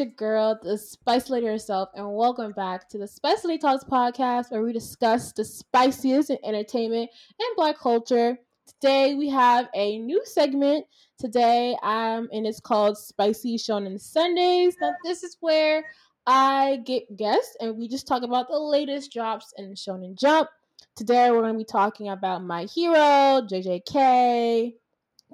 your 0.00 0.08
girl, 0.08 0.58
the 0.62 0.78
Spice 0.78 1.28
Lady 1.28 1.44
herself, 1.44 1.90
and 1.94 2.14
welcome 2.14 2.52
back 2.52 2.88
to 2.88 2.96
the 2.96 3.06
Spice 3.06 3.44
Lady 3.44 3.58
Talks 3.58 3.84
podcast, 3.84 4.50
where 4.50 4.62
we 4.62 4.72
discuss 4.72 5.32
the 5.32 5.44
spiciest 5.44 6.30
in 6.30 6.38
entertainment 6.42 7.10
and 7.38 7.48
Black 7.54 7.78
culture. 7.78 8.38
Today 8.66 9.14
we 9.14 9.28
have 9.28 9.68
a 9.74 9.98
new 9.98 10.22
segment. 10.24 10.86
Today, 11.18 11.76
um, 11.82 12.30
and 12.32 12.46
it's 12.46 12.60
called 12.60 12.96
Spicy 12.96 13.58
Shonen 13.58 14.00
Sundays. 14.00 14.74
Now, 14.80 14.92
this 15.04 15.22
is 15.22 15.36
where 15.40 15.84
I 16.26 16.80
get 16.86 17.14
guests, 17.18 17.58
and 17.60 17.76
we 17.76 17.86
just 17.86 18.06
talk 18.06 18.22
about 18.22 18.48
the 18.48 18.58
latest 18.58 19.12
drops 19.12 19.52
in 19.58 19.74
Shonen 19.74 20.18
Jump. 20.18 20.48
Today, 20.96 21.30
we're 21.30 21.42
going 21.42 21.52
to 21.52 21.58
be 21.58 21.64
talking 21.64 22.08
about 22.08 22.42
My 22.42 22.64
Hero, 22.74 23.42
JJK, 23.42 24.72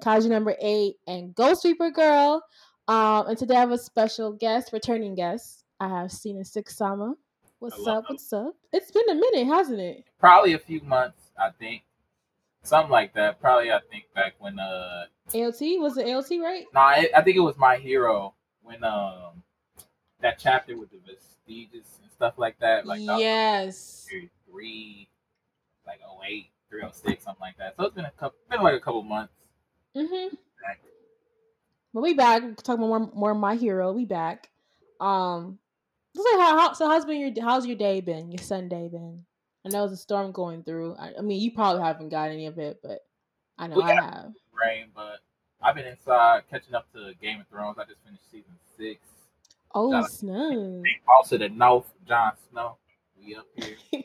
Kaiju 0.01 0.29
number 0.29 0.57
eight, 0.59 0.95
and 1.07 1.33
Ghost 1.33 1.63
Reaper 1.63 1.89
Girl. 1.89 2.43
Um, 2.87 3.27
and 3.27 3.37
today 3.37 3.55
I 3.55 3.59
have 3.59 3.71
a 3.71 3.77
special 3.77 4.31
guest, 4.31 4.71
returning 4.71 5.13
guest. 5.13 5.65
I 5.79 5.89
have 5.89 6.11
Cena 6.11 6.45
Six 6.45 6.77
Sama. 6.77 7.15
What's 7.59 7.85
up? 7.85 8.05
What's 8.07 8.31
up? 8.31 8.55
It's 8.71 8.91
been 8.91 9.09
a 9.09 9.15
minute, 9.15 9.47
hasn't 9.47 9.79
it? 9.79 10.05
Probably 10.19 10.53
a 10.53 10.59
few 10.59 10.81
months, 10.81 11.31
I 11.37 11.49
think. 11.49 11.83
Something 12.63 12.91
like 12.91 13.13
that. 13.15 13.41
Probably 13.41 13.71
I 13.71 13.79
think 13.91 14.05
back 14.15 14.35
when 14.39 14.59
uh 14.59 15.05
ALT 15.33 15.59
was 15.59 15.97
it 15.97 16.07
ALT 16.07 16.29
right? 16.41 16.65
no, 16.73 16.79
I, 16.79 17.09
I 17.15 17.21
think 17.21 17.35
it 17.35 17.41
was 17.41 17.57
my 17.57 17.77
hero 17.77 18.33
when 18.63 18.83
um 18.83 19.43
that 20.21 20.39
chapter 20.39 20.77
with 20.77 20.89
the 20.91 20.99
vestiges 20.99 21.99
and 22.01 22.11
stuff 22.11 22.35
like 22.37 22.57
that. 22.59 22.85
Like 22.85 23.01
yes. 23.01 24.07
three, 24.49 25.09
like 25.85 25.99
08, 26.25 26.49
306, 26.69 27.23
something 27.23 27.41
like 27.41 27.57
that. 27.57 27.75
So 27.77 27.85
it's 27.85 27.95
been 27.95 28.05
a 28.05 28.11
couple 28.11 28.37
been 28.49 28.61
like 28.61 28.75
a 28.75 28.79
couple 28.79 29.03
months. 29.03 29.33
Mhm. 29.95 30.31
back. 30.61 30.79
But 31.93 32.01
we 32.01 32.13
back. 32.13 32.43
We're 32.43 32.53
talking 32.53 32.83
about 32.83 32.87
more, 32.87 33.11
more 33.13 33.35
my 33.35 33.55
hero. 33.55 33.91
We 33.91 34.05
back. 34.05 34.49
Um, 34.99 35.59
so 36.15 36.23
how, 36.39 36.57
how 36.57 36.73
so 36.73 36.87
how's 36.87 37.05
been 37.05 37.19
your 37.19 37.43
how's 37.43 37.65
your 37.65 37.75
day 37.75 38.01
been? 38.01 38.31
Your 38.31 38.41
Sunday 38.43 38.87
been? 38.87 39.25
I 39.65 39.69
know 39.69 39.83
it's 39.83 39.93
a 39.93 39.97
storm 39.97 40.31
going 40.31 40.63
through. 40.63 40.95
I, 40.95 41.13
I 41.17 41.21
mean, 41.21 41.41
you 41.41 41.51
probably 41.51 41.83
haven't 41.83 42.09
got 42.09 42.29
any 42.29 42.45
of 42.45 42.57
it, 42.57 42.79
but 42.81 43.05
I 43.57 43.67
know 43.67 43.81
I 43.81 43.93
have. 43.93 44.33
Rain, 44.53 44.87
but 44.95 45.19
I've 45.61 45.75
been 45.75 45.85
inside 45.85 46.43
catching 46.49 46.73
up 46.73 46.91
to 46.93 47.13
Game 47.21 47.41
of 47.41 47.47
Thrones. 47.47 47.77
I 47.77 47.83
just 47.83 48.03
finished 48.03 48.29
season 48.31 48.53
six. 48.77 49.01
Oh 49.75 49.95
it. 49.97 50.09
snap! 50.09 50.83
Also 51.07 51.37
the 51.37 51.49
North, 51.49 51.91
Jon 52.07 52.33
Snow. 52.49 52.77
We 53.19 53.35
up 53.35 53.45
here. 53.55 53.75
here. 53.91 54.03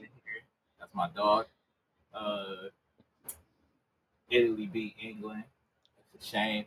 That's 0.78 0.94
my 0.94 1.08
dog. 1.14 1.46
Uh 2.14 2.68
Italy 4.28 4.66
beat 4.66 4.96
England. 5.02 5.44
It's 6.14 6.26
a 6.26 6.28
shame. 6.28 6.64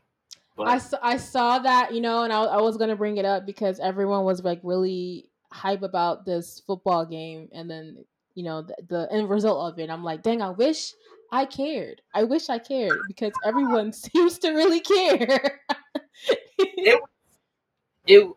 But 0.55 0.67
I 0.67 0.77
saw, 0.77 0.97
I 1.01 1.17
saw 1.17 1.59
that, 1.59 1.93
you 1.93 2.01
know, 2.01 2.23
and 2.23 2.31
I, 2.31 2.43
I 2.43 2.61
was 2.61 2.77
gonna 2.77 2.95
bring 2.95 3.17
it 3.17 3.25
up 3.25 3.45
because 3.45 3.79
everyone 3.79 4.23
was 4.23 4.43
like 4.43 4.59
really 4.63 5.29
hype 5.51 5.81
about 5.83 6.25
this 6.25 6.61
football 6.65 7.05
game, 7.05 7.49
and 7.53 7.69
then 7.69 8.05
you 8.35 8.43
know 8.43 8.61
the, 8.61 8.75
the 8.87 9.07
end 9.11 9.29
result 9.29 9.73
of 9.73 9.79
it. 9.79 9.89
I'm 9.89 10.03
like, 10.03 10.21
dang, 10.23 10.41
I 10.41 10.49
wish 10.51 10.93
I 11.31 11.45
cared. 11.45 12.01
I 12.13 12.23
wish 12.23 12.49
I 12.49 12.59
cared 12.59 13.07
because 13.07 13.33
everyone 13.43 13.91
seems 13.93 14.39
to 14.39 14.51
really 14.51 14.79
care. 14.79 15.61
it 16.59 17.01
it 18.07 18.31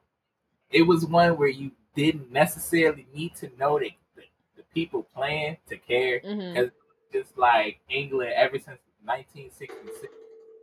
it 0.70 0.82
was 0.82 1.06
one 1.06 1.36
where 1.36 1.48
you 1.48 1.70
didn't 1.94 2.30
necessarily 2.30 3.06
need 3.14 3.34
to 3.36 3.50
know 3.58 3.78
the, 3.78 3.90
the, 4.16 4.22
the 4.56 4.62
people 4.74 5.02
playing 5.14 5.56
to 5.68 5.76
care. 5.76 6.20
Mhm. 6.20 6.70
Just 7.12 7.38
like 7.38 7.80
England 7.88 8.32
ever 8.36 8.58
since 8.58 8.78
1966, 9.04 10.12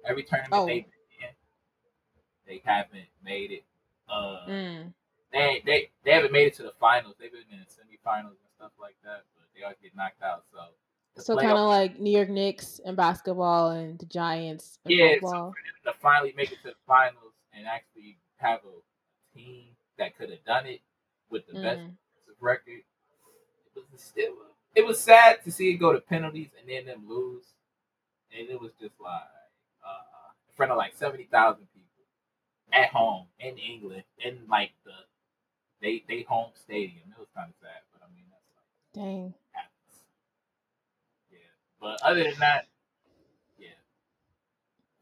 every 0.07 0.23
tournament 0.23 0.53
Oh. 0.53 0.67
in, 0.67 0.85
they 2.47 2.61
haven't 2.65 3.09
made 3.23 3.51
it. 3.51 3.63
Uh, 4.09 4.45
Mm. 4.47 4.93
they 5.31 5.61
they 5.65 5.89
they 6.03 6.11
haven't 6.11 6.31
made 6.31 6.47
it 6.47 6.53
to 6.55 6.63
the 6.63 6.73
finals. 6.79 7.15
They've 7.19 7.31
been 7.31 7.41
in 7.51 7.59
the 7.59 7.65
semifinals 7.65 8.37
and 8.37 8.51
stuff 8.55 8.71
like 8.79 8.95
that, 9.03 9.23
but 9.37 9.47
they 9.55 9.63
always 9.63 9.77
get 9.81 9.95
knocked 9.95 10.21
out. 10.21 10.43
So 10.51 10.59
So 11.21 11.35
kind 11.37 11.57
of 11.57 11.67
like 11.67 11.99
New 11.99 12.11
York 12.11 12.29
Knicks 12.29 12.79
and 12.85 12.95
basketball 12.97 13.71
and 13.71 13.97
the 13.97 14.05
Giants 14.05 14.77
Yeah, 14.85 15.15
so 15.21 15.53
to 15.85 15.93
finally 16.01 16.33
make 16.35 16.51
it 16.51 16.61
to 16.63 16.69
the 16.69 16.75
finals 16.87 17.33
and 17.53 17.65
actually 17.67 18.17
have 18.37 18.59
a 18.65 19.37
team 19.37 19.75
that 19.97 20.17
could 20.17 20.29
have 20.29 20.43
done 20.45 20.65
it 20.65 20.81
with 21.29 21.47
the 21.47 21.53
best 21.53 21.81
Mm. 21.81 21.95
defensive 21.95 22.41
record. 22.41 22.81
It 23.75 23.83
was 23.91 24.01
still 24.01 24.33
it 24.75 24.85
was 24.85 24.99
sad 24.99 25.43
to 25.45 25.51
see 25.51 25.71
it 25.71 25.77
go 25.77 25.93
to 25.93 26.01
penalties 26.01 26.49
and 26.59 26.67
then 26.69 26.85
them 26.85 27.07
lose, 27.07 27.45
and 28.37 28.49
it 28.49 28.59
was 28.59 28.71
just 28.79 28.99
like 28.99 29.23
uh, 29.85 30.31
in 30.49 30.55
front 30.55 30.71
of 30.71 30.77
like 30.77 30.93
seventy 30.95 31.25
thousand 31.25 31.67
people 31.73 31.74
at 32.75 32.89
home 32.89 33.25
in 33.39 33.57
England 33.57 34.03
in 34.19 34.39
like 34.49 34.71
the 34.83 34.91
they 35.81 36.03
they 36.07 36.23
home 36.23 36.51
stadium. 36.53 37.03
It 37.09 37.19
was 37.19 37.29
kind 37.35 37.49
of 37.49 37.55
sad, 37.61 37.81
but 37.93 38.01
I 38.03 38.13
mean 38.13 38.25
that's 38.29 38.51
like 38.55 39.03
Dang. 39.03 39.33
happens. 39.51 40.03
Yeah, 41.31 41.37
but 41.79 42.01
other 42.03 42.23
than 42.23 42.39
that, 42.39 42.67
yeah, 43.57 43.67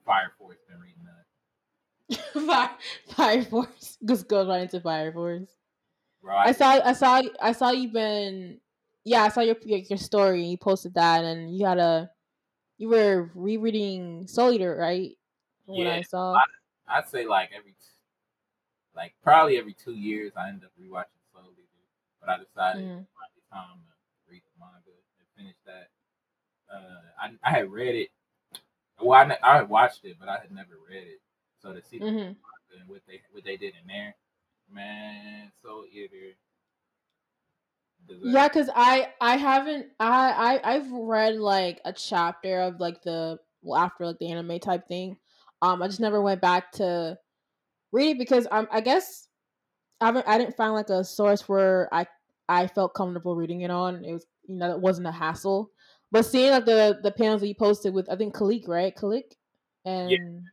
Fire 0.05 0.31
Force 0.37 0.57
been 0.67 0.79
reading 0.79 1.03
that. 1.05 2.45
Fire, 2.45 2.69
Fire 3.15 3.43
Force. 3.43 3.97
Just 4.05 4.27
goes 4.27 4.47
right 4.47 4.61
into 4.61 4.79
Fire 4.79 5.11
Force. 5.11 5.49
Right. 6.21 6.49
I 6.49 6.51
saw, 6.53 6.79
I 6.85 6.93
saw, 6.93 7.21
I 7.41 7.51
saw 7.51 7.71
you 7.71 7.89
been, 7.89 8.59
yeah, 9.03 9.23
I 9.23 9.29
saw 9.29 9.41
your 9.41 9.55
your, 9.65 9.79
your 9.79 9.97
story. 9.97 10.45
You 10.45 10.57
posted 10.57 10.93
that, 10.93 11.23
and 11.23 11.55
you 11.55 11.65
had 11.65 11.79
a, 11.79 12.09
you 12.77 12.89
were 12.89 13.29
rereading 13.35 14.27
Soul 14.27 14.51
Eater, 14.53 14.75
right? 14.75 15.11
From 15.65 15.75
What 15.75 15.87
Yeah, 15.87 15.93
I 15.95 16.01
saw. 16.01 16.35
I'd 16.93 17.09
say 17.09 17.25
like 17.25 17.49
every, 17.57 17.75
like 18.95 19.13
probably 19.23 19.57
every 19.57 19.73
two 19.73 19.93
years, 19.93 20.33
I 20.37 20.49
end 20.49 20.63
up 20.63 20.71
rewatching 20.79 21.21
Soul 21.33 21.51
Eater. 21.53 21.87
But 22.21 22.29
I 22.29 22.37
decided 22.37 22.87
by 23.17 23.27
the 23.35 23.41
time 23.55 23.79
to 23.89 24.31
read 24.31 24.43
the 24.45 24.59
manga 24.59 24.93
and 25.19 25.27
finish 25.35 25.57
that. 25.65 25.89
Uh, 26.73 27.01
I 27.19 27.31
I 27.43 27.51
had 27.51 27.71
read 27.71 27.95
it. 27.95 28.09
Well, 29.01 29.19
I, 29.19 29.37
I 29.43 29.57
had 29.57 29.69
watched 29.69 30.05
it, 30.05 30.17
but 30.19 30.29
I 30.29 30.37
had 30.39 30.51
never 30.51 30.77
read 30.89 31.03
it. 31.03 31.19
So 31.61 31.73
to 31.73 31.81
see 31.81 31.99
the 31.99 32.05
Mhm. 32.05 32.11
manga 32.13 32.79
and 32.79 32.87
what 32.89 33.01
they 33.07 33.21
what 33.31 33.43
they 33.43 33.57
did 33.57 33.73
in 33.81 33.87
there, 33.87 34.15
man, 34.69 35.51
Eater. 35.91 36.35
deserves- 38.07 38.33
Yeah, 38.33 38.47
because 38.47 38.69
I 38.75 39.13
I 39.21 39.37
haven't 39.37 39.87
I 39.99 40.59
I 40.63 40.75
I've 40.75 40.91
read 40.91 41.35
like 41.37 41.81
a 41.85 41.93
chapter 41.93 42.59
of 42.61 42.79
like 42.79 43.01
the 43.01 43.39
well 43.61 43.81
after 43.81 44.05
like 44.05 44.19
the 44.19 44.29
anime 44.31 44.59
type 44.59 44.87
thing. 44.87 45.17
Um, 45.63 45.81
I 45.83 45.87
just 45.87 46.01
never 46.01 46.21
went 46.21 46.41
back 46.41 46.73
to 46.73 47.17
read 47.91 48.11
it 48.11 48.19
because 48.19 48.47
I'm 48.51 48.67
I 48.71 48.81
guess 48.81 49.29
I 50.01 50.07
haven't 50.07 50.27
I 50.27 50.37
didn't 50.37 50.57
find 50.57 50.73
like 50.73 50.89
a 50.89 51.03
source 51.03 51.49
where 51.49 51.89
I 51.93 52.07
I 52.49 52.67
felt 52.67 52.95
comfortable 52.95 53.35
reading 53.35 53.61
it 53.61 53.71
on. 53.71 54.05
It 54.05 54.13
was 54.13 54.27
you 54.47 54.55
know 54.57 54.71
it 54.71 54.81
wasn't 54.81 55.07
a 55.07 55.11
hassle. 55.13 55.71
But 56.11 56.25
seeing 56.25 56.51
like 56.51 56.65
the 56.65 56.99
the 57.03 57.11
panels 57.11 57.41
that 57.41 57.47
you 57.47 57.55
posted 57.55 57.93
with 57.93 58.09
I 58.11 58.15
think 58.17 58.35
Kalik 58.35 58.67
right 58.67 58.95
Kalik 58.95 59.33
and 59.85 60.43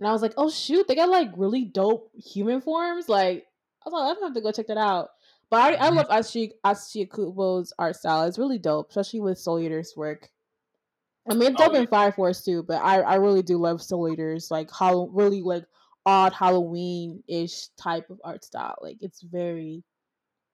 and 0.00 0.08
I 0.08 0.12
was 0.12 0.22
like 0.22 0.34
oh 0.36 0.50
shoot 0.50 0.86
they 0.88 0.94
got 0.94 1.08
like 1.08 1.30
really 1.36 1.64
dope 1.64 2.10
human 2.14 2.60
forms 2.60 3.08
like 3.08 3.46
I 3.84 3.90
was 3.90 3.92
like 3.92 4.08
I'm 4.10 4.14
gonna 4.16 4.26
have 4.26 4.34
to 4.34 4.40
go 4.40 4.52
check 4.52 4.66
that 4.68 4.78
out. 4.78 5.10
But 5.50 5.80
I, 5.80 5.86
I 5.86 5.90
Mhm. 5.90 5.96
love 5.96 6.08
Ashi 6.08 6.52
Ashi 6.64 7.08
Kubo's 7.08 7.72
art 7.78 7.96
style. 7.96 8.24
It's 8.24 8.38
really 8.38 8.58
dope, 8.58 8.90
especially 8.90 9.20
with 9.20 9.38
Soul 9.38 9.60
Eater's 9.60 9.94
work. 9.96 10.30
I 11.30 11.34
mean, 11.34 11.52
it's 11.52 11.60
Oh, 11.60 11.72
in 11.74 11.82
yeah. 11.82 11.86
Fire 11.86 12.12
Force 12.12 12.44
too, 12.44 12.62
but 12.62 12.82
I, 12.82 13.00
I 13.00 13.14
really 13.16 13.42
do 13.42 13.58
love 13.58 13.82
Soul 13.82 14.10
Eater's 14.12 14.50
like 14.50 14.70
how 14.70 15.08
really 15.12 15.42
like 15.42 15.64
odd 16.06 16.32
Halloween 16.32 17.22
ish 17.28 17.68
type 17.78 18.08
of 18.10 18.20
art 18.24 18.44
style. 18.44 18.76
Like 18.80 18.98
it's 19.00 19.22
very 19.22 19.82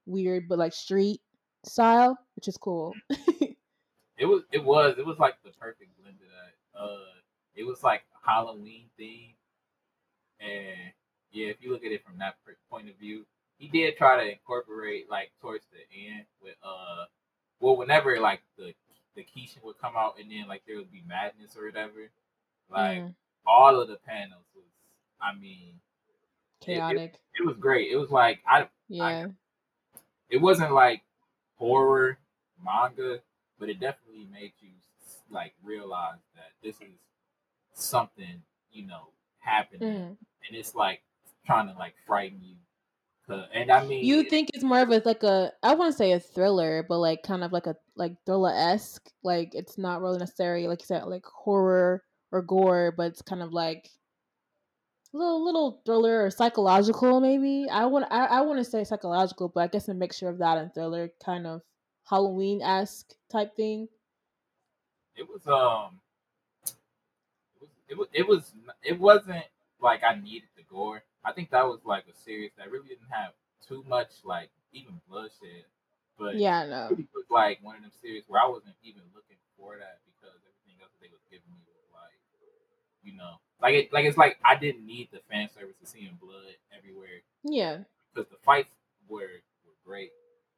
weird, 0.07 0.49
but 0.49 0.59
like 0.59 0.73
street 0.73 1.21
style, 1.65 2.19
which 2.37 2.49
is 2.49 2.57
cool. 2.57 2.95
It 4.17 4.27
was 4.27 4.43
it 4.53 4.63
was 4.65 4.95
it 4.99 5.05
was 5.05 5.19
like 5.19 5.35
the 5.43 5.51
perfect 5.51 5.91
blend 6.01 6.17
of 6.23 6.29
that. 6.29 6.79
Uh, 6.79 7.19
it 7.55 7.65
was 7.65 7.83
like 7.83 8.05
Halloween 8.25 8.89
theme, 8.97 9.35
and 10.41 10.93
yeah, 11.33 11.49
if 11.49 11.57
you 11.61 11.73
look 11.73 11.85
at 11.85 11.91
it 11.93 12.05
from 12.05 12.19
that 12.19 12.37
point 12.71 12.89
of 12.89 12.97
view, 12.97 13.27
he 13.59 13.67
did 13.69 13.97
try 13.97 14.23
to 14.23 14.31
incorporate 14.31 15.11
like 15.11 15.33
towards 15.41 15.67
the 15.73 15.81
end 16.09 16.27
with 16.41 16.55
uh, 16.63 17.07
well, 17.61 17.77
whenever 17.77 18.21
like 18.21 18.43
the 18.57 18.73
the 19.15 19.23
Kishin 19.25 19.63
would 19.65 19.79
come 19.79 19.97
out, 19.97 20.19
and 20.21 20.31
then 20.31 20.47
like 20.49 20.63
there 20.67 20.77
would 20.77 20.91
be 20.93 21.03
madness 21.07 21.57
or 21.57 21.67
whatever. 21.67 22.11
Like 22.71 22.99
Mm, 23.03 23.15
all 23.47 23.81
of 23.81 23.89
the 23.89 23.97
panels 23.97 24.45
was, 24.55 24.65
I 25.21 25.35
mean, 25.35 25.81
it- 26.63 26.73
it- 26.73 26.75
chaotic. 26.77 27.15
it 27.35 27.45
was 27.47 27.57
great. 27.57 27.91
It 27.93 27.97
was 27.97 28.11
like 28.11 28.41
I 28.47 28.69
yeah. 28.89 29.29
it 30.29 30.39
wasn't 30.39 30.73
like 30.73 31.03
horror 31.57 32.19
manga, 32.63 33.21
but 33.59 33.69
it 33.69 33.79
definitely 33.81 34.25
made 34.33 34.53
you 34.61 34.71
like 35.31 35.55
realize 35.63 36.19
that 36.35 36.53
this 36.63 36.81
is 36.81 36.99
something 37.73 38.43
you 38.73 38.87
know 38.87 39.09
happening, 39.39 39.81
Mm. 39.95 40.17
and 40.49 40.57
it's 40.57 40.75
like 40.75 41.03
trying 41.47 41.69
to 41.69 41.75
like 41.75 41.95
frighten 42.07 42.41
you. 42.43 42.57
'Cause- 43.27 43.49
And 43.53 43.71
I 43.71 43.87
mean, 43.87 44.05
You 44.05 44.23
think 44.25 44.51
it's 44.55 44.65
more 44.65 44.81
of 44.83 44.91
a 44.91 45.01
like 45.05 45.23
a 45.23 45.53
I 45.63 45.75
wouldn't 45.75 45.97
say 45.97 46.13
a 46.13 46.21
thriller, 46.21 46.83
but 46.83 46.99
like 46.99 47.23
kind 47.23 47.43
of 47.45 47.53
like 47.53 47.67
a 47.67 47.77
like 47.97 48.17
thriller 48.27 48.53
esque. 48.53 49.11
Like 49.23 49.55
it's 49.55 49.79
not 49.79 50.01
really 50.03 50.19
necessarily 50.19 50.67
like 50.69 50.83
you 50.83 50.87
said 50.87 51.05
like 51.05 51.25
horror 51.27 52.05
or 52.33 52.43
gore, 52.43 52.93
but 52.97 53.07
it's 53.09 53.23
kind 53.23 53.43
of 53.43 53.53
like 53.53 53.89
a 55.13 55.17
little 55.17 55.43
little 55.45 55.81
thriller 55.87 56.25
or 56.25 56.31
psychological 56.31 57.21
maybe. 57.21 57.67
I 57.71 57.87
want 57.87 58.07
I, 58.11 58.27
I 58.27 58.41
want 58.43 58.59
to 58.59 58.65
say 58.65 58.85
psychological, 58.85 59.49
but 59.49 59.61
I 59.61 59.67
guess 59.69 59.89
a 59.89 59.95
mixture 59.95 60.29
of 60.29 60.39
that 60.39 60.59
and 60.59 60.75
thriller, 60.75 61.11
kind 61.25 61.47
of 61.47 61.63
Halloween 62.05 62.61
esque 62.63 63.15
type 63.31 63.57
thing. 63.57 63.89
It 65.17 65.27
was 65.29 65.47
um, 65.47 66.01
it 67.89 67.97
was 67.97 68.09
it 68.13 68.27
was 68.27 68.53
it 68.83 68.99
wasn't 68.99 69.45
like 69.81 70.03
I 70.03 70.15
needed 70.17 70.49
the 70.57 70.63
gore. 70.65 71.03
I 71.25 71.33
think 71.33 71.51
that 71.51 71.65
was 71.65 71.81
like 71.85 72.05
a 72.11 72.17
series 72.17 72.53
that 72.59 72.71
really 72.71 72.89
didn't 72.89 73.11
have 73.11 73.33
too 73.67 73.85
much 73.89 74.11
like 74.25 74.51
even 74.73 75.01
bloodshed. 75.09 75.65
But 76.19 76.37
yeah, 76.37 76.67
no, 76.67 76.89
it 76.93 77.09
was 77.15 77.27
like 77.31 77.59
one 77.63 77.77
of 77.77 77.83
them 77.83 77.93
series 78.01 78.25
where 78.29 78.43
I 78.43 78.47
wasn't 78.47 78.77
even 78.85 79.03
looking 79.15 79.41
for 79.59 79.77
that 79.79 79.99
because 80.07 80.39
everything 80.47 80.79
else 80.83 80.93
that 80.95 81.03
they 81.03 81.11
was 81.11 81.25
giving 81.27 81.51
me 81.51 81.65
was 81.67 81.91
like, 81.91 82.19
you 83.03 83.17
know, 83.17 83.43
like 83.61 83.75
it 83.75 83.93
like 83.93 84.05
it's 84.05 84.19
like 84.19 84.39
I 84.45 84.55
didn't 84.55 84.87
need 84.87 85.09
the 85.11 85.21
fan 85.31 85.49
service 85.51 85.77
to 85.83 85.87
seeing 85.87 86.19
blood 86.21 86.55
everywhere. 86.77 87.27
Yeah, 87.43 87.89
because 88.13 88.31
the 88.31 88.39
fights 88.45 88.71
were 89.09 89.43
were 89.67 89.79
great 89.85 90.13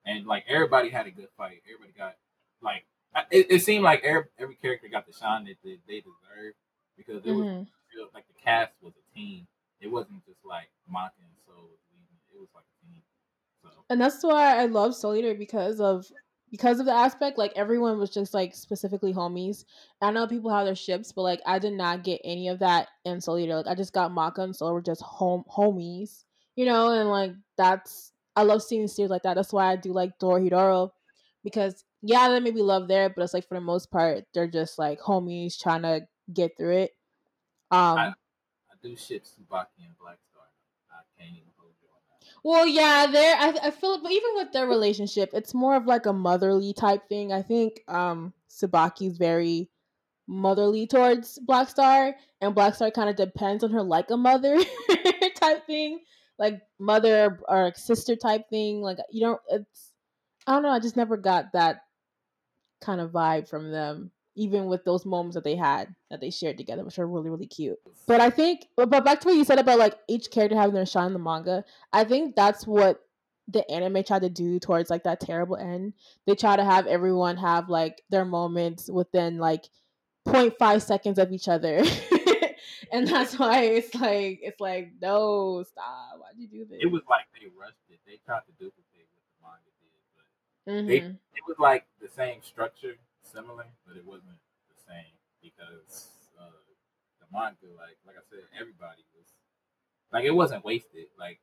and 0.06 0.26
like 0.26 0.44
everybody 0.48 0.88
had 0.88 1.06
a 1.06 1.10
good 1.10 1.28
fight. 1.36 1.62
Everybody 1.66 1.92
got 1.98 2.16
like 2.62 2.84
it, 3.30 3.46
it 3.50 3.62
seemed 3.62 3.84
like 3.84 4.02
every, 4.04 4.28
every 4.38 4.54
character 4.54 4.88
got 4.88 5.06
the 5.06 5.12
shine 5.12 5.44
that 5.44 5.56
they, 5.64 5.78
they 5.88 6.00
deserved 6.00 6.56
because 6.96 7.24
it 7.24 7.30
mm-hmm. 7.30 7.64
was 7.98 8.10
like 8.14 8.26
the 8.28 8.40
cast 8.42 8.72
was 8.80 8.92
a 8.94 9.14
team. 9.14 9.46
It 9.80 9.88
wasn't 9.88 10.24
just 10.24 10.44
like 10.44 10.68
and 10.88 10.94
Soul 11.46 11.70
It 12.34 12.40
was 12.40 12.48
like 12.54 12.64
a 12.64 12.86
team. 12.86 13.02
So 13.62 13.68
and 13.90 14.00
that's 14.00 14.22
why 14.22 14.60
I 14.60 14.66
love 14.66 14.94
Soul 14.94 15.16
Eater 15.16 15.34
because 15.34 15.80
of 15.80 16.06
because 16.50 16.78
of 16.78 16.86
the 16.86 16.92
aspect 16.92 17.38
like 17.38 17.52
everyone 17.56 17.98
was 17.98 18.10
just 18.10 18.32
like 18.32 18.54
specifically 18.54 19.12
homies. 19.12 19.64
I 20.00 20.10
know 20.10 20.26
people 20.26 20.50
have 20.50 20.66
their 20.66 20.74
ships, 20.74 21.12
but 21.12 21.22
like 21.22 21.40
I 21.46 21.58
did 21.58 21.72
not 21.72 22.04
get 22.04 22.20
any 22.24 22.48
of 22.48 22.60
that 22.60 22.88
in 23.04 23.20
Soul 23.20 23.38
Eater. 23.38 23.56
Like 23.56 23.66
I 23.66 23.74
just 23.74 23.92
got 23.92 24.12
Maka 24.12 24.42
and 24.42 24.56
Soul 24.56 24.72
were 24.72 24.82
just 24.82 25.02
home 25.02 25.44
homies, 25.50 26.24
you 26.54 26.64
know, 26.64 26.90
and 26.90 27.08
like 27.10 27.32
that's 27.58 28.12
I 28.36 28.42
love 28.42 28.62
seeing 28.62 28.88
series 28.88 29.10
like 29.10 29.22
that. 29.22 29.34
That's 29.34 29.52
why 29.52 29.72
I 29.72 29.76
do 29.76 29.92
like 29.92 30.18
Dorohedoro 30.18 30.90
because 31.42 31.84
yeah, 32.02 32.28
they 32.28 32.40
maybe 32.40 32.60
love 32.60 32.88
there, 32.88 33.08
but 33.08 33.22
it's 33.22 33.34
like 33.34 33.48
for 33.48 33.54
the 33.54 33.60
most 33.60 33.90
part, 33.90 34.24
they're 34.32 34.46
just 34.46 34.78
like 34.78 35.00
homies 35.00 35.58
trying 35.58 35.82
to 35.82 36.06
get 36.32 36.56
through 36.56 36.76
it. 36.76 36.90
Um, 37.70 37.98
I 37.98 38.12
do 38.88 38.96
Tsubaki 38.96 39.84
and. 39.84 39.94
I 40.90 41.02
can't 41.18 41.36
even 41.36 41.50
hold 41.58 41.72
you 41.82 41.88
on 41.92 42.00
that. 42.08 42.26
Well, 42.42 42.66
yeah, 42.66 43.06
there. 43.10 43.36
I 43.36 43.68
I 43.68 43.70
feel, 43.70 44.00
but 44.02 44.12
even 44.12 44.30
with 44.36 44.52
their 44.52 44.66
relationship, 44.66 45.30
it's 45.34 45.52
more 45.52 45.76
of 45.76 45.86
like 45.86 46.06
a 46.06 46.12
motherly 46.12 46.72
type 46.72 47.08
thing. 47.08 47.32
I 47.32 47.42
think 47.42 47.80
um 47.88 48.32
Tsubaki's 48.50 49.18
very 49.18 49.68
motherly 50.26 50.86
towards 50.86 51.38
Black 51.40 51.68
Star, 51.68 52.14
and 52.40 52.54
Black 52.54 52.74
Star 52.74 52.90
kind 52.90 53.10
of 53.10 53.16
depends 53.16 53.62
on 53.62 53.70
her 53.72 53.82
like 53.82 54.10
a 54.10 54.16
mother 54.16 54.58
type 55.36 55.66
thing 55.66 56.00
like 56.38 56.60
mother 56.78 57.40
or 57.48 57.72
sister 57.74 58.16
type 58.16 58.48
thing. 58.50 58.80
Like 58.80 58.98
you 59.10 59.20
don't. 59.22 59.40
It's 59.50 59.92
I 60.46 60.52
don't 60.52 60.62
know. 60.62 60.70
I 60.70 60.80
just 60.80 60.96
never 60.96 61.16
got 61.16 61.52
that 61.52 61.82
kind 62.80 63.00
of 63.00 63.10
vibe 63.10 63.48
from 63.48 63.70
them, 63.70 64.10
even 64.36 64.66
with 64.66 64.84
those 64.84 65.04
moments 65.04 65.34
that 65.34 65.44
they 65.44 65.56
had 65.56 65.94
that 66.10 66.20
they 66.20 66.30
shared 66.30 66.56
together, 66.58 66.84
which 66.84 66.98
are 66.98 67.06
really 67.06 67.30
really 67.30 67.46
cute. 67.46 67.78
But 68.06 68.20
I 68.20 68.30
think, 68.30 68.66
but 68.76 68.90
back 68.90 69.20
to 69.20 69.28
what 69.28 69.36
you 69.36 69.44
said 69.44 69.58
about 69.58 69.78
like 69.78 69.96
each 70.08 70.30
character 70.30 70.56
having 70.56 70.74
their 70.74 70.86
shine 70.86 71.08
in 71.08 71.12
the 71.12 71.18
manga. 71.18 71.64
I 71.92 72.04
think 72.04 72.36
that's 72.36 72.66
what 72.66 73.00
the 73.48 73.68
anime 73.70 74.02
tried 74.04 74.22
to 74.22 74.28
do 74.28 74.58
towards 74.58 74.90
like 74.90 75.04
that 75.04 75.20
terrible 75.20 75.56
end. 75.56 75.94
They 76.26 76.34
try 76.34 76.56
to 76.56 76.64
have 76.64 76.86
everyone 76.86 77.36
have 77.38 77.68
like 77.68 78.02
their 78.10 78.24
moments 78.24 78.90
within 78.90 79.38
like 79.38 79.64
0.5 80.26 80.82
seconds 80.82 81.18
of 81.18 81.32
each 81.32 81.48
other. 81.48 81.82
and 82.92 83.08
that's 83.08 83.38
why 83.38 83.62
it's 83.62 83.94
like 83.94 84.40
it's 84.42 84.60
like 84.60 84.92
no 85.00 85.62
stop 85.62 86.18
why'd 86.18 86.36
you 86.36 86.48
do 86.48 86.64
this 86.68 86.78
it 86.80 86.86
was 86.86 87.02
like 87.08 87.24
they 87.32 87.46
rushed 87.58 87.74
it 87.90 87.98
they 88.06 88.18
tried 88.24 88.40
to 88.46 88.52
duplicate 88.58 89.06
what 89.14 89.24
the 89.30 89.36
manga 89.42 89.70
did 89.80 90.04
but 90.14 90.72
mm-hmm. 90.72 90.88
they, 90.88 90.96
it 90.96 91.44
was 91.46 91.56
like 91.58 91.86
the 92.00 92.08
same 92.08 92.42
structure 92.42 92.96
similar 93.26 93.66
but 93.86 93.96
it 93.96 94.04
wasn't 94.04 94.38
the 94.70 94.78
same 94.86 95.14
because 95.42 96.08
uh, 96.38 96.62
the 97.20 97.26
manga 97.32 97.68
like 97.76 97.98
like 98.06 98.16
i 98.16 98.24
said 98.30 98.44
everybody 98.54 99.02
was 99.16 99.28
like 100.12 100.24
it 100.24 100.34
wasn't 100.34 100.64
wasted 100.64 101.06
like 101.18 101.40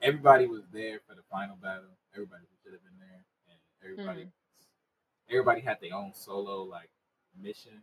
everybody 0.00 0.46
was 0.46 0.62
there 0.72 1.00
for 1.08 1.14
the 1.14 1.24
final 1.30 1.56
battle 1.56 1.96
everybody 2.14 2.44
should 2.62 2.72
have 2.72 2.84
been 2.84 3.00
there 3.00 3.24
and 3.48 3.58
everybody 3.82 4.28
mm-hmm. 4.28 5.32
everybody 5.32 5.60
had 5.60 5.78
their 5.80 5.94
own 5.94 6.12
solo 6.12 6.62
like 6.62 6.90
mission 7.40 7.82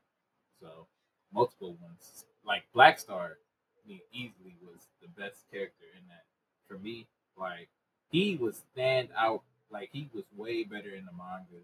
so 0.60 0.88
multiple 1.34 1.76
ones 1.82 2.26
like 2.46 2.64
Black 2.74 3.00
Star, 3.00 3.38
I 3.78 3.88
mean, 3.88 4.00
easily 4.12 4.56
was 4.62 4.88
the 5.02 5.08
best 5.22 5.46
character 5.52 5.86
in 5.98 6.08
that. 6.08 6.24
For 6.68 6.78
me, 6.80 7.08
like 7.38 7.70
he 8.10 8.36
was 8.36 8.64
stand 8.72 9.10
out. 9.18 9.44
Like 9.72 9.90
he 9.92 10.10
was 10.14 10.26
way 10.36 10.64
better 10.64 10.90
in 10.90 11.06
the 11.06 11.12
manga 11.12 11.64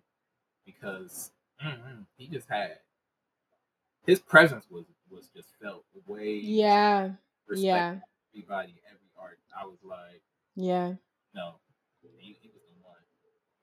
because 0.66 1.32
mm-hmm, 1.64 2.02
he 2.18 2.28
just 2.28 2.50
had 2.50 2.78
his 4.06 4.20
presence 4.20 4.66
was 4.72 4.86
was 5.12 5.30
just 5.36 5.50
felt 5.62 5.84
way. 6.08 6.36
Yeah. 6.36 7.12
Yeah. 7.54 7.98
Everybody, 8.34 8.76
every 8.88 9.12
art. 9.20 9.40
I 9.60 9.66
was 9.66 9.80
like, 9.84 10.22
yeah. 10.56 10.94
No, 11.36 11.56
he, 12.18 12.38
he 12.42 12.50
was 12.50 12.62
the 12.74 12.84
one, 12.84 12.96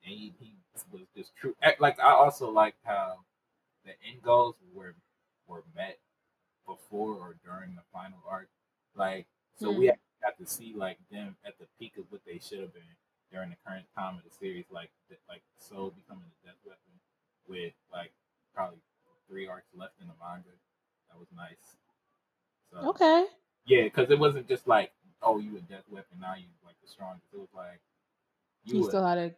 and 0.05 0.13
he, 0.13 0.33
he 0.39 0.55
was 0.91 1.07
just 1.15 1.35
true. 1.35 1.55
Like 1.79 1.99
I 1.99 2.11
also 2.11 2.49
liked 2.51 2.79
how 2.83 3.19
the 3.83 3.91
end 4.07 4.21
goals 4.23 4.55
were 4.73 4.95
were 5.47 5.63
met 5.75 5.99
before 6.65 7.13
or 7.15 7.35
during 7.43 7.75
the 7.75 7.83
final 7.93 8.19
arc. 8.29 8.49
Like, 8.95 9.27
so 9.59 9.71
mm. 9.71 9.77
we 9.77 9.85
hmm. 9.87 9.93
got 10.23 10.37
to 10.39 10.45
see 10.45 10.73
like 10.75 10.97
them 11.11 11.35
at 11.45 11.57
the 11.59 11.65
peak 11.79 11.93
of 11.97 12.05
what 12.09 12.21
they 12.25 12.39
should 12.39 12.59
have 12.59 12.73
been 12.73 12.95
during 13.31 13.49
the 13.49 13.57
current 13.65 13.85
time 13.95 14.17
of 14.17 14.23
the 14.23 14.35
series, 14.35 14.65
like 14.71 14.89
like 15.29 15.41
Soul 15.57 15.91
becoming 15.91 16.25
the 16.25 16.49
death 16.49 16.59
weapon 16.65 16.94
with 17.47 17.73
like 17.91 18.11
probably 18.53 18.79
three 19.29 19.47
arcs 19.47 19.67
left 19.75 19.93
in 20.01 20.07
the 20.07 20.13
manga. 20.19 20.49
That 21.09 21.19
was 21.19 21.27
nice. 21.35 21.77
So, 22.71 22.89
okay. 22.89 23.25
Yeah, 23.65 23.83
because 23.83 24.09
it 24.11 24.19
wasn't 24.19 24.47
just 24.47 24.67
like, 24.67 24.91
oh, 25.21 25.39
you 25.39 25.57
a 25.57 25.61
death 25.61 25.85
weapon 25.89 26.17
now 26.21 26.35
you 26.35 26.45
like 26.65 26.75
the 26.83 26.89
strongest. 26.89 27.27
It 27.33 27.39
was 27.39 27.49
like 27.55 27.79
you, 28.63 28.79
you 28.79 28.83
still 28.87 29.05
had 29.05 29.17
a 29.17 29.31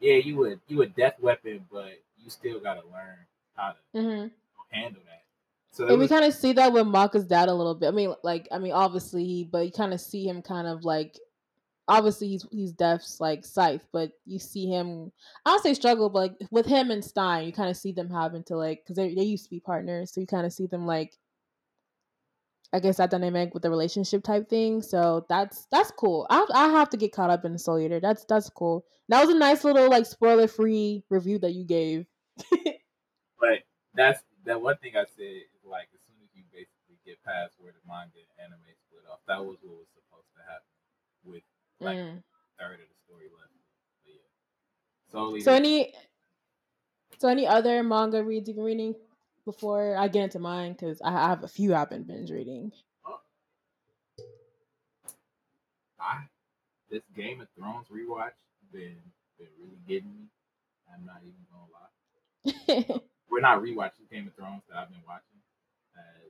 yeah, 0.00 0.14
you 0.14 0.36
would 0.36 0.60
you 0.68 0.82
a 0.82 0.86
death 0.86 1.14
weapon, 1.20 1.66
but 1.70 2.00
you 2.16 2.30
still 2.30 2.60
got 2.60 2.74
to 2.74 2.82
learn 2.88 3.18
how 3.54 3.72
to 3.72 3.98
mm-hmm. 3.98 4.28
handle 4.70 5.02
that. 5.06 5.22
So 5.70 5.86
and 5.86 5.98
was... 5.98 6.08
we 6.08 6.14
kind 6.14 6.24
of 6.24 6.34
see 6.34 6.52
that 6.54 6.72
with 6.72 6.86
Maka's 6.86 7.26
dad 7.26 7.48
a 7.48 7.54
little 7.54 7.74
bit. 7.74 7.88
I 7.88 7.90
mean, 7.90 8.14
like, 8.22 8.48
I 8.52 8.58
mean, 8.58 8.72
obviously, 8.72 9.48
but 9.50 9.66
you 9.66 9.72
kind 9.72 9.92
of 9.92 10.00
see 10.00 10.26
him 10.26 10.42
kind 10.42 10.66
of 10.66 10.84
like, 10.84 11.18
obviously 11.88 12.28
he's 12.28 12.46
he's 12.50 12.72
Death's 12.72 13.20
like 13.20 13.44
Scythe, 13.44 13.86
but 13.92 14.12
you 14.26 14.38
see 14.38 14.66
him. 14.66 15.10
I 15.44 15.50
don't 15.50 15.62
say 15.62 15.74
struggle, 15.74 16.10
but 16.10 16.18
like 16.18 16.48
with 16.50 16.66
him 16.66 16.90
and 16.90 17.04
Stein, 17.04 17.46
you 17.46 17.52
kind 17.52 17.70
of 17.70 17.76
see 17.76 17.92
them 17.92 18.10
having 18.10 18.44
to 18.44 18.56
like 18.56 18.82
because 18.84 18.96
they 18.96 19.14
they 19.14 19.22
used 19.22 19.44
to 19.44 19.50
be 19.50 19.60
partners, 19.60 20.12
so 20.12 20.20
you 20.20 20.26
kind 20.26 20.46
of 20.46 20.52
see 20.52 20.66
them 20.66 20.86
like. 20.86 21.14
I 22.70 22.80
guess 22.80 22.98
that 22.98 23.08
dynamic 23.08 23.54
with 23.54 23.62
the 23.62 23.70
relationship 23.70 24.22
type 24.22 24.50
thing, 24.50 24.82
so 24.82 25.24
that's 25.30 25.66
that's 25.72 25.90
cool. 25.92 26.26
I 26.28 26.44
I 26.52 26.68
have 26.68 26.90
to 26.90 26.98
get 26.98 27.12
caught 27.12 27.30
up 27.30 27.46
in 27.46 27.56
Soul 27.56 27.78
Eater. 27.78 27.98
That's 27.98 28.26
that's 28.28 28.50
cool. 28.50 28.84
That 29.08 29.24
was 29.24 29.34
a 29.34 29.38
nice 29.38 29.64
little 29.64 29.88
like 29.88 30.04
spoiler 30.04 30.46
free 30.46 31.02
review 31.08 31.38
that 31.38 31.54
you 31.54 31.64
gave. 31.64 32.04
but 33.40 33.64
that's 33.94 34.20
that 34.44 34.60
one 34.60 34.76
thing 34.76 34.92
I 34.96 35.06
said 35.16 35.48
like 35.64 35.88
as 35.94 36.00
soon 36.04 36.20
as 36.20 36.28
you 36.36 36.44
basically 36.52 37.00
get 37.06 37.16
past 37.24 37.54
where 37.56 37.72
the 37.72 37.80
manga 37.88 38.20
and 38.20 38.52
anime 38.52 38.76
split 38.84 39.08
off, 39.10 39.24
that 39.28 39.40
was 39.40 39.56
what 39.64 39.80
was 39.80 39.88
supposed 39.96 40.28
to 40.36 40.44
happen 40.44 40.68
with 41.24 41.44
like 41.80 41.98
mm. 41.98 42.22
third 42.58 42.74
of 42.74 42.88
the 42.88 42.96
story 43.06 43.24
left. 43.36 43.52
But 44.04 44.12
yeah. 44.12 45.12
Solely 45.12 45.40
so 45.40 45.52
any 45.52 45.94
so 47.18 47.28
any 47.28 47.46
other 47.46 47.82
manga 47.82 48.22
reads 48.22 48.48
you've 48.48 48.56
been 48.56 48.64
reading 48.64 48.94
before 49.44 49.96
I 49.96 50.08
get 50.08 50.24
into 50.24 50.38
mine 50.38 50.72
because 50.72 51.00
I 51.02 51.10
have 51.10 51.42
a 51.42 51.48
few 51.48 51.74
I've 51.74 51.90
been 51.90 52.04
binge 52.04 52.30
reading. 52.30 52.72
I 56.00 56.24
this 56.90 57.02
Game 57.16 57.40
of 57.40 57.48
Thrones 57.56 57.86
rewatch 57.92 58.38
been 58.72 58.96
been 59.38 59.48
really 59.60 59.78
getting 59.86 60.10
me. 60.10 60.26
I'm 60.92 61.04
not 61.04 61.22
even 61.22 61.44
gonna 61.50 61.68
lie. 61.72 63.00
We're 63.30 63.40
not 63.40 63.62
rewatching 63.62 64.10
Game 64.10 64.26
of 64.26 64.34
Thrones 64.34 64.62
that 64.68 64.78
I've 64.78 64.88
been 64.90 65.02
watching 65.06 65.38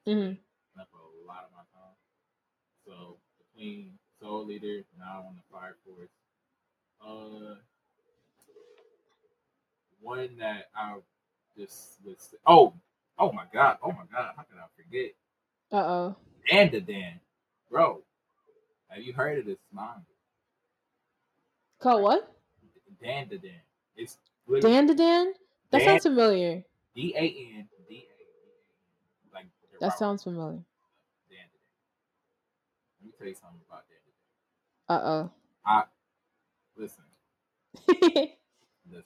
mm-hmm. 0.08 0.80
up 0.80 0.88
a 0.94 1.26
lot 1.28 1.44
of 1.44 1.52
my 1.52 1.64
time. 1.76 1.96
So 2.86 3.18
between 3.38 3.98
Soul 4.20 4.50
Eater, 4.50 4.84
now 4.98 5.24
on 5.28 5.36
the 5.36 5.42
Fire 5.52 5.76
Force, 5.86 6.08
uh, 7.06 7.54
one 10.00 10.36
that 10.38 10.68
I 10.74 10.96
just 11.56 11.98
was 12.04 12.34
oh 12.46 12.72
oh 13.18 13.32
my 13.32 13.44
god 13.52 13.78
oh 13.82 13.88
my 13.88 14.04
god 14.12 14.32
how 14.36 14.42
can 14.42 14.58
I 14.58 14.66
forget? 14.76 15.12
Uh 15.72 15.76
oh. 15.76 16.16
Dandadan, 16.50 17.14
bro. 17.70 18.00
Have 18.88 19.02
you 19.02 19.12
heard 19.12 19.38
of 19.38 19.46
this 19.46 19.58
manga? 19.72 20.00
Called 21.80 22.02
what? 22.02 22.34
Dandadan. 23.04 23.60
It's 23.96 24.16
Dandadan. 24.48 25.32
That 25.70 25.78
Dan, 25.80 25.84
sounds 25.84 26.02
familiar. 26.04 26.64
D 26.94 27.14
A 27.16 27.58
N 27.58 27.68
that 29.80 29.98
sounds 29.98 30.24
familiar. 30.24 30.58
Let 33.00 33.04
me 33.04 33.12
tell 33.16 33.28
you 33.28 33.34
something 33.34 33.60
about 33.68 33.87
Uh 34.88 35.28
I 35.66 35.82
listen, 36.76 37.04
oh. 37.88 37.94
listen. 38.90 39.04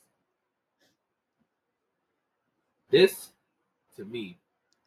This 2.91 3.31
to 3.97 4.05
me 4.05 4.39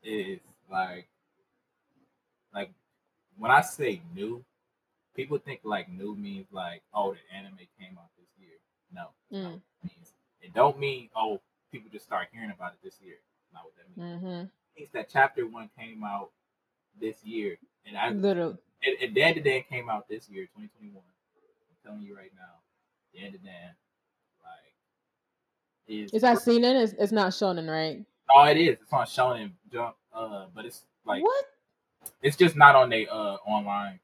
is 0.04 0.40
like 0.72 1.08
like 2.54 2.72
when 3.38 3.52
I 3.52 3.62
say 3.62 4.02
new, 4.16 4.44
people 5.16 5.38
think 5.38 5.62
like 5.64 5.90
new 5.92 6.16
means 6.16 6.48
like 6.52 6.82
oh 6.94 7.14
the 7.14 7.36
anime 7.38 7.58
came 7.80 7.98
out 7.98 8.10
this 8.18 8.30
year. 8.38 8.58
No, 8.94 9.08
Mm. 9.34 9.56
it 9.56 9.62
means. 9.84 10.14
It 10.42 10.54
don't 10.54 10.80
mean 10.80 11.10
oh 11.16 11.42
people 11.72 11.90
just 11.92 12.06
start 12.06 12.28
hearing 12.32 12.52
about 12.52 12.74
it 12.74 12.80
this 12.84 13.00
year. 13.02 13.16
Not 13.54 13.64
what 13.66 13.74
that 13.78 13.98
means. 14.02 14.24
mm-hmm. 14.24 14.42
It 14.46 14.80
means 14.80 14.92
that 14.94 15.10
chapter 15.12 15.46
one 15.48 15.70
came 15.78 16.04
out 16.04 16.30
this 17.02 17.24
year, 17.26 17.58
and 17.86 17.98
I 17.98 18.10
Little. 18.12 18.58
And, 18.84 18.96
and 19.02 19.16
Dandadan 19.16 19.68
came 19.68 19.90
out 19.90 20.08
this 20.08 20.30
year, 20.30 20.44
2021. 20.46 20.96
I'm 20.96 21.78
telling 21.84 22.02
you 22.04 22.16
right 22.16 22.32
now, 22.36 22.62
Dandadan, 23.16 23.74
like 24.44 24.76
is 25.88 26.12
Is 26.14 26.22
that 26.22 26.40
seinen? 26.40 26.76
It's, 26.76 26.94
it's 27.00 27.12
not 27.12 27.32
shonen, 27.32 27.70
right? 27.70 28.06
Oh, 28.34 28.44
it 28.46 28.58
is. 28.58 28.78
It's 28.82 28.92
on 28.92 29.06
Shonen 29.06 29.52
Jump, 29.72 29.96
uh, 30.14 30.46
but 30.54 30.66
it's 30.66 30.84
like 31.06 31.22
what? 31.22 31.46
it's 32.22 32.36
just 32.36 32.56
not 32.56 32.76
on 32.76 32.90
the 32.90 33.08
uh 33.08 33.38
online. 33.46 34.00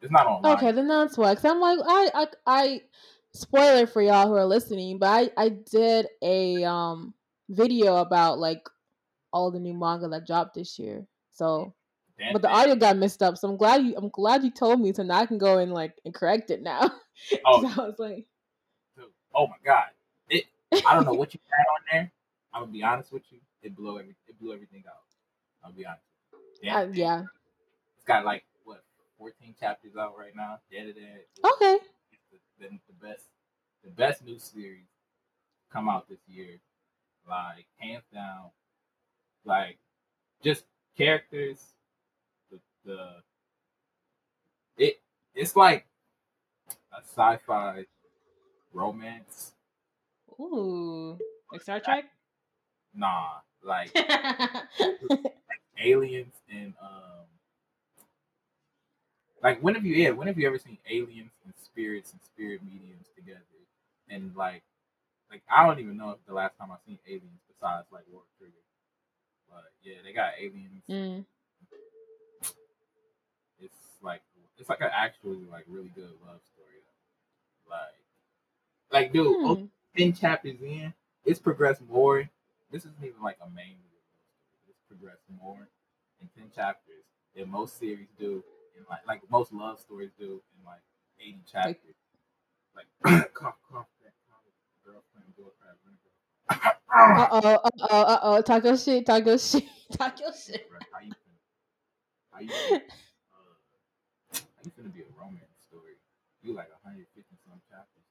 It's 0.00 0.12
not 0.12 0.26
online. 0.26 0.56
Okay, 0.56 0.72
then 0.72 0.88
that's 0.88 1.16
why. 1.16 1.34
Cause 1.34 1.44
I'm 1.44 1.60
like, 1.60 1.78
I, 1.84 2.10
I, 2.14 2.26
I. 2.46 2.80
Spoiler 3.34 3.86
for 3.86 4.00
y'all 4.00 4.26
who 4.26 4.34
are 4.34 4.46
listening, 4.46 4.98
but 4.98 5.06
I, 5.36 5.44
I 5.44 5.48
did 5.50 6.06
a 6.22 6.64
um 6.64 7.12
video 7.50 7.96
about 7.96 8.38
like 8.38 8.66
all 9.32 9.50
the 9.50 9.60
new 9.60 9.74
manga 9.74 10.08
that 10.08 10.26
dropped 10.26 10.54
this 10.54 10.78
year. 10.78 11.06
So, 11.32 11.74
But 12.32 12.42
the 12.42 12.48
audio 12.48 12.74
got 12.74 12.96
messed 12.96 13.22
up. 13.22 13.38
So 13.38 13.48
I'm 13.48 13.56
glad 13.56 13.82
you, 13.82 13.94
I'm 13.96 14.08
glad 14.08 14.42
you 14.42 14.50
told 14.50 14.80
me, 14.80 14.92
so 14.92 15.02
now 15.02 15.18
I 15.18 15.26
can 15.26 15.38
go 15.38 15.58
and 15.58 15.72
like 15.72 15.94
and 16.04 16.12
correct 16.14 16.50
it 16.50 16.62
now. 16.62 16.90
Oh. 17.44 17.66
I 17.76 17.80
was 17.80 17.98
like, 17.98 18.26
dude, 18.96 19.06
oh 19.34 19.48
my 19.48 19.56
god! 19.64 19.86
It. 20.30 20.44
I 20.86 20.94
don't 20.94 21.04
know 21.04 21.14
what 21.14 21.34
you 21.34 21.40
had 21.50 21.64
on 21.64 21.80
there. 21.90 22.12
I'm 22.54 22.62
gonna 22.62 22.72
be 22.72 22.84
honest 22.84 23.12
with 23.12 23.24
you. 23.30 23.38
It 23.60 23.74
blew 23.74 23.98
every. 23.98 24.14
It 24.28 24.38
blew 24.38 24.52
everything 24.52 24.84
out. 24.86 25.02
I'll 25.64 25.72
be 25.72 25.84
honest. 25.84 26.02
Dan 26.62 26.76
uh, 26.76 26.92
yeah, 26.92 27.24
It's 27.96 28.04
got 28.04 28.24
like 28.24 28.44
what 28.62 28.84
14 29.18 29.54
chapters 29.58 29.96
out 29.96 30.16
right 30.16 30.30
now. 30.36 30.60
To 30.70 30.92
Dan. 30.92 30.94
okay. 31.54 31.78
It's 32.12 32.22
the, 32.60 32.68
the, 32.68 32.78
the 32.86 33.06
best. 33.06 33.24
The 33.82 33.90
best 33.90 34.24
new 34.24 34.38
series 34.38 34.86
come 35.72 35.88
out 35.88 36.08
this 36.08 36.20
year. 36.28 36.60
Like 37.28 37.66
hands 37.78 38.04
down. 38.12 38.50
Like 39.44 39.78
just 40.42 40.64
characters. 40.96 41.58
The, 42.88 43.22
it 44.78 45.00
it's 45.34 45.54
like 45.54 45.86
a 46.92 47.02
sci-fi 47.02 47.84
romance. 48.72 49.52
Ooh, 50.40 51.18
like 51.52 51.60
Star 51.60 51.80
Trek. 51.80 52.06
Nah, 52.94 53.40
like 53.62 53.94
aliens 55.78 56.32
and 56.50 56.72
um, 56.80 57.26
like 59.42 59.62
when 59.62 59.74
have 59.74 59.84
you 59.84 59.94
yeah 59.94 60.10
when 60.10 60.26
have 60.26 60.38
you 60.38 60.46
ever 60.46 60.58
seen 60.58 60.78
aliens 60.90 61.32
and 61.44 61.52
spirits 61.62 62.12
and 62.12 62.22
spirit 62.22 62.62
mediums 62.64 63.06
together 63.14 63.40
and 64.08 64.34
like 64.34 64.62
like 65.30 65.42
I 65.50 65.66
don't 65.66 65.78
even 65.80 65.96
know 65.98 66.10
if 66.12 66.18
the 66.26 66.34
last 66.34 66.56
time 66.58 66.72
I 66.72 66.76
seen 66.86 66.98
aliens 67.06 67.42
besides 67.48 67.86
like 67.92 68.04
World 68.10 68.24
Trigger, 68.38 68.54
but 69.50 69.64
yeah 69.82 69.96
they 70.04 70.12
got 70.12 70.32
aliens. 70.40 70.82
mm. 70.88 71.24
It's 73.98 74.04
like 74.04 74.22
it's 74.58 74.68
like 74.68 74.80
an 74.80 74.90
actually 74.92 75.44
like 75.50 75.64
really 75.68 75.90
good 75.94 76.12
love 76.24 76.40
story. 76.54 76.82
Like 77.68 77.94
like 78.92 79.12
dude, 79.12 79.36
Hmm. 79.58 79.64
ten 79.96 80.12
chapters 80.12 80.60
in, 80.62 80.94
it's 81.24 81.40
progressed 81.40 81.82
more. 81.88 82.28
This 82.70 82.84
isn't 82.84 83.04
even 83.04 83.22
like 83.22 83.38
a 83.44 83.50
main. 83.50 83.78
It's 84.68 84.78
progressed 84.88 85.24
more 85.42 85.68
in 86.20 86.28
ten 86.36 86.50
chapters 86.54 87.04
than 87.34 87.50
most 87.50 87.78
series 87.78 88.08
do 88.18 88.44
in 88.76 88.84
like 88.88 89.06
like 89.06 89.22
most 89.30 89.52
love 89.52 89.78
stories 89.80 90.10
do 90.18 90.42
in 90.58 90.64
like 90.64 90.82
eighty 91.20 91.42
chapters. 91.50 91.96
Like 92.76 93.34
cough 93.34 93.56
cough 93.70 93.86
that 94.04 94.12
girlfriend 94.84 95.34
girlfriend 95.36 95.98
girlfriend. 95.98 95.98
Uh 96.90 97.28
oh, 97.30 97.38
uh 97.64 97.70
oh, 97.90 98.02
uh 98.02 98.18
oh. 98.22 98.60
Your 98.64 98.76
shit. 98.76 99.08
Your 99.08 99.38
shit. 99.38 99.64
Your 100.20 100.32
shit. 100.34 100.68
Bruh, 100.70 100.82
How 100.92 101.00
you 101.00 101.12
finna, 101.12 101.38
how 102.32 102.40
you 102.40 102.48
finna, 102.48 102.80
uh, 103.32 103.54
how 104.56 104.57
you 104.68 104.72
finna 104.76 104.92
be 104.92 105.00
a 105.02 105.10
romance 105.16 105.56
story? 105.66 105.96
You 106.44 106.52
like 106.54 106.68
150 106.84 107.08
some 107.48 107.60
chapters, 107.72 108.06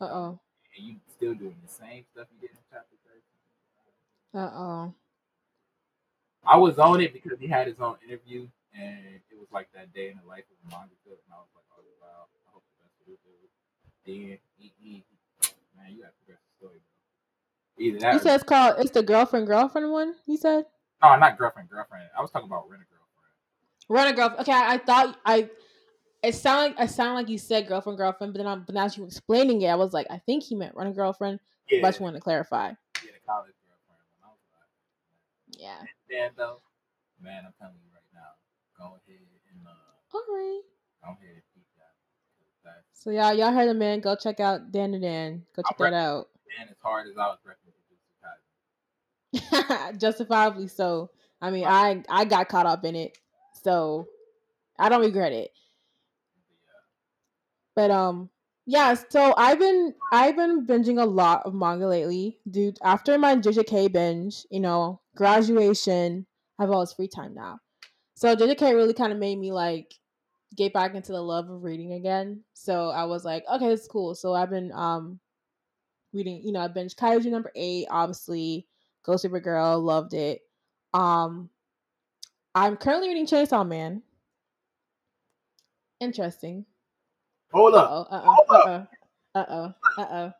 Uh 0.00 0.12
oh. 0.12 0.38
and 0.76 0.86
you 0.86 0.96
still 1.10 1.34
doing 1.34 1.56
the 1.64 1.72
same 1.72 2.04
stuff 2.12 2.28
you 2.36 2.38
did 2.48 2.52
in 2.54 2.62
chapter 2.70 2.96
13. 4.32 4.44
Uh 4.44 4.50
oh. 4.54 4.94
I 6.46 6.56
was 6.58 6.78
on 6.78 7.00
it 7.00 7.12
because 7.12 7.38
he 7.40 7.48
had 7.48 7.66
his 7.66 7.80
own 7.80 7.96
interview, 8.06 8.46
and 8.76 9.00
it 9.32 9.36
was 9.38 9.48
like 9.52 9.68
that 9.74 9.92
day 9.94 10.10
in 10.12 10.20
the 10.20 10.28
life 10.28 10.44
of 10.52 10.56
a 10.60 10.74
mangaka, 10.76 11.16
and 11.16 11.30
I 11.32 11.40
was 11.40 11.48
like, 11.56 11.64
oh 11.72 11.82
wow, 12.00 12.28
I 12.28 12.50
hope 12.52 12.62
the 12.68 12.84
best 12.84 12.94
for 13.00 13.04
this 13.08 13.20
dude. 13.24 13.50
Then 14.04 14.38
he, 14.60 14.72
he, 14.78 15.04
man, 15.76 15.90
you 15.96 16.02
gotta 16.04 16.12
progress 16.20 16.44
the 16.44 16.52
story, 16.60 16.78
bro. 16.84 16.92
Either 17.80 17.98
that, 18.00 18.12
You 18.14 18.20
said 18.20 18.34
it's 18.36 18.44
called. 18.44 18.76
It's 18.78 18.90
the 18.92 19.02
girlfriend 19.02 19.46
girlfriend 19.46 19.90
one. 19.90 20.14
You 20.26 20.36
said. 20.36 20.66
no, 21.02 21.16
not 21.16 21.38
girlfriend, 21.38 21.70
girlfriend. 21.70 22.08
I 22.16 22.20
was 22.20 22.30
talking 22.30 22.46
about 22.48 22.68
rent 22.70 22.82
girlfriend. 23.88 24.18
Rent-A-Girlfriend. 24.18 24.40
Okay, 24.40 24.52
I, 24.52 24.74
I 24.74 24.78
thought 24.78 25.18
I. 25.24 25.50
It 26.22 26.34
sounded 26.34 26.76
like 26.76 26.80
I 26.80 26.86
sounded 26.86 27.14
like 27.14 27.28
you 27.28 27.36
said 27.36 27.66
girlfriend 27.68 27.98
girlfriend, 27.98 28.32
but 28.32 28.38
then 28.38 28.46
I'm, 28.46 28.62
but 28.64 28.74
now 28.74 28.84
as 28.86 28.96
you 28.96 29.02
were 29.02 29.08
explaining 29.08 29.60
it, 29.60 29.68
I 29.68 29.74
was 29.74 29.92
like, 29.92 30.06
I 30.10 30.18
think 30.18 30.42
he 30.44 30.54
meant 30.54 30.74
Rent-A-Girlfriend. 30.74 31.38
Yeah, 31.70 31.80
But 31.82 31.88
I 31.88 31.90
just 31.90 32.00
wanted 32.00 32.16
to 32.18 32.22
clarify. 32.22 32.68
yeah, 33.04 33.10
college 33.26 33.52
girlfriend. 33.68 34.00
When 34.16 34.24
I 34.24 34.32
was 34.32 34.40
like, 34.48 35.60
Yeah. 35.60 35.82
then 36.08 36.30
though, 36.36 36.60
man, 37.20 37.44
I'm 37.46 37.52
telling 37.60 37.74
you 37.76 37.90
right 37.92 38.08
now, 38.14 38.40
go 38.78 38.96
ahead 39.06 39.20
and 39.52 39.66
uh, 39.66 39.70
All 40.14 40.22
right. 40.28 40.62
go 41.04 41.10
ahead 41.12 41.34
and 41.34 41.42
keep 41.54 41.66
that. 41.76 41.92
'cause 42.40 42.56
That 42.64 42.84
So 42.94 43.10
y'all, 43.10 43.34
y'all 43.34 43.52
heard 43.52 43.68
the 43.68 43.74
man. 43.74 44.00
Go 44.00 44.16
check 44.16 44.40
out 44.40 44.72
Dandadan. 44.72 45.42
Go 45.54 45.62
check 45.62 45.76
I'll 45.78 45.90
that 45.90 45.94
out. 45.94 46.28
as 46.70 46.76
hard 46.82 47.06
as 47.06 47.18
I 47.18 47.26
was 47.28 47.38
recommending 47.44 47.74
Justifiably 49.98 50.68
so. 50.68 51.10
I 51.42 51.50
mean, 51.50 51.64
I 51.66 52.02
I 52.08 52.24
got 52.24 52.48
caught 52.48 52.66
up 52.66 52.84
in 52.84 52.94
it, 52.96 53.18
so 53.64 54.06
I 54.78 54.88
don't 54.88 55.00
regret 55.00 55.32
it. 55.32 55.50
But 57.74 57.90
um, 57.90 58.30
yeah. 58.66 58.94
So 59.08 59.34
I've 59.36 59.58
been 59.58 59.94
I've 60.12 60.36
been 60.36 60.66
binging 60.66 61.02
a 61.02 61.06
lot 61.06 61.42
of 61.44 61.54
manga 61.54 61.88
lately, 61.88 62.38
dude. 62.48 62.78
After 62.82 63.18
my 63.18 63.34
JJK 63.36 63.92
binge, 63.92 64.46
you 64.50 64.60
know, 64.60 65.00
graduation, 65.16 66.26
I 66.58 66.62
have 66.62 66.70
all 66.70 66.80
this 66.80 66.92
free 66.92 67.08
time 67.08 67.34
now. 67.34 67.58
So 68.14 68.36
JJK 68.36 68.74
really 68.74 68.94
kind 68.94 69.12
of 69.12 69.18
made 69.18 69.38
me 69.38 69.50
like 69.52 69.94
get 70.56 70.72
back 70.72 70.94
into 70.94 71.10
the 71.10 71.20
love 71.20 71.50
of 71.50 71.64
reading 71.64 71.94
again. 71.94 72.44
So 72.52 72.90
I 72.90 73.04
was 73.04 73.24
like, 73.24 73.44
okay, 73.52 73.72
it's 73.72 73.88
cool. 73.88 74.14
So 74.14 74.34
I've 74.34 74.50
been 74.50 74.70
um 74.72 75.18
reading, 76.12 76.42
you 76.44 76.52
know, 76.52 76.60
I 76.60 76.68
binged 76.68 76.94
Kaiju 76.94 77.26
number 77.26 77.50
eight, 77.56 77.86
obviously. 77.90 78.66
Ghost 79.04 79.24
Reaper 79.24 79.40
Girl, 79.40 79.80
loved 79.80 80.14
it. 80.14 80.40
Um 80.94 81.50
I'm 82.54 82.76
currently 82.76 83.08
reading 83.08 83.26
Chainsaw 83.26 83.66
Man. 83.66 84.02
Interesting. 86.00 86.64
Hold 87.52 87.74
up. 87.74 88.08
Uh 88.10 88.20
oh. 88.24 88.86
Uh 89.34 89.44
oh. 89.48 89.74
Uh 89.98 90.04
oh. 90.10 90.32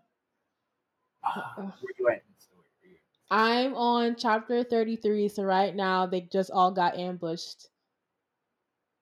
Where 1.80 1.92
you 1.98 2.08
at 2.08 2.14
in 2.16 2.22
the 2.36 2.40
story? 2.40 2.66
Where 2.80 2.90
you 2.90 2.96
at? 3.30 3.36
I'm 3.66 3.74
on 3.74 4.16
chapter 4.16 4.62
33, 4.62 5.28
so 5.28 5.42
right 5.42 5.74
now 5.74 6.06
they 6.06 6.22
just 6.22 6.50
all 6.50 6.70
got 6.70 6.96
ambushed. 6.96 7.68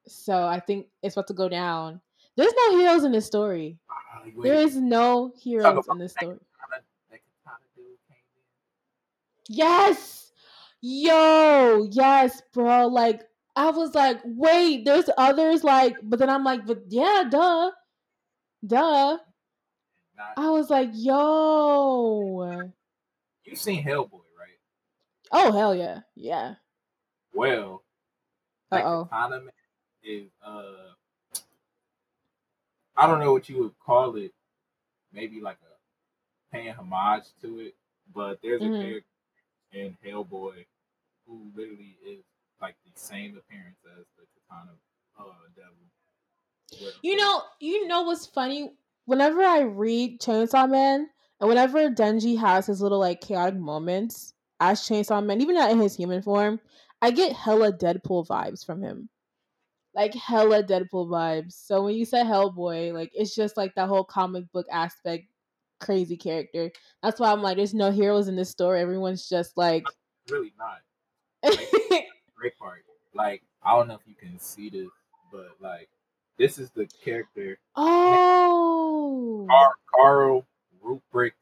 So 0.07 0.47
I 0.47 0.61
think 0.61 0.87
it's 1.03 1.15
about 1.17 1.27
to 1.29 1.35
go 1.35 1.49
down. 1.49 2.01
There's 2.37 2.53
no 2.69 2.79
heroes 2.79 3.05
in 3.05 3.13
this 3.13 3.27
story. 3.27 3.79
Wait, 4.35 4.43
There 4.43 4.55
is 4.55 4.77
no 4.77 5.33
heroes 5.43 5.85
in 5.91 5.99
this 5.99 6.13
story. 6.13 6.39
Katana- 6.61 6.85
that 7.11 7.21
Katana 7.45 7.65
dude 7.77 7.85
came 8.09 8.17
in. 9.51 9.57
Yes! 9.57 10.22
Yo, 10.83 11.87
yes, 11.93 12.43
bro. 12.53 12.89
Like, 12.89 13.23
I 13.55 13.71
was 13.71 13.95
like, 13.95 14.21
wait, 14.25 14.85
there's 14.85 15.09
others, 15.17 15.63
like, 15.63 15.97
but 16.03 16.19
then 16.19 16.29
I'm 16.29 16.43
like, 16.43 16.67
but 16.67 16.83
yeah, 16.89 17.25
duh. 17.31 17.71
Duh. 18.67 19.19
Not, 20.17 20.33
I 20.37 20.51
was 20.51 20.71
like, 20.71 20.91
yo. 20.93 22.73
you 23.45 23.57
seen 23.57 23.85
Hellboy, 23.85 24.11
right? 24.39 24.59
Oh, 25.31 25.53
hell 25.53 25.75
yeah. 25.75 26.01
Yeah. 26.17 26.55
Well. 27.33 27.83
Katana 28.71 29.41
man 29.41 29.51
is 30.03 30.31
uh, 30.45 30.95
I 32.97 33.07
don't 33.07 33.21
know 33.21 33.33
what 33.33 33.49
you 33.49 33.59
would 33.59 33.79
call 33.85 34.17
it. 34.17 34.33
Maybe 35.13 35.41
like 35.41 35.59
a 35.63 36.57
paying 36.57 36.75
homage 36.75 37.25
to 37.43 37.61
it, 37.61 37.75
but 38.15 38.41
there's 38.43 38.63
a 38.63 38.65
Mhm. 38.65 38.81
character 38.81 39.07
in 39.73 39.97
Hellboy 40.05 40.65
who 41.27 41.51
literally 41.55 41.97
is 42.05 42.25
like 42.61 42.77
the 42.85 42.93
same 42.99 43.37
appearance 43.37 43.79
as 43.99 44.05
the 44.17 44.25
Katana 44.49 44.73
uh 45.19 45.25
devil. 45.57 46.93
You 47.03 47.17
know, 47.17 47.43
you 47.61 47.87
know 47.87 48.03
what's 48.03 48.27
funny? 48.27 48.73
Whenever 49.05 49.43
I 49.43 49.61
read 49.61 50.21
Chainsaw 50.21 50.71
Man, 50.71 51.09
and 51.41 51.49
whenever 51.49 51.91
Denji 51.91 52.39
has 52.39 52.67
his 52.67 52.81
little 52.81 53.01
like 53.01 53.21
chaotic 53.21 53.59
moments 53.59 54.35
as 54.61 54.81
Chainsaw 54.83 55.25
Man, 55.25 55.41
even 55.41 55.57
not 55.57 55.71
in 55.73 55.81
his 55.81 55.97
human 55.97 56.23
form, 56.23 56.61
I 57.03 57.11
get 57.11 57.33
hella 57.33 57.73
Deadpool 57.73 58.27
vibes 58.27 58.65
from 58.65 58.83
him. 58.83 59.09
Like 59.95 60.15
hella 60.15 60.63
Deadpool 60.63 61.09
vibes. 61.09 61.53
So 61.53 61.83
when 61.85 61.95
you 61.97 62.05
say 62.05 62.23
Hellboy, 62.23 62.93
like 62.95 63.11
it's 63.15 63.35
just 63.35 63.57
like 63.57 63.75
that 63.75 63.89
whole 63.89 64.05
comic 64.05 64.51
book 64.53 64.67
aspect, 64.71 65.27
crazy 65.81 66.17
character. 66.17 66.71
That's 67.03 67.21
why 67.21 67.33
I'm 67.33 67.43
like, 67.43 67.57
there's 67.57 67.75
no 67.75 67.91
heroes 67.91 68.29
in 68.29 68.37
this 68.37 68.51
story. 68.51 68.81
Everyone's 68.81 69.29
just 69.29 69.57
like 69.57 69.85
really 70.31 70.55
not. 70.59 70.79
Great 72.37 72.59
part. 72.59 72.85
Like 73.15 73.43
I 73.63 73.77
don't 73.77 73.89
know 73.89 73.95
if 73.95 74.07
you 74.07 74.15
can 74.15 74.39
see 74.39 74.69
this, 74.71 74.89
but 75.31 75.57
like 75.61 75.89
this 76.39 76.59
is 76.59 76.71
the 76.71 76.87
character 77.05 77.59
Oh 77.77 79.47
Car- 79.49 79.77
Karl 79.95 80.47
Ruprecht 80.85 81.33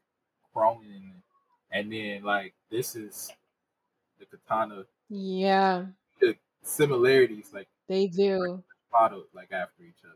Kroenen, 0.55 1.13
and 1.71 1.91
then 1.91 2.23
like 2.23 2.53
this 2.69 2.95
is 2.95 3.31
the 4.19 4.25
katana. 4.25 4.85
Yeah, 5.09 5.85
The 6.19 6.37
similarities 6.63 7.51
like 7.53 7.67
they 7.87 8.07
do. 8.07 8.63
modeled 8.91 9.25
like 9.33 9.51
after 9.51 9.83
each 9.83 10.03
other. 10.05 10.15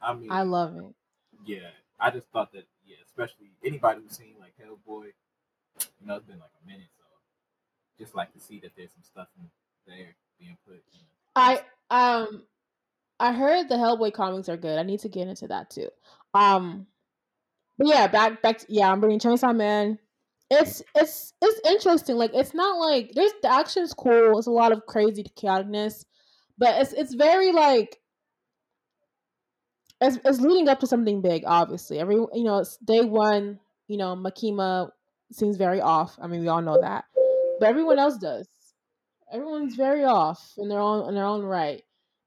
I 0.00 0.14
mean, 0.14 0.30
I 0.30 0.42
love 0.42 0.76
it. 0.76 0.94
yeah, 1.44 1.70
I 1.98 2.10
just 2.10 2.28
thought 2.28 2.52
that 2.52 2.66
yeah, 2.86 2.96
especially 3.06 3.50
anybody 3.64 4.00
who's 4.02 4.16
seen 4.16 4.34
like 4.38 4.54
Hellboy, 4.62 5.06
you 6.00 6.06
know, 6.06 6.16
it's 6.16 6.26
been 6.26 6.38
like 6.38 6.50
a 6.62 6.66
minute, 6.66 6.88
just 7.98 8.14
like 8.14 8.32
to 8.32 8.40
see 8.40 8.60
that 8.60 8.72
there's 8.76 8.92
some 8.92 9.02
stuff 9.02 9.28
in 9.38 9.48
there 9.86 10.14
being 10.38 10.56
put. 10.66 10.82
I 11.34 11.60
um 11.90 12.42
I 13.18 13.32
heard 13.32 13.68
the 13.68 13.76
Hellboy 13.76 14.12
comics 14.12 14.48
are 14.48 14.56
good. 14.56 14.78
I 14.78 14.82
need 14.82 15.00
to 15.00 15.08
get 15.08 15.28
into 15.28 15.48
that 15.48 15.70
too. 15.70 15.88
Um 16.34 16.86
but 17.78 17.88
yeah, 17.88 18.06
back 18.06 18.42
back 18.42 18.58
to, 18.58 18.66
yeah, 18.68 18.90
I'm 18.90 19.00
bringing 19.00 19.20
Chainsaw 19.20 19.54
Man. 19.54 19.98
It's 20.50 20.82
it's 20.94 21.34
it's 21.42 21.68
interesting. 21.68 22.16
Like 22.16 22.32
it's 22.34 22.54
not 22.54 22.78
like 22.78 23.12
there's 23.14 23.32
the 23.42 23.52
action's 23.52 23.92
cool. 23.92 24.38
It's 24.38 24.46
a 24.46 24.52
lot 24.52 24.72
of 24.72 24.86
crazy 24.86 25.24
chaoticness, 25.36 26.04
but 26.56 26.80
it's 26.80 26.92
it's 26.92 27.14
very 27.14 27.52
like 27.52 27.98
it's, 30.00 30.18
it's 30.24 30.40
leading 30.40 30.68
up 30.68 30.80
to 30.80 30.86
something 30.86 31.20
big. 31.20 31.44
Obviously, 31.46 31.98
every 31.98 32.16
you 32.16 32.44
know 32.44 32.58
it's 32.58 32.76
day 32.78 33.02
one. 33.04 33.58
You 33.88 33.98
know 33.98 34.16
Makima 34.16 34.90
seems 35.32 35.56
very 35.56 35.80
off. 35.80 36.16
I 36.20 36.26
mean, 36.26 36.40
we 36.40 36.48
all 36.48 36.62
know 36.62 36.80
that, 36.80 37.04
but 37.58 37.68
everyone 37.68 37.98
else 37.98 38.16
does. 38.18 38.48
Everyone's 39.32 39.74
very 39.74 40.04
off 40.04 40.52
in 40.56 40.68
their 40.68 40.80
own 40.80 41.08
in 41.08 41.14
their 41.14 41.24
own 41.24 41.42
right, 41.42 41.82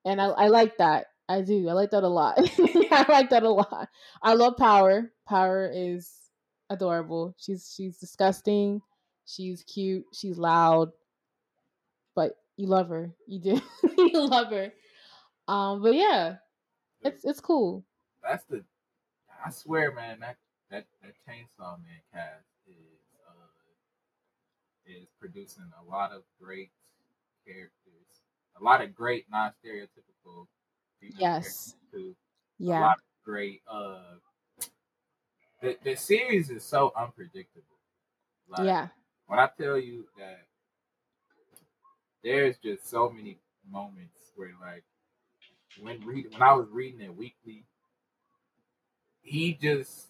and 0.06 0.22
I 0.22 0.26
I 0.28 0.48
like 0.48 0.78
that. 0.78 1.08
I 1.30 1.42
do. 1.42 1.70
I 1.70 1.74
like 1.74 1.92
that 1.92 2.04
a 2.04 2.08
lot. 2.08 2.38
I 2.92 3.06
like 3.08 3.30
that 3.30 3.44
a 3.44 3.50
lot. 3.50 3.88
I 4.22 4.34
love 4.34 4.58
Power. 4.58 5.12
Power 5.28 5.72
is 5.74 6.12
adorable. 6.70 7.36
She's 7.38 7.72
she's 7.76 7.98
disgusting. 7.98 8.82
She's 9.26 9.64
cute. 9.64 10.06
She's 10.14 10.38
loud. 10.38 10.90
But 12.16 12.36
you 12.58 12.68
love 12.68 12.90
her. 12.90 13.12
You 13.28 13.40
do. 13.40 13.62
you 13.98 14.28
love 14.28 14.52
her. 14.52 14.74
Um, 15.48 15.82
but 15.82 15.94
yeah, 15.94 16.38
it's 17.02 17.24
it's 17.24 17.40
cool. 17.40 17.86
that's 18.24 18.44
the. 18.46 18.64
I 19.46 19.52
swear, 19.52 19.94
man, 19.94 20.20
that 20.20 20.38
that 20.70 20.86
that 21.02 21.14
Chainsaw 21.28 21.82
Man 21.82 22.02
cast 22.14 22.49
is 24.90 25.08
producing 25.20 25.72
a 25.82 25.84
lot 25.90 26.12
of 26.12 26.24
great 26.42 26.72
characters, 27.46 28.24
a 28.60 28.64
lot 28.64 28.82
of 28.82 28.96
great 28.96 29.30
non-stereotypical 29.32 30.48
female 31.00 31.16
Yes. 31.20 31.36
characters 31.40 31.76
too. 31.92 32.16
a 32.70 32.74
lot 32.74 32.98
of 32.98 33.04
great. 33.26 33.62
Uh, 33.68 34.18
the 35.62 35.78
the 35.84 35.96
series 35.96 36.50
is 36.50 36.64
so 36.64 36.92
unpredictable. 36.96 37.78
Like, 38.48 38.66
Yeah. 38.66 38.90
When 39.28 39.40
I 39.40 39.50
tell 39.58 39.78
you 39.80 40.08
that 40.18 40.48
there's 42.24 42.58
just 42.58 42.86
so 42.86 43.10
many 43.10 43.40
moments 43.70 44.32
where, 44.36 44.54
like, 44.60 44.84
when 45.82 46.06
reading, 46.06 46.32
when 46.34 46.42
I 46.44 46.54
was 46.54 46.70
reading 46.70 47.02
it 47.02 47.16
weekly, 47.16 47.66
he 49.22 49.54
just 49.54 50.10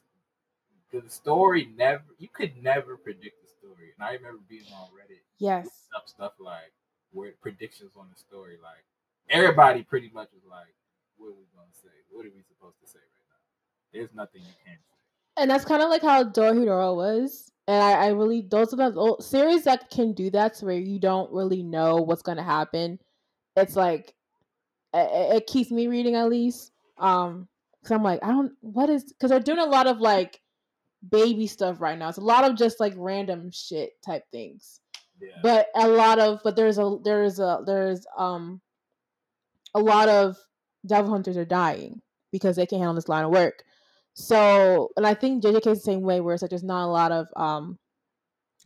the 0.92 1.10
story 1.10 1.66
never 1.66 2.06
you 2.20 2.28
could 2.30 2.58
never 2.64 2.98
predict 2.98 3.39
story. 3.80 3.94
And 3.98 4.04
I 4.08 4.14
remember 4.14 4.42
being 4.48 4.66
on 4.74 4.90
Reddit 4.90 5.24
Yes. 5.38 5.88
up 5.96 6.08
stuff 6.08 6.34
like 6.40 6.74
where 7.12 7.32
predictions 7.42 7.92
on 7.98 8.08
the 8.12 8.20
story. 8.20 8.58
Like 8.62 8.84
everybody 9.30 9.84
pretty 9.84 10.10
much 10.14 10.30
was 10.34 10.44
like, 10.50 10.76
"What 11.18 11.28
are 11.30 11.34
we 11.34 11.46
gonna 11.56 11.74
say? 11.74 11.90
What 12.12 12.26
are 12.26 12.32
we 12.36 12.44
supposed 12.44 12.80
to 12.82 12.88
say 12.88 13.00
right 13.00 13.28
now?" 13.30 14.00
There's 14.00 14.14
nothing 14.14 14.42
you 14.42 14.54
can't 14.66 14.80
say. 14.80 14.96
And 15.38 15.50
that's 15.50 15.66
kind 15.66 15.82
of 15.82 15.90
like 15.90 16.02
how 16.02 16.24
Dorohedoro 16.24 16.96
was. 16.96 17.52
And 17.68 17.82
I, 17.82 18.06
I 18.06 18.08
really 18.10 18.42
those 18.42 18.74
are 18.74 18.78
the 18.92 19.00
old 19.00 19.24
series 19.24 19.64
that 19.64 19.90
can 19.90 20.14
do 20.14 20.30
that, 20.32 20.56
to 20.56 20.66
where 20.66 20.78
you 20.78 21.00
don't 21.00 21.32
really 21.32 21.64
know 21.64 21.98
what's 21.98 22.22
gonna 22.22 22.44
happen. 22.44 23.00
It's 23.56 23.76
like 23.76 24.16
it, 24.94 25.36
it 25.38 25.48
keeps 25.48 25.72
me 25.72 25.88
reading 25.88 26.16
at 26.16 26.30
least. 26.30 26.72
Um, 26.98 27.48
because 27.82 27.94
I'm 27.96 28.04
like, 28.04 28.20
I 28.24 28.28
don't 28.30 28.52
what 28.62 28.90
is 28.90 29.06
because 29.06 29.30
they're 29.30 29.40
doing 29.40 29.60
a 29.60 29.66
lot 29.66 29.88
of 29.88 30.00
like 30.00 30.42
baby 31.08 31.48
stuff 31.48 31.80
right 31.82 31.98
now. 31.98 32.10
It's 32.10 32.18
a 32.18 32.22
lot 32.22 32.44
of 32.44 32.58
just 32.58 32.80
like 32.80 32.94
random 32.98 33.52
shit 33.52 33.92
type 34.06 34.24
things. 34.32 34.82
Yeah, 35.22 35.30
but 35.44 35.68
a 35.76 35.88
lot 35.88 36.20
of 36.20 36.40
but 36.44 36.56
there's 36.56 36.78
a 36.78 36.98
there's 37.04 37.40
a 37.40 37.60
there's 37.66 38.06
um 38.18 38.62
a 39.76 39.80
lot 39.80 40.10
of 40.10 40.38
devil 40.86 41.12
hunters 41.12 41.38
are 41.38 41.46
dying 41.46 42.02
because 42.32 42.56
they 42.56 42.66
can't 42.66 42.80
handle 42.80 42.96
this 42.96 43.10
line 43.10 43.26
of 43.26 43.32
work 43.32 43.64
so 44.14 44.90
and 44.98 45.06
i 45.06 45.14
think 45.14 45.44
jjk 45.44 45.68
is 45.68 45.80
the 45.80 45.84
same 45.84 46.02
way 46.02 46.20
where 46.20 46.34
it's 46.34 46.42
like 46.42 46.50
there's 46.50 46.64
not 46.64 46.86
a 46.86 46.92
lot 46.92 47.12
of 47.12 47.28
um 47.36 47.78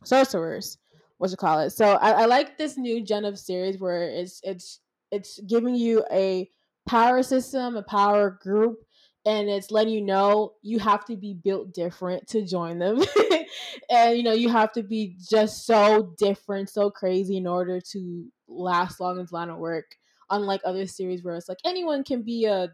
sorcerers 0.04 0.78
what 1.18 1.32
you 1.32 1.38
call 1.38 1.60
it 1.60 1.70
so 1.70 1.86
I, 1.86 2.24
I 2.24 2.26
like 2.26 2.58
this 2.58 2.78
new 2.78 3.04
gen 3.04 3.26
of 3.26 3.40
series 3.40 3.80
where 3.80 4.04
it's 4.04 4.42
it's 4.44 4.80
it's 5.12 5.40
giving 5.42 5.76
you 5.76 6.04
a 6.12 6.50
power 6.88 7.24
system 7.24 7.78
a 7.78 7.84
power 7.84 8.38
group 8.42 8.80
and 9.26 9.50
it's 9.50 9.72
letting 9.72 9.94
you 9.94 10.02
know 10.02 10.54
you 10.62 10.80
have 10.80 11.06
to 11.06 11.16
be 11.16 11.34
built 11.34 11.74
different 11.74 12.28
to 12.30 12.46
join 12.46 12.80
them. 12.80 13.02
And 13.90 14.18
you 14.18 14.24
know 14.24 14.34
you 14.34 14.50
have 14.50 14.72
to 14.72 14.84
be 14.84 15.16
just 15.30 15.66
so 15.66 16.14
different 16.18 16.70
so 16.70 16.90
crazy 16.90 17.38
in 17.38 17.46
order 17.46 17.80
to 17.92 18.26
last 18.48 19.00
long 19.00 19.18
in 19.18 19.24
this 19.24 19.32
line 19.32 19.50
of 19.50 19.58
work 19.58 19.86
unlike 20.32 20.62
other 20.66 20.88
series 20.88 21.24
where 21.24 21.36
it's 21.36 21.50
like 21.50 21.60
anyone 21.64 22.04
can 22.04 22.24
be 22.24 22.46
a 22.46 22.70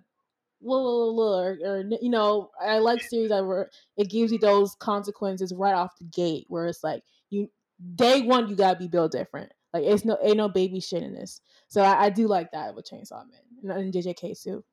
or, 0.61 1.57
or 1.65 1.83
you 2.01 2.09
know 2.09 2.49
i 2.61 2.77
like 2.77 3.01
series 3.01 3.29
that 3.29 3.45
where 3.45 3.69
it 3.97 4.09
gives 4.09 4.31
you 4.31 4.37
those 4.37 4.75
consequences 4.75 5.53
right 5.53 5.73
off 5.73 5.97
the 5.99 6.05
gate 6.05 6.45
where 6.47 6.67
it's 6.67 6.83
like 6.83 7.03
you 7.29 7.49
day 7.95 8.21
one 8.21 8.49
you 8.49 8.55
gotta 8.55 8.77
be 8.77 8.87
built 8.87 9.11
different. 9.11 9.51
Like 9.73 9.83
it's 9.83 10.05
no 10.05 10.17
ain't 10.21 10.37
no 10.37 10.49
baby 10.49 10.79
shit 10.79 11.03
in 11.03 11.13
this. 11.13 11.41
So 11.67 11.81
i, 11.81 12.05
I 12.05 12.09
do 12.09 12.27
like 12.27 12.51
that 12.51 12.75
with 12.75 12.89
chainsaw 12.89 13.23
man 13.29 13.41
and, 13.63 13.71
and 13.71 13.93
jjk 13.93 14.41
too 14.41 14.63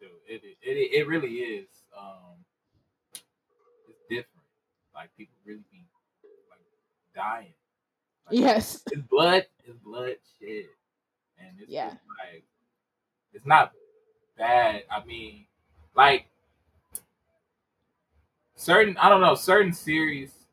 dude, 0.00 0.10
it, 0.26 0.42
it 0.44 0.58
it 0.62 0.92
it 1.00 1.06
really 1.08 1.36
is. 1.38 1.68
Um, 1.96 2.44
it's 3.88 3.98
different. 4.08 4.46
Like 4.94 5.14
people 5.16 5.36
really 5.44 5.64
be 5.70 5.84
like 6.50 6.64
dying. 7.14 7.54
Like, 8.26 8.38
yes 8.38 8.84
it's 8.90 9.02
blood. 9.08 9.46
It's 9.64 9.78
blood 9.78 10.16
shed, 10.40 10.66
and 11.38 11.60
it's 11.60 11.72
Yeah. 11.72 11.98
like 12.24 12.44
it's 13.32 13.46
not 13.46 13.74
bad. 14.36 14.84
I 14.90 15.04
mean, 15.04 15.46
like 15.96 16.28
certain 18.54 18.96
I 18.96 19.08
don't 19.08 19.20
know 19.20 19.34
certain 19.34 19.72
series 19.72 20.46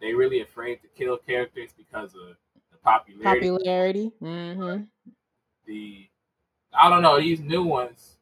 they 0.00 0.14
really 0.14 0.40
afraid 0.42 0.82
to 0.82 0.88
kill 0.88 1.18
characters 1.18 1.72
because 1.76 2.14
of 2.14 2.36
the 2.72 2.78
popularity. 2.82 3.54
popularity 3.54 4.12
hmm 4.20 4.84
The 5.66 6.08
I 6.72 6.90
don't 6.90 7.02
know 7.02 7.18
these 7.20 7.40
new 7.40 7.64
ones. 7.64 8.13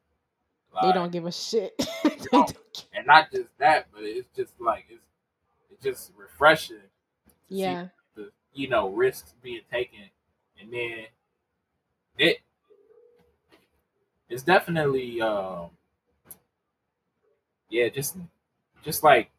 They 0.81 0.91
don't 0.91 1.11
give 1.11 1.25
a 1.25 1.31
shit 1.31 1.73
and 2.33 3.05
not 3.05 3.31
just 3.31 3.49
that, 3.59 3.87
but 3.93 4.03
it's 4.03 4.27
just 4.35 4.53
like 4.59 4.85
it's 4.89 5.03
it's 5.71 5.83
just 5.83 6.11
refreshing. 6.17 6.77
yeah 7.49 7.87
the 8.15 8.29
you 8.53 8.67
know 8.67 8.89
risks 8.89 9.33
being 9.41 9.61
taken, 9.71 10.09
and 10.59 10.71
then 10.71 11.05
it 12.17 12.39
it's 14.29 14.43
definitely 14.43 15.21
um 15.21 15.69
yeah 17.69 17.89
just 17.89 18.15
just 18.83 19.03
like 19.03 19.29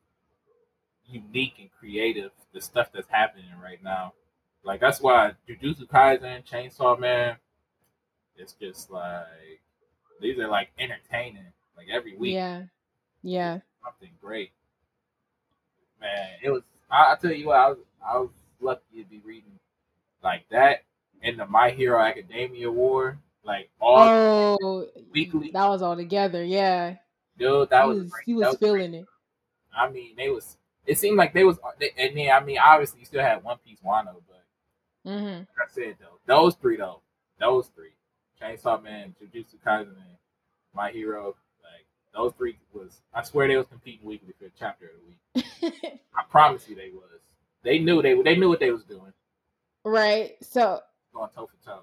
unique 1.06 1.54
and 1.58 1.70
creative 1.78 2.30
the 2.52 2.60
stuff 2.60 2.90
that's 2.92 3.08
happening 3.08 3.46
right 3.62 3.82
now. 3.82 4.12
Like 4.64 4.80
that's 4.80 5.00
why 5.00 5.32
Jujutsu 5.48 5.86
Kaisen, 5.86 6.44
Chainsaw 6.44 6.98
Man, 6.98 7.36
it's 8.36 8.54
just 8.54 8.90
like 8.90 9.60
these 10.24 10.38
are 10.38 10.48
like 10.48 10.70
entertaining. 10.78 11.46
Like 11.76 11.88
every 11.92 12.16
week, 12.16 12.34
yeah 12.34 12.62
yeah 13.22 13.58
something 13.84 14.10
great. 14.20 14.52
Man, 16.00 16.28
it 16.42 16.50
was. 16.50 16.62
I, 16.90 17.12
I 17.12 17.16
tell 17.20 17.32
you 17.32 17.48
what, 17.48 17.56
I 17.56 17.68
was 17.68 17.78
I 18.06 18.18
was 18.18 18.30
lucky 18.60 19.02
to 19.02 19.08
be 19.08 19.20
reading 19.24 19.58
like 20.22 20.44
that 20.50 20.84
and 21.24 21.38
the 21.38 21.46
My 21.46 21.70
Hero 21.70 22.00
Academia 22.00 22.70
War. 22.70 23.18
like 23.44 23.70
all 23.80 24.58
oh, 24.62 24.88
weekly. 25.12 25.50
That 25.52 25.68
was 25.68 25.82
all 25.82 25.96
together, 25.96 26.44
yeah. 26.44 26.96
Dude, 27.38 27.70
that 27.70 27.82
he 27.82 27.88
was, 27.88 27.98
was 27.98 28.12
he 28.26 28.34
was, 28.34 28.46
was 28.48 28.56
feeling 28.56 28.90
great. 28.92 29.00
it. 29.00 29.06
I 29.76 29.90
mean, 29.90 30.14
they 30.16 30.30
was. 30.30 30.56
It 30.86 30.98
seemed 30.98 31.16
like 31.16 31.32
they 31.32 31.44
was, 31.44 31.58
they, 31.78 31.90
and 31.96 32.16
then 32.16 32.30
I 32.30 32.44
mean, 32.44 32.58
obviously, 32.58 33.00
you 33.00 33.06
still 33.06 33.22
had 33.22 33.42
One 33.42 33.56
Piece 33.66 33.78
Wano, 33.84 34.16
but 34.28 35.10
mm-hmm. 35.10 35.38
like 35.38 35.46
I 35.58 35.72
said 35.72 35.96
though, 35.98 36.18
those 36.26 36.54
three 36.56 36.76
though, 36.76 37.00
those 37.40 37.68
three, 37.74 37.94
Chainsaw 38.40 38.82
Man, 38.82 39.14
Jujutsu 39.20 39.56
Kaisen, 39.66 39.88
and 39.88 40.13
My 40.74 40.90
Hero, 40.90 41.36
like 41.62 41.86
those 42.14 42.32
three 42.36 42.56
was. 42.72 43.00
I 43.12 43.22
swear 43.22 43.48
they 43.48 43.56
was 43.56 43.66
competing 43.66 44.06
weekly 44.06 44.34
for 44.38 44.46
a 44.46 44.50
chapter 44.58 44.86
of 44.86 44.92
the 45.00 45.42
week. 45.42 46.00
I 46.16 46.22
promise 46.30 46.68
you, 46.68 46.76
they 46.76 46.90
was. 46.90 47.20
They 47.62 47.78
knew 47.78 48.02
they 48.02 48.20
they 48.22 48.36
knew 48.36 48.48
what 48.48 48.60
they 48.60 48.70
was 48.70 48.84
doing. 48.84 49.12
Right. 49.84 50.32
So 50.42 50.80
going 51.14 51.30
toe 51.34 51.46
for 51.46 51.64
toe. 51.64 51.82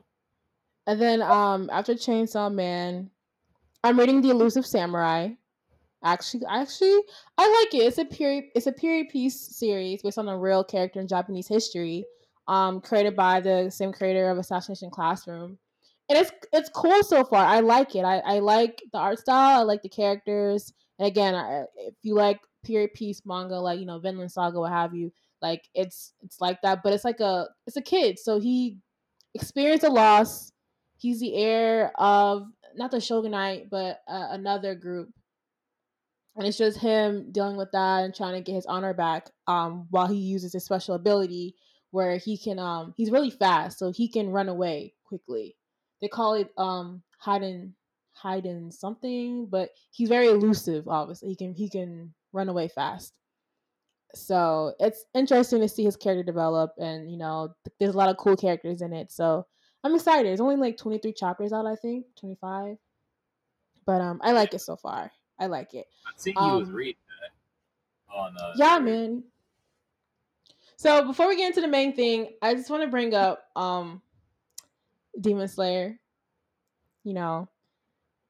And 0.87 0.99
then 1.01 1.21
um 1.21 1.69
after 1.71 1.93
Chainsaw 1.93 2.53
Man, 2.53 3.09
I'm 3.83 3.99
reading 3.99 4.21
The 4.21 4.29
Elusive 4.29 4.65
Samurai. 4.65 5.29
Actually, 6.03 6.43
actually, 6.49 6.99
I 7.37 7.47
like 7.47 7.75
it. 7.75 7.85
It's 7.85 7.99
a 7.99 8.05
period. 8.05 8.45
It's 8.55 8.65
a 8.65 8.71
period 8.71 9.09
piece 9.09 9.39
series 9.39 10.01
based 10.01 10.17
on 10.17 10.27
a 10.27 10.37
real 10.37 10.63
character 10.63 10.99
in 10.99 11.07
Japanese 11.07 11.47
history, 11.47 12.05
um, 12.47 12.81
created 12.81 13.15
by 13.15 13.39
the 13.39 13.69
same 13.69 13.93
creator 13.93 14.29
of 14.29 14.39
Assassination 14.39 14.89
Classroom, 14.89 15.59
and 16.11 16.19
it's 16.19 16.31
it's 16.51 16.69
cool 16.69 17.03
so 17.03 17.23
far. 17.23 17.45
I 17.45 17.61
like 17.61 17.95
it. 17.95 18.03
I, 18.03 18.17
I 18.19 18.39
like 18.39 18.83
the 18.91 18.99
art 18.99 19.19
style. 19.19 19.61
I 19.61 19.63
like 19.63 19.81
the 19.81 19.89
characters. 19.89 20.73
And 20.99 21.07
again, 21.07 21.33
I, 21.35 21.63
if 21.77 21.95
you 22.03 22.15
like 22.15 22.41
period 22.63 22.93
piece 22.93 23.21
manga, 23.25 23.55
like 23.59 23.79
you 23.79 23.85
know 23.85 23.99
Vinland 23.99 24.31
Saga, 24.31 24.59
what 24.59 24.71
have 24.71 24.93
you, 24.93 25.13
like 25.41 25.63
it's 25.73 26.13
it's 26.21 26.41
like 26.41 26.61
that. 26.63 26.83
But 26.83 26.93
it's 26.93 27.05
like 27.05 27.21
a 27.21 27.47
it's 27.65 27.77
a 27.77 27.81
kid, 27.81 28.19
so 28.19 28.39
he 28.39 28.79
experienced 29.33 29.85
a 29.85 29.89
loss. 29.89 30.51
He's 30.97 31.21
the 31.21 31.33
heir 31.33 31.91
of 31.95 32.47
not 32.75 32.91
the 32.91 32.99
shogunate, 32.99 33.69
but 33.69 34.01
uh, 34.07 34.27
another 34.31 34.75
group 34.75 35.09
and 36.35 36.47
it's 36.47 36.57
just 36.57 36.77
him 36.77 37.31
dealing 37.31 37.57
with 37.57 37.71
that 37.71 38.03
and 38.03 38.15
trying 38.15 38.33
to 38.33 38.41
get 38.41 38.55
his 38.55 38.65
honor 38.65 38.93
back 38.93 39.29
um 39.47 39.85
while 39.89 40.07
he 40.07 40.15
uses 40.15 40.53
his 40.53 40.63
special 40.63 40.95
ability 40.95 41.55
where 41.91 42.17
he 42.17 42.37
can 42.37 42.57
um 42.57 42.93
he's 42.95 43.11
really 43.11 43.29
fast 43.29 43.77
so 43.77 43.91
he 43.91 44.07
can 44.07 44.29
run 44.29 44.47
away 44.47 44.93
quickly 45.03 45.55
they 46.01 46.07
call 46.07 46.33
it 46.33 46.51
um 46.57 47.01
hiding 47.17 47.73
hiding 48.13 48.71
something 48.71 49.45
but 49.47 49.69
he's 49.91 50.09
very 50.09 50.27
elusive 50.27 50.87
obviously. 50.87 51.29
He 51.29 51.35
can 51.35 51.53
he 51.53 51.69
can 51.69 52.13
run 52.33 52.49
away 52.49 52.67
fast. 52.67 53.13
So 54.13 54.73
it's 54.79 55.05
interesting 55.13 55.61
to 55.61 55.69
see 55.69 55.83
his 55.83 55.95
character 55.95 56.23
develop 56.23 56.73
and 56.77 57.09
you 57.09 57.17
know 57.17 57.55
there's 57.79 57.95
a 57.95 57.97
lot 57.97 58.09
of 58.09 58.17
cool 58.17 58.35
characters 58.35 58.81
in 58.81 58.93
it. 58.93 59.11
So 59.11 59.45
i'm 59.83 59.95
excited. 59.95 60.27
There's 60.27 60.41
only 60.41 60.57
like 60.57 60.77
23 60.77 61.13
chapters 61.13 61.53
out 61.53 61.65
i 61.65 61.75
think. 61.75 62.05
25 62.19 62.77
but 63.85 64.01
um 64.01 64.19
i 64.23 64.31
like 64.31 64.53
it 64.53 64.61
so 64.61 64.75
far. 64.75 65.11
I 65.39 65.47
like 65.47 65.73
it. 65.73 65.87
I 66.05 66.11
think 66.19 66.37
um, 66.37 66.51
you 66.51 66.59
was 66.59 66.69
reading 66.69 67.01
that 67.21 68.15
on. 68.15 68.35
Uh, 68.37 68.53
yeah, 68.55 68.77
man. 68.77 69.23
So 70.77 71.05
before 71.05 71.27
we 71.27 71.35
get 71.35 71.47
into 71.47 71.61
the 71.61 71.67
main 71.67 71.95
thing, 71.95 72.33
I 72.41 72.53
just 72.53 72.69
want 72.69 72.83
to 72.83 72.89
bring 72.89 73.13
up 73.13 73.43
um, 73.55 74.01
Demon 75.19 75.47
Slayer. 75.47 75.99
You 77.03 77.13
know, 77.13 77.49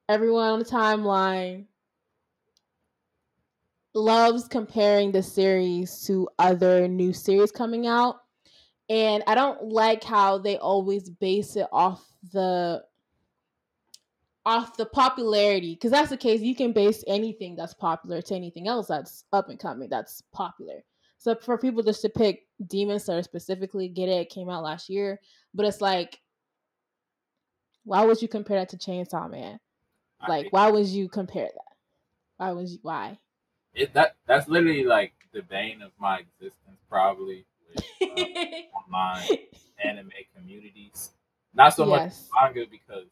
everyone 0.08 0.50
on 0.52 0.60
the 0.60 0.66
timeline 0.66 1.66
loves 3.94 4.48
comparing 4.48 5.12
the 5.12 5.24
series 5.24 6.06
to 6.06 6.30
other 6.40 6.88
new 6.88 7.14
series 7.14 7.52
coming 7.52 7.88
out. 7.88 8.18
And 8.90 9.24
I 9.28 9.36
don't 9.36 9.70
like 9.70 10.04
how 10.04 10.38
they 10.38 10.58
always 10.58 11.10
base 11.10 11.56
it 11.56 11.68
off 11.72 12.06
the 12.32 12.84
off 14.46 14.76
the 14.78 14.86
popularity 14.86 15.76
because 15.76 15.92
that's 15.92 16.10
the 16.10 16.18
case 16.18 16.42
you 16.42 16.56
can 16.56 16.72
base 16.72 17.04
anything 17.08 17.56
that's 17.56 17.76
popular 17.76 18.22
to 18.22 18.36
anything 18.36 18.68
else 18.68 18.88
that's 18.88 19.26
up 19.34 19.50
and 19.50 19.60
coming 19.60 19.88
that's 19.88 20.24
popular 20.34 20.84
so 21.20 21.36
for 21.36 21.60
people 21.60 21.84
just 21.84 22.02
to 22.02 22.10
pick 22.10 22.48
demon 22.66 23.00
slayer 23.00 23.22
specifically 23.22 23.88
get 23.88 24.10
it, 24.10 24.22
it 24.22 24.30
came 24.30 24.50
out 24.50 24.64
last 24.64 24.90
year 24.90 25.20
but 25.54 25.66
it's 25.66 25.80
like 25.80 26.20
why 27.84 28.06
would 28.06 28.22
you 28.22 28.28
compare 28.28 28.60
that 28.60 28.70
to 28.70 28.78
chainsaw 28.78 29.30
man? 29.30 29.60
Like 30.28 30.48
why 30.52 30.70
would 30.70 30.88
you 30.88 31.10
compare 31.10 31.50
that? 31.54 31.76
Why 32.38 32.52
would 32.52 32.70
you 32.70 32.80
why? 32.82 33.20
It, 33.74 33.94
that 33.94 34.16
that's 34.28 34.48
literally 34.48 34.84
like 34.84 35.14
the 35.34 35.42
bane 35.42 35.82
of 35.82 35.92
my 36.00 36.20
existence 36.20 36.80
probably 36.90 37.46
with 37.68 37.86
uh, 38.02 38.86
online 38.94 39.40
anime 39.84 40.12
communities. 40.36 41.12
Not 41.54 41.74
so 41.74 41.88
yes. 41.88 42.30
much 42.32 42.54
manga 42.56 42.70
because 42.70 43.08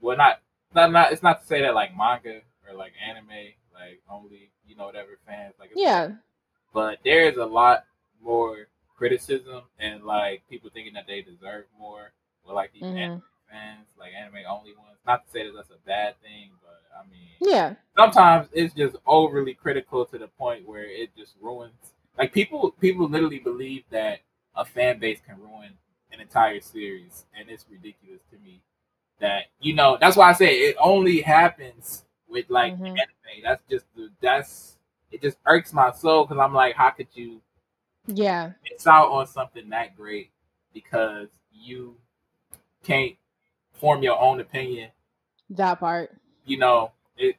well 0.00 0.16
not 0.16 0.40
not, 0.74 0.92
not 0.92 1.12
it's 1.12 1.22
not 1.22 1.40
to 1.40 1.46
say 1.46 1.62
that 1.62 1.74
like 1.74 1.96
manga 1.96 2.40
or 2.68 2.76
like 2.76 2.92
anime 3.08 3.54
like 3.74 4.00
only 4.10 4.50
you 4.66 4.76
know 4.76 4.84
whatever 4.86 5.18
fans 5.26 5.54
like 5.58 5.70
yeah. 5.74 6.10
but 6.72 6.98
there 7.04 7.28
is 7.28 7.36
a 7.36 7.44
lot 7.44 7.84
more 8.22 8.68
criticism 8.96 9.62
and 9.78 10.04
like 10.04 10.42
people 10.48 10.70
thinking 10.72 10.94
that 10.94 11.06
they 11.06 11.22
deserve 11.22 11.64
more 11.78 12.12
or 12.44 12.54
like 12.54 12.72
these 12.72 12.82
mm-hmm. 12.82 12.96
anime 12.96 13.22
fans 13.52 13.86
like 13.98 14.12
anime 14.18 14.36
only 14.48 14.72
ones 14.72 14.98
not 15.06 15.24
to 15.24 15.30
say 15.30 15.44
that 15.44 15.52
that's 15.54 15.70
a 15.70 15.86
bad 15.86 16.14
thing 16.22 16.50
but 16.62 16.82
i 16.98 17.08
mean 17.10 17.28
yeah 17.40 17.74
sometimes 17.96 18.48
it's 18.52 18.74
just 18.74 18.96
overly 19.06 19.54
critical 19.54 20.04
to 20.06 20.18
the 20.18 20.28
point 20.28 20.66
where 20.66 20.84
it 20.84 21.14
just 21.16 21.34
ruins 21.40 21.92
like 22.18 22.32
people 22.32 22.70
people 22.80 23.08
literally 23.08 23.38
believe 23.38 23.84
that 23.90 24.20
a 24.56 24.64
fan 24.64 24.98
base 24.98 25.20
can 25.26 25.38
ruin 25.38 25.72
an 26.12 26.20
entire 26.20 26.60
series 26.60 27.26
and 27.38 27.50
it's 27.50 27.66
ridiculous 27.70 28.20
to 28.30 28.38
me 28.38 28.60
that 29.20 29.44
you 29.60 29.74
know 29.74 29.96
that's 30.00 30.16
why 30.16 30.28
I 30.28 30.32
say 30.32 30.54
it 30.54 30.76
only 30.80 31.20
happens 31.20 32.04
with 32.32 32.50
like 32.50 32.74
mm-hmm. 32.74 32.86
anime. 32.86 33.42
That's 33.44 33.62
just 33.70 33.84
the 33.94 34.10
that's 34.20 34.76
it 35.12 35.22
just 35.22 35.36
irks 35.46 35.72
my 35.72 35.92
soul 35.92 36.24
because 36.24 36.40
I'm 36.42 36.54
like, 36.54 36.74
how 36.74 36.90
could 36.90 37.08
you? 37.12 37.40
Yeah, 38.06 38.52
it's 38.64 38.86
out 38.86 39.10
on 39.12 39.26
something 39.26 39.68
that 39.68 39.96
great 39.96 40.32
because 40.74 41.28
you 41.52 41.96
can't 42.82 43.14
form 43.82 44.02
your 44.02 44.18
own 44.18 44.38
opinion. 44.38 44.90
That 45.50 45.80
part, 45.80 46.16
you 46.46 46.56
know, 46.56 46.92
it 47.16 47.36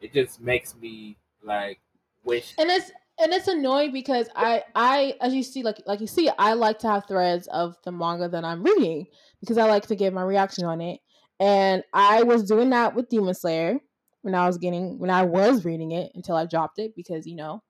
it 0.00 0.12
just 0.14 0.40
makes 0.40 0.74
me 0.74 1.18
like 1.44 1.78
wish. 2.24 2.54
And 2.58 2.70
it's 2.70 2.90
and 3.20 3.32
it's 3.32 3.48
annoying 3.48 3.92
because 3.92 4.28
I 4.34 4.64
I 4.74 5.14
as 5.20 5.34
you 5.34 5.42
see 5.42 5.62
like 5.62 5.82
like 5.86 6.00
you 6.00 6.06
see 6.06 6.30
I 6.38 6.54
like 6.54 6.78
to 6.80 6.88
have 6.88 7.06
threads 7.06 7.46
of 7.48 7.76
the 7.84 7.92
manga 7.92 8.28
that 8.30 8.44
I'm 8.44 8.62
reading 8.62 9.06
because 9.40 9.58
I 9.58 9.64
like 9.64 9.86
to 9.88 9.94
give 9.94 10.14
my 10.14 10.22
reaction 10.22 10.64
on 10.64 10.80
it. 10.80 11.00
And 11.38 11.84
I 11.92 12.22
was 12.22 12.44
doing 12.44 12.70
that 12.70 12.96
with 12.96 13.10
Demon 13.10 13.34
Slayer 13.34 13.78
when 14.22 14.34
I 14.34 14.46
was 14.46 14.56
getting 14.56 14.98
when 14.98 15.10
I 15.10 15.22
was 15.22 15.66
reading 15.66 15.92
it 15.92 16.10
until 16.14 16.34
I 16.34 16.46
dropped 16.46 16.78
it 16.78 16.96
because 16.96 17.26
you 17.26 17.36
know, 17.36 17.62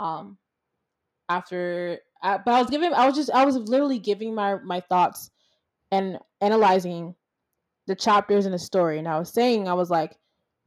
um, 0.00 0.36
after 1.28 2.00
I, 2.20 2.38
but 2.38 2.54
I 2.54 2.60
was 2.60 2.70
giving 2.70 2.92
I 2.92 3.06
was 3.06 3.14
just 3.14 3.30
I 3.30 3.44
was 3.44 3.56
literally 3.56 4.00
giving 4.00 4.34
my 4.34 4.56
my 4.56 4.80
thoughts 4.80 5.30
and 5.92 6.18
analyzing 6.40 7.14
the 7.86 7.94
chapters 7.94 8.46
in 8.46 8.52
the 8.52 8.58
story, 8.58 8.98
and 8.98 9.08
I 9.08 9.18
was 9.18 9.30
saying 9.30 9.68
I 9.68 9.74
was 9.74 9.90
like, 9.90 10.16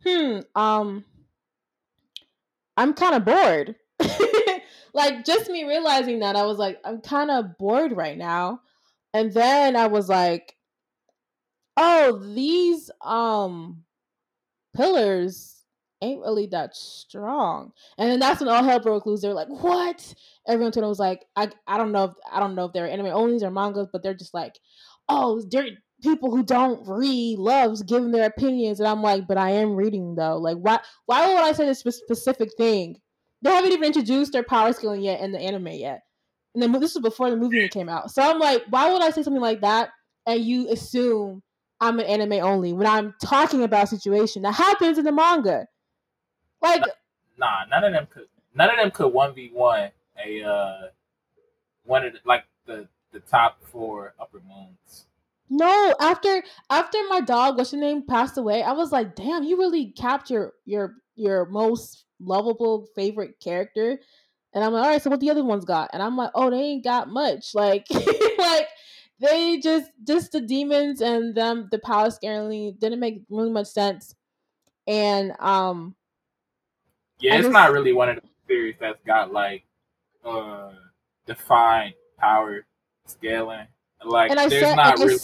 hmm, 0.04 0.40
um, 0.56 1.04
I'm 2.78 2.94
kind 2.94 3.16
of 3.16 3.26
bored. 3.26 3.76
like 4.94 5.26
just 5.26 5.50
me 5.50 5.66
realizing 5.66 6.20
that 6.20 6.36
I 6.36 6.44
was 6.44 6.58
like, 6.58 6.80
I'm 6.86 7.02
kind 7.02 7.30
of 7.30 7.58
bored 7.58 7.92
right 7.92 8.18
now. 8.18 8.62
And 9.14 9.34
then 9.34 9.76
I 9.76 9.88
was 9.88 10.08
like, 10.08 10.56
oh, 11.76 12.20
these 12.34 12.90
um 13.02 13.84
pillars 14.76 15.64
ain't 16.02 16.22
really 16.22 16.48
that 16.48 16.76
strong. 16.76 17.72
And 17.98 18.10
then 18.10 18.20
that's 18.20 18.40
when 18.40 18.50
all 18.50 18.64
hell 18.64 18.80
broke 18.80 19.06
loose. 19.06 19.22
They're 19.22 19.34
like, 19.34 19.50
what? 19.50 20.14
Everyone 20.48 20.72
told 20.72 20.88
was 20.88 21.00
like, 21.00 21.26
I 21.36 21.50
I 21.68 21.78
don't 21.78 21.92
know 21.92 22.06
if 22.06 22.12
I 22.32 22.40
don't 22.40 22.56
know 22.56 22.66
if 22.66 22.74
they're 22.74 22.90
anime 22.90 23.08
onlys 23.08 23.44
or 23.44 23.52
mangas, 23.52 23.88
but 23.92 24.04
they're 24.04 24.14
just 24.14 24.34
like, 24.34 24.60
oh, 25.10 25.42
they're 25.52 25.68
people 26.02 26.32
who 26.32 26.44
don't 26.44 26.88
read 26.88 27.40
loves 27.40 27.84
giving 27.84 28.12
their 28.12 28.26
opinions. 28.28 28.80
And 28.80 28.88
I'm 28.88 29.02
like, 29.02 29.28
but 29.28 29.38
I 29.38 29.52
am 29.52 29.76
reading 29.76 30.16
though. 30.16 30.38
Like 30.38 30.58
why 30.58 30.80
why 31.06 31.28
would 31.34 31.44
I 31.44 31.52
say 31.54 31.66
this 31.66 31.80
specific 31.80 32.50
thing? 32.58 33.00
They 33.42 33.52
haven't 33.52 33.72
even 33.72 33.86
introduced 33.86 34.34
their 34.34 34.44
power 34.44 34.74
scaling 34.74 35.02
yet 35.02 35.22
in 35.22 35.32
the 35.32 35.40
anime 35.40 35.68
yet. 35.68 36.02
And 36.54 36.62
then 36.62 36.72
this 36.74 36.96
was 36.96 37.04
before 37.04 37.30
the 37.30 37.38
movie 37.38 37.70
came 37.70 37.90
out. 37.90 38.12
So 38.12 38.22
I'm 38.22 38.40
like, 38.40 38.64
why 38.70 38.92
would 38.92 39.02
I 39.02 39.12
say 39.12 39.24
something 39.24 39.42
like 39.42 39.62
that 39.62 39.90
and 40.26 40.44
you 40.44 40.70
assume 40.70 41.42
I'm 41.80 42.00
an 42.00 42.06
anime 42.06 42.34
only 42.34 42.74
when 42.74 42.88
I'm 42.88 43.14
talking 43.24 43.64
about 43.64 43.86
a 43.86 43.88
situation 43.88 44.42
that 44.42 44.54
happens 44.54 44.98
in 44.98 45.06
the 45.06 45.12
manga? 45.12 45.68
Like 46.62 46.84
Nah, 47.38 47.66
none 47.70 47.84
of 47.86 47.94
them 47.94 48.08
could 48.10 48.28
none 48.54 48.70
of 48.70 48.78
them 48.78 48.92
could 48.92 49.14
one 49.14 49.34
v 49.34 49.50
one 49.54 49.92
a 50.24 50.44
uh 50.44 50.88
one 51.86 52.06
of 52.06 52.14
the, 52.14 52.20
like 52.26 52.46
the 52.66 52.88
the 53.12 53.20
top 53.22 53.64
four 53.64 54.14
upper 54.20 54.42
moons. 54.48 55.06
No, 55.50 55.96
after 56.00 56.44
after 56.70 56.98
my 57.10 57.22
dog, 57.22 57.58
what's 57.58 57.72
your 57.74 57.82
name, 57.82 58.04
passed 58.06 58.38
away, 58.38 58.62
I 58.64 58.72
was 58.74 58.92
like, 58.92 59.16
damn, 59.16 59.44
you 59.44 59.58
really 59.58 59.88
capture 59.92 60.54
your 60.66 60.96
your 61.16 61.46
most 61.48 62.06
lovable 62.20 62.88
favorite 62.96 63.40
character. 63.40 64.00
And 64.54 64.64
I'm 64.64 64.74
like, 64.74 64.84
all 64.84 64.90
right, 64.90 65.02
so 65.02 65.10
what 65.10 65.20
the 65.20 65.30
other 65.30 65.44
ones 65.44 65.66
got? 65.66 65.90
And 65.94 66.02
I'm 66.04 66.18
like, 66.18 66.32
oh, 66.36 66.50
they 66.50 66.58
ain't 66.58 66.84
got 66.84 67.10
much. 67.10 67.52
Like, 67.56 67.88
like 68.38 68.68
they 69.20 69.60
just 69.60 69.92
just 70.06 70.32
the 70.32 70.42
demons 70.42 71.02
and 71.02 71.36
them 71.36 71.68
the 71.72 71.80
power 71.80 72.10
scaling 72.12 72.76
didn't 72.80 73.00
make 73.00 73.24
really 73.30 73.52
much 73.52 73.68
sense. 73.68 74.16
And 74.88 75.34
um 75.40 75.96
Yeah, 77.20 77.34
I 77.34 77.38
it's 77.38 77.46
just- 77.46 77.54
not 77.54 77.72
really 77.72 77.94
one 77.94 78.10
of 78.10 78.16
the 78.18 78.22
series 78.48 78.76
that's 78.80 79.02
got 79.06 79.34
like 79.34 79.64
uh 80.24 80.72
defined 81.26 81.96
power 82.20 82.66
scaling. 83.06 83.68
Like 84.04 84.32
and 84.32 84.40
I 84.40 84.48
there's 84.48 84.64
said 84.64 84.76
not 84.76 84.94
and 84.94 85.04
I 85.04 85.06
really 85.06 85.20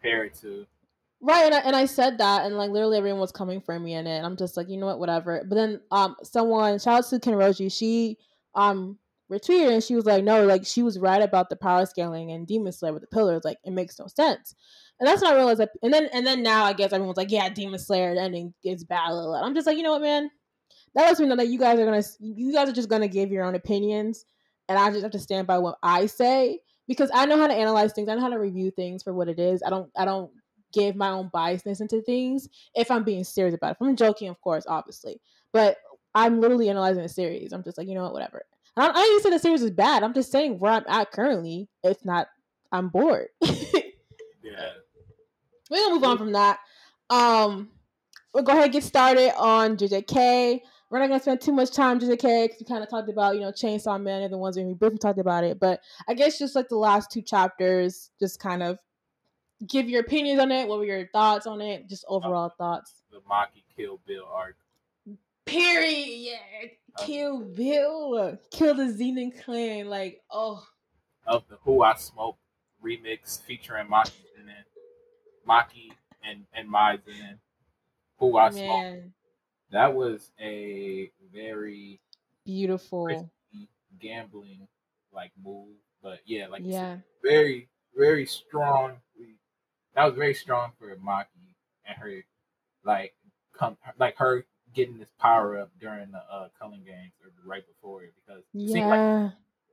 compared 0.00 0.34
to 0.34 0.66
Right, 1.22 1.44
and 1.44 1.54
I, 1.54 1.58
and 1.58 1.76
I 1.76 1.84
said 1.84 2.16
that, 2.18 2.46
and 2.46 2.56
like 2.56 2.70
literally 2.70 2.96
everyone 2.96 3.20
was 3.20 3.32
coming 3.32 3.60
for 3.60 3.78
me 3.78 3.92
in 3.92 4.06
it. 4.06 4.16
And 4.16 4.24
I'm 4.24 4.36
just 4.36 4.56
like, 4.56 4.70
you 4.70 4.78
know 4.78 4.86
what, 4.86 4.98
whatever. 4.98 5.44
But 5.46 5.54
then, 5.54 5.80
um, 5.90 6.16
someone 6.22 6.78
shout 6.78 7.04
out 7.04 7.10
to 7.10 7.18
Kenroji, 7.18 7.70
she 7.70 8.16
um 8.54 8.98
retweeted 9.30 9.70
and 9.70 9.84
she 9.84 9.94
was 9.94 10.06
like, 10.06 10.24
no, 10.24 10.44
like 10.46 10.66
she 10.66 10.82
was 10.82 10.98
right 10.98 11.22
about 11.22 11.50
the 11.50 11.56
power 11.56 11.84
scaling 11.84 12.32
and 12.32 12.46
Demon 12.46 12.72
Slayer 12.72 12.94
with 12.94 13.02
the 13.02 13.06
pillars. 13.08 13.42
Like 13.44 13.58
it 13.64 13.72
makes 13.72 13.98
no 13.98 14.06
sense, 14.06 14.54
and 14.98 15.06
that's 15.06 15.20
when 15.20 15.30
I 15.30 15.36
realized 15.36 15.60
that. 15.60 15.72
And 15.82 15.92
then 15.92 16.08
and 16.14 16.26
then 16.26 16.42
now 16.42 16.64
I 16.64 16.72
guess 16.72 16.92
everyone's 16.92 17.18
like, 17.18 17.30
yeah, 17.30 17.50
Demon 17.50 17.78
Slayer 17.78 18.14
the 18.14 18.22
ending 18.22 18.54
is 18.64 18.84
bad. 18.84 19.10
blah. 19.10 19.42
I'm 19.42 19.54
just 19.54 19.66
like, 19.66 19.76
you 19.76 19.82
know 19.82 19.92
what, 19.92 20.02
man, 20.02 20.30
that 20.94 21.06
lets 21.06 21.20
me 21.20 21.26
know 21.26 21.36
that 21.36 21.48
you 21.48 21.58
guys 21.58 21.78
are 21.78 21.84
gonna, 21.84 22.02
you 22.18 22.54
guys 22.54 22.70
are 22.70 22.72
just 22.72 22.88
gonna 22.88 23.08
give 23.08 23.30
your 23.30 23.44
own 23.44 23.54
opinions, 23.54 24.24
and 24.70 24.78
I 24.78 24.88
just 24.88 25.02
have 25.02 25.12
to 25.12 25.18
stand 25.18 25.46
by 25.46 25.58
what 25.58 25.76
I 25.82 26.06
say 26.06 26.60
because 26.90 27.08
I 27.14 27.24
know 27.24 27.36
how 27.36 27.46
to 27.46 27.54
analyze 27.54 27.92
things. 27.92 28.08
I 28.08 28.16
know 28.16 28.20
how 28.20 28.30
to 28.30 28.38
review 28.40 28.72
things 28.72 29.04
for 29.04 29.14
what 29.14 29.28
it 29.28 29.38
is. 29.38 29.62
I 29.64 29.70
don't, 29.70 29.88
I 29.96 30.04
don't 30.04 30.28
give 30.72 30.96
my 30.96 31.10
own 31.10 31.30
biasness 31.32 31.80
into 31.80 32.02
things 32.02 32.48
if 32.74 32.90
I'm 32.90 33.04
being 33.04 33.22
serious 33.22 33.54
about 33.54 33.68
it. 33.68 33.76
If 33.80 33.86
I'm 33.86 33.94
joking, 33.94 34.28
of 34.28 34.40
course, 34.40 34.64
obviously, 34.66 35.20
but 35.52 35.76
I'm 36.16 36.40
literally 36.40 36.68
analyzing 36.68 37.04
the 37.04 37.08
series. 37.08 37.52
I'm 37.52 37.62
just 37.62 37.78
like, 37.78 37.86
you 37.86 37.94
know 37.94 38.02
what, 38.02 38.14
whatever. 38.14 38.42
I 38.76 38.86
don't, 38.86 38.96
I 38.96 39.02
didn't 39.02 39.22
say 39.22 39.30
the 39.30 39.38
series 39.38 39.62
is 39.62 39.70
bad. 39.70 40.02
I'm 40.02 40.14
just 40.14 40.32
saying 40.32 40.58
where 40.58 40.72
I'm 40.72 40.84
at 40.88 41.12
currently. 41.12 41.68
It's 41.84 42.04
not. 42.04 42.26
I'm 42.72 42.88
bored. 42.88 43.28
yeah. 43.40 43.52
We're 45.70 45.76
gonna 45.76 45.94
move 45.94 46.04
on 46.04 46.18
from 46.18 46.32
that. 46.32 46.58
Um, 47.08 47.68
we'll 48.34 48.42
go 48.42 48.50
ahead 48.50 48.64
and 48.64 48.72
get 48.72 48.82
started 48.82 49.32
on 49.38 49.76
JJK. 49.76 50.60
We're 50.90 50.98
not 50.98 51.08
gonna 51.08 51.20
spend 51.20 51.40
too 51.40 51.52
much 51.52 51.70
time 51.70 51.92
on 51.96 52.00
JJK 52.00 52.44
because 52.44 52.56
we 52.60 52.66
kind 52.66 52.82
of 52.82 52.90
talked 52.90 53.08
about 53.08 53.36
you 53.36 53.42
know 53.42 53.52
Chainsaw 53.52 54.00
Man 54.02 54.22
and 54.22 54.32
the 54.32 54.38
ones 54.38 54.56
that 54.56 54.64
we 54.64 54.74
briefly 54.74 54.98
talked 54.98 55.20
about 55.20 55.44
it. 55.44 55.60
But 55.60 55.80
I 56.08 56.14
guess 56.14 56.38
just 56.38 56.56
like 56.56 56.68
the 56.68 56.76
last 56.76 57.12
two 57.12 57.22
chapters, 57.22 58.10
just 58.18 58.40
kind 58.40 58.62
of 58.62 58.78
give 59.68 59.88
your 59.88 60.00
opinions 60.00 60.40
on 60.40 60.50
it. 60.50 60.66
What 60.66 60.78
were 60.78 60.84
your 60.84 61.06
thoughts 61.12 61.46
on 61.46 61.60
it? 61.60 61.88
Just 61.88 62.04
oh, 62.08 62.16
overall 62.16 62.52
thoughts. 62.58 63.02
The 63.12 63.18
Maki 63.18 63.62
Kill 63.76 64.00
Bill 64.04 64.24
arc. 64.32 64.56
Period. 65.46 66.32
Yeah. 66.32 66.68
Kill 66.98 67.40
Bill. 67.40 68.36
Kill 68.50 68.74
the 68.74 68.84
Zenin 68.84 69.30
clan. 69.44 69.88
Like, 69.88 70.20
oh, 70.30 70.66
of 71.26 71.44
the 71.48 71.56
Who 71.62 71.82
I 71.82 71.94
Smoke 71.94 72.36
remix 72.84 73.40
featuring 73.40 73.86
Maki 73.86 74.08
it. 74.08 74.66
Maki 75.48 75.92
and 76.28 76.46
and 76.52 76.68
Mize 76.68 76.98
it. 77.06 77.38
Who 78.18 78.36
I 78.36 78.50
Smoke. 78.50 78.96
That 79.70 79.94
was 79.94 80.30
a 80.40 81.10
very 81.32 82.00
Beautiful. 82.44 83.30
gambling 84.00 84.66
like 85.12 85.32
move. 85.42 85.76
But 86.02 86.20
yeah, 86.24 86.46
like 86.48 86.62
Yeah. 86.64 86.98
very, 87.22 87.68
very 87.96 88.26
strong. 88.26 89.00
That 89.94 90.04
was 90.04 90.14
very 90.14 90.34
strong 90.34 90.72
for 90.78 90.94
Maki 90.96 91.26
and 91.84 91.96
her, 91.98 92.24
like, 92.84 93.14
come 93.52 93.76
like 93.98 94.16
her 94.16 94.46
getting 94.72 94.98
this 94.98 95.10
power 95.18 95.58
up 95.58 95.70
during 95.80 96.10
the 96.12 96.22
uh, 96.32 96.48
Culling 96.58 96.84
games 96.84 97.12
or 97.22 97.30
right 97.44 97.66
before 97.66 98.04
it 98.04 98.14
because 98.24 98.42
it 98.54 98.70
seemed 98.70 98.88
like 98.88 99.00
Yeah. 99.00 99.30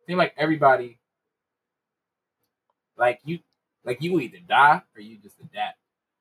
seemed 0.07 0.17
like 0.17 0.33
everybody, 0.37 0.99
like 2.97 3.21
you, 3.23 3.39
like 3.85 4.01
you 4.01 4.19
either 4.19 4.39
die 4.47 4.81
or 4.95 5.01
you 5.01 5.17
just 5.17 5.39
adapt. 5.39 5.77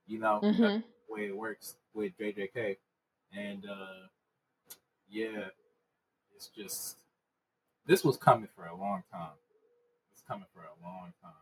You 0.07 0.21
know, 0.21 0.41
Mhm. 0.43 0.83
the 0.83 0.85
way 1.13 1.27
it 1.27 1.37
works 1.37 1.77
with 1.95 2.17
JJK, 2.19 2.77
and 3.37 3.65
uh 3.67 4.07
yeah, 5.09 5.49
it's 6.35 6.49
just 6.49 6.97
this 7.87 8.05
was 8.05 8.17
coming 8.17 8.49
for 8.55 8.67
a 8.67 8.77
long 8.77 9.03
time. 9.13 9.31
It's 10.13 10.23
coming 10.27 10.47
for 10.53 10.61
a 10.61 10.85
long 10.85 11.13
time. 11.23 11.33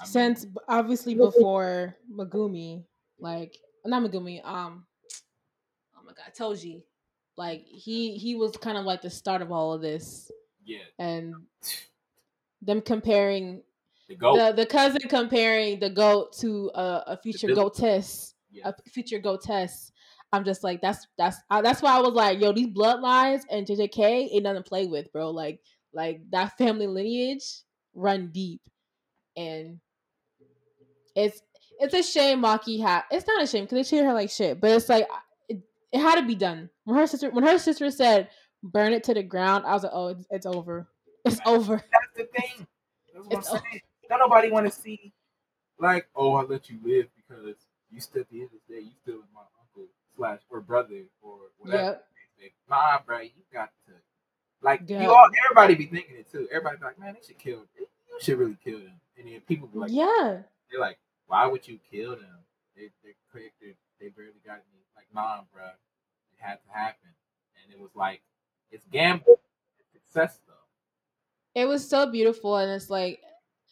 I 0.00 0.04
mean, 0.04 0.10
Since 0.10 0.46
b- 0.46 0.60
obviously 0.68 1.14
before 1.14 1.96
Megumi, 2.10 2.84
like 3.18 3.58
not 3.84 4.02
Megumi, 4.02 4.44
um, 4.44 4.86
oh 5.96 6.02
my 6.04 6.12
god, 6.12 6.32
Toji, 6.36 6.82
like 7.36 7.64
he 7.66 8.16
he 8.16 8.34
was 8.34 8.56
kind 8.56 8.78
of 8.78 8.84
like 8.84 9.02
the 9.02 9.10
start 9.10 9.42
of 9.42 9.52
all 9.52 9.72
of 9.74 9.82
this, 9.82 10.30
yeah, 10.64 10.78
and 10.98 11.34
them 12.62 12.80
comparing 12.80 13.62
the 14.08 14.16
goat. 14.16 14.36
the 14.36 14.52
the 14.62 14.66
cousin 14.66 15.02
comparing 15.08 15.78
the 15.78 15.90
goat 15.90 16.32
to 16.38 16.70
a, 16.74 17.04
a 17.08 17.16
future 17.22 17.48
Bill- 17.48 17.68
goatess, 17.70 18.34
yeah. 18.50 18.68
a 18.70 18.90
future 18.90 19.18
goatess. 19.18 19.91
I'm 20.32 20.44
just 20.44 20.64
like 20.64 20.80
that's 20.80 21.06
that's 21.18 21.38
that's 21.50 21.82
why 21.82 21.96
I 21.96 22.00
was 22.00 22.14
like, 22.14 22.40
yo, 22.40 22.52
these 22.52 22.68
bloodlines 22.68 23.42
and 23.50 23.66
JJK 23.66 24.32
ain't 24.32 24.42
nothing 24.44 24.62
to 24.62 24.68
play 24.68 24.86
with, 24.86 25.12
bro. 25.12 25.30
Like 25.30 25.60
like 25.92 26.20
that 26.30 26.56
family 26.56 26.86
lineage 26.86 27.44
run 27.94 28.30
deep, 28.32 28.62
and 29.36 29.80
it's 31.14 31.42
it's 31.80 31.94
a 31.94 32.02
shame 32.02 32.42
Maki 32.42 32.80
had. 32.80 33.02
It's 33.10 33.26
not 33.26 33.42
a 33.42 33.46
shame 33.46 33.64
because 33.64 33.76
they 33.76 33.88
treated 33.88 34.06
her 34.06 34.14
like 34.14 34.30
shit, 34.30 34.60
but 34.60 34.70
it's 34.70 34.88
like 34.88 35.06
it, 35.48 35.60
it 35.92 36.00
had 36.00 36.20
to 36.20 36.26
be 36.26 36.34
done. 36.34 36.70
When 36.84 36.96
her 36.96 37.06
sister 37.06 37.30
when 37.30 37.44
her 37.44 37.58
sister 37.58 37.90
said 37.90 38.28
burn 38.62 38.92
it 38.92 39.04
to 39.04 39.14
the 39.14 39.22
ground, 39.22 39.66
I 39.66 39.74
was 39.74 39.82
like, 39.82 39.92
oh, 39.94 40.08
it's, 40.08 40.26
it's 40.30 40.46
over. 40.46 40.88
It's 41.24 41.38
over. 41.46 41.76
That's 41.76 42.16
the 42.16 42.24
thing. 42.24 42.66
That's 43.14 43.28
what 43.28 43.38
It's 43.38 43.48
I'm 43.48 43.60
saying. 43.70 43.80
Don't 44.08 44.18
nobody 44.18 44.50
want 44.50 44.66
to 44.66 44.72
see 44.72 45.12
like, 45.78 46.08
oh, 46.16 46.34
I 46.34 46.42
let 46.42 46.70
you 46.70 46.78
live 46.84 47.06
because 47.16 47.56
you 47.90 48.00
still 48.00 48.22
at 48.22 48.30
the 48.30 48.40
end 48.40 48.50
of 48.52 48.58
the 48.68 48.74
day, 48.74 48.80
you 48.80 48.90
still 49.02 49.14
is 49.16 49.28
my 49.31 49.31
uncle 49.31 49.31
slash 50.16 50.40
or 50.50 50.60
brother 50.60 51.02
or 51.22 51.36
whatever. 51.58 52.00
Yep. 52.38 52.52
Nah, 52.68 52.98
bro, 53.06 53.20
you 53.20 53.30
got 53.52 53.70
to 53.86 53.92
like 54.62 54.82
Yeah. 54.86 55.02
you 55.02 55.10
all. 55.10 55.28
Everybody 55.46 55.74
be 55.74 55.86
thinking 55.86 56.16
it 56.16 56.30
too. 56.30 56.48
Everybody 56.50 56.76
be 56.78 56.84
like, 56.84 56.98
man, 56.98 57.14
they 57.14 57.26
should 57.26 57.38
kill. 57.38 57.60
Eh, 57.78 57.84
you 58.10 58.18
should 58.20 58.38
really 58.38 58.56
kill 58.64 58.78
them. 58.78 59.00
And 59.18 59.28
then 59.28 59.40
people 59.42 59.68
be 59.68 59.78
like, 59.78 59.90
yeah. 59.92 60.42
they're 60.70 60.80
like, 60.80 60.98
why 61.26 61.46
would 61.46 61.66
you 61.68 61.78
kill 61.90 62.10
them? 62.12 62.38
They 62.76 62.88
they 63.04 63.14
character 63.32 63.76
they 64.00 64.08
barely 64.08 64.40
got 64.44 64.54
any. 64.54 64.82
Like, 64.96 65.06
nah, 65.14 65.42
bro, 65.52 65.64
it 65.64 66.38
had 66.38 66.58
to 66.66 66.72
happen. 66.72 67.08
And 67.62 67.72
it 67.72 67.80
was 67.80 67.90
like, 67.94 68.20
it's 68.70 68.86
gamble, 68.90 69.38
it's 69.78 69.92
success 69.92 70.40
though. 70.46 71.60
it 71.60 71.66
was 71.66 71.86
so 71.88 72.10
beautiful 72.10 72.56
and 72.56 72.70
it's 72.72 72.88
like 72.90 73.20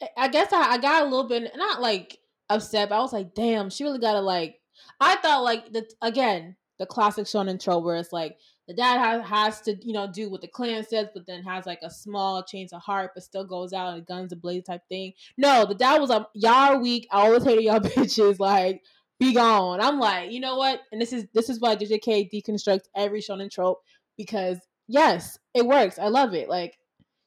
I- 0.03 0.11
i 0.17 0.29
guess 0.29 0.53
I, 0.53 0.73
I 0.75 0.79
got 0.79 1.03
a 1.03 1.05
little 1.05 1.25
bit 1.27 1.51
not 1.57 1.81
like 1.81 2.19
upset 2.51 2.91
but 2.91 2.97
i 2.99 3.01
was 3.01 3.13
like 3.13 3.35
damn 3.35 3.71
she 3.71 3.85
really 3.85 3.99
gotta 3.99 4.21
like 4.21 4.60
i 5.01 5.17
thought 5.17 5.43
like 5.43 5.73
the 5.73 5.89
again 6.03 6.57
the 6.79 6.87
classic 6.87 7.27
shonen 7.27 7.63
trope 7.63 7.85
where 7.85 7.97
it's 7.97 8.13
like 8.13 8.39
the 8.71 8.75
dad 8.75 8.99
has, 8.99 9.29
has 9.29 9.61
to 9.61 9.77
you 9.85 9.93
know 9.93 10.07
do 10.11 10.31
what 10.31 10.41
the 10.41 10.49
clan 10.49 10.85
says 10.85 11.09
but 11.13 11.27
then 11.27 11.43
has 11.43 11.67
like 11.67 11.81
a 11.83 11.91
small 11.91 12.43
change 12.45 12.73
of 12.73 12.81
heart 12.81 13.11
but 13.15 13.25
still 13.25 13.45
goes 13.45 13.73
out 13.73 13.95
and 13.95 14.07
guns 14.07 14.33
a 14.33 14.37
blaze 14.37 14.63
type 14.63 14.83
thing. 14.89 15.13
No 15.37 15.67
the 15.67 15.75
dad 15.75 16.01
was 16.01 16.09
like 16.09 16.25
y'all 16.35 16.53
are 16.53 16.79
weak 16.79 17.09
i 17.11 17.23
always 17.23 17.43
hated 17.43 17.65
y'all 17.65 17.81
bitches 17.81 18.39
like 18.39 18.83
be 19.19 19.35
gone. 19.35 19.81
I'm 19.81 19.99
like 19.99 20.31
you 20.31 20.39
know 20.39 20.57
what? 20.57 20.81
And 20.93 21.01
this 21.01 21.13
is 21.13 21.27
this 21.35 21.51
is 21.51 21.61
why 21.61 21.75
jjk 21.75 22.31
deconstructs 22.33 22.87
every 22.95 23.21
shonen 23.21 23.51
trope 23.51 23.83
because 24.17 24.59
yes 24.87 25.37
it 25.53 25.67
works. 25.67 25.99
I 25.99 26.07
love 26.07 26.33
it. 26.33 26.49
Like 26.49 26.79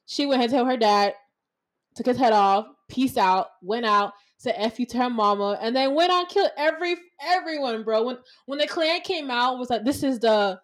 she 0.06 0.24
went 0.24 0.42
and 0.42 0.50
told 0.50 0.66
her 0.66 0.78
dad, 0.78 1.12
took 1.94 2.06
his 2.06 2.16
head 2.16 2.32
off, 2.32 2.66
peace 2.88 3.18
out, 3.18 3.48
went 3.62 3.84
out, 3.84 4.14
said 4.36 4.54
F 4.58 4.78
you 4.78 4.86
to 4.86 4.98
her 4.98 5.10
mama, 5.10 5.58
and 5.60 5.74
then 5.74 5.94
went 5.94 6.12
on 6.12 6.26
killed 6.26 6.50
every 6.56 6.96
everyone, 7.22 7.82
bro. 7.84 8.04
When 8.04 8.18
when 8.46 8.58
the 8.58 8.66
clan 8.66 9.00
came 9.02 9.30
out, 9.30 9.58
was 9.58 9.70
like 9.70 9.84
this 9.84 10.02
is 10.02 10.18
the 10.20 10.60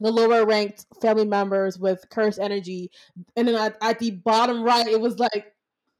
the 0.00 0.10
lower 0.10 0.46
ranked 0.46 0.86
family 1.02 1.26
members 1.26 1.78
with 1.78 2.04
cursed 2.10 2.38
energy. 2.38 2.90
And 3.36 3.46
then 3.46 3.54
at, 3.54 3.76
at 3.82 3.98
the 3.98 4.12
bottom 4.12 4.62
right, 4.62 4.86
it 4.86 4.98
was 5.00 5.18
like 5.18 5.52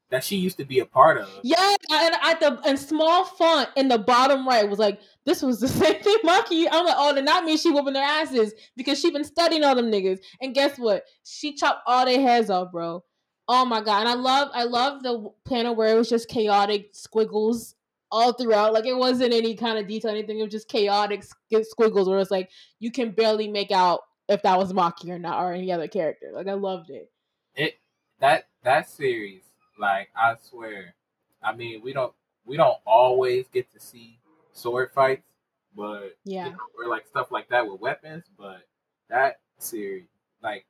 That 0.08 0.24
she 0.24 0.36
used 0.36 0.56
to 0.56 0.64
be 0.64 0.78
a 0.80 0.86
part 0.86 1.18
of. 1.18 1.28
yeah, 1.42 1.74
and 1.92 2.14
at 2.22 2.40
the 2.40 2.60
in 2.66 2.76
small 2.78 3.24
font 3.24 3.68
in 3.76 3.88
the 3.88 3.98
bottom 3.98 4.48
right 4.48 4.66
was 4.68 4.78
like 4.78 5.00
this 5.26 5.42
was 5.42 5.60
the 5.60 5.68
same 5.80 6.00
thing, 6.02 6.16
Monkey. 6.24 6.66
I'm 6.68 6.86
like, 6.86 6.94
oh, 6.96 7.14
then 7.14 7.26
that 7.26 7.44
means 7.44 7.60
she 7.60 7.70
whooping 7.70 7.92
their 7.92 8.02
asses 8.02 8.54
because 8.76 8.98
she 8.98 9.10
been 9.10 9.24
studying 9.24 9.64
all 9.64 9.74
them 9.74 9.90
niggas. 9.92 10.20
And 10.40 10.54
guess 10.54 10.78
what? 10.78 11.04
She 11.24 11.54
chopped 11.54 11.82
all 11.86 12.06
their 12.06 12.20
heads 12.20 12.48
off, 12.48 12.72
bro. 12.72 13.04
Oh 13.52 13.64
my 13.64 13.80
god! 13.80 14.02
And 14.02 14.08
I 14.08 14.14
love, 14.14 14.48
I 14.54 14.62
love 14.62 15.02
the 15.02 15.28
panel 15.44 15.74
where 15.74 15.92
it 15.92 15.98
was 15.98 16.08
just 16.08 16.28
chaotic 16.28 16.90
squiggles 16.92 17.74
all 18.12 18.32
throughout. 18.32 18.72
Like 18.72 18.86
it 18.86 18.96
wasn't 18.96 19.34
any 19.34 19.56
kind 19.56 19.76
of 19.76 19.88
detail, 19.88 20.12
anything. 20.12 20.38
It 20.38 20.44
was 20.44 20.52
just 20.52 20.68
chaotic 20.68 21.24
squiggles 21.62 22.08
where 22.08 22.20
it's 22.20 22.30
like 22.30 22.48
you 22.78 22.92
can 22.92 23.10
barely 23.10 23.48
make 23.48 23.72
out 23.72 24.02
if 24.28 24.40
that 24.42 24.56
was 24.56 24.72
Maki 24.72 25.08
or 25.08 25.18
not, 25.18 25.42
or 25.42 25.52
any 25.52 25.72
other 25.72 25.88
character. 25.88 26.30
Like 26.32 26.46
I 26.46 26.52
loved 26.52 26.90
it. 26.90 27.10
It 27.56 27.80
that 28.20 28.46
that 28.62 28.88
series, 28.88 29.42
like 29.80 30.10
I 30.14 30.36
swear, 30.40 30.94
I 31.42 31.52
mean 31.52 31.82
we 31.82 31.92
don't 31.92 32.12
we 32.44 32.56
don't 32.56 32.78
always 32.86 33.48
get 33.48 33.68
to 33.72 33.80
see 33.80 34.20
sword 34.52 34.92
fights, 34.92 35.26
but 35.76 36.16
Yeah. 36.24 36.44
you 36.46 36.52
know, 36.52 36.58
or 36.78 36.88
like 36.88 37.04
stuff 37.08 37.32
like 37.32 37.48
that 37.48 37.68
with 37.68 37.80
weapons. 37.80 38.26
But 38.38 38.68
that 39.08 39.40
series, 39.58 40.06
like 40.40 40.66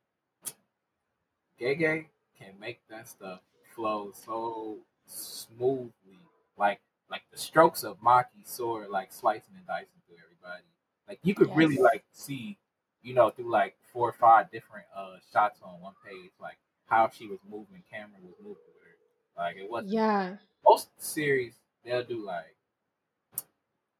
Gege, 1.60 2.06
can 2.40 2.59
make 2.59 2.81
that 2.88 3.09
stuff 3.09 3.40
flow 3.74 4.12
so 4.12 4.79
smoothly 5.07 6.18
like 6.57 6.81
like 7.11 7.22
the 7.33 7.38
strokes 7.38 7.83
of 7.83 8.00
Maki's 8.00 8.48
sword, 8.48 8.88
like 8.88 9.12
slicing 9.12 9.57
and 9.57 9.66
dicing 9.66 10.00
through 10.07 10.18
everybody. 10.24 10.64
Like 11.09 11.18
you 11.24 11.35
could 11.35 11.55
really 11.57 11.76
like 11.79 12.05
see, 12.12 12.57
you 13.03 13.14
know, 13.14 13.31
through 13.31 13.50
like 13.50 13.76
four 13.92 14.09
or 14.09 14.12
five 14.12 14.50
different 14.50 14.87
uh 14.94 15.16
shots 15.33 15.61
on 15.62 15.81
one 15.81 15.94
page, 16.07 16.31
like 16.40 16.59
how 16.87 17.09
she 17.09 17.26
was 17.26 17.40
moving, 17.48 17.83
camera 17.90 18.18
was 18.22 18.35
moving 18.40 18.62
with 18.68 18.85
her. 18.85 18.96
Like 19.37 19.57
it 19.57 19.68
wasn't 19.70 19.90
Yeah. 19.90 20.38
most 20.64 20.90
series 21.03 21.55
they'll 21.85 22.05
do 22.05 22.24
like 22.24 22.57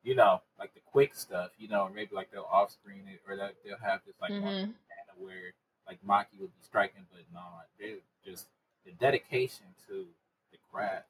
you 0.03 0.15
know 0.15 0.41
like 0.59 0.73
the 0.75 0.81
quick 0.81 1.15
stuff 1.15 1.51
you 1.59 1.69
know 1.69 1.83
or 1.83 1.91
maybe 1.91 2.15
like 2.15 2.31
they'll 2.31 2.49
off 2.51 2.71
screen 2.73 3.07
it 3.09 3.21
or 3.27 3.37
they'll, 3.37 3.51
they'll 3.65 3.79
have 3.79 4.01
this 4.07 4.15
like 4.21 4.35
hmm 4.35 4.73
panel 4.89 5.25
where 5.25 5.53
like 5.87 5.99
Maki 6.05 6.39
would 6.41 6.55
be 6.55 6.63
striking 6.63 7.07
but 7.11 7.23
not 7.33 7.67
they 7.79 7.97
just 8.25 8.47
the 8.85 8.93
dedication 8.93 9.67
to 9.89 10.07
the 10.53 10.59
craft 10.73 11.07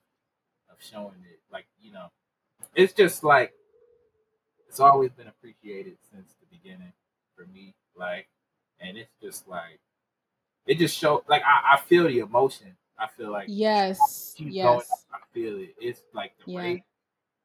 of 0.71 0.77
showing 0.81 1.25
it 1.31 1.41
like 1.53 1.67
you 1.81 1.93
know 1.93 2.07
it's 2.75 2.93
just 2.93 3.25
like 3.25 3.53
it's 4.69 4.81
always 4.81 5.11
been 5.11 5.27
appreciated 5.27 5.97
since 6.13 6.35
the 6.41 6.47
beginning 6.57 6.93
for 7.37 7.47
me 7.47 7.75
like 7.97 8.29
and 8.81 8.97
it's 8.97 9.13
just 9.23 9.49
like 9.49 9.81
it 10.67 10.79
just 10.79 10.97
show 10.97 11.25
like 11.29 11.43
I, 11.43 11.75
I 11.75 11.81
feel 11.81 12.05
the 12.05 12.19
emotion 12.19 12.77
I 13.01 13.09
feel 13.09 13.33
like 13.33 13.47
Yes. 13.49 14.35
keep 14.37 14.61
going. 14.61 14.77
Yes. 14.79 15.07
I 15.13 15.19
feel 15.33 15.57
it. 15.59 15.75
It's 15.81 16.03
like 16.13 16.33
the 16.39 16.53
Yeah. 16.53 16.59
rate. 16.61 16.83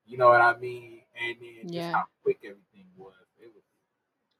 You 0.05 0.17
know 0.17 0.27
what 0.27 0.41
I 0.41 0.57
mean? 0.57 1.01
And 1.19 1.37
then 1.39 1.63
just 1.63 1.73
Yeah. 1.73 1.93
how 1.93 2.03
quick 2.23 2.39
everything 2.43 2.85
was. 2.97 3.13
It 3.39 3.51
was. 3.53 3.63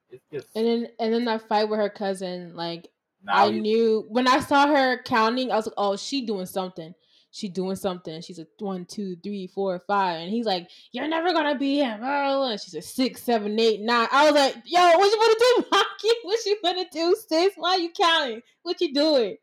It's 0.10 0.24
just. 0.32 0.56
And 0.56 0.68
then 0.68 0.88
and 1.00 1.14
then 1.14 1.26
that 1.26 1.48
fight 1.48 1.70
with 1.70 1.80
her 1.80 1.90
cousin, 1.90 2.56
like 2.56 2.90
now 3.26 3.34
I 3.34 3.46
you- 3.48 3.62
knew 3.62 4.06
when 4.10 4.28
I 4.28 4.40
saw 4.40 4.68
her 4.68 5.02
counting, 5.04 5.52
I 5.52 5.56
was 5.56 5.66
like, 5.68 5.76
"Oh, 5.78 5.96
she 5.98 6.22
doing 6.26 6.46
something. 6.46 6.94
She 7.32 7.50
doing 7.50 7.76
something." 7.76 8.22
She's 8.22 8.38
like 8.38 8.48
one, 8.60 8.86
two, 8.86 9.16
three, 9.18 9.48
four, 9.48 9.80
five, 9.88 10.22
and 10.22 10.30
he's 10.30 10.46
like, 10.46 10.70
"You're 10.92 11.08
never 11.08 11.34
gonna 11.34 11.56
be 11.58 11.80
him." 11.80 12.02
And 12.04 12.62
she's 12.62 12.74
like 12.74 12.84
six, 12.84 13.22
seven, 13.24 13.60
eight, 13.60 13.82
nine. 13.82 14.08
I 14.12 14.26
was 14.26 14.36
like, 14.36 14.56
"Yo, 14.66 14.80
what 14.80 15.12
you 15.12 15.18
wanna 15.18 15.36
do, 15.40 15.66
Maki? 15.72 16.12
What 16.24 16.46
you 16.46 16.58
wanna 16.64 16.86
do, 16.92 17.16
sis? 17.28 17.54
Why 17.58 17.76
you 17.78 17.90
counting? 17.92 18.42
What 18.64 18.80
you 18.82 18.94
doing?" 18.94 19.38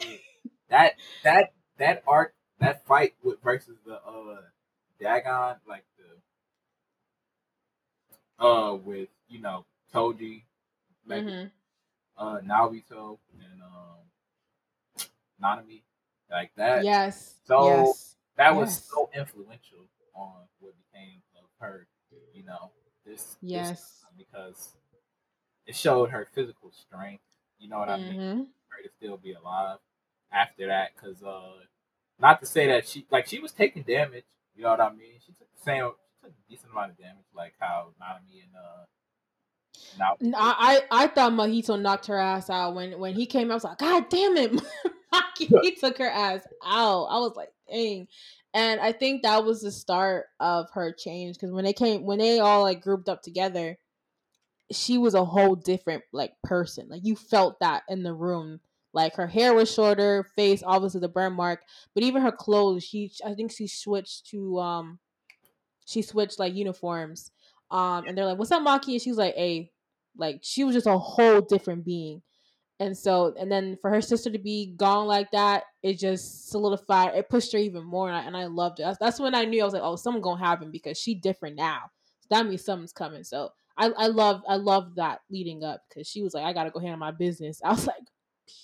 dude, 0.00 0.18
that 0.68 0.94
that 1.24 1.52
that 1.78 2.02
arc 2.06 2.34
that 2.58 2.84
fight 2.86 3.14
with 3.22 3.40
versus 3.42 3.78
the 3.86 3.94
uh 3.94 4.42
Dagon 5.00 5.56
like 5.66 5.84
the 8.38 8.44
uh 8.44 8.74
with 8.74 9.08
you 9.28 9.40
know 9.40 9.64
Toji, 9.94 10.42
like 11.06 11.22
hmm 11.24 11.44
uh 12.20 12.40
Naobito 12.46 13.18
and 13.40 13.62
um 13.62 13.98
Nanami 15.42 15.82
like 16.30 16.52
that. 16.56 16.84
Yes. 16.84 17.34
So, 17.46 17.86
yes. 17.86 18.16
that 18.36 18.54
was 18.54 18.68
Yes. 18.70 18.84
so 18.92 19.10
influential 19.16 19.86
on 20.14 20.32
what 20.60 20.74
became 20.92 21.22
of 21.36 21.48
her, 21.60 21.86
you 22.34 22.44
know, 22.44 22.70
this, 23.04 23.36
this 23.42 23.70
Yes. 23.70 24.00
time 24.02 24.12
because 24.18 24.74
it 25.66 25.74
showed 25.76 26.10
her 26.10 26.28
physical 26.34 26.70
strength. 26.72 27.24
You 27.58 27.68
know 27.68 27.78
what 27.78 27.88
I 27.88 27.96
mean? 27.96 28.14
hmm 28.18 28.42
For 28.68 28.76
her 28.76 28.82
to 28.84 28.90
still 28.96 29.16
be 29.16 29.32
alive 29.32 29.78
after 30.32 30.66
that, 30.68 30.90
because 30.94 31.22
uh, 31.22 31.52
not 32.20 32.40
to 32.40 32.46
say 32.46 32.66
that 32.68 32.86
she 32.88 33.06
like 33.10 33.26
she 33.26 33.40
was 33.40 33.52
taking 33.52 33.82
damage. 33.82 34.24
You 34.54 34.64
know 34.64 34.70
what 34.70 34.80
I 34.80 34.90
mean? 34.92 35.18
She 35.24 35.32
took 35.32 35.48
the 35.56 35.62
same, 35.62 35.90
she 36.22 36.28
took 36.28 36.32
a 36.36 36.50
decent 36.50 36.72
amount 36.72 36.92
of 36.92 36.98
damage, 36.98 37.24
like 37.34 37.54
how 37.58 37.88
Nanami 38.00 38.42
and 38.44 38.54
uh, 38.56 38.84
now 39.98 40.16
N- 40.22 40.34
I, 40.36 40.82
I 40.90 41.04
I 41.04 41.06
thought 41.08 41.32
Mojito 41.32 41.80
knocked 41.80 42.06
her 42.06 42.18
ass 42.18 42.50
out 42.50 42.74
when 42.74 42.98
when 42.98 43.14
he 43.14 43.26
came. 43.26 43.50
I 43.50 43.54
was 43.54 43.64
like, 43.64 43.78
God 43.78 44.08
damn 44.08 44.36
it, 44.36 44.60
he 45.62 45.74
took 45.74 45.98
her 45.98 46.08
ass 46.08 46.40
out. 46.64 47.04
I 47.06 47.18
was 47.18 47.34
like, 47.36 47.50
dang. 47.70 48.08
And 48.52 48.80
I 48.80 48.92
think 48.92 49.22
that 49.22 49.44
was 49.44 49.62
the 49.62 49.70
start 49.70 50.26
of 50.40 50.70
her 50.72 50.92
change 50.92 51.36
because 51.36 51.52
when 51.52 51.64
they 51.64 51.72
came, 51.72 52.04
when 52.04 52.18
they 52.18 52.40
all 52.40 52.62
like 52.62 52.82
grouped 52.82 53.08
up 53.08 53.22
together, 53.22 53.78
she 54.72 54.98
was 54.98 55.14
a 55.14 55.24
whole 55.24 55.54
different 55.54 56.02
like 56.12 56.32
person. 56.42 56.88
Like 56.88 57.04
you 57.04 57.16
felt 57.16 57.60
that 57.60 57.84
in 57.88 58.02
the 58.02 58.14
room. 58.14 58.60
Like 58.92 59.14
her 59.14 59.28
hair 59.28 59.54
was 59.54 59.72
shorter, 59.72 60.26
face 60.34 60.64
obviously 60.66 61.00
the 61.00 61.08
burn 61.08 61.34
mark, 61.34 61.60
but 61.94 62.02
even 62.02 62.22
her 62.22 62.32
clothes, 62.32 62.82
she 62.82 63.12
I 63.24 63.34
think 63.34 63.52
she 63.52 63.68
switched 63.68 64.26
to 64.30 64.58
um, 64.58 64.98
she 65.86 66.02
switched 66.02 66.40
like 66.40 66.54
uniforms. 66.54 67.30
Um, 67.70 68.06
and 68.06 68.16
they're 68.16 68.26
like, 68.26 68.38
"What's 68.38 68.50
up, 68.50 68.62
Maki?" 68.62 68.92
And 68.92 69.02
she 69.02 69.10
was 69.10 69.18
like, 69.18 69.34
"Hey." 69.34 69.72
Like 70.16 70.40
she 70.42 70.64
was 70.64 70.74
just 70.74 70.88
a 70.88 70.98
whole 70.98 71.40
different 71.40 71.84
being. 71.84 72.20
And 72.80 72.96
so, 72.96 73.34
and 73.38 73.50
then 73.50 73.76
for 73.80 73.90
her 73.90 74.00
sister 74.00 74.30
to 74.30 74.38
be 74.38 74.74
gone 74.76 75.06
like 75.06 75.30
that, 75.30 75.64
it 75.82 75.98
just 75.98 76.50
solidified. 76.50 77.14
It 77.14 77.28
pushed 77.28 77.52
her 77.52 77.58
even 77.58 77.84
more, 77.84 78.08
and 78.08 78.16
I, 78.16 78.22
and 78.22 78.36
I 78.36 78.46
loved 78.46 78.80
it. 78.80 78.84
That's, 78.84 78.98
that's 78.98 79.20
when 79.20 79.34
I 79.34 79.44
knew 79.44 79.62
I 79.62 79.64
was 79.64 79.74
like, 79.74 79.82
"Oh, 79.84 79.96
something 79.96 80.22
gonna 80.22 80.44
happen 80.44 80.70
because 80.70 80.98
she 80.98 81.14
different 81.14 81.56
now." 81.56 81.90
So 82.20 82.26
that 82.30 82.46
means 82.46 82.64
something's 82.64 82.92
coming. 82.92 83.22
So 83.22 83.50
I, 83.76 83.90
I 83.96 84.06
love, 84.08 84.42
I 84.48 84.56
love 84.56 84.96
that 84.96 85.20
leading 85.30 85.62
up 85.62 85.82
because 85.88 86.08
she 86.08 86.22
was 86.22 86.34
like, 86.34 86.44
"I 86.44 86.52
gotta 86.52 86.70
go 86.70 86.80
handle 86.80 86.98
my 86.98 87.12
business." 87.12 87.60
I 87.64 87.70
was 87.70 87.86
like, 87.86 88.02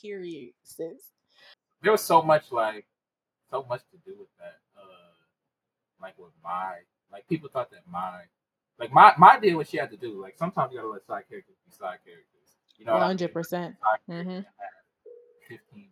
"Period, 0.02 0.52
sis." 0.64 1.12
there 1.82 1.92
was 1.92 2.02
so 2.02 2.22
much 2.22 2.50
like 2.50 2.86
so 3.50 3.64
much 3.68 3.82
to 3.92 3.96
do 4.10 4.18
with 4.18 4.28
that. 4.38 4.58
Uh, 4.76 5.14
like 6.00 6.18
with 6.18 6.32
my 6.42 6.76
like 7.12 7.28
people 7.28 7.48
thought 7.48 7.70
that 7.70 7.82
my 7.90 8.22
like 8.78 8.92
my 8.92 9.12
my 9.18 9.38
did 9.38 9.54
what 9.54 9.68
she 9.68 9.76
had 9.78 9.90
to 9.90 9.96
do. 9.96 10.20
Like 10.20 10.36
sometimes 10.36 10.72
you 10.72 10.78
gotta 10.78 10.90
let 10.90 11.06
side 11.06 11.24
characters 11.28 11.56
be 11.64 11.72
side 11.72 11.98
characters. 12.04 12.26
You 12.78 12.84
know, 12.84 12.94
mean? 12.94 13.02
Hundred 13.02 13.32
percent. 13.32 13.76
Side 13.80 14.26
Mhm. 14.26 14.44
15, 15.48 15.88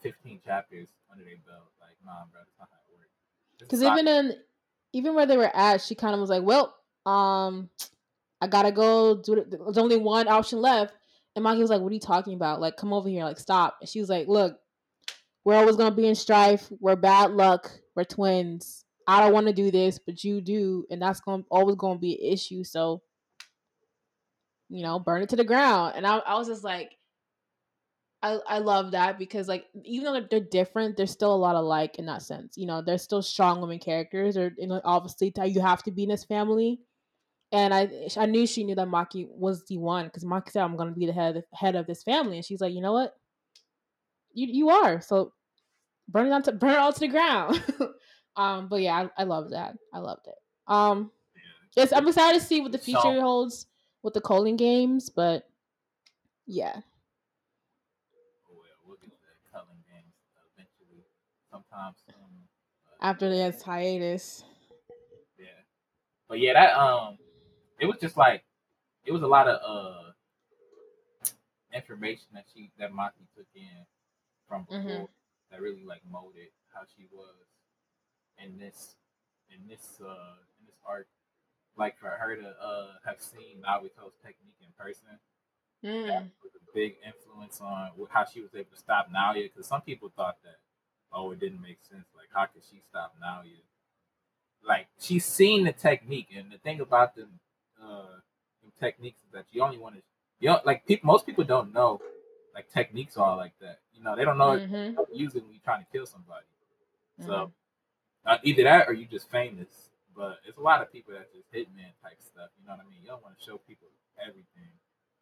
15 0.00 0.40
chapters 0.44 0.88
under 1.10 1.24
their 1.24 1.36
belt. 1.46 1.72
Like, 1.80 1.96
nah, 2.04 2.24
bro, 2.30 2.40
that's 2.40 2.52
not 2.58 2.68
how 2.70 2.78
it 2.88 2.98
works. 2.98 3.10
Because 3.58 3.82
even 3.82 4.06
in, 4.06 4.34
even 4.92 5.14
where 5.14 5.26
they 5.26 5.36
were 5.36 5.54
at, 5.54 5.80
she 5.80 5.94
kind 5.94 6.14
of 6.14 6.20
was 6.20 6.30
like, 6.30 6.42
"Well, 6.44 6.74
um, 7.06 7.70
I 8.40 8.46
gotta 8.46 8.70
go 8.70 9.16
do 9.16 9.34
it. 9.34 9.50
There's 9.50 9.78
only 9.78 9.96
one 9.96 10.28
option 10.28 10.60
left." 10.60 10.94
And 11.34 11.44
Maki 11.44 11.58
was 11.58 11.70
like, 11.70 11.80
"What 11.80 11.90
are 11.90 11.94
you 11.94 12.00
talking 12.00 12.34
about? 12.34 12.60
Like, 12.60 12.76
come 12.76 12.92
over 12.92 13.08
here. 13.08 13.24
Like, 13.24 13.38
stop." 13.38 13.78
And 13.80 13.88
she 13.88 14.00
was 14.00 14.08
like, 14.08 14.28
"Look, 14.28 14.60
we're 15.44 15.56
always 15.56 15.76
gonna 15.76 15.94
be 15.94 16.06
in 16.06 16.14
strife. 16.14 16.70
We're 16.80 16.96
bad 16.96 17.32
luck. 17.32 17.70
We're 17.96 18.04
twins. 18.04 18.84
I 19.08 19.20
don't 19.20 19.32
want 19.32 19.46
to 19.46 19.54
do 19.54 19.70
this, 19.70 19.98
but 19.98 20.22
you 20.22 20.42
do, 20.42 20.84
and 20.90 21.00
that's 21.00 21.20
going 21.20 21.42
to 21.42 21.48
always 21.50 21.76
gonna 21.76 21.98
be 21.98 22.12
an 22.14 22.32
issue. 22.32 22.62
So, 22.62 23.02
you 24.68 24.82
know, 24.82 24.98
burn 24.98 25.22
it 25.22 25.30
to 25.30 25.36
the 25.36 25.44
ground." 25.44 25.94
And 25.96 26.06
I, 26.06 26.18
I 26.18 26.34
was 26.36 26.46
just 26.46 26.62
like. 26.62 26.92
I, 28.20 28.40
I 28.48 28.58
love 28.58 28.90
that 28.90 29.16
because 29.16 29.46
like 29.46 29.66
even 29.84 30.12
though 30.12 30.20
they're, 30.28 30.40
different, 30.40 30.96
there's 30.96 31.12
still 31.12 31.32
a 31.32 31.36
lot 31.36 31.54
of 31.54 31.64
like 31.64 32.00
in 32.00 32.06
that 32.06 32.22
sense. 32.22 32.54
You 32.56 32.66
know, 32.66 32.82
they're 32.82 32.98
still 32.98 33.22
strong 33.22 33.60
women 33.60 33.78
characters, 33.78 34.36
or 34.36 34.52
you 34.58 34.66
know, 34.66 34.80
obviously 34.84 35.32
you 35.44 35.60
have 35.60 35.84
to 35.84 35.92
be 35.92 36.02
in 36.02 36.08
this 36.08 36.24
family. 36.24 36.80
And 37.52 37.72
I 37.72 37.88
I 38.16 38.26
knew 38.26 38.44
she 38.44 38.64
knew 38.64 38.74
that 38.74 38.88
Maki 38.88 39.28
was 39.30 39.64
the 39.66 39.78
one 39.78 40.06
because 40.06 40.24
Maki 40.24 40.50
said 40.50 40.64
I'm 40.64 40.76
gonna 40.76 40.90
be 40.90 41.06
the 41.06 41.12
head 41.12 41.44
head 41.54 41.76
of 41.76 41.86
this 41.86 42.02
family, 42.02 42.36
and 42.36 42.44
she's 42.44 42.60
like, 42.60 42.74
you 42.74 42.80
know 42.80 42.92
what, 42.92 43.14
you 44.34 44.48
you 44.48 44.68
are 44.70 45.00
so 45.00 45.32
burn 46.08 46.26
it 46.26 46.32
on 46.32 46.42
to 46.42 46.52
burn 46.52 46.70
it 46.70 46.78
all 46.78 46.92
to 46.92 47.00
the 47.00 47.08
ground. 47.08 47.62
um, 48.38 48.68
but 48.68 48.80
yeah, 48.80 49.08
I, 49.18 49.22
I 49.22 49.24
love 49.24 49.50
that. 49.50 49.76
I 49.92 49.98
loved 49.98 50.26
it. 50.28 50.34
Um, 50.66 51.10
yes, 51.76 51.92
I'm 51.92 52.06
excited 52.08 52.40
to 52.40 52.46
see 52.46 52.60
what 52.62 52.72
the 52.72 52.78
So- 52.78 52.84
future 52.84 53.20
holds 53.20 53.66
with 54.02 54.14
the 54.14 54.20
Culling 54.20 54.56
games, 54.56 55.10
but 55.10 55.46
yeah. 56.46 56.76
Oh, 58.48 58.54
well, 58.54 58.64
we'll 58.86 58.96
get 58.96 59.10
to 59.10 59.16
that 59.16 59.52
Culling 59.52 59.82
games 59.90 60.14
eventually, 60.54 61.04
sometime 61.50 61.92
soon. 62.06 62.14
After 63.00 63.28
this 63.28 63.60
hiatus. 63.62 64.44
yeah, 65.38 65.46
but 66.28 66.38
yeah, 66.40 66.52
that 66.54 66.76
um, 66.78 67.18
it 67.78 67.86
was 67.86 67.96
just 68.00 68.16
like 68.16 68.44
it 69.04 69.12
was 69.12 69.22
a 69.22 69.26
lot 69.26 69.48
of 69.48 69.58
uh 69.64 70.10
information 71.72 72.26
that 72.34 72.44
she 72.52 72.70
that 72.78 72.92
Maki 72.92 73.26
took 73.36 73.46
in 73.54 73.84
from 74.48 74.64
before 74.64 74.80
Mhm. 74.80 75.08
that 75.50 75.60
really 75.60 75.84
like 75.84 76.02
molded 76.10 76.48
how 76.72 76.80
she 76.96 77.06
was 77.12 77.34
in 78.44 78.58
this 78.58 78.96
in 79.50 79.68
this 79.68 80.00
uh 80.00 80.36
in 80.60 80.66
this 80.66 80.76
arc. 80.86 81.06
Like 81.76 81.98
for 81.98 82.08
her 82.10 82.36
to 82.36 82.48
uh 82.48 82.92
have 83.06 83.20
seen 83.20 83.62
Naobito's 83.62 84.14
technique 84.24 84.58
in 84.60 84.68
person, 84.78 85.18
that 86.06 86.24
Mm. 86.24 86.30
was 86.42 86.52
a 86.56 86.72
big 86.74 86.96
influence 87.06 87.60
on 87.60 87.90
how 88.10 88.24
she 88.24 88.40
was 88.40 88.50
able 88.54 88.70
to 88.70 88.76
stop 88.78 89.10
Naoya. 89.10 89.44
Because 89.52 89.66
some 89.66 89.82
people 89.82 90.10
thought 90.16 90.38
that, 90.44 90.58
oh, 91.12 91.30
it 91.32 91.40
didn't 91.40 91.62
make 91.62 91.78
sense. 91.88 92.06
Like, 92.16 92.28
how 92.34 92.46
could 92.46 92.62
she 92.70 92.80
stop 92.90 93.14
Naoya? 93.22 93.62
Like, 94.62 94.88
she's 95.00 95.24
seen 95.24 95.64
the 95.64 95.72
technique, 95.72 96.28
and 96.36 96.50
the 96.50 96.58
thing 96.58 96.80
about 96.80 97.14
the 97.14 97.28
uh, 97.82 98.18
techniques 98.80 99.18
is 99.24 99.32
that 99.32 99.46
you 99.52 99.62
only 99.62 99.78
want 99.78 99.94
to, 99.96 100.02
you 100.40 100.48
know, 100.48 100.60
like 100.64 100.86
people. 100.86 101.06
Most 101.06 101.26
people 101.26 101.44
don't 101.44 101.72
know, 101.72 102.00
like 102.54 102.70
techniques 102.72 103.16
are 103.16 103.36
like 103.36 103.52
that. 103.60 103.78
You 103.94 104.02
know, 104.02 104.16
they 104.16 104.24
don't 104.24 104.38
know 104.38 104.58
Mhm. 104.58 104.96
how 104.96 105.04
to 105.04 105.16
use 105.16 105.34
it 105.36 105.42
when 105.44 105.52
you're 105.52 105.62
trying 105.64 105.84
to 105.84 105.90
kill 105.92 106.06
somebody. 106.06 106.46
So 107.24 107.52
uh, 108.28 108.38
either 108.44 108.64
that 108.64 108.88
or 108.88 108.94
you 108.94 109.06
just 109.06 109.30
famous. 109.30 109.90
But 110.16 110.40
it's 110.46 110.58
a 110.58 110.62
lot 110.62 110.82
of 110.82 110.92
people 110.92 111.14
that 111.14 111.32
just 111.32 111.50
hitman 111.52 111.92
type 112.02 112.18
stuff. 112.20 112.50
You 112.60 112.68
know 112.68 112.74
what 112.74 112.86
I 112.86 112.90
mean? 112.90 113.00
You 113.02 113.08
don't 113.08 113.22
want 113.24 113.38
to 113.38 113.44
show 113.44 113.58
people 113.58 113.88
everything 114.20 114.70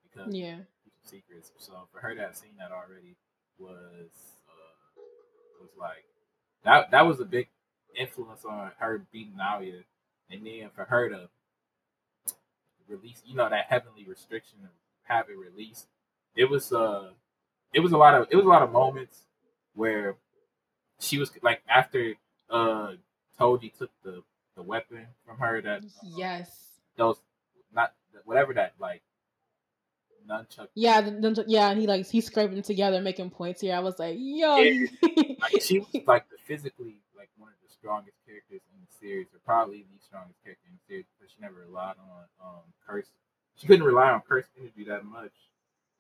because 0.05 0.35
Yeah. 0.35 0.61
secrets. 1.05 1.53
So 1.59 1.89
for 1.93 2.01
her 2.01 2.15
to 2.15 2.21
have 2.23 2.37
seen 2.37 2.53
that 2.59 2.73
already 2.73 3.17
was 3.59 4.11
uh, 4.49 5.01
was 5.61 5.71
like 5.79 6.05
that. 6.65 6.91
That 6.91 7.07
was 7.07 7.21
a 7.21 7.27
big 7.27 7.49
influence 7.97 8.45
on 8.45 8.73
her 8.79 9.07
beating 9.13 9.35
Naoya, 9.39 9.85
and 10.31 10.47
then 10.47 10.71
for 10.75 10.85
her 10.87 11.09
to 11.11 11.29
release, 12.89 13.23
you 13.27 13.37
know, 13.37 13.49
that 13.49 13.67
heavenly 13.69 14.05
restriction 14.05 14.59
of 14.65 14.71
have 15.05 15.27
it 15.29 15.39
released. 15.39 15.87
It 16.35 16.51
was 16.51 16.73
uh, 16.73 17.11
it 17.75 17.81
was 17.81 17.93
a 17.93 17.99
lot 17.99 18.15
of 18.15 18.29
it 18.31 18.37
was 18.37 18.47
a 18.47 18.49
lot 18.49 18.63
of 18.63 18.73
moments 18.73 19.25
where 19.75 20.17
she 21.01 21.19
was 21.19 21.31
like 21.43 21.63
after 21.69 22.15
uh 22.51 22.93
Toji 23.39 23.77
took 23.77 23.91
the 24.03 24.23
the 24.57 24.63
weapon 24.63 25.07
from 25.27 25.39
her 25.39 25.61
that 25.61 25.83
uh, 25.83 26.07
yes 26.17 26.49
those 26.97 27.17
not 27.75 27.93
whatever 28.25 28.55
that 28.55 28.75
like 28.79 29.03
nunchuck 30.29 30.69
yeah 30.75 31.01
the, 31.01 31.11
the, 31.11 31.45
yeah 31.47 31.71
and 31.71 31.81
he 31.81 31.87
like 31.87 32.07
he's 32.09 32.27
scraping 32.27 32.63
together 32.63 33.01
making 33.01 33.31
points 33.31 33.61
here 33.61 33.75
I 33.75 33.81
was 33.81 33.99
like 33.99 34.17
yo 34.19 34.63
Yeah. 34.63 34.87
like 35.41 35.61
she 35.63 35.79
was 35.79 35.89
like 36.07 36.29
the 36.31 36.37
physically 36.47 36.97
like 37.17 37.29
one 37.37 37.51
of 37.51 37.57
the 37.63 37.73
strongest 37.73 38.17
characters 38.27 38.61
in 38.75 38.81
the 38.81 38.93
series, 38.99 39.27
or 39.35 39.39
probably 39.45 39.85
the 39.85 40.03
strongest 40.05 40.43
character 40.43 40.67
in 40.67 40.75
the 40.75 40.85
series, 40.89 41.07
because 41.15 41.31
she 41.33 41.41
never 41.41 41.61
relied 41.67 41.95
on 42.01 42.25
um 42.43 42.65
curse. 42.87 43.07
She 43.57 43.67
couldn't 43.67 43.87
rely 43.87 44.11
on 44.11 44.21
curse 44.23 44.47
energy 44.59 44.85
that 44.85 45.05
much, 45.05 45.33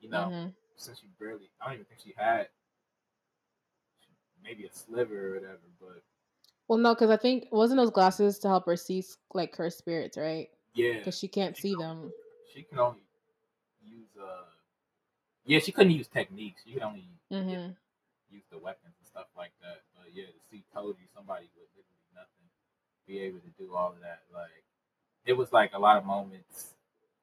you 0.00 0.10
know, 0.10 0.28
Mhm. 0.30 0.54
since 0.76 0.98
she 0.98 1.06
barely. 1.20 1.48
I 1.60 1.66
don't 1.66 1.74
even 1.74 1.84
think 1.86 2.00
she 2.02 2.14
had 2.16 2.48
maybe 4.42 4.66
a 4.66 4.72
sliver 4.72 5.30
or 5.30 5.34
whatever, 5.34 5.66
but 5.80 6.02
well 6.68 6.78
no 6.78 6.94
because 6.94 7.10
I 7.10 7.16
think 7.16 7.48
wasn't 7.50 7.78
those 7.78 7.90
glasses 7.90 8.38
to 8.40 8.48
help 8.48 8.66
her 8.66 8.76
see 8.76 9.04
like 9.34 9.52
cursed 9.52 9.78
spirits 9.78 10.16
right 10.16 10.48
yeah, 10.74 10.98
because 10.98 11.18
she 11.18 11.28
can't 11.28 11.56
see 11.56 11.74
them 11.74 12.12
she 12.52 12.62
can 12.62 12.78
only 12.78 13.00
use 13.84 14.08
uh, 14.20 14.44
yeah, 15.46 15.60
she 15.60 15.70
couldn't 15.70 15.92
use 15.92 16.08
techniques. 16.08 16.62
She 16.66 16.72
could 16.74 16.82
only 16.82 17.06
hmm 17.30 17.70
use 18.30 18.42
the 18.50 18.58
weapons 18.58 18.94
and 18.98 19.06
stuff 19.06 19.30
like 19.36 19.52
that. 19.62 19.86
But 19.94 20.10
yeah, 20.12 20.26
to 20.26 20.40
see 20.50 20.66
you 20.66 21.08
somebody 21.14 21.46
with 21.54 21.70
literally 21.78 22.10
nothing, 22.14 22.50
be 23.06 23.20
able 23.22 23.38
to 23.40 23.52
do 23.54 23.74
all 23.74 23.94
of 23.94 24.00
that, 24.02 24.26
like 24.34 24.64
it 25.24 25.34
was 25.34 25.52
like 25.52 25.72
a 25.74 25.78
lot 25.78 25.96
of 25.96 26.04
moments 26.04 26.74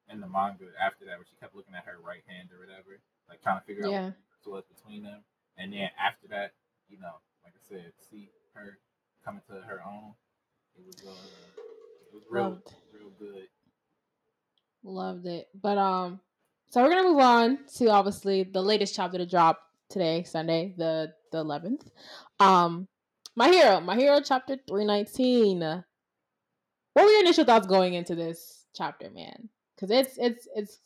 in 0.08 0.20
the 0.20 0.28
manga 0.28 0.64
after 0.80 1.04
that 1.04 1.16
where 1.16 1.28
she 1.28 1.36
kept 1.36 1.54
looking 1.54 1.74
at 1.74 1.84
her 1.84 1.96
right 2.00 2.22
hand 2.26 2.48
or 2.52 2.60
whatever, 2.60 3.00
like 3.28 3.42
trying 3.42 3.60
to 3.60 3.66
figure 3.66 3.84
out 3.86 3.92
yeah 3.92 4.10
what 4.44 4.64
was 4.64 4.64
between 4.76 5.02
them. 5.04 5.20
And 5.56 5.72
then 5.72 5.88
after 6.00 6.28
that, 6.28 6.52
you 6.88 6.98
know, 6.98 7.20
like 7.44 7.52
I 7.56 7.62
said, 7.68 7.92
see 8.10 8.28
her 8.54 8.78
coming 9.24 9.42
to 9.48 9.54
her 9.54 9.80
own. 9.86 10.14
It 10.76 10.84
was 10.86 10.96
uh, 11.06 11.10
it 11.10 12.14
was 12.14 12.22
real, 12.30 12.44
Loved. 12.44 12.74
real 12.92 13.10
good. 13.18 13.48
Loved 14.82 15.26
it. 15.26 15.48
But 15.60 15.78
um 15.78 16.20
so 16.70 16.82
we're 16.82 16.90
gonna 16.90 17.08
move 17.08 17.20
on 17.20 17.58
to 17.76 17.88
obviously 17.90 18.42
the 18.42 18.62
latest 18.62 18.94
chapter 18.94 19.18
to 19.18 19.26
drop 19.26 19.60
today, 19.88 20.24
Sunday, 20.24 20.74
the 20.76 21.12
the 21.32 21.38
eleventh. 21.38 21.90
Um 22.40 22.88
My 23.36 23.48
Hero, 23.48 23.80
My 23.80 23.96
Hero 23.96 24.20
chapter 24.20 24.56
three 24.68 24.84
nineteen. 24.84 25.60
What 25.60 27.04
were 27.04 27.10
your 27.10 27.20
initial 27.22 27.44
thoughts 27.44 27.66
going 27.66 27.94
into 27.94 28.14
this 28.14 28.66
chapter, 28.74 29.10
man? 29.10 29.48
Because 29.74 29.90
it's 29.90 30.18
it's 30.18 30.48
it's 30.54 30.78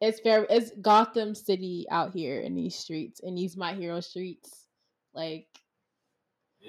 it's 0.00 0.20
very 0.20 0.46
it's 0.48 0.70
Gotham 0.80 1.34
City 1.34 1.86
out 1.90 2.14
here 2.14 2.40
in 2.40 2.54
these 2.54 2.74
streets, 2.76 3.20
in 3.20 3.34
these 3.34 3.56
My 3.56 3.74
Hero 3.74 4.00
streets. 4.00 4.66
Like, 5.14 5.46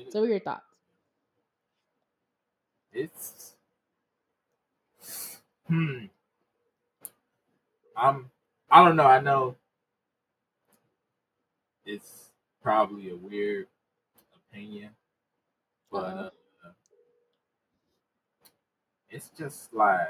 so 0.10 0.20
what 0.20 0.22
were 0.22 0.28
your 0.28 0.40
thoughts? 0.40 0.64
it's 2.94 3.56
hmm. 5.68 6.06
I'm 7.98 8.32
I 8.72 8.84
don't 8.86 8.96
know. 8.96 9.06
I 9.08 9.20
know 9.22 9.56
it's 11.86 12.32
probably 12.64 13.10
a 13.12 13.16
weird 13.16 13.68
opinion, 14.52 14.92
but 15.92 16.04
Uh-oh. 16.06 16.32
uh, 16.66 16.72
it's 19.10 19.30
just 19.38 19.74
like 19.74 20.08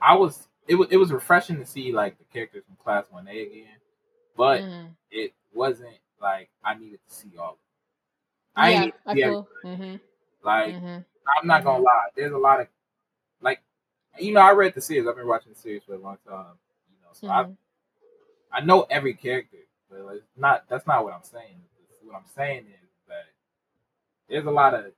I 0.00 0.14
was. 0.16 0.48
It 0.68 0.76
was 0.76 0.88
it 0.90 0.96
was 0.98 1.12
refreshing 1.12 1.58
to 1.58 1.66
see 1.66 1.92
like 1.92 2.18
the 2.18 2.24
characters 2.24 2.64
from 2.66 2.76
Class 2.76 3.04
One 3.10 3.28
A 3.28 3.42
again, 3.42 3.78
but 4.36 4.62
Mhm. 4.62 4.96
it 5.10 5.34
wasn't 5.52 5.98
like 6.20 6.50
I 6.64 6.74
needed 6.74 7.00
to 7.08 7.14
see 7.14 7.36
all 7.38 7.52
of 7.52 7.56
them. 7.56 7.61
I 8.56 8.72
ain't 8.72 8.84
yeah, 8.84 8.90
to 8.90 9.10
I 9.10 9.14
feel. 9.14 9.48
hmm 9.62 9.72
everybody. 9.72 10.00
like 10.44 10.74
hmm 10.76 10.98
I'm 11.40 11.46
not 11.46 11.64
gonna 11.64 11.82
lie. 11.82 12.08
There's 12.16 12.32
a 12.32 12.38
lot 12.38 12.60
of 12.60 12.66
like, 13.40 13.60
you 14.18 14.32
know, 14.32 14.40
I 14.40 14.52
read 14.52 14.74
the 14.74 14.80
series. 14.80 15.06
I've 15.08 15.16
been 15.16 15.26
watching 15.28 15.52
the 15.52 15.58
series 15.58 15.82
for 15.84 15.94
a 15.94 15.98
long 15.98 16.18
time. 16.28 16.46
You 16.90 16.96
know, 17.02 17.10
so. 17.12 17.28
I 17.28 17.46
I 18.52 18.60
know 18.60 18.86
every 18.90 19.14
character, 19.14 19.58
but 19.90 20.00
like, 20.04 20.22
not 20.36 20.64
that's 20.68 20.86
not 20.86 21.04
what 21.04 21.14
I'm 21.14 21.22
saying. 21.22 21.60
What 22.04 22.16
I'm 22.16 22.24
saying 22.34 22.66
is 22.66 22.88
that 23.08 23.24
there's 24.28 24.44
a 24.46 24.50
lot 24.50 24.74
of 24.74 24.86
a 24.86 24.92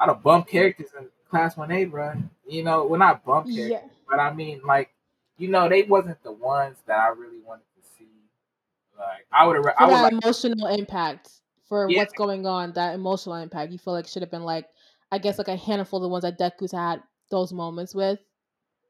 lot 0.00 0.08
of 0.10 0.22
bump 0.22 0.46
characters 0.48 0.88
in 0.98 1.08
Class 1.30 1.56
One 1.56 1.70
A, 1.72 1.84
bro. 1.86 2.12
You 2.46 2.62
know, 2.64 2.84
well, 2.86 2.98
not 2.98 3.24
bump 3.24 3.46
characters, 3.46 3.70
Yeah. 3.70 3.88
but 4.08 4.18
I 4.20 4.32
mean, 4.34 4.60
like, 4.66 4.90
you 5.38 5.48
know, 5.48 5.68
they 5.68 5.82
wasn't 5.82 6.22
the 6.22 6.32
ones 6.32 6.76
that 6.86 6.98
I 6.98 7.08
really 7.08 7.38
wanted. 7.46 7.62
Like, 8.98 9.26
I 9.32 9.46
would 9.46 9.56
have, 9.56 9.64
I 9.78 9.86
would 9.86 9.92
that 9.94 10.02
like, 10.04 10.12
emotional 10.24 10.66
impact 10.68 11.30
for 11.68 11.88
Yeah. 11.88 11.98
what's 11.98 12.12
going 12.14 12.46
on 12.46 12.72
that 12.72 12.94
emotional 12.94 13.36
impact 13.36 13.72
you 13.72 13.78
feel 13.78 13.92
like 13.94 14.06
should 14.06 14.22
have 14.22 14.30
been 14.30 14.42
like 14.44 14.66
i 15.12 15.18
guess 15.18 15.38
like 15.38 15.48
a 15.48 15.56
handful 15.56 15.98
of 15.98 16.02
the 16.02 16.08
ones 16.08 16.22
that 16.22 16.38
deku's 16.38 16.72
had 16.72 17.02
those 17.30 17.52
moments 17.52 17.94
with 17.94 18.18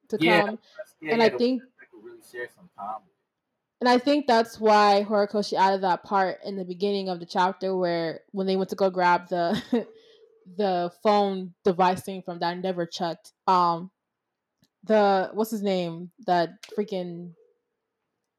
to 0.08 0.16
Yeah, 0.18 0.42
come 0.42 0.58
yeah, 1.00 1.12
and 1.14 1.22
i 1.22 1.28
think 1.28 1.60
ones 1.62 1.72
that 1.80 1.90
could 1.90 2.04
really 2.04 2.22
share 2.32 2.48
some 2.54 2.68
time. 2.76 3.02
and 3.80 3.88
i 3.88 3.98
think 3.98 4.26
that's 4.26 4.60
why 4.60 5.04
horikoshi 5.08 5.54
added 5.54 5.82
that 5.82 6.04
part 6.04 6.38
in 6.44 6.56
the 6.56 6.64
beginning 6.64 7.08
of 7.08 7.20
the 7.20 7.26
chapter 7.26 7.76
where 7.76 8.20
when 8.30 8.46
they 8.46 8.56
went 8.56 8.70
to 8.70 8.76
go 8.76 8.90
grab 8.90 9.28
the 9.28 9.60
the 10.56 10.90
phone 11.02 11.52
device 11.64 12.02
thing 12.02 12.22
from 12.22 12.38
that 12.38 12.56
never 12.58 12.86
checked 12.86 13.32
um 13.46 13.90
the 14.84 15.30
what's 15.34 15.50
his 15.50 15.62
name 15.62 16.10
that 16.26 16.62
freaking 16.76 17.32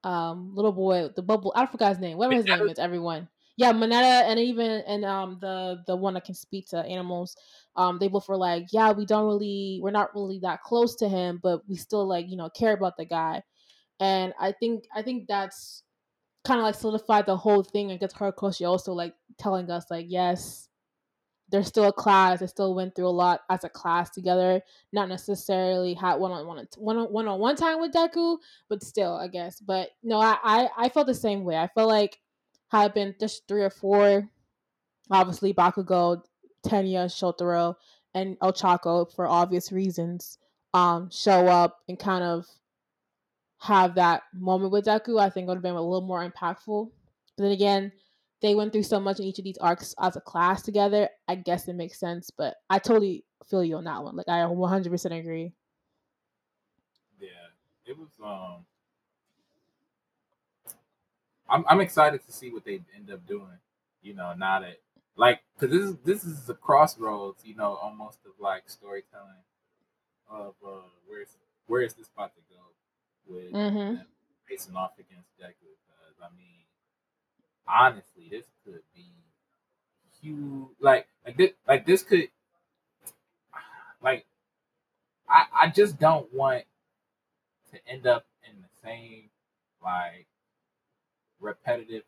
um 0.04 0.54
little 0.56 0.72
boy 0.72 1.10
the 1.16 1.22
bubble 1.22 1.52
i 1.56 1.66
forgot 1.66 1.90
his 1.90 2.00
name 2.00 2.18
whatever 2.18 2.36
his 2.36 2.46
name 2.48 2.68
is 2.68 2.80
everyone. 2.80 3.28
Yeah 3.58 3.74
Mineta 3.74 4.24
and 4.24 4.40
even 4.40 4.72
and 4.88 5.04
um 5.04 5.38
the 5.42 5.84
the 5.86 5.96
one 5.96 6.14
that 6.14 6.24
can 6.24 6.34
speak 6.36 6.68
to 6.70 6.78
animals. 6.78 7.36
Um 7.76 8.00
they 8.00 8.08
both 8.08 8.30
were 8.30 8.38
like 8.38 8.68
yeah 8.72 8.94
we 8.94 9.06
don't 9.06 9.26
really 9.26 9.80
we're 9.84 9.92
not 9.92 10.16
really 10.16 10.40
that 10.40 10.62
close 10.64 10.96
to 10.98 11.10
him 11.10 11.42
but 11.44 11.68
we 11.68 11.76
still 11.76 12.08
like 12.08 12.30
you 12.30 12.38
know 12.38 12.50
care 12.50 12.74
about 12.74 12.96
the 12.96 13.04
guy. 13.06 13.44
And 14.00 14.34
i 14.40 14.54
think 14.54 14.86
i 14.96 15.02
think 15.02 15.28
that's 15.28 15.84
kind 16.46 16.60
of 16.60 16.64
like 16.64 16.76
solidified 16.76 17.26
the 17.26 17.36
whole 17.36 17.64
thing 17.64 17.92
and 17.92 18.00
gets 18.00 18.14
Horikoshi 18.14 18.66
also 18.68 18.94
like 18.94 19.14
telling 19.38 19.70
us 19.70 19.86
like 19.92 20.06
yes 20.08 20.69
they're 21.52 21.64
still 21.64 21.86
a 21.86 21.94
class 21.94 22.40
they 22.40 22.48
still 22.48 22.76
went 22.76 22.96
through 22.96 23.08
a 23.08 23.10
lot 23.10 23.42
as 23.50 23.64
a 23.64 23.70
class 23.70 24.10
together 24.10 24.62
not 24.94 25.10
necessarily 25.10 25.94
had 25.94 26.16
one-on-one 26.16 26.68
one 26.78 27.12
one-on-one 27.12 27.56
time 27.56 27.80
with 27.80 27.92
deku 27.92 28.38
but 28.70 28.84
still 28.84 29.16
i 29.16 29.28
guess. 29.28 29.60
But 29.60 29.90
no 30.04 30.20
i 30.20 30.38
i, 30.44 30.70
I 30.78 30.90
felt 30.90 31.08
the 31.08 31.14
same 31.16 31.44
way. 31.44 31.56
I 31.58 31.68
felt 31.68 31.90
like 31.90 32.20
had 32.70 32.92
it 32.92 32.94
been 32.94 33.16
just 33.20 33.48
three 33.48 33.64
or 33.64 33.70
four 33.70 34.30
obviously 35.10 35.54
bakugo 35.54 36.22
tenya 36.66 37.06
shotaro 37.06 37.76
and 38.14 38.38
el 38.42 39.06
for 39.06 39.28
obvious 39.28 39.72
reasons 39.72 40.38
um 40.74 41.10
show 41.12 41.48
up 41.48 41.80
and 41.88 41.98
kind 41.98 42.24
of 42.24 42.46
have 43.62 43.96
that 43.96 44.24
moment 44.34 44.72
with 44.72 44.86
deku 44.86 45.20
i 45.20 45.30
think 45.30 45.48
would 45.48 45.56
have 45.56 45.64
been 45.64 45.76
a 45.76 45.82
little 45.82 46.08
more 46.08 46.28
impactful. 46.28 46.92
But 47.36 47.44
then 47.44 47.52
again 47.52 47.92
they 48.42 48.56
went 48.56 48.72
through 48.72 48.84
so 48.84 49.00
much 49.00 49.20
in 49.20 49.26
each 49.26 49.40
of 49.40 49.44
these 49.44 49.58
arcs 49.58 49.94
as 50.00 50.16
a 50.16 50.22
class 50.22 50.62
together. 50.62 51.10
I 51.28 51.36
guess 51.36 51.68
it 51.68 51.76
makes 51.76 52.00
sense, 52.00 52.30
but 52.30 52.56
I 52.70 52.80
totally 52.80 53.26
feel 53.50 53.64
you 53.64 53.78
on 53.78 53.84
that 53.86 54.04
one. 54.04 54.16
Like 54.16 54.30
I 54.30 54.40
100% 54.40 55.20
agree. 55.20 55.52
Yeah, 57.20 57.28
it 57.86 57.98
was. 57.98 58.10
Um, 58.24 58.66
I'm 61.50 61.66
I'm 61.68 61.82
excited 61.82 62.26
to 62.26 62.32
see 62.32 62.50
what 62.52 62.64
they 62.64 62.82
end 62.96 63.12
up 63.12 63.28
doing. 63.28 63.60
You 64.02 64.14
know, 64.14 64.34
now 64.38 64.62
that 64.62 64.78
like 65.18 65.42
because 65.60 65.76
this 65.76 65.90
is 65.90 65.98
this 66.06 66.24
is 66.24 66.46
the 66.46 66.54
crossroads. 66.54 67.44
You 67.44 67.56
know, 67.56 67.78
almost 67.82 68.20
of 68.26 68.32
like 68.40 68.70
storytelling 68.70 69.44
of 70.30 70.54
uh, 70.66 70.88
where's 71.08 71.30
where 71.68 71.82
is 71.82 71.94
this 71.94 72.10
about 72.16 72.34
to 72.36 72.42
go 72.50 72.62
with 73.28 73.52
mm-hmm. 73.52 74.02
facing 74.48 74.76
off 74.76 74.92
against 74.98 75.30
Deku? 75.38 75.68
Because 75.68 76.16
I 76.22 76.30
mean, 76.38 76.59
honestly, 77.70 78.28
this 78.30 78.46
could 78.66 78.82
be 78.96 79.06
huge. 80.22 80.68
Like 80.80 81.08
like 81.26 81.38
this 81.38 81.52
like 81.68 81.86
this 81.86 82.04
could 82.04 82.30
like 84.02 84.26
I 85.30 85.46
I 85.64 85.68
just 85.70 86.00
don't 86.00 86.32
want 86.34 86.64
to 87.72 87.80
end 87.88 88.08
up 88.08 88.26
in 88.50 88.60
the 88.62 88.68
same 88.84 89.30
like 89.84 90.26
repetitive 91.40 92.04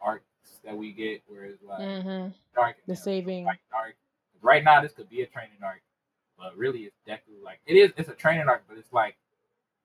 arcs 0.00 0.24
that 0.64 0.76
we 0.76 0.92
get, 0.92 1.22
where 1.26 1.44
it's 1.44 1.62
like 1.62 1.80
Mhm. 1.80 2.34
dark 2.54 2.76
The 2.86 2.96
saving. 2.96 3.44
like 3.44 3.60
dark. 3.70 3.96
Right 4.42 4.62
now, 4.64 4.80
this 4.80 4.92
could 4.92 5.08
be 5.08 5.22
a 5.22 5.26
training 5.26 5.62
arc, 5.62 5.82
but 6.36 6.56
really, 6.56 6.84
it's 6.84 6.96
Deku. 7.06 7.42
Like 7.42 7.60
it 7.66 7.74
is, 7.76 7.92
it's 7.96 8.08
a 8.08 8.14
training 8.14 8.48
arc, 8.48 8.64
but 8.68 8.76
it's 8.78 8.92
like 8.92 9.16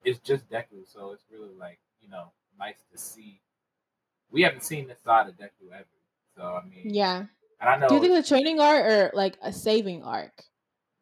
it's 0.03 0.19
just 0.19 0.49
Deku, 0.49 0.85
so 0.91 1.11
it's 1.11 1.23
really 1.31 1.53
like 1.55 1.79
you 2.01 2.09
know 2.09 2.31
nice 2.57 2.81
to 2.91 2.97
see. 2.97 3.39
We 4.31 4.41
haven't 4.43 4.63
seen 4.63 4.87
this 4.87 4.99
side 5.03 5.27
of 5.27 5.35
Deku 5.35 5.71
ever, 5.73 5.85
So 6.35 6.43
I 6.43 6.63
mean, 6.65 6.93
Yeah. 6.93 7.25
and 7.59 7.69
I 7.69 7.77
know. 7.77 7.87
Do 7.89 7.95
you 7.95 8.01
think 8.01 8.13
the 8.13 8.27
training 8.27 8.59
arc 8.59 8.85
or 8.85 9.11
like 9.15 9.37
a 9.41 9.51
saving 9.51 10.03
arc? 10.03 10.43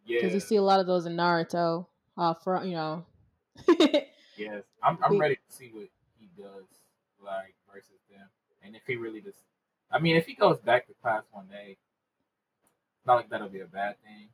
yeah, 0.05 0.19
Because 0.19 0.33
you 0.33 0.39
see 0.39 0.55
a 0.55 0.61
lot 0.61 0.79
of 0.79 0.87
those 0.87 1.05
in 1.05 1.15
Naruto. 1.15 1.87
Uh, 2.17 2.33
for 2.33 2.63
you 2.63 2.73
know. 2.73 3.05
yes, 4.37 4.63
I'm 4.81 4.97
I'm 5.03 5.19
ready 5.19 5.35
to 5.35 5.55
see 5.55 5.69
what 5.71 5.87
he 6.17 6.29
does 6.35 6.65
like 7.23 7.53
versus 7.71 7.99
them, 8.09 8.27
and 8.63 8.75
if 8.75 8.81
he 8.87 8.95
really 8.95 9.21
just. 9.21 9.37
I 9.91 9.99
mean, 9.99 10.15
if 10.17 10.25
he 10.25 10.33
goes 10.33 10.57
back 10.59 10.87
to 10.87 10.93
class 11.01 11.23
one 11.31 11.47
day, 11.47 11.77
not 13.05 13.15
like 13.15 13.29
that'll 13.29 13.49
be 13.49 13.61
a 13.61 13.67
bad 13.67 13.95
thing, 14.03 14.29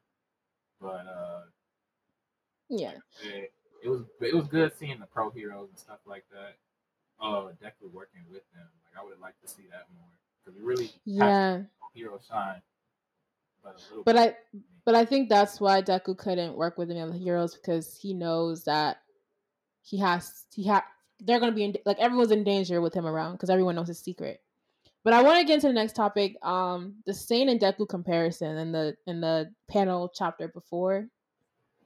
but 0.82 1.06
uh, 1.06 1.42
yeah. 2.70 2.94
it, 3.22 3.52
it 3.84 3.90
was 3.90 4.02
it 4.22 4.34
was 4.34 4.48
good 4.48 4.72
seeing 4.80 5.00
the 5.00 5.06
pro 5.06 5.30
heroes 5.30 5.70
and 5.70 5.78
stuff 5.78 6.00
like 6.06 6.24
that. 6.32 6.56
Uh, 7.22 7.52
Deku 7.62 7.92
working 7.92 8.22
with 8.32 8.42
them, 8.54 8.68
like 8.96 9.02
I 9.04 9.06
would 9.06 9.20
like 9.20 9.40
to 9.42 9.48
see 9.48 9.64
that 9.72 9.86
more 9.96 10.08
because 10.44 10.60
we 10.60 10.66
really 10.66 10.86
have 10.86 10.94
Yeah. 11.06 11.62
hero 11.94 12.20
shine. 12.28 12.62
But, 13.64 13.80
But. 14.06 14.18
I 14.18 14.36
but 14.86 14.96
I 14.96 15.06
think 15.06 15.30
that's 15.30 15.62
why 15.62 15.82
Deku 15.82 16.18
couldn't 16.18 16.58
work 16.58 16.78
with 16.78 16.92
any 16.92 17.00
of 17.00 17.14
the 17.14 17.18
heroes 17.18 17.56
because 17.56 17.96
he 17.96 18.14
knows 18.14 18.66
that 18.66 18.98
he 19.82 19.98
has 20.00 20.46
he 20.54 20.68
ha 20.68 20.84
they're 21.22 21.40
gonna 21.40 21.54
be 21.54 21.64
in 21.64 21.76
like 21.86 22.00
everyone's 22.00 22.32
in 22.32 22.44
danger 22.44 22.82
with 22.82 22.94
him 22.94 23.06
around 23.06 23.34
because 23.34 23.50
everyone 23.50 23.76
knows 23.76 23.88
his 23.88 24.00
secret. 24.00 24.42
But 25.06 25.14
I 25.14 25.22
want 25.22 25.40
to 25.40 25.46
get 25.46 25.56
into 25.56 25.68
the 25.68 25.74
next 25.74 25.96
topic, 25.96 26.36
um, 26.46 26.96
the 27.06 27.14
Stain 27.14 27.48
and 27.50 27.60
Deku 27.60 27.88
comparison 27.88 28.58
in 28.58 28.72
the 28.74 28.98
in 29.08 29.22
the 29.22 29.54
panel 29.70 30.12
chapter 30.14 30.50
before. 30.50 31.08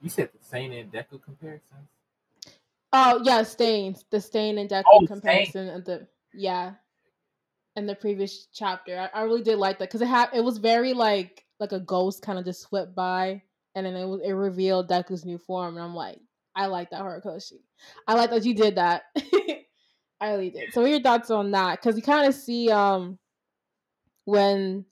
you 0.01 0.09
said 0.09 0.29
the 0.33 0.43
Saint 0.43 0.73
and 0.73 0.91
Deku 0.91 1.21
comparisons. 1.21 1.89
Oh 2.93 3.21
yeah, 3.23 3.43
Stains, 3.43 4.05
the 4.09 4.19
Stain 4.21 4.57
and 4.57 4.69
Deku 4.69 4.83
Oh, 4.91 4.97
Stain. 5.05 5.07
comparison 5.07 5.69
of 5.69 5.85
the 5.85 6.07
yeah, 6.33 6.73
in 7.77 7.85
the 7.85 7.95
previous 7.95 8.47
chapter. 8.51 8.97
I, 9.13 9.19
I 9.19 9.23
really 9.23 9.43
did 9.43 9.57
like 9.57 9.79
that 9.79 9.89
because 9.89 10.01
it 10.01 10.07
had 10.07 10.29
it 10.33 10.43
was 10.43 10.57
very 10.57 10.93
like 10.93 11.45
like 11.59 11.71
a 11.71 11.79
ghost 11.79 12.21
kind 12.21 12.37
of 12.37 12.43
just 12.43 12.61
swept 12.61 12.93
by, 12.95 13.41
and 13.75 13.85
then 13.85 13.95
it 13.95 14.21
it 14.25 14.33
revealed 14.33 14.89
Deku's 14.89 15.23
new 15.23 15.37
form, 15.37 15.77
and 15.77 15.85
I'm 15.85 15.95
like, 15.95 16.19
I 16.55 16.65
like 16.65 16.89
that 16.89 17.01
Horikoshi. 17.01 17.61
I 18.07 18.15
like 18.15 18.31
that 18.31 18.45
you 18.45 18.55
did 18.55 18.75
that. 18.75 19.03
I 20.19 20.31
really 20.31 20.49
did. 20.49 20.73
So, 20.73 20.81
what 20.81 20.87
are 20.87 20.91
your 20.91 21.01
thoughts 21.01 21.29
on 21.29 21.51
that? 21.51 21.79
Because 21.79 21.95
you 21.95 22.01
kind 22.01 22.27
of 22.27 22.33
see 22.33 22.71
um 22.71 23.19
when 24.25 24.83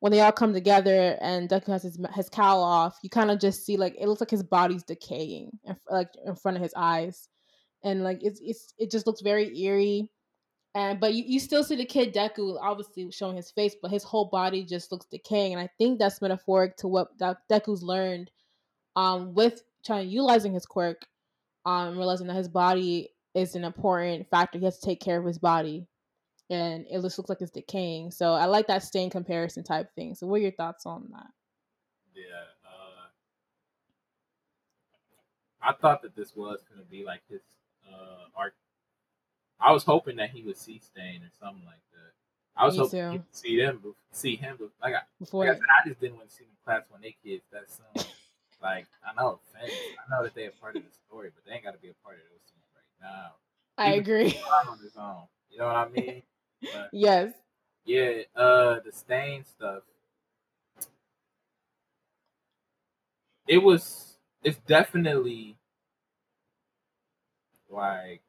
when 0.00 0.12
they 0.12 0.20
all 0.20 0.32
come 0.32 0.54
together 0.54 1.18
and 1.20 1.48
Deku 1.48 1.66
has 1.68 1.82
his 1.82 1.98
his 2.14 2.30
cowl 2.30 2.62
off, 2.62 2.98
you 3.02 3.10
kind 3.10 3.30
of 3.30 3.38
just 3.38 3.66
see 3.66 3.76
like 3.76 3.94
it 4.00 4.08
looks 4.08 4.20
like 4.20 4.30
his 4.30 4.42
body's 4.42 4.82
decaying, 4.82 5.50
in, 5.64 5.76
like 5.90 6.08
in 6.24 6.34
front 6.34 6.56
of 6.56 6.62
his 6.62 6.72
eyes, 6.74 7.28
and 7.84 8.02
like 8.02 8.20
it's 8.22 8.40
it's 8.42 8.72
it 8.78 8.90
just 8.90 9.06
looks 9.06 9.20
very 9.20 9.56
eerie. 9.60 10.10
And 10.74 11.00
but 11.00 11.14
you, 11.14 11.24
you 11.26 11.40
still 11.40 11.64
see 11.64 11.74
the 11.74 11.84
kid 11.84 12.14
Deku 12.14 12.56
obviously 12.60 13.10
showing 13.10 13.36
his 13.36 13.50
face, 13.50 13.74
but 13.80 13.90
his 13.90 14.04
whole 14.04 14.26
body 14.26 14.64
just 14.64 14.92
looks 14.92 15.06
decaying, 15.06 15.52
and 15.52 15.60
I 15.60 15.68
think 15.78 15.98
that's 15.98 16.22
metaphoric 16.22 16.76
to 16.78 16.88
what 16.88 17.16
De- 17.18 17.38
Deku's 17.50 17.82
learned, 17.82 18.30
um, 18.94 19.34
with 19.34 19.62
trying 19.84 20.08
utilizing 20.08 20.52
his 20.54 20.66
quirk, 20.66 21.06
um, 21.66 21.96
realizing 21.96 22.28
that 22.28 22.36
his 22.36 22.48
body 22.48 23.08
is 23.34 23.56
an 23.56 23.64
important 23.64 24.28
factor. 24.30 24.58
He 24.58 24.64
has 24.64 24.78
to 24.78 24.86
take 24.86 25.00
care 25.00 25.18
of 25.18 25.26
his 25.26 25.38
body, 25.38 25.88
and 26.50 26.86
it 26.88 27.02
just 27.02 27.18
looks 27.18 27.28
like 27.30 27.40
it's 27.40 27.50
decaying. 27.50 28.12
So 28.12 28.32
I 28.32 28.44
like 28.44 28.68
that 28.68 28.84
stain 28.84 29.10
comparison 29.10 29.64
type 29.64 29.92
thing. 29.96 30.14
So 30.14 30.28
what 30.28 30.36
are 30.36 30.42
your 30.42 30.52
thoughts 30.52 30.86
on 30.86 31.08
that? 31.10 31.26
Yeah. 32.14 32.22
Uh, 32.64 33.08
I 35.62 35.72
thought 35.72 36.02
that 36.02 36.14
this 36.14 36.36
was 36.36 36.62
gonna 36.70 36.86
be 36.88 37.04
like 37.04 37.22
his 37.28 37.42
uh 37.92 38.26
arc. 38.36 38.54
I 39.60 39.72
was 39.72 39.84
hoping 39.84 40.16
that 40.16 40.30
he 40.30 40.42
would 40.42 40.56
see 40.56 40.78
Stain 40.82 41.22
or 41.22 41.30
something 41.38 41.64
like 41.66 41.82
that. 41.92 42.12
I 42.56 42.64
was 42.66 42.74
Me 42.74 42.78
hoping 42.80 43.00
too. 43.00 43.10
he'd 43.12 43.22
see 43.32 43.56
them, 43.60 43.94
see 44.12 44.36
him. 44.36 44.58
Like 44.82 44.94
I, 44.94 45.00
Before 45.18 45.44
like 45.44 45.54
I 45.56 45.58
said, 45.58 45.64
I 45.84 45.88
just 45.88 46.00
didn't 46.00 46.16
want 46.16 46.28
to 46.30 46.34
see 46.34 46.44
them 46.44 46.54
class 46.64 46.82
when 46.90 47.00
they 47.02 47.14
kids. 47.24 47.42
That's 47.52 47.76
some, 47.76 48.04
like 48.62 48.86
I 49.04 49.20
know 49.20 49.38
offense. 49.54 49.72
I 49.72 50.10
know 50.10 50.22
that 50.24 50.34
they're 50.34 50.48
a 50.48 50.52
part 50.52 50.76
of 50.76 50.82
the 50.82 50.90
story, 51.06 51.30
but 51.34 51.44
they 51.46 51.54
ain't 51.54 51.64
got 51.64 51.72
to 51.74 51.78
be 51.80 51.88
a 51.88 51.94
part 52.04 52.16
of 52.16 52.22
those 52.30 52.42
scenes 52.46 52.64
right 52.74 53.08
now. 53.08 53.32
I 53.78 53.88
even- 53.96 54.00
agree. 54.00 54.40
On 54.68 54.78
his 54.78 54.96
own. 54.96 55.22
You 55.50 55.58
know 55.58 55.66
what 55.66 55.76
I 55.76 55.88
mean? 55.88 56.22
But 56.62 56.88
yes. 56.92 57.32
yeah, 57.84 58.22
uh, 58.36 58.80
the 58.84 58.92
stain 58.92 59.44
stuff. 59.44 59.82
It 63.46 63.58
was. 63.58 64.06
It's 64.42 64.58
definitely 64.66 65.56
like 67.68 68.22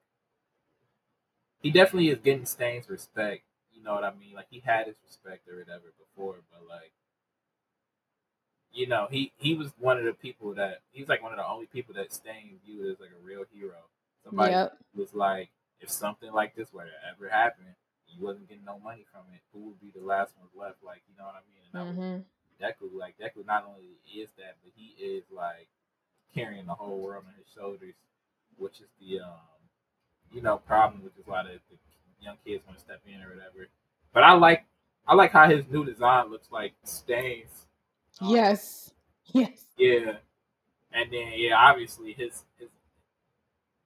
he 1.62 1.72
definitely 1.72 2.10
is 2.10 2.20
getting 2.20 2.46
Stain's 2.46 2.90
respect. 2.90 3.44
You 3.74 3.84
know 3.84 3.94
what 3.94 4.04
I 4.04 4.14
mean? 4.14 4.36
Like 4.36 4.48
he 4.50 4.60
had 4.60 4.88
his 4.88 4.96
respect 5.06 5.48
or 5.48 5.58
whatever 5.58 5.94
before, 6.00 6.38
but 6.52 6.68
like 6.70 6.94
you 8.74 8.88
know, 8.88 9.08
he 9.12 9.32
he 9.38 9.54
was 9.56 9.72
one 9.80 9.98
of 9.98 10.06
the 10.06 10.14
people 10.14 10.54
that 10.56 10.82
he's 10.92 11.08
like 11.10 11.22
one 11.24 11.32
of 11.34 11.38
the 11.38 11.48
only 11.48 11.68
people 11.68 11.94
that 11.96 12.14
Stain 12.14 12.60
viewed 12.66 12.92
as 12.92 13.00
like 13.00 13.12
a 13.12 13.26
real 13.26 13.44
hero. 13.54 13.78
Somebody 14.24 14.54
Yep. 14.54 14.78
was 14.96 15.14
like, 15.14 15.50
if 15.80 15.90
something 15.90 16.32
like 16.32 16.56
this 16.56 16.72
were 16.74 16.86
to 16.86 16.98
ever 17.12 17.30
happen, 17.30 17.66
you 18.08 18.26
wasn't 18.26 18.50
getting 18.50 18.66
no 18.66 18.80
money 18.80 19.06
from 19.12 19.24
it. 19.34 19.42
Who 19.54 19.68
would 19.70 19.82
be 19.82 19.92
the 19.94 20.06
last 20.06 20.34
ones 20.38 20.52
left? 20.56 20.84
Like, 20.84 21.02
you 21.10 21.16
know 21.18 21.26
what 21.26 21.36
I 21.36 21.44
mean? 21.52 21.64
And 21.66 21.74
that 21.76 21.88
was 21.90 21.98
hmm 21.98 22.22
Deku, 22.62 22.94
like 22.98 23.16
Deku, 23.20 23.46
not 23.46 23.66
only 23.68 23.98
is 24.16 24.30
that, 24.38 24.58
but 24.64 24.72
he 24.76 24.94
is 25.04 25.24
like 25.32 25.68
carrying 26.34 26.66
the 26.68 26.76
whole 26.76 27.00
world 27.02 27.26
on 27.28 27.34
his 27.38 27.48
shoulders, 27.54 27.96
which 28.58 28.80
is 28.82 28.90
the 29.00 29.22
um, 29.22 29.51
you 30.34 30.42
know, 30.42 30.58
problem 30.58 31.04
which 31.04 31.14
is 31.20 31.28
a 31.28 31.30
lot 31.30 31.46
of 31.46 31.54
the 31.70 31.78
young 32.26 32.38
kids 32.46 32.64
want 32.66 32.78
to 32.78 32.84
step 32.84 33.02
in 33.08 33.22
or 33.22 33.30
whatever. 33.36 33.68
But 34.14 34.24
I 34.24 34.34
like, 34.34 34.66
I 35.08 35.16
like 35.16 35.32
how 35.32 35.48
his 35.50 35.66
new 35.70 35.86
design 35.86 36.30
looks 36.30 36.52
like 36.52 36.74
stains. 36.84 37.66
Um, 38.20 38.30
Yes. 38.30 38.94
Yes. 39.34 39.66
Yeah, 39.78 40.18
and 40.94 41.12
then 41.12 41.32
yeah, 41.36 41.56
obviously 41.58 42.14
his 42.14 42.44
his, 42.60 42.70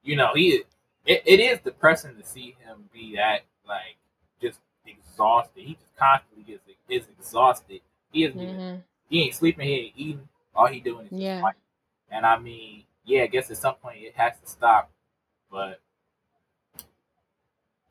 you 0.03 0.15
know, 0.15 0.31
he 0.33 0.63
it, 1.05 1.23
it 1.25 1.39
is 1.39 1.59
depressing 1.59 2.15
to 2.17 2.23
see 2.25 2.55
him 2.65 2.89
be 2.93 3.15
that 3.15 3.41
like 3.67 3.97
just 4.41 4.59
exhausted. 4.85 5.61
He 5.63 5.75
just 5.75 5.95
constantly 5.97 6.43
gets 6.43 6.63
is 6.89 7.07
exhausted. 7.19 7.81
He 8.11 8.23
is 8.23 8.33
hmm 8.33 8.75
he 9.09 9.23
ain't 9.23 9.35
sleeping, 9.35 9.67
he 9.67 9.73
ain't 9.75 9.93
eating. 9.95 10.27
All 10.55 10.67
he 10.67 10.79
doing 10.79 11.05
is 11.07 11.11
Yeah. 11.11 11.41
fighting. 11.41 11.59
And 12.09 12.25
I 12.25 12.39
mean, 12.39 12.83
yeah, 13.05 13.23
I 13.23 13.27
guess 13.27 13.51
at 13.51 13.57
some 13.57 13.75
point 13.75 13.97
it 14.01 14.15
has 14.15 14.33
to 14.39 14.47
stop. 14.47 14.89
But 15.51 15.79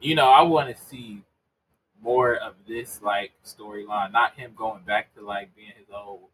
you 0.05 0.15
know, 0.15 0.29
I 0.29 0.43
want 0.43 0.75
to 0.75 0.83
see 0.85 1.23
more 2.03 2.37
of 2.37 2.55
this 2.69 3.01
like 3.03 3.33
storyline, 3.45 4.13
not 4.13 4.35
him 4.39 4.53
going 4.55 4.83
back 4.85 5.15
to 5.15 5.25
like 5.25 5.55
being 5.57 5.73
his 5.79 5.87
old. 5.95 6.29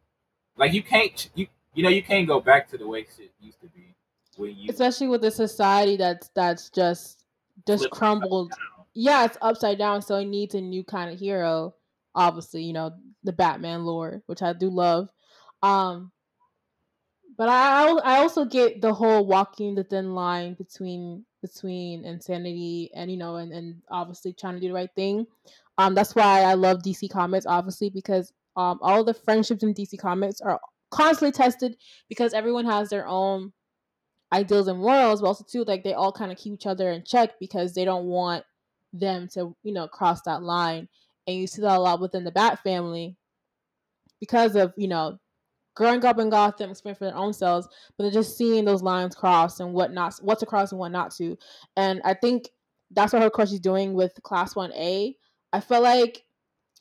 Like 0.57 0.73
you 0.73 0.83
can't 0.83 1.31
you 1.35 1.47
you 1.75 1.85
know 1.85 1.89
you 1.89 2.03
can't 2.03 2.27
go 2.27 2.41
back 2.41 2.69
to 2.71 2.79
the 2.79 2.87
way 2.87 3.07
shit 3.17 3.33
used 3.41 3.61
to 3.61 3.69
be. 3.69 3.95
Where 4.37 4.51
you 4.51 4.71
Especially 4.71 5.07
with 5.07 5.23
the 5.23 5.31
society 5.31 5.97
that's 5.97 6.31
that's 6.35 6.69
just 6.71 7.25
just 7.67 7.89
crumbled. 7.91 8.53
Yeah, 8.93 9.25
it's 9.25 9.39
upside 9.41 9.79
down, 9.79 10.03
so 10.03 10.17
it 10.17 10.25
needs 10.25 10.57
a 10.57 10.61
new 10.61 10.83
kind 10.83 11.13
of 11.13 11.19
hero. 11.19 11.75
Obviously, 12.15 12.65
you 12.65 12.73
know 12.73 12.93
the 13.23 13.33
Batman 13.33 13.85
lore, 13.85 14.23
which 14.27 14.43
I 14.43 14.53
do 14.53 14.69
love. 14.69 15.09
Um, 15.63 16.11
but 17.39 17.49
I 17.49 17.93
I 17.93 18.19
also 18.19 18.45
get 18.45 18.81
the 18.81 18.93
whole 18.93 19.25
walking 19.25 19.77
the 19.77 19.85
thin 19.85 20.15
line 20.15 20.55
between 20.55 21.25
between 21.43 22.05
insanity 22.05 22.91
and 22.95 23.11
you 23.11 23.17
know 23.17 23.37
and 23.37 23.53
and 23.53 23.81
obviously 23.91 24.33
trying 24.33 24.55
to 24.55 24.61
do 24.61 24.69
the 24.69 24.75
right 24.75 24.91
thing. 24.95 25.27
Um, 25.79 25.95
that's 25.95 26.15
why 26.15 26.43
I 26.43 26.55
love 26.55 26.83
DC 26.83 27.11
Comics, 27.11 27.47
obviously, 27.47 27.91
because 27.91 28.33
um 28.57 28.79
all 28.83 29.05
the 29.05 29.15
friendships 29.15 29.63
in 29.63 29.75
DC 29.75 29.99
Comics 29.99 30.41
are 30.41 30.61
constantly 30.91 31.33
tested 31.33 31.77
because 32.09 32.35
everyone 32.35 32.67
has 32.67 32.91
their 32.91 33.07
own 33.07 33.53
ideals 34.33 34.69
and 34.69 34.79
morals, 34.79 35.21
but 35.21 35.29
also 35.29 35.45
too 35.45 35.65
like 35.65 35.85
they 35.85 35.95
all 35.95 36.13
kind 36.13 36.33
of 36.33 36.39
keep 36.39 36.55
each 36.55 36.67
other 36.67 36.91
in 36.91 37.05
check 37.05 37.39
because 37.41 37.75
they 37.75 37.85
don't 37.85 38.07
want 38.07 38.45
them 38.93 39.29
to 39.29 39.55
you 39.63 39.73
know 39.73 39.89
cross 39.89 40.23
that 40.23 40.43
line. 40.43 40.89
And 41.27 41.37
you 41.37 41.47
see 41.47 41.63
that 41.63 41.79
a 41.79 41.81
lot 41.81 42.01
within 42.01 42.25
the 42.25 42.33
Bat 42.33 42.61
family 42.63 43.17
because 44.21 44.57
of 44.57 44.73
you 44.77 44.89
know 44.89 45.19
growing 45.75 46.05
up 46.05 46.19
in 46.19 46.31
Gotham, 46.31 46.71
experience 46.71 46.99
for 46.99 47.07
their 47.07 47.17
own 47.17 47.33
selves, 47.33 47.69
but 47.97 48.05
they're 48.05 48.13
just 48.13 48.37
seeing 48.37 48.65
those 48.65 48.83
lines 48.83 49.15
cross 49.15 49.61
and 49.61 49.73
what 49.73 49.93
not, 49.93 50.15
what 50.23 50.39
to 50.41 50.47
cross 50.47 50.73
and 50.73 50.79
what 50.79 50.93
not 50.93 51.11
to. 51.17 51.37
And 51.77 52.01
I 52.05 52.15
think 52.15 52.49
that's 52.91 53.13
what 53.13 53.23
Horikoshi 53.23 53.55
is 53.55 53.61
doing 53.61 53.95
with 53.95 54.13
Class 54.23 54.57
One 54.57 54.73
A. 54.73 55.17
I 55.53 55.61
feel 55.61 55.83
like 55.83 56.25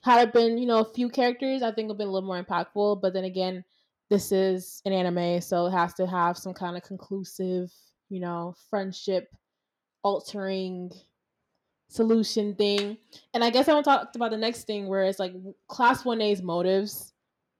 had 0.01 0.27
it 0.27 0.33
been 0.33 0.57
you 0.57 0.65
know 0.65 0.79
a 0.79 0.93
few 0.93 1.09
characters, 1.09 1.61
I 1.61 1.71
think 1.71 1.85
it 1.85 1.87
would 1.89 1.97
been 1.97 2.07
a 2.07 2.11
little 2.11 2.27
more 2.27 2.41
impactful. 2.41 3.01
But 3.01 3.13
then 3.13 3.25
again, 3.25 3.63
this 4.09 4.31
is 4.31 4.81
an 4.85 4.93
anime, 4.93 5.41
so 5.41 5.67
it 5.67 5.71
has 5.71 5.93
to 5.95 6.07
have 6.07 6.37
some 6.37 6.53
kind 6.53 6.75
of 6.77 6.83
conclusive, 6.83 7.71
you 8.09 8.19
know, 8.19 8.55
friendship 8.69 9.29
altering 10.03 10.91
solution 11.89 12.55
thing. 12.55 12.97
And 13.33 13.43
I 13.43 13.49
guess 13.49 13.67
I 13.67 13.73
want 13.73 13.85
to 13.85 13.91
talk 13.91 14.15
about 14.15 14.31
the 14.31 14.37
next 14.37 14.65
thing 14.65 14.87
where 14.87 15.03
it's 15.03 15.19
like 15.19 15.33
class 15.67 16.03
1A's 16.03 16.41
motives 16.41 17.13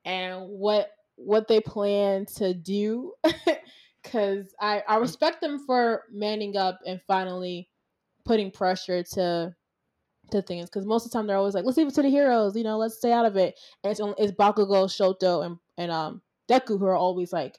and 0.06 0.48
what 0.48 0.92
what 1.26 1.48
they 1.48 1.60
plan 1.60 2.26
to 2.26 2.54
do 2.54 3.14
cuz 4.04 4.54
I 4.60 4.84
I 4.88 4.98
respect 4.98 5.42
them 5.42 5.60
for 5.66 6.06
manning 6.12 6.58
up 6.58 6.80
and 6.86 7.02
finally 7.08 7.70
putting 8.26 8.52
pressure 8.52 9.04
to 9.04 9.56
to 10.32 10.42
things 10.42 10.70
because 10.70 10.86
most 10.86 11.06
of 11.06 11.12
the 11.12 11.18
time 11.18 11.28
they're 11.28 11.38
always 11.38 11.56
like, 11.56 11.66
let's 11.66 11.78
leave 11.78 11.88
it 11.88 11.94
to 11.96 12.02
the 12.02 12.10
heroes, 12.10 12.56
you 12.56 12.64
know, 12.64 12.78
let's 12.78 12.98
stay 12.98 13.12
out 13.12 13.26
of 13.26 13.36
it. 13.38 13.60
And 13.84 13.92
it's 13.92 14.00
only 14.00 14.16
it's 14.18 14.32
Bakugo, 14.32 14.86
Shoto, 14.86 15.46
and 15.46 15.58
and 15.78 15.92
um 15.92 16.22
Deku 16.50 16.80
who 16.80 16.86
are 16.86 16.96
always 16.96 17.34
like, 17.34 17.58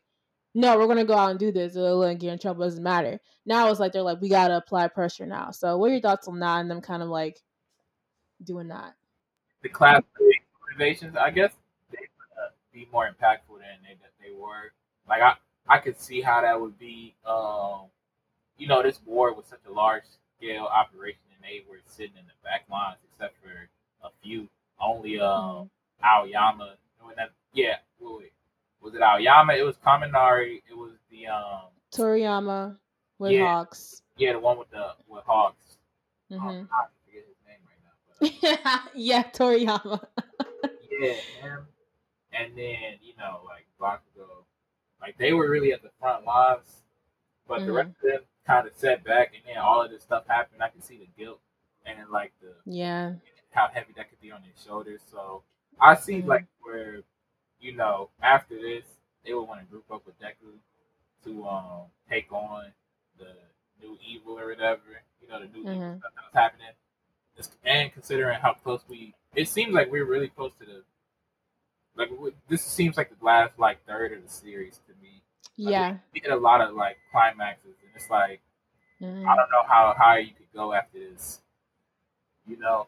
no, 0.55 0.79
we're 0.79 0.87
gonna 0.87 1.05
go 1.05 1.15
out 1.15 1.31
and 1.31 1.39
do 1.39 1.53
this. 1.53 1.77
It'll 1.77 2.15
get 2.15 2.33
in 2.33 2.39
trouble. 2.39 2.65
Doesn't 2.65 2.83
matter. 2.83 3.21
Now 3.47 3.71
it's 3.71 3.81
like 3.81 3.93
they're 3.93 4.03
like, 4.03 4.21
we 4.21 4.29
gotta 4.29 4.57
apply 4.57 4.89
pressure 4.89 5.27
now. 5.27 5.51
So 5.51 5.77
what 5.77 5.91
are 5.91 5.95
your 5.95 6.01
thoughts 6.01 6.29
on 6.29 6.41
that 6.41 6.61
and 6.61 6.71
them 6.71 6.81
kind 6.81 7.03
of 7.03 7.09
like 7.09 7.41
doing 8.45 8.69
that? 8.69 8.95
The 9.63 9.69
class 9.69 10.03
motivations, 10.69 11.17
I 11.17 11.31
guess, 11.31 11.53
they 11.53 11.55
would 11.55 11.57
uh, 11.57 11.70
be 12.73 12.89
more 12.93 13.07
impactful 13.07 13.59
than 13.59 13.79
they 13.83 13.95
that 14.03 14.13
they 14.21 14.33
were. 14.35 14.73
Like 15.09 15.23
I, 15.23 15.35
I 15.69 15.79
could 15.79 15.99
see 16.01 16.21
how 16.21 16.41
that 16.43 16.61
would 16.61 16.79
be. 16.79 17.15
Um, 17.27 17.83
you 18.59 18.67
know, 18.67 18.83
this 18.83 19.01
war 19.07 19.33
was 19.35 19.47
such 19.47 19.61
a 19.69 19.73
large 19.73 20.03
scale 20.37 20.65
operation, 20.65 21.21
and 21.35 21.43
they 21.43 21.65
were 21.69 21.79
sitting 21.87 22.17
in 22.19 22.25
the 22.27 22.33
back 22.45 22.65
lines, 22.71 22.99
except 23.13 23.35
for 23.43 23.69
a 24.07 24.11
few. 24.23 24.49
Only 24.81 25.19
um, 25.21 25.71
Aoyama. 26.05 26.75
That, 27.17 27.31
yeah, 27.53 27.77
wait, 27.99 28.19
wait, 28.19 28.33
was 28.81 28.95
it 28.95 29.03
Aoyama? 29.03 29.55
It 29.55 29.63
was 29.65 29.77
Kaminari. 29.85 30.63
It 30.71 30.77
was 30.77 30.93
the 31.11 31.27
um 31.27 31.63
Toriyama 31.93 32.77
with 33.19 33.33
Yeah. 33.33 33.47
Hawks. 33.47 34.03
yeah 34.17 34.33
the 34.33 34.39
one 34.39 34.59
with 34.59 34.71
the 34.71 34.95
with 35.09 35.25
Hawks. 35.25 35.77
Um, 36.31 36.39
hmm 36.39 36.49
I 36.73 36.87
forget 37.05 37.25
his 37.27 37.37
name 37.47 37.59
right 37.67 38.53
now. 38.53 38.61
But, 38.63 38.67
uh, 38.67 38.79
yeah, 38.95 39.25
Toriyama. 39.33 40.05
yeah, 41.01 41.13
him. 41.43 41.67
And 42.33 42.57
then 42.57 42.99
you 43.03 43.15
know 43.19 43.41
like 43.45 43.67
Bakugo, 43.81 44.45
like 45.01 45.17
they 45.19 45.33
were 45.33 45.49
really 45.51 45.73
at 45.73 45.83
the 45.83 45.91
front 46.01 46.25
lines, 46.25 46.83
but 47.49 47.61
the 47.67 47.73
Mhm. 47.73 47.77
rest 47.77 47.91
of 47.91 48.03
them 48.03 48.21
kind 48.47 48.67
of 48.67 48.75
set 48.75 49.05
back, 49.05 49.35
and 49.35 49.45
then 49.47 49.59
all 49.59 49.83
of 49.83 49.91
this 49.91 50.03
stuff 50.03 50.27
happened. 50.27 50.63
I 50.63 50.69
can 50.69 50.81
see 50.83 50.99
the 50.99 51.07
guilt 51.19 51.41
and 51.87 52.09
like 52.11 52.33
the 52.41 52.55
yeah. 52.65 53.15
how 53.53 53.69
heavy 53.69 53.93
that 53.95 54.09
could 54.09 54.21
be 54.21 54.31
on 54.31 54.43
their 54.43 54.53
shoulders. 54.65 55.03
So 55.11 55.43
I 55.81 55.95
see 55.97 56.23
Mhm. 56.23 56.27
like 56.27 56.47
where, 56.63 57.03
you 57.59 57.73
know, 57.73 58.11
after 58.23 58.57
this, 58.61 58.85
they 59.25 59.35
would 59.35 59.43
want 59.49 59.61
to 59.61 59.67
group 59.67 59.91
up 59.91 60.07
with 60.07 60.19
Deku 60.21 60.59
to 61.25 61.49
um 61.49 61.91
take 62.09 62.33
on 62.33 62.73
the 63.19 63.37
new 63.81 63.99
evil 64.03 64.39
or 64.39 64.47
whatever. 64.49 65.03
You 65.21 65.29
know, 65.29 65.41
the 65.41 65.49
new 65.49 65.65
Mhm. 65.65 65.99
stuff 65.99 66.15
that 66.15 66.25
was 66.25 66.35
happening. 66.35 66.75
And 67.65 67.93
considering 67.93 68.39
how 68.39 68.53
close 68.55 68.87
we, 68.89 69.15
it 69.35 69.49
seems 69.49 69.73
like 69.75 69.91
we're 69.91 70.05
really 70.05 70.29
close 70.29 70.53
to 70.57 70.67
the. 70.67 70.85
Like 71.97 72.11
this 72.49 72.63
seems 72.65 72.97
like 72.97 73.11
the 73.11 73.25
last 73.25 73.59
like 73.59 73.85
third 73.87 74.13
of 74.13 74.23
the 74.23 74.29
series 74.31 74.81
to 74.87 74.93
me. 75.03 75.23
Like, 75.59 75.73
Yeah. 75.73 75.97
we 76.15 76.21
hit 76.21 76.33
a 76.33 76.37
lot 76.37 76.61
of 76.61 76.75
like 76.75 76.99
climaxes, 77.11 77.77
and 77.85 77.91
it's 77.95 78.09
like 78.11 78.41
Mhm. 79.01 79.27
I 79.27 79.35
don't 79.37 79.51
know 79.51 79.63
how 79.67 79.95
high 79.97 80.19
you 80.19 80.33
could 80.35 80.53
go 80.53 80.73
after 80.73 80.99
this. 80.99 81.41
You 82.47 82.59
know, 82.59 82.87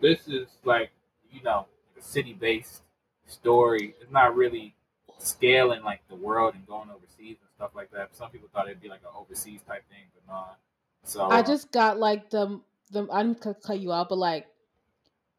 this 0.00 0.26
is 0.28 0.48
like 0.64 0.90
you 1.30 1.42
know 1.42 1.66
a 1.98 2.02
city-based 2.02 2.82
story. 3.26 3.94
It's 4.00 4.10
not 4.10 4.34
really 4.36 4.74
scaling 5.18 5.82
like 5.82 6.06
the 6.08 6.14
world 6.16 6.54
and 6.54 6.66
going 6.66 6.90
overseas 6.90 7.36
and 7.40 7.50
stuff 7.56 7.74
like 7.74 7.90
that. 7.92 8.14
Some 8.16 8.30
people 8.30 8.48
thought 8.52 8.68
it'd 8.68 8.80
be 8.80 8.88
like 8.88 9.02
an 9.02 9.14
overseas 9.16 9.62
type 9.62 9.84
thing, 9.88 10.04
but 10.14 10.32
not. 10.32 10.58
So 11.04 11.22
I 11.24 11.40
uh, 11.40 11.42
just 11.42 11.70
got 11.72 11.98
like 11.98 12.30
the 12.30 12.60
the 12.90 13.06
I 13.10 13.22
didn't 13.22 13.40
cut 13.40 13.62
cut 13.62 13.80
you 13.80 13.92
out, 13.92 14.08
but 14.08 14.18
like 14.18 14.46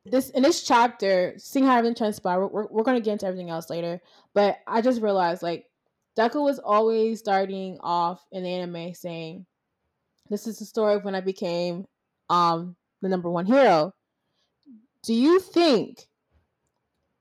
this 0.05 0.29
in 0.29 0.43
this 0.43 0.63
chapter, 0.63 1.33
seeing 1.37 1.65
how 1.65 1.77
everything 1.77 1.95
transpired, 1.95 2.39
we're, 2.39 2.47
we're, 2.47 2.67
we're 2.67 2.83
gonna 2.83 3.01
get 3.01 3.13
into 3.13 3.25
everything 3.25 3.49
else 3.49 3.69
later. 3.69 4.01
But 4.33 4.59
I 4.67 4.81
just 4.81 5.01
realized 5.01 5.41
like 5.41 5.65
Deku 6.17 6.43
was 6.43 6.59
always 6.59 7.19
starting 7.19 7.77
off 7.81 8.23
in 8.31 8.43
the 8.43 8.49
anime 8.49 8.93
saying, 8.93 9.45
"This 10.29 10.47
is 10.47 10.59
the 10.59 10.65
story 10.65 10.95
of 10.95 11.03
when 11.03 11.15
I 11.15 11.21
became 11.21 11.85
um 12.29 12.75
the 13.01 13.09
number 13.09 13.29
one 13.29 13.45
hero." 13.45 13.93
Do 15.03 15.13
you 15.13 15.39
think 15.39 16.07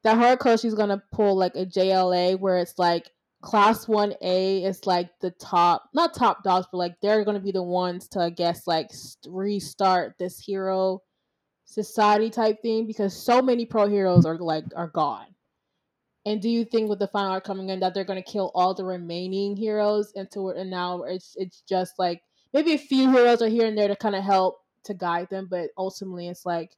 that 0.02 0.16
Horikoshi's 0.16 0.74
gonna 0.74 1.02
pull 1.12 1.36
like 1.36 1.56
a 1.56 1.66
JLA 1.66 2.38
where 2.38 2.58
it's 2.58 2.78
like 2.78 3.10
class 3.40 3.86
1A 3.86 4.64
is 4.64 4.86
like 4.86 5.10
the 5.20 5.30
top, 5.32 5.90
not 5.94 6.14
top 6.14 6.42
dogs, 6.44 6.66
but 6.70 6.78
like 6.78 6.96
they're 7.00 7.24
gonna 7.24 7.40
be 7.40 7.52
the 7.52 7.62
ones 7.62 8.08
to, 8.08 8.20
I 8.20 8.30
guess, 8.30 8.66
like 8.66 8.92
st- 8.92 9.34
restart 9.34 10.16
this 10.18 10.38
hero 10.38 11.02
society 11.64 12.30
type 12.30 12.62
thing 12.62 12.86
because 12.86 13.16
so 13.16 13.42
many 13.42 13.66
pro 13.66 13.88
heroes 13.88 14.26
are 14.26 14.38
like 14.38 14.64
are 14.76 14.88
gone. 14.88 15.26
And 16.26 16.40
do 16.40 16.48
you 16.48 16.64
think 16.64 16.88
with 16.88 16.98
the 16.98 17.08
final 17.08 17.32
arc 17.32 17.44
coming 17.44 17.68
in 17.68 17.80
that 17.80 17.94
they're 17.94 18.04
gonna 18.04 18.22
kill 18.22 18.50
all 18.54 18.74
the 18.74 18.84
remaining 18.84 19.56
heroes 19.56 20.12
into 20.14 20.48
it 20.50 20.56
and 20.56 20.70
now 20.70 21.02
it's 21.02 21.34
it's 21.36 21.62
just 21.68 21.98
like 21.98 22.22
maybe 22.52 22.72
a 22.72 22.78
few 22.78 23.10
heroes 23.10 23.42
are 23.42 23.48
here 23.48 23.66
and 23.66 23.76
there 23.76 23.88
to 23.88 23.96
kind 23.96 24.14
of 24.14 24.24
help 24.24 24.60
to 24.84 24.94
guide 24.94 25.28
them, 25.30 25.48
but 25.50 25.70
ultimately 25.76 26.28
it's 26.28 26.46
like 26.46 26.76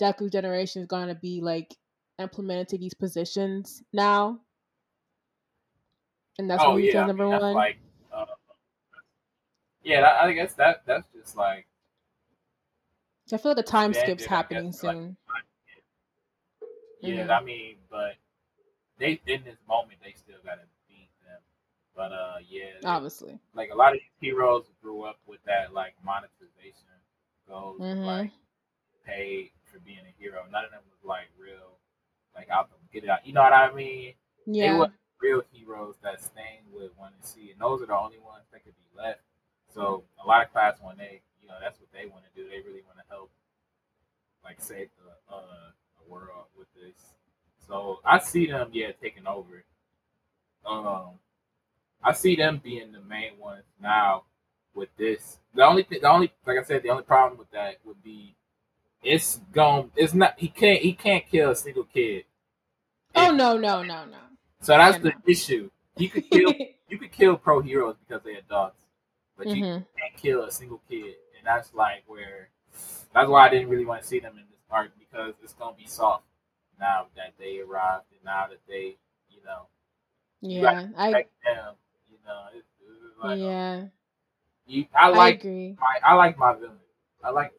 Deku 0.00 0.30
generation 0.30 0.82
is 0.82 0.88
gonna 0.88 1.14
be 1.14 1.40
like 1.40 1.74
implemented 2.18 2.68
to 2.68 2.78
these 2.78 2.94
positions 2.94 3.82
now. 3.92 4.40
And 6.38 6.48
that's 6.50 6.62
oh 6.62 6.72
what 6.72 6.82
you 6.82 6.92
yeah, 6.92 7.02
I 7.02 7.06
number 7.06 7.24
mean, 7.24 7.32
that's 7.32 7.42
one. 7.42 7.54
like 7.54 7.78
uh, 8.12 8.26
yeah. 9.82 10.18
I 10.20 10.32
guess 10.32 10.54
that 10.54 10.82
that's 10.86 11.08
just 11.12 11.36
like 11.36 11.66
I 13.32 13.36
feel 13.36 13.50
like 13.52 13.56
the 13.56 13.62
time 13.62 13.92
skip's 13.94 14.24
happening 14.24 14.70
guess, 14.70 14.82
like, 14.82 14.94
soon. 14.96 15.16
yeah. 17.00 17.24
Mhm. 17.26 17.30
I 17.30 17.42
mean, 17.44 17.76
but 17.90 18.14
they 18.98 19.20
in 19.26 19.44
this 19.44 19.58
moment 19.68 19.98
they 20.02 20.12
still 20.12 20.38
gotta 20.44 20.62
beat 20.88 21.10
them. 21.24 21.40
But 21.94 22.12
uh, 22.12 22.36
yeah, 22.48 22.72
they- 22.80 22.88
Obviously. 22.88 23.38
like 23.54 23.70
a 23.70 23.74
lot 23.74 23.92
of 23.94 24.00
these 24.00 24.10
heroes 24.20 24.64
grew 24.82 25.02
up 25.02 25.18
with 25.26 25.42
that 25.44 25.72
like 25.72 25.94
monetization 26.04 26.88
goals 27.46 27.80
Mhm. 27.80 28.04
like 28.04 28.30
paid 29.04 29.52
for 29.64 29.78
being 29.80 30.00
a 30.06 30.10
hero. 30.18 30.44
None 30.50 30.64
of 30.64 30.70
them 30.70 30.82
was 30.90 31.04
like 31.04 31.28
real 31.38 31.78
like 32.34 32.48
out 32.50 32.70
get 32.92 33.04
it 33.04 33.10
out. 33.10 33.26
You 33.26 33.32
know 33.34 33.42
what 33.42 33.52
I 33.52 33.72
mean? 33.72 34.14
Yeah. 34.46 34.72
They 34.72 34.78
were 34.78 34.92
real 35.20 35.42
heroes 35.52 35.96
that 36.02 36.20
Stain 36.22 36.62
would 36.72 36.96
want 36.96 37.20
to 37.20 37.26
see, 37.26 37.50
and 37.50 37.60
those 37.60 37.82
are 37.82 37.86
the 37.86 37.96
only 37.98 38.18
ones 38.18 38.44
that 38.52 38.64
could 38.64 38.74
be 38.76 38.96
left. 38.96 39.20
So 39.68 40.04
a 40.22 40.26
lot 40.26 40.44
of 40.44 40.50
class 40.52 40.80
one 40.80 40.98
A, 41.00 41.20
you 41.48 41.54
know, 41.54 41.60
that's 41.62 41.80
what 41.80 41.88
they 41.92 42.06
want 42.06 42.24
to 42.24 42.42
do. 42.42 42.48
They 42.48 42.58
really 42.60 42.82
want 42.86 42.98
to 42.98 43.04
help, 43.08 43.30
like 44.44 44.60
save 44.60 44.90
the 44.98 45.34
uh 45.34 45.70
the 45.98 46.12
world 46.12 46.46
with 46.58 46.68
this. 46.74 47.14
So 47.66 48.00
I 48.04 48.18
see 48.18 48.46
them, 48.46 48.68
yeah, 48.72 48.92
taking 49.02 49.26
over. 49.26 49.64
Um, 50.66 51.18
I 52.02 52.12
see 52.12 52.36
them 52.36 52.60
being 52.62 52.92
the 52.92 53.00
main 53.00 53.38
ones 53.38 53.64
now 53.80 54.24
with 54.74 54.90
this. 54.96 55.38
The 55.54 55.64
only 55.64 55.82
thing, 55.82 56.00
the 56.02 56.10
only, 56.10 56.32
like 56.46 56.58
I 56.58 56.62
said, 56.62 56.82
the 56.82 56.90
only 56.90 57.04
problem 57.04 57.38
with 57.38 57.50
that 57.52 57.76
would 57.84 58.02
be 58.02 58.34
it's 59.02 59.40
gone. 59.52 59.90
It's 59.96 60.14
not. 60.14 60.34
He 60.38 60.48
can't. 60.48 60.80
He 60.80 60.92
can't 60.92 61.26
kill 61.26 61.50
a 61.50 61.56
single 61.56 61.84
kid. 61.84 62.24
Oh 63.14 63.30
no, 63.32 63.56
no, 63.56 63.82
no, 63.82 64.04
no. 64.04 64.18
So 64.60 64.76
that's 64.76 64.98
the 64.98 65.10
no. 65.10 65.16
issue. 65.26 65.70
You 65.96 66.10
could 66.10 66.28
kill. 66.30 66.54
you 66.88 66.98
could 66.98 67.12
kill 67.12 67.36
pro 67.36 67.60
heroes 67.60 67.96
because 68.06 68.22
they're 68.24 68.38
adults, 68.38 68.76
but 69.36 69.48
you 69.48 69.62
Mhm. 69.62 69.86
can't 69.96 70.16
kill 70.16 70.44
a 70.44 70.50
single 70.50 70.80
kid, 70.88 71.16
that's 71.48 71.74
like 71.74 72.04
where. 72.06 72.50
That's 73.14 73.28
why 73.28 73.46
I 73.46 73.48
didn't 73.50 73.70
really 73.70 73.86
want 73.86 74.02
to 74.02 74.06
see 74.06 74.20
them 74.20 74.34
in 74.38 74.44
this 74.50 74.60
part 74.70 74.92
because 74.98 75.34
it's 75.42 75.54
gonna 75.54 75.76
be 75.76 75.86
soft 75.86 76.24
now 76.78 77.06
that 77.16 77.32
they 77.38 77.58
arrived 77.60 78.04
and 78.12 78.22
now 78.24 78.46
that 78.48 78.60
they, 78.68 78.96
you 79.30 79.42
know, 79.44 79.66
Yeah, 80.40 80.88
I 80.96 81.10
like 81.10 81.30
them, 81.44 81.74
you 82.10 82.18
know, 82.26 82.42
it's, 82.54 82.66
it's 82.80 83.18
like 83.24 83.38
yeah, 83.38 83.86
you. 84.66 84.86
I 84.94 85.06
I 85.06 85.08
like 85.08 85.40
agree. 85.40 85.76
my 85.80 85.98
I 86.04 86.14
like 86.14 86.38
my 86.38 86.54
villain. 86.54 86.78
I 87.24 87.30
like 87.30 87.52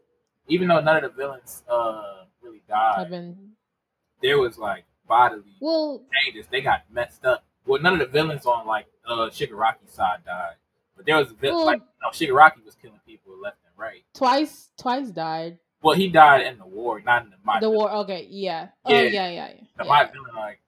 even 0.48 0.68
though 0.68 0.80
none 0.82 0.98
of 0.98 1.04
the 1.04 1.10
villains 1.10 1.64
uh 1.70 2.26
really 2.42 2.62
died, 2.70 3.10
been 3.10 3.54
there 4.22 4.38
was 4.40 4.58
like 4.58 4.86
bodily 5.08 5.56
well, 5.60 6.04
changes. 6.24 6.46
They 6.52 6.62
got 6.62 6.84
messed 6.92 7.26
up. 7.26 7.44
Well, 7.66 7.82
none 7.82 7.94
of 7.94 8.00
the 8.00 8.06
villains 8.08 8.46
on 8.46 8.68
like 8.68 8.88
uh 9.06 9.30
Shigaraki's 9.30 9.92
side 9.92 10.20
died, 10.26 10.56
but 11.00 11.06
there 11.06 11.16
was 11.16 11.32
a 11.32 11.36
Well- 11.42 11.66
like 11.66 11.80
you 11.80 12.28
know, 12.28 12.36
Shigaraki 12.36 12.66
was 12.66 12.76
killing 12.76 13.00
people 13.06 13.38
left 13.40 13.58
and 13.66 13.74
right. 13.78 14.04
twice, 14.14 14.70
twice 14.78 15.10
died. 15.12 15.58
Well, 15.82 15.96
he 15.96 16.10
died 16.10 16.46
in 16.46 16.58
the 16.58 16.66
war, 16.66 17.00
not 17.00 17.24
in 17.24 17.30
the 17.30 17.38
my 17.42 17.62
the 17.62 17.68
villain. 17.68 17.78
war. 17.78 17.92
Okay, 18.04 18.28
yeah. 18.30 18.68
Oh 18.84 18.94
Yeah. 18.94 19.02
yeah, 19.04 19.10
yeah, 19.30 19.30
yeah. 19.30 19.54
The 19.78 19.84
yeah. 19.86 19.90
my 19.90 20.04
villain 20.06 20.36
like 20.36 20.60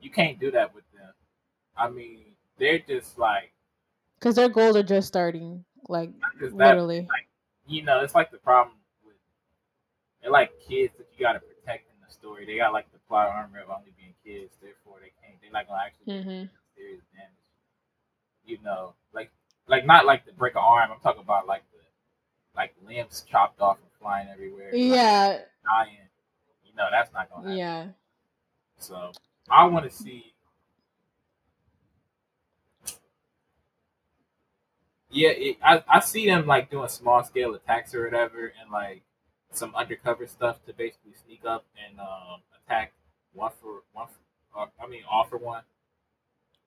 you 0.00 0.10
can't 0.10 0.38
do 0.38 0.50
that 0.50 0.74
with 0.74 0.84
them. 0.92 1.10
I 1.74 1.88
mean, 1.88 2.34
they're 2.58 2.80
just 2.80 3.18
like 3.18 3.50
Because 4.18 4.34
their 4.36 4.50
goals 4.50 4.76
are 4.76 4.82
just 4.82 5.08
starting. 5.08 5.64
Like 5.88 6.10
just 6.38 6.54
that 6.58 6.74
literally. 6.76 7.08
you 7.66 7.82
know, 7.82 8.00
it's 8.00 8.14
like 8.14 8.30
the 8.30 8.36
problem 8.38 8.76
with 9.06 9.14
they're 10.20 10.30
like 10.30 10.50
kids 10.68 10.92
that 10.98 11.06
you 11.16 11.24
gotta 11.24 11.40
protect 11.40 11.88
in 11.88 11.96
the 12.06 12.12
story. 12.12 12.44
They 12.44 12.58
got 12.58 12.74
like 12.74 12.92
the 12.92 12.98
plot 13.08 13.28
armor 13.28 13.60
of 13.62 13.70
only 13.70 13.92
being 13.96 14.12
kids, 14.22 14.52
therefore 14.60 14.98
they 15.00 15.12
can't. 15.22 15.40
They're 15.40 15.50
not 15.50 15.66
gonna 15.66 15.80
actually 15.82 16.12
Mhm. 16.12 16.50
do 16.50 16.58
serious 16.76 17.00
damage. 17.14 17.37
You 18.48 18.58
know, 18.64 18.94
like 19.12 19.30
like 19.68 19.86
not 19.86 20.06
like 20.06 20.24
the 20.26 20.32
break 20.32 20.54
an 20.54 20.62
arm. 20.64 20.90
I'm 20.92 21.00
talking 21.00 21.22
about 21.22 21.46
like 21.46 21.62
the 21.72 21.78
like 22.56 22.74
limbs 22.86 23.24
chopped 23.30 23.60
off 23.60 23.76
and 23.78 23.90
flying 24.00 24.28
everywhere. 24.28 24.72
like, 24.72 24.82
Yeah, 24.82 25.38
dying. 25.64 26.08
You 26.64 26.74
know, 26.76 26.88
that's 26.90 27.12
not 27.12 27.30
gonna 27.30 27.42
happen. 27.42 27.58
yeah. 27.58 27.86
So 28.78 29.12
I 29.50 29.66
want 29.66 29.84
to 29.90 29.96
see. 29.96 30.32
Yeah, 35.10 35.30
it, 35.30 35.56
I 35.62 35.82
I 35.88 36.00
see 36.00 36.26
them 36.26 36.46
like 36.46 36.70
doing 36.70 36.88
small 36.88 37.22
scale 37.24 37.54
attacks 37.54 37.94
or 37.94 38.04
whatever, 38.04 38.52
and 38.60 38.70
like 38.70 39.02
some 39.52 39.74
undercover 39.74 40.26
stuff 40.26 40.64
to 40.66 40.72
basically 40.74 41.12
sneak 41.24 41.44
up 41.46 41.64
and 41.86 41.98
um, 42.00 42.40
attack 42.64 42.92
one 43.32 43.52
for 43.60 43.82
one. 43.92 44.08
For, 44.52 44.60
uh, 44.62 44.66
I 44.82 44.86
mean, 44.86 45.02
all 45.10 45.24
for 45.24 45.38
one. 45.38 45.62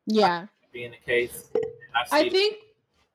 Yeah, 0.07 0.47
being 0.71 0.91
the 0.91 0.97
case. 0.97 1.49
I 2.11 2.29
think 2.29 2.57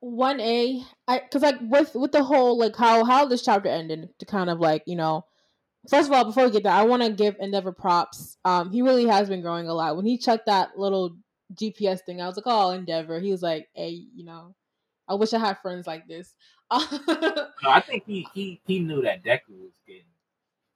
one 0.00 0.40
A, 0.40 0.82
I 1.08 1.20
because 1.20 1.42
like 1.42 1.56
with 1.60 1.94
with 1.94 2.12
the 2.12 2.22
whole 2.22 2.58
like 2.58 2.76
how 2.76 3.04
how 3.04 3.26
this 3.26 3.42
chapter 3.42 3.68
ended 3.68 4.08
to 4.18 4.26
kind 4.26 4.50
of 4.50 4.60
like 4.60 4.82
you 4.86 4.96
know. 4.96 5.24
First 5.88 6.08
of 6.08 6.14
all, 6.16 6.24
before 6.24 6.46
we 6.46 6.50
get 6.50 6.64
that, 6.64 6.76
I 6.76 6.82
want 6.82 7.04
to 7.04 7.12
give 7.12 7.36
Endeavor 7.38 7.70
props. 7.70 8.38
Um, 8.44 8.72
he 8.72 8.82
really 8.82 9.06
has 9.06 9.28
been 9.28 9.40
growing 9.40 9.68
a 9.68 9.72
lot. 9.72 9.94
When 9.94 10.04
he 10.04 10.18
checked 10.18 10.46
that 10.46 10.76
little 10.76 11.16
GPS 11.54 12.00
thing, 12.00 12.20
I 12.20 12.26
was 12.26 12.36
like, 12.36 12.46
"Oh, 12.46 12.70
Endeavor." 12.70 13.20
He 13.20 13.30
was 13.30 13.40
like, 13.40 13.68
"Hey, 13.72 14.02
you 14.12 14.24
know, 14.24 14.56
I 15.06 15.14
wish 15.14 15.32
I 15.32 15.38
had 15.38 15.58
friends 15.60 15.86
like 15.86 16.08
this." 16.08 16.34
no, 16.72 17.70
I 17.70 17.80
think 17.80 18.04
he 18.04 18.26
he 18.34 18.60
he 18.66 18.80
knew 18.80 19.02
that 19.02 19.22
Deku 19.22 19.50
was 19.50 19.72
getting 19.86 20.02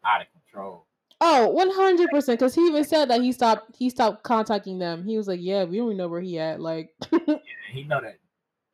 out 0.05 0.21
of 0.21 0.29
control. 0.33 0.87
Oh, 1.21 1.49
one 1.49 1.71
hundred 1.71 2.11
percent. 2.11 2.39
Because 2.39 2.55
he 2.55 2.67
even 2.67 2.85
said 2.85 3.11
that 3.11 3.21
he 3.21 3.33
stopped 3.33 3.77
he 3.77 3.91
stopped 3.91 4.23
contacting 4.23 4.79
them. 4.79 5.05
He 5.05 5.19
was 5.19 5.29
like, 5.29 5.41
"Yeah, 5.43 5.65
we 5.65 5.77
don't 5.77 5.89
even 5.89 5.97
know 5.99 6.09
where 6.09 6.21
he 6.21 6.39
at." 6.39 6.61
Like, 6.61 6.91
yeah, 7.13 7.37
he 7.73 7.85
know 7.85 8.01
that 8.01 8.19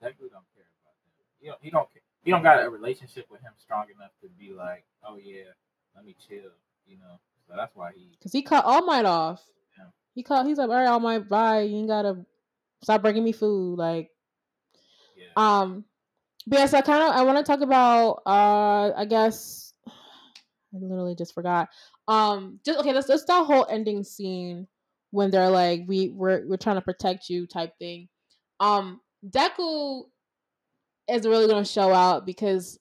Deku 0.03 0.30
don't 0.30 0.47
care 0.55 0.68
about 0.80 0.94
him. 1.03 1.11
He 1.40 1.49
don't 1.49 1.59
he 1.61 1.70
don't 1.70 1.92
care. 1.92 2.03
he 2.24 2.30
don't 2.30 2.44
got 2.44 2.64
a 2.64 2.70
relationship 2.70 3.26
with 3.30 3.40
him 3.40 3.53
strong 3.59 3.86
enough 3.94 4.12
to 4.22 4.28
be 4.38 4.53
like, 4.53 4.84
"Oh 5.05 5.16
yeah, 5.16 5.44
let 5.97 6.05
me 6.05 6.14
chill," 6.28 6.53
you 6.86 6.99
know. 6.99 7.18
So 7.49 7.55
that's 7.57 7.74
why 7.74 7.90
he 7.97 8.11
because 8.16 8.32
he 8.32 8.42
cut 8.42 8.64
All 8.64 8.86
Might 8.86 9.07
off. 9.07 9.42
Yeah. 9.76 9.86
He 10.14 10.22
cut. 10.22 10.47
He's 10.47 10.59
like, 10.59 10.68
"All 10.68 10.76
right, 10.76 10.86
All 10.86 11.01
Might, 11.01 11.28
bye. 11.28 11.62
You 11.62 11.78
ain't 11.78 11.88
gotta 11.88 12.24
stop 12.82 13.03
bringing 13.03 13.24
me 13.24 13.32
food." 13.32 13.76
Like, 13.76 14.11
yeah. 15.16 15.26
um, 15.36 15.84
but 16.47 16.61
yeah, 16.61 16.66
so 16.66 16.78
I 16.78 16.82
kind 16.82 17.03
of 17.03 17.16
I 17.16 17.22
want 17.22 17.38
to 17.38 17.44
talk 17.44 17.61
about 17.61 18.22
uh 18.24 18.92
I 18.97 19.05
guess 19.05 19.72
I 19.88 20.78
literally 20.78 21.16
just 21.16 21.34
forgot. 21.34 21.70
Um 22.09 22.61
just 22.64 22.78
okay, 22.80 22.92
let's 22.92 23.09
let's 23.09 23.24
that 23.24 23.46
whole 23.46 23.66
ending 23.68 24.04
scene 24.04 24.68
when 25.11 25.30
they're 25.30 25.50
like 25.50 25.82
we 25.86 26.11
we're 26.11 26.46
we're 26.46 26.57
trying 26.57 26.76
to 26.76 26.82
protect 26.82 27.28
you 27.28 27.46
type 27.46 27.72
thing. 27.78 28.09
Um 28.61 29.00
Deku 29.28 30.04
is 31.09 31.26
really 31.26 31.48
gonna 31.48 31.64
show 31.64 31.92
out 31.92 32.26
because 32.26 32.78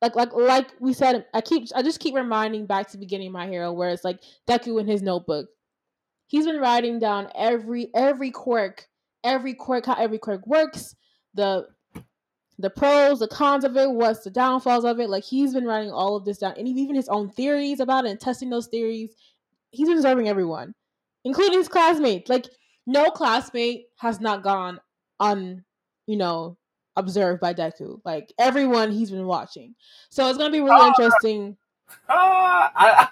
like 0.00 0.14
like 0.14 0.32
like 0.32 0.68
we 0.80 0.92
said, 0.92 1.26
I 1.34 1.40
keep 1.40 1.68
I 1.74 1.82
just 1.82 2.00
keep 2.00 2.14
reminding 2.14 2.66
back 2.66 2.86
to 2.86 2.92
the 2.92 2.98
beginning 2.98 3.28
of 3.28 3.32
my 3.32 3.46
hero 3.48 3.72
where 3.72 3.90
it's 3.90 4.04
like 4.04 4.20
Deku 4.48 4.80
in 4.80 4.86
his 4.86 5.02
notebook. 5.02 5.48
He's 6.28 6.46
been 6.46 6.60
writing 6.60 6.98
down 6.98 7.28
every 7.34 7.88
every 7.94 8.30
quirk, 8.30 8.86
every 9.24 9.54
quirk, 9.54 9.86
how 9.86 9.94
every 9.94 10.18
quirk 10.18 10.46
works, 10.46 10.94
the 11.34 11.66
the 12.58 12.70
pros, 12.70 13.20
the 13.20 13.28
cons 13.28 13.64
of 13.64 13.76
it, 13.76 13.90
what's 13.90 14.24
the 14.24 14.30
downfalls 14.30 14.84
of 14.84 14.98
it. 14.98 15.08
Like 15.08 15.24
he's 15.24 15.54
been 15.54 15.64
writing 15.64 15.92
all 15.92 16.16
of 16.16 16.24
this 16.24 16.38
down, 16.38 16.54
and 16.58 16.66
even 16.66 16.96
his 16.96 17.08
own 17.08 17.30
theories 17.30 17.80
about 17.80 18.04
it 18.04 18.10
and 18.10 18.20
testing 18.20 18.50
those 18.50 18.66
theories. 18.66 19.14
He's 19.70 19.88
been 19.88 19.98
observing 19.98 20.28
everyone, 20.28 20.74
including 21.24 21.58
his 21.58 21.68
classmates. 21.68 22.28
Like 22.28 22.46
no 22.86 23.10
classmate 23.10 23.86
has 23.96 24.20
not 24.20 24.42
gone 24.42 24.80
un, 25.20 25.64
you 26.06 26.16
know, 26.16 26.56
observed 26.96 27.40
by 27.40 27.54
Deku. 27.54 28.00
Like 28.04 28.32
everyone 28.38 28.90
he's 28.90 29.10
been 29.10 29.26
watching. 29.26 29.74
So 30.10 30.28
it's 30.28 30.38
gonna 30.38 30.50
be 30.50 30.60
really 30.60 30.80
uh, 30.80 30.88
interesting. 30.88 31.56
Uh, 32.08 32.68
I, 32.74 33.08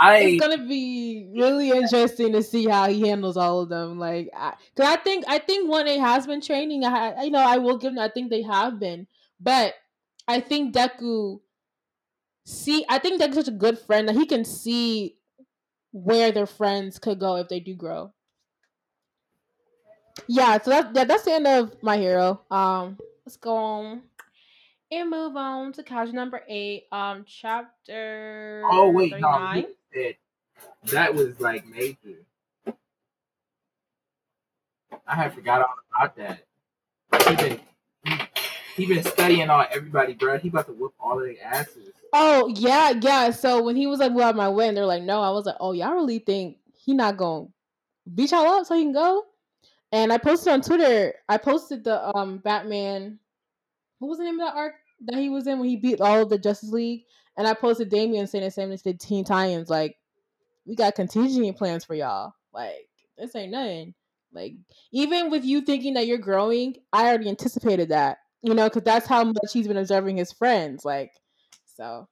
I, 0.00 0.16
it's 0.20 0.40
gonna 0.40 0.66
be 0.66 1.30
really 1.36 1.70
interesting 1.70 2.32
to 2.32 2.42
see 2.42 2.66
how 2.66 2.88
he 2.88 3.06
handles 3.06 3.36
all 3.36 3.60
of 3.60 3.68
them. 3.68 3.98
Like, 3.98 4.30
because 4.74 4.88
I, 4.88 4.94
I, 4.94 4.96
think 4.96 5.24
I 5.28 5.38
think 5.38 5.68
one 5.68 5.86
A 5.86 5.98
has 5.98 6.26
been 6.26 6.40
training. 6.40 6.84
I, 6.84 7.24
you 7.24 7.30
know, 7.30 7.38
I 7.38 7.58
will 7.58 7.76
give 7.76 7.94
them. 7.94 8.02
I 8.02 8.08
think 8.08 8.30
they 8.30 8.40
have 8.42 8.80
been, 8.80 9.06
but 9.38 9.74
I 10.26 10.40
think 10.40 10.74
Deku. 10.74 11.40
See, 12.46 12.84
I 12.88 12.98
think 12.98 13.20
Deku's 13.20 13.34
such 13.34 13.48
a 13.48 13.52
good 13.52 13.78
friend 13.78 14.08
that 14.08 14.16
he 14.16 14.24
can 14.24 14.44
see 14.46 15.16
where 15.92 16.32
their 16.32 16.46
friends 16.46 16.98
could 16.98 17.20
go 17.20 17.36
if 17.36 17.48
they 17.48 17.60
do 17.60 17.74
grow. 17.74 18.12
Yeah, 20.26 20.58
so 20.62 20.70
that's 20.70 20.88
yeah, 20.94 21.04
that's 21.04 21.24
the 21.24 21.32
end 21.32 21.46
of 21.46 21.82
my 21.82 21.98
hero. 21.98 22.40
Um, 22.50 22.96
let's 23.26 23.36
go 23.36 23.54
on 23.54 24.02
and 24.90 25.10
move 25.10 25.36
on 25.36 25.72
to 25.74 25.82
kaiju 25.82 26.14
number 26.14 26.42
eight. 26.48 26.84
Um, 26.90 27.24
chapter. 27.26 28.62
Oh 28.64 28.90
wait, 28.90 29.12
39. 29.12 29.60
no, 29.60 29.68
said 29.92 30.16
that 30.84 31.14
was 31.14 31.40
like 31.40 31.66
major. 31.66 32.18
I 35.06 35.14
had 35.14 35.34
forgot 35.34 35.62
all 35.62 35.74
about 35.94 36.16
that. 36.16 36.44
He 37.28 37.36
been 37.36 37.60
he, 38.04 38.20
he 38.76 38.86
been 38.86 39.04
studying 39.04 39.50
on 39.50 39.66
everybody, 39.70 40.14
bro. 40.14 40.38
He 40.38 40.48
about 40.48 40.66
to 40.66 40.72
whoop 40.72 40.94
all 41.00 41.18
of 41.18 41.24
their 41.24 41.36
asses. 41.42 41.92
Oh 42.12 42.52
yeah, 42.56 42.92
yeah. 43.00 43.30
So 43.30 43.62
when 43.62 43.76
he 43.76 43.86
was 43.86 44.00
like, 44.00 44.12
"Well, 44.14 44.28
out 44.28 44.36
my 44.36 44.48
way," 44.48 44.68
and 44.68 44.76
they're 44.76 44.86
like, 44.86 45.02
"No," 45.02 45.20
I 45.20 45.30
was 45.30 45.46
like, 45.46 45.56
"Oh, 45.60 45.72
y'all 45.72 45.94
really 45.94 46.18
think 46.18 46.58
he 46.74 46.94
not 46.94 47.16
gonna 47.16 47.46
beat 48.14 48.30
y'all 48.30 48.46
up 48.46 48.66
so 48.66 48.74
he 48.74 48.82
can 48.82 48.92
go?" 48.92 49.24
And 49.92 50.12
I 50.12 50.18
posted 50.18 50.52
on 50.52 50.60
Twitter. 50.62 51.14
I 51.28 51.36
posted 51.36 51.84
the 51.84 52.16
um 52.16 52.38
Batman. 52.38 53.18
What 53.98 54.08
was 54.08 54.18
the 54.18 54.24
name 54.24 54.40
of 54.40 54.46
that 54.46 54.56
arc 54.56 54.74
that 55.06 55.18
he 55.18 55.28
was 55.28 55.46
in 55.46 55.58
when 55.58 55.68
he 55.68 55.76
beat 55.76 56.00
all 56.00 56.22
of 56.22 56.30
the 56.30 56.38
Justice 56.38 56.70
League? 56.70 57.04
And 57.36 57.46
I 57.46 57.54
posted 57.54 57.88
Damian 57.88 58.26
saying 58.26 58.44
the 58.44 58.50
same 58.50 58.72
as 58.72 58.82
the 58.82 58.94
Teen 58.94 59.24
Titans. 59.24 59.70
Like, 59.70 59.96
we 60.66 60.74
got 60.74 60.94
contingency 60.94 61.50
plans 61.52 61.84
for 61.84 61.94
y'all. 61.94 62.32
Like, 62.52 62.88
this 63.16 63.34
ain't 63.34 63.52
nothing. 63.52 63.94
Like, 64.32 64.54
even 64.92 65.30
with 65.30 65.44
you 65.44 65.62
thinking 65.62 65.94
that 65.94 66.06
you're 66.06 66.18
growing, 66.18 66.76
I 66.92 67.08
already 67.08 67.28
anticipated 67.28 67.88
that. 67.90 68.18
You 68.42 68.54
know, 68.54 68.68
because 68.68 68.82
that's 68.82 69.06
how 69.06 69.24
much 69.24 69.52
he's 69.52 69.68
been 69.68 69.76
observing 69.76 70.16
his 70.16 70.32
friends. 70.32 70.84
Like, 70.84 71.12
so 71.64 72.08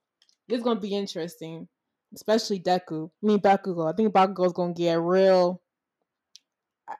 it's 0.47 0.63
gonna 0.63 0.79
be 0.79 0.95
interesting, 0.95 1.67
especially 2.13 2.59
Deku. 2.59 3.09
I 3.23 3.25
mean 3.25 3.39
Bakugo. 3.39 3.91
I 3.91 3.95
think 3.95 4.13
Bakugo's 4.13 4.53
gonna 4.53 4.73
get 4.73 4.95
a 4.95 4.99
real, 4.99 5.61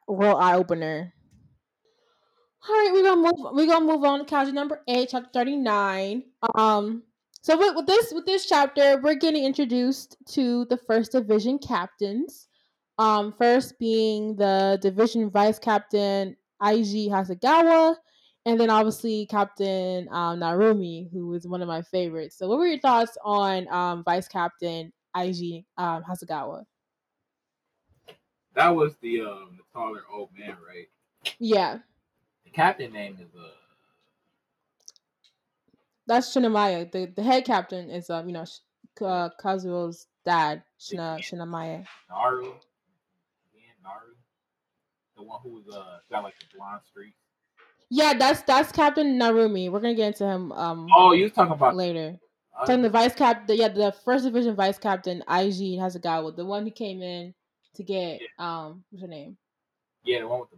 real 0.07 0.35
eye 0.35 0.55
opener. 0.55 1.13
All 2.67 2.75
right, 2.75 2.91
we're 2.91 3.03
gonna 3.03 3.21
move. 3.21 3.53
We're 3.53 3.67
gonna 3.67 3.85
move 3.85 4.03
on 4.03 4.19
to 4.19 4.25
kaiju 4.25 4.53
number 4.53 4.81
eight, 4.87 5.09
chapter 5.09 5.29
thirty 5.33 5.55
nine. 5.55 6.23
Um, 6.55 7.03
so 7.41 7.57
with, 7.57 7.75
with 7.75 7.87
this 7.87 8.13
with 8.13 8.25
this 8.25 8.45
chapter, 8.47 8.99
we're 9.01 9.15
getting 9.15 9.45
introduced 9.45 10.17
to 10.31 10.65
the 10.65 10.77
first 10.77 11.13
division 11.13 11.57
captains. 11.59 12.47
Um, 12.97 13.33
first 13.37 13.79
being 13.79 14.35
the 14.35 14.77
division 14.81 15.29
vice 15.29 15.57
captain 15.57 16.35
Eiji 16.61 17.09
Hasegawa, 17.09 17.95
and 18.45 18.59
then 18.59 18.69
obviously 18.69 19.25
Captain 19.27 20.07
um, 20.09 20.39
Narumi, 20.39 21.09
who 21.11 21.33
is 21.33 21.47
one 21.47 21.61
of 21.61 21.67
my 21.67 21.81
favorites. 21.81 22.37
So, 22.37 22.47
what 22.47 22.59
were 22.59 22.67
your 22.67 22.79
thoughts 22.79 23.17
on 23.23 23.67
um, 23.69 24.03
Vice 24.03 24.27
Captain 24.27 24.91
Eiji 25.15 25.65
um, 25.77 26.03
Hasegawa? 26.03 26.65
That 28.55 28.69
was 28.69 28.95
the 29.01 29.21
um, 29.21 29.57
the 29.57 29.63
taller 29.73 30.01
old 30.13 30.29
man, 30.37 30.57
right? 30.67 30.87
Yeah. 31.39 31.79
The 32.43 32.51
captain 32.51 32.91
name 32.91 33.17
is 33.21 33.29
uh 33.35 33.47
that's 36.09 36.35
Shinomiya. 36.35 36.91
The 36.91 37.05
the 37.15 37.23
head 37.23 37.45
captain 37.45 37.89
is 37.89 38.09
um 38.09 38.27
you 38.27 38.33
know 38.33 38.45
uh, 39.01 39.29
Kazuo's 39.41 40.07
dad, 40.25 40.63
Shina, 40.79 41.19
Shinomiya. 41.19 41.85
Naru, 42.09 42.41
again, 42.41 43.75
Naru, 43.81 44.15
the 45.15 45.23
one 45.23 45.39
who 45.43 45.49
was 45.51 45.69
uh 45.69 45.99
got 46.11 46.23
like 46.23 46.33
the 46.39 46.57
blonde 46.57 46.81
streak. 46.89 47.13
Yeah, 47.89 48.13
that's 48.15 48.41
that's 48.41 48.71
Captain 48.71 49.19
Narumi. 49.19 49.71
We're 49.71 49.79
gonna 49.79 49.95
get 49.95 50.07
into 50.07 50.25
him. 50.25 50.51
Um. 50.51 50.87
Oh, 50.93 51.13
you 51.13 51.29
talking 51.29 51.53
about 51.53 51.75
later? 51.75 52.17
Uh, 52.59 52.65
talking 52.65 52.81
the 52.81 52.89
vice 52.89 53.15
cap. 53.15 53.47
The, 53.47 53.55
yeah, 53.55 53.69
the 53.69 53.93
first 54.03 54.25
division 54.25 54.55
vice 54.55 54.77
captain 54.77 55.23
Eiji 55.29 55.77
Hasegawa 55.77 56.25
with 56.25 56.35
the 56.35 56.45
one 56.45 56.65
who 56.65 56.71
came 56.71 57.01
in 57.01 57.33
to 57.75 57.83
get 57.83 58.19
yeah. 58.19 58.27
um 58.37 58.83
what's 58.89 59.03
her 59.03 59.07
name? 59.07 59.37
Yeah, 60.03 60.19
the 60.19 60.27
one 60.27 60.41
with 60.41 60.49
the 60.49 60.57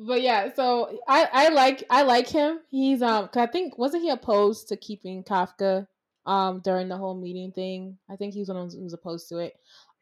but 0.00 0.22
yeah, 0.22 0.52
so 0.54 0.98
I 1.06 1.28
I 1.30 1.48
like 1.50 1.84
I 1.90 2.02
like 2.02 2.26
him. 2.26 2.60
He's 2.70 3.02
um 3.02 3.28
I 3.34 3.46
think 3.46 3.76
wasn't 3.76 4.02
he 4.02 4.10
opposed 4.10 4.68
to 4.68 4.76
keeping 4.76 5.22
Kafka 5.22 5.86
um 6.24 6.60
during 6.64 6.88
the 6.88 6.96
whole 6.96 7.14
meeting 7.14 7.52
thing? 7.52 7.98
I 8.08 8.16
think 8.16 8.32
he 8.32 8.40
was 8.40 8.48
one 8.48 8.70
who 8.70 8.82
was 8.82 8.94
opposed 8.94 9.28
to 9.28 9.38
it. 9.38 9.54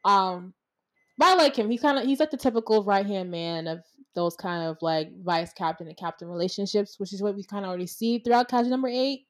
Um 0.05 0.53
but 1.17 1.27
I 1.27 1.33
like 1.35 1.55
him. 1.57 1.69
He's 1.69 1.81
kind 1.81 1.99
of 1.99 2.05
he's 2.05 2.21
like 2.21 2.31
the 2.31 2.37
typical 2.37 2.83
right 2.85 3.05
hand 3.05 3.29
man 3.29 3.67
of 3.67 3.83
those 4.15 4.37
kind 4.37 4.63
of 4.63 4.77
like 4.81 5.11
vice 5.21 5.51
captain 5.51 5.87
and 5.87 5.97
captain 5.97 6.29
relationships, 6.29 6.97
which 6.97 7.11
is 7.11 7.21
what 7.21 7.35
we 7.35 7.43
kind 7.43 7.65
of 7.65 7.69
already 7.69 7.87
see 7.87 8.19
throughout 8.19 8.49
Kaiju 8.49 8.67
number 8.67 8.87
eight. 8.87 9.27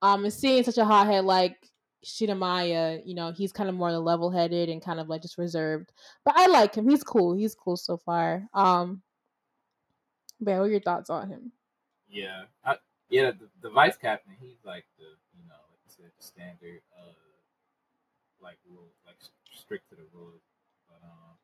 Um, 0.00 0.24
and 0.24 0.32
seeing 0.32 0.64
such 0.64 0.78
a 0.78 0.84
hothead 0.86 1.26
like 1.26 1.58
Shinomiya, 2.06 3.02
you 3.04 3.14
know, 3.14 3.32
he's 3.32 3.52
kind 3.52 3.68
of 3.68 3.74
more 3.74 3.92
level 3.92 4.30
headed 4.30 4.70
and 4.70 4.82
kind 4.82 4.98
of 4.98 5.10
like 5.10 5.20
just 5.20 5.36
reserved. 5.36 5.92
But 6.24 6.38
I 6.38 6.46
like 6.46 6.74
him. 6.74 6.88
He's 6.88 7.04
cool. 7.04 7.34
He's 7.34 7.54
cool 7.54 7.76
so 7.76 7.98
far. 7.98 8.48
Um, 8.54 9.02
are 10.48 10.68
your 10.68 10.80
thoughts 10.80 11.10
on 11.10 11.28
him? 11.28 11.52
Yeah, 12.08 12.44
I, 12.64 12.76
yeah. 13.08 13.30
The, 13.30 13.48
the, 13.62 13.70
vice 13.70 13.96
captain, 13.96 14.34
he's 14.40 14.58
like 14.64 14.84
the 14.98 15.04
you 15.04 15.46
know, 15.48 15.54
like 15.70 15.80
you 15.86 15.92
said, 15.96 16.10
the 16.18 16.24
standard, 16.24 16.80
uh, 16.98 17.12
like 18.42 18.58
rule, 18.68 18.88
like 19.06 19.16
strict 19.52 19.88
to 19.90 19.96
the 19.96 20.06
rules. 20.12 20.42
But 20.88 21.04
um, 21.04 21.36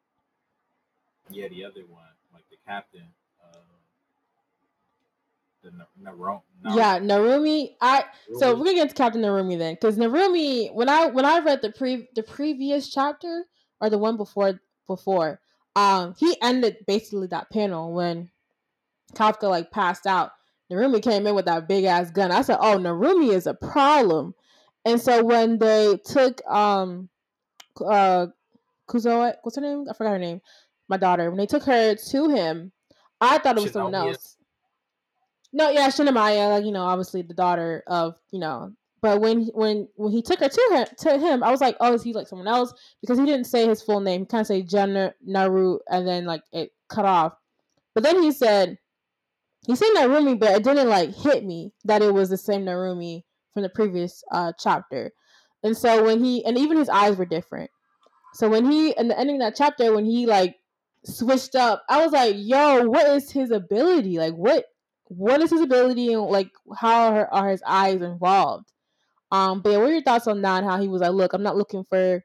yeah, 1.31 1.49
the 1.49 1.65
other 1.65 1.83
one, 1.89 2.15
like 2.33 2.45
the 2.51 2.57
captain, 2.67 3.07
uh, 3.43 3.59
the 5.63 5.71
Narumi. 6.03 6.41
Yeah, 6.65 6.99
Narumi. 6.99 7.77
I 7.81 8.05
so 8.39 8.55
we're 8.55 8.65
gonna 8.65 8.75
get 8.75 8.89
to 8.89 8.95
Captain 8.95 9.23
Narumi 9.23 9.59
then, 9.59 9.75
because 9.75 9.97
Narumi. 9.97 10.73
When 10.75 10.89
I 10.89 11.07
when 11.07 11.25
I 11.25 11.39
read 11.39 11.63
the 11.63 11.71
pre 11.71 12.09
the 12.15 12.23
previous 12.23 12.93
chapter 12.93 13.45
or 13.81 13.91
the 13.91 13.99
one 13.99 14.17
before 14.17 14.61
before, 14.87 15.41
um, 15.77 16.15
he 16.19 16.37
ended 16.43 16.79
basically 16.87 17.29
that 17.29 17.51
panel 17.51 17.93
when 17.93 18.31
Kafka 19.15 19.49
like 19.49 19.71
passed 19.71 20.07
out. 20.07 20.31
Narumi 20.71 21.03
came 21.03 21.27
in 21.27 21.35
with 21.35 21.47
that 21.47 21.69
big 21.69 21.85
ass 21.85 22.11
gun. 22.11 22.33
I 22.33 22.43
said, 22.43 22.59
"Oh, 22.61 22.77
Narumi 22.79 23.33
is 23.33 23.47
a 23.47 23.55
problem." 23.55 24.35
And 24.85 25.01
so 25.01 25.25
when 25.25 25.59
they 25.59 25.99
took 26.05 26.41
um, 26.49 27.09
uh, 27.85 28.27
Kuzo, 28.89 29.35
what's 29.43 29.57
her 29.57 29.63
name? 29.63 29.87
I 29.89 29.93
forgot 29.95 30.13
her 30.13 30.19
name. 30.19 30.41
My 30.89 30.97
daughter. 30.97 31.29
When 31.29 31.39
they 31.39 31.47
took 31.47 31.65
her 31.65 31.95
to 31.95 32.29
him, 32.29 32.73
I 33.21 33.39
thought 33.39 33.59
it 33.59 33.63
was 33.63 33.71
Shinomiya. 33.71 33.73
someone 33.73 33.95
else. 33.95 34.37
No, 35.53 35.71
yeah, 35.71 35.89
Shinomiya, 35.89 36.51
like 36.51 36.65
you 36.65 36.73
know, 36.73 36.85
obviously 36.85 37.23
the 37.23 37.35
daughter 37.35 37.83
of 37.87 38.17
you 38.31 38.39
know. 38.39 38.73
But 39.03 39.21
when 39.21 39.47
when 39.55 39.89
when 39.97 40.13
he 40.13 40.23
took 40.23 40.41
her 40.41 40.49
to 40.49 40.69
her 40.73 40.85
to 40.85 41.19
him, 41.19 41.43
I 41.43 41.51
was 41.51 41.61
like, 41.61 41.77
oh, 41.81 41.95
is 41.95 42.03
he 42.03 42.13
like 42.13 42.29
someone 42.29 42.49
else? 42.49 42.73
Because 43.01 43.19
he 43.19 43.25
didn't 43.25 43.45
say 43.45 43.67
his 43.67 43.83
full 43.83 44.01
name. 44.01 44.23
He 44.23 44.27
kind 44.27 44.41
of 44.41 44.47
say 44.47 44.63
Gen 44.63 45.13
Naru, 45.25 45.79
and 45.89 46.07
then 46.07 46.25
like 46.25 46.43
it 46.53 46.73
cut 46.89 47.05
off. 47.05 47.35
But 47.95 48.03
then 48.05 48.23
he 48.23 48.33
said, 48.33 48.79
he 49.67 49.75
said 49.75 49.89
Narumi, 49.97 50.39
but 50.39 50.51
it 50.57 50.65
didn't 50.65 50.89
like 50.89 51.15
hit 51.15 51.45
me 51.45 51.73
that 51.85 52.03
it 52.03 52.15
was 52.15 52.31
the 52.31 52.37
same 52.37 52.65
Narumi 52.65 53.23
from 53.53 53.63
the 53.63 53.69
previous 53.69 54.23
uh 54.31 54.53
chapter. 54.59 55.13
And 55.63 55.77
so 55.77 56.05
when 56.05 56.23
he 56.23 56.45
and 56.45 56.57
even 56.57 56.77
his 56.77 56.89
eyes 56.89 57.17
were 57.17 57.27
different. 57.27 57.71
So 58.35 58.49
when 58.49 58.71
he 58.71 58.91
in 58.91 59.09
the 59.09 59.19
ending 59.19 59.37
of 59.37 59.43
that 59.43 59.57
chapter, 59.57 59.95
when 59.95 60.05
he 60.05 60.27
like 60.27 60.55
switched 61.05 61.57
up, 61.57 61.83
I 61.89 62.05
was 62.05 62.13
like, 62.13 62.37
yo, 62.39 62.87
what 62.87 63.07
is 63.09 63.31
his 63.33 63.51
ability? 63.51 64.19
Like 64.19 64.35
what 64.35 64.67
what 65.09 65.41
is 65.41 65.51
his 65.51 65.61
ability 65.61 66.13
and 66.13 66.23
like 66.23 66.51
how 66.77 67.15
are, 67.15 67.27
are 67.29 67.51
his 67.51 67.63
eyes 67.67 68.03
involved? 68.03 68.71
Um, 69.33 69.63
but 69.63 69.71
yeah, 69.71 69.79
what 69.79 69.89
are 69.89 69.93
your 69.93 70.03
thoughts 70.03 70.29
on 70.29 70.43
that? 70.43 70.65
How 70.65 70.81
he 70.81 70.89
was 70.89 71.01
like, 71.01 71.13
look, 71.13 71.33
I'm 71.33 71.43
not 71.43 71.57
looking 71.57 71.85
for 71.89 72.25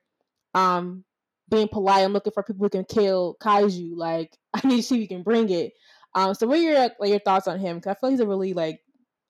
um 0.53 1.03
being 1.49 1.67
polite. 1.67 2.03
I'm 2.03 2.13
looking 2.13 2.33
for 2.33 2.43
people 2.43 2.65
who 2.65 2.69
can 2.69 2.85
kill 2.85 3.37
kaiju. 3.41 3.93
Like 3.95 4.37
I 4.53 4.67
need 4.67 4.77
to 4.77 4.83
see 4.83 4.95
if 4.95 5.01
you 5.01 5.07
can 5.07 5.23
bring 5.23 5.49
it. 5.49 5.73
Um, 6.13 6.33
so 6.33 6.47
what 6.47 6.59
are 6.59 6.61
your 6.61 6.89
like 6.99 7.09
your 7.09 7.19
thoughts 7.19 7.47
on 7.47 7.59
him? 7.59 7.77
Because 7.77 7.91
I 7.91 7.93
feel 7.99 8.09
like 8.09 8.13
he's 8.13 8.19
a 8.19 8.27
really 8.27 8.53
like 8.53 8.81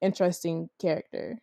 interesting 0.02 0.70
character. 0.80 1.38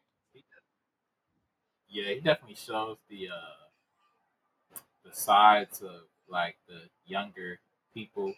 Yeah, 1.88 2.12
he 2.14 2.20
definitely 2.20 2.56
shows 2.56 2.98
the 3.08 3.28
uh 3.28 4.78
the 5.04 5.14
sides 5.14 5.80
of 5.80 6.02
like 6.28 6.56
the 6.68 6.82
younger 7.06 7.60
people 7.94 8.34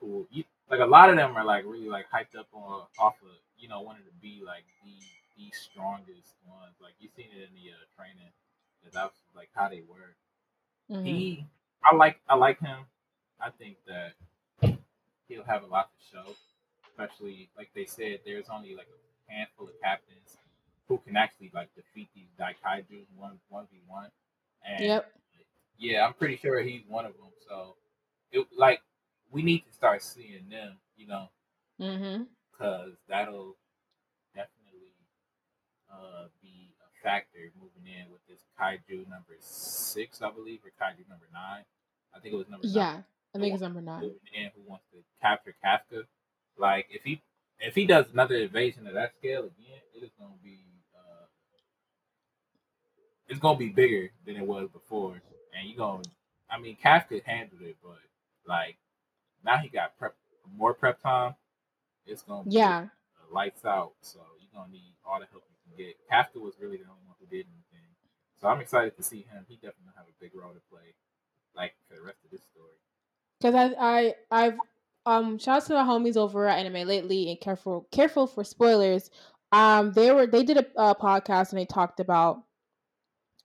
who 0.00 0.26
you, 0.30 0.44
like 0.70 0.80
a 0.80 0.86
lot 0.86 1.10
of 1.10 1.16
them 1.16 1.36
are 1.36 1.44
like 1.44 1.64
really 1.64 1.88
like 1.88 2.06
hyped 2.10 2.38
up 2.38 2.46
on 2.52 2.82
off 2.98 3.16
of 3.22 3.36
you 3.58 3.68
know 3.68 3.80
wanting 3.80 4.04
to 4.04 4.20
be 4.20 4.42
like 4.44 4.64
the 4.84 4.92
the 5.36 5.50
strongest 5.52 6.34
ones. 6.46 6.74
Like 6.80 6.94
you 7.00 7.08
seen 7.16 7.26
it 7.34 7.48
in 7.48 7.54
the 7.54 7.70
uh, 7.70 7.84
training 7.96 8.30
that 8.84 8.92
that's 8.92 9.18
like 9.34 9.48
how 9.54 9.68
they 9.68 9.82
were. 9.88 10.14
Mm-hmm. 10.90 11.04
He, 11.04 11.46
I 11.84 11.94
like 11.96 12.20
I 12.28 12.36
like 12.36 12.60
him. 12.60 12.78
I 13.40 13.50
think 13.50 13.76
that 13.86 14.12
he'll 15.32 15.44
have 15.44 15.62
a 15.62 15.66
lot 15.66 15.90
to 15.90 16.16
show. 16.16 16.34
Especially 16.88 17.48
like 17.56 17.70
they 17.74 17.86
said, 17.86 18.20
there's 18.24 18.46
only 18.52 18.74
like 18.74 18.86
a 18.86 19.32
handful 19.32 19.66
of 19.66 19.72
captains 19.82 20.36
who 20.88 20.98
can 20.98 21.16
actually 21.16 21.50
like 21.54 21.68
defeat 21.74 22.08
these 22.14 22.28
Daikaiju 22.38 23.06
one 23.16 23.38
one 23.48 23.66
v 23.72 23.80
one. 23.86 24.10
And 24.66 24.84
yep. 24.84 25.12
yeah, 25.78 26.06
I'm 26.06 26.14
pretty 26.14 26.36
sure 26.36 26.60
he's 26.60 26.82
one 26.86 27.06
of 27.06 27.12
them. 27.12 27.32
So 27.48 27.76
it 28.30 28.46
like 28.56 28.82
we 29.30 29.42
need 29.42 29.60
to 29.60 29.72
start 29.72 30.02
seeing 30.02 30.48
them, 30.50 30.76
you 30.96 31.06
know, 31.06 31.28
because 31.78 31.98
mm-hmm. 31.98 32.92
that'll 33.08 33.56
definitely 34.34 34.92
uh, 35.90 36.26
be 36.42 36.74
a 36.80 37.02
factor 37.02 37.50
moving 37.58 37.90
in 37.90 38.10
with 38.12 38.20
this 38.28 38.40
kaiju 38.60 39.08
number 39.08 39.36
six, 39.40 40.20
I 40.20 40.30
believe, 40.30 40.60
or 40.64 40.70
kaiju 40.70 41.08
number 41.08 41.26
nine. 41.32 41.64
I 42.14 42.20
think 42.20 42.34
it 42.34 42.36
was 42.36 42.48
number 42.50 42.66
yeah, 42.66 42.92
nine. 42.92 43.04
I 43.34 43.38
think 43.38 43.54
it's 43.54 43.62
number 43.62 43.80
nine. 43.80 44.10
In, 44.34 44.50
who 44.54 44.62
wants 44.68 44.84
to 44.92 44.98
capture 45.20 45.54
Kafka? 45.64 46.04
Like 46.58 46.86
if 46.90 47.02
he 47.02 47.22
if 47.60 47.74
he 47.74 47.86
does 47.86 48.06
another 48.12 48.36
invasion 48.36 48.86
of 48.86 48.94
that 48.94 49.14
scale 49.18 49.40
again, 49.44 49.80
it 49.94 50.04
is 50.04 50.10
gonna 50.18 50.32
be 50.42 50.58
uh, 50.94 51.26
it's 53.28 53.40
gonna 53.40 53.58
be 53.58 53.70
bigger 53.70 54.10
than 54.26 54.36
it 54.36 54.46
was 54.46 54.68
before, 54.70 55.20
and 55.58 55.68
you 55.68 55.76
gonna. 55.76 56.02
I 56.50 56.58
mean, 56.58 56.76
Kafka 56.84 57.22
handled 57.24 57.62
it, 57.62 57.76
but 57.82 57.98
like 58.46 58.76
now 59.44 59.56
he 59.58 59.68
got 59.68 59.96
prep 59.98 60.14
more 60.56 60.74
prep 60.74 61.00
time. 61.02 61.34
It's 62.06 62.22
gonna 62.22 62.44
be 62.44 62.56
yeah 62.56 62.86
lights 63.32 63.64
out. 63.64 63.92
So 64.02 64.20
you're 64.40 64.52
gonna 64.54 64.72
need 64.72 64.94
all 65.06 65.20
the 65.20 65.26
help 65.30 65.44
you 65.48 65.56
can 65.64 65.84
get. 65.86 65.96
Kafka 66.10 66.40
was 66.40 66.54
really 66.60 66.76
the 66.76 66.84
only 66.84 67.04
one 67.06 67.16
who 67.20 67.26
did 67.26 67.46
anything. 67.46 67.88
So 68.40 68.48
I'm 68.48 68.60
excited 68.60 68.96
to 68.96 69.02
see 69.02 69.24
him. 69.30 69.46
He 69.48 69.54
definitely 69.56 69.94
have 69.96 70.06
a 70.06 70.16
big 70.20 70.34
role 70.34 70.52
to 70.52 70.60
play, 70.70 70.94
like 71.56 71.74
for 71.88 71.94
the 71.94 72.02
rest 72.02 72.18
of 72.24 72.30
this 72.30 72.42
story. 72.52 72.76
Because 73.42 73.54
I 73.54 73.74
I 73.80 74.14
I've 74.30 74.58
um 75.04 75.38
shout 75.38 75.62
out 75.62 75.66
to 75.66 75.74
my 75.74 75.82
homies 75.82 76.16
over 76.16 76.46
at 76.46 76.58
Anime 76.58 76.86
Lately 76.86 77.28
and 77.30 77.40
careful 77.40 77.88
careful 77.90 78.26
for 78.26 78.44
spoilers. 78.44 79.10
Um, 79.50 79.92
they 79.92 80.12
were 80.12 80.26
they 80.26 80.44
did 80.44 80.58
a, 80.58 80.66
a 80.76 80.94
podcast 80.94 81.50
and 81.50 81.58
they 81.58 81.66
talked 81.66 81.98
about 81.98 82.42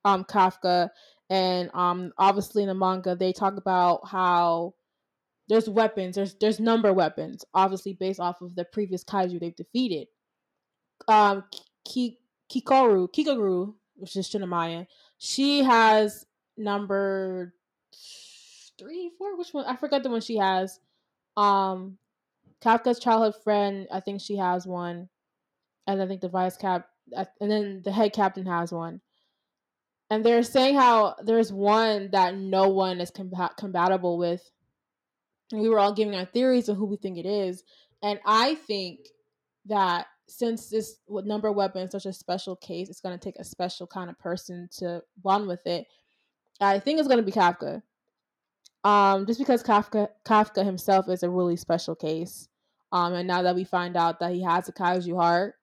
um 0.05 0.23
Kafka 0.23 0.89
and 1.29 1.71
um 1.73 2.11
obviously 2.17 2.63
in 2.63 2.69
the 2.69 2.75
manga 2.75 3.15
they 3.15 3.33
talk 3.33 3.57
about 3.57 4.07
how 4.07 4.75
there's 5.49 5.69
weapons, 5.69 6.15
there's 6.15 6.35
there's 6.35 6.59
number 6.59 6.93
weapons, 6.93 7.43
obviously 7.53 7.93
based 7.93 8.19
off 8.19 8.41
of 8.41 8.55
the 8.55 8.65
previous 8.65 9.03
kaiju 9.03 9.39
they've 9.39 9.55
defeated. 9.55 10.07
Um, 11.07 11.43
Ki- 11.87 12.19
Kikoru, 12.51 13.73
which 13.95 14.15
is 14.15 14.29
Shinomiya, 14.29 14.87
she 15.17 15.63
has 15.63 16.25
number 16.57 17.53
three, 18.79 19.11
four. 19.17 19.37
Which 19.37 19.53
one? 19.53 19.65
I 19.65 19.75
forgot 19.75 20.03
the 20.03 20.09
one 20.09 20.21
she 20.21 20.37
has. 20.37 20.79
Um, 21.35 21.97
Kafka's 22.63 22.99
childhood 22.99 23.35
friend. 23.43 23.87
I 23.91 23.99
think 23.99 24.21
she 24.21 24.37
has 24.37 24.67
one, 24.67 25.09
and 25.87 26.01
I 26.01 26.07
think 26.07 26.21
the 26.21 26.29
vice 26.29 26.57
cap, 26.57 26.87
and 27.41 27.51
then 27.51 27.81
the 27.83 27.91
head 27.91 28.13
captain 28.13 28.45
has 28.45 28.71
one. 28.71 29.01
And 30.09 30.25
they're 30.25 30.43
saying 30.43 30.75
how 30.75 31.15
there's 31.23 31.51
one 31.51 32.09
that 32.11 32.35
no 32.35 32.69
one 32.69 33.01
is 33.01 33.11
compa- 33.11 33.57
compatible 33.57 34.17
with 34.17 34.49
And 35.51 35.61
we 35.61 35.69
were 35.69 35.79
all 35.79 35.93
giving 35.93 36.15
our 36.15 36.25
theories 36.25 36.69
of 36.69 36.77
who 36.77 36.85
we 36.85 36.97
think 36.97 37.17
it 37.17 37.25
is. 37.25 37.63
And 38.01 38.19
I 38.25 38.55
think 38.55 38.99
that 39.65 40.07
since 40.27 40.69
this 40.69 40.97
number 41.09 41.51
weapon 41.51 41.83
is 41.83 41.91
such 41.91 42.05
a 42.05 42.13
special 42.13 42.55
case, 42.55 42.89
it's 42.89 43.01
going 43.01 43.17
to 43.17 43.23
take 43.23 43.37
a 43.39 43.43
special 43.43 43.87
kind 43.87 44.09
of 44.09 44.19
person 44.19 44.69
to 44.79 45.01
bond 45.23 45.47
with 45.47 45.65
it. 45.67 45.87
I 46.59 46.79
think 46.79 46.99
it's 46.99 47.07
going 47.07 47.19
to 47.19 47.23
be 47.25 47.31
Kafka. 47.31 47.81
Um, 48.87 49.25
just 49.25 49.37
because 49.37 49.63
Kafka 49.63 50.07
Kafka 50.25 50.63
himself 50.63 51.09
is 51.09 51.21
a 51.21 51.29
really 51.29 51.57
special 51.57 51.93
case. 51.93 52.47
Um, 52.93 53.15
and 53.15 53.27
now 53.27 53.41
that 53.41 53.53
we 53.53 53.65
find 53.65 53.97
out 53.97 54.21
that 54.21 54.31
he 54.31 54.41
has 54.43 54.69
a 54.69 54.71
kaiju 54.71 55.13
heart, 55.13 55.55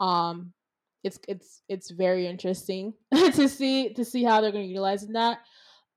um, 0.00 0.54
it's 1.04 1.18
it's 1.28 1.60
it's 1.68 1.90
very 1.90 2.26
interesting 2.26 2.94
to 3.14 3.50
see 3.50 3.92
to 3.92 4.02
see 4.02 4.24
how 4.24 4.40
they're 4.40 4.50
going 4.50 4.64
to 4.64 4.68
utilize 4.68 5.06
that. 5.08 5.40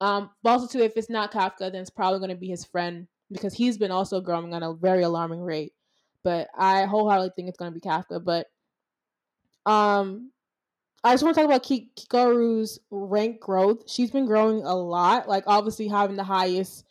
Um, 0.02 0.30
but 0.44 0.50
also 0.50 0.68
too, 0.68 0.84
if 0.84 0.98
it's 0.98 1.10
not 1.10 1.32
Kafka, 1.32 1.72
then 1.72 1.76
it's 1.76 1.90
probably 1.90 2.20
going 2.20 2.32
to 2.32 2.36
be 2.36 2.50
his 2.50 2.66
friend 2.66 3.08
because 3.32 3.54
he's 3.54 3.78
been 3.78 3.92
also 3.92 4.20
growing 4.20 4.54
on 4.54 4.62
a 4.62 4.74
very 4.74 5.04
alarming 5.04 5.40
rate. 5.40 5.72
But 6.26 6.50
I 6.54 6.84
wholeheartedly 6.84 7.32
think 7.38 7.48
it's 7.48 7.58
going 7.58 7.72
to 7.72 7.80
be 7.80 7.88
Kafka. 7.88 8.22
But 8.22 8.48
um, 9.66 10.33
I 11.04 11.14
just 11.14 11.24
want 11.24 11.36
to 11.36 11.42
talk 11.42 11.50
about 11.50 11.64
Kikoru's 11.64 12.80
rank 12.90 13.42
growth. 13.42 13.90
She's 13.90 14.12
been 14.12 14.26
growing 14.26 14.64
a 14.64 14.76
lot, 14.76 15.28
like 15.28 15.44
obviously 15.48 15.88
having 15.88 16.16
the 16.16 16.24
highest 16.24 16.86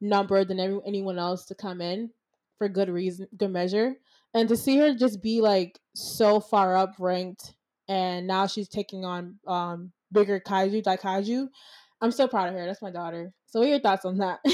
number 0.00 0.44
than 0.44 0.58
every, 0.58 0.80
anyone 0.86 1.18
else 1.18 1.44
to 1.46 1.54
come 1.54 1.80
in 1.80 2.10
for 2.56 2.68
good 2.68 2.88
reason, 2.88 3.28
good 3.36 3.50
measure. 3.50 3.94
And 4.32 4.48
to 4.48 4.56
see 4.56 4.78
her 4.78 4.94
just 4.94 5.22
be 5.22 5.40
like 5.40 5.78
so 5.94 6.40
far 6.40 6.76
up 6.76 6.94
ranked, 6.98 7.54
and 7.88 8.26
now 8.26 8.46
she's 8.46 8.68
taking 8.68 9.04
on 9.04 9.38
um 9.46 9.92
bigger 10.12 10.40
kaiju, 10.40 10.82
daikaiju. 10.82 11.48
I'm 12.00 12.12
so 12.12 12.28
proud 12.28 12.48
of 12.48 12.54
her. 12.54 12.66
That's 12.66 12.82
my 12.82 12.90
daughter. 12.90 13.32
So, 13.46 13.60
what 13.60 13.66
are 13.66 13.70
your 13.70 13.80
thoughts 13.80 14.04
on 14.04 14.18
that? 14.18 14.40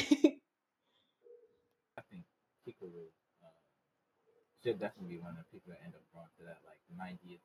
she'll 4.65 4.81
definitely 4.81 5.17
be 5.17 5.21
one 5.21 5.33
of 5.33 5.45
the 5.45 5.45
people 5.53 5.71
that 5.71 5.85
end 5.85 5.93
up 5.93 6.01
going 6.15 6.25
to 6.39 6.45
that 6.49 6.65
like 6.65 6.81
90th 6.97 7.45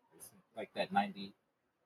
like 0.56 0.70
that 0.74 0.94
90 0.94 1.34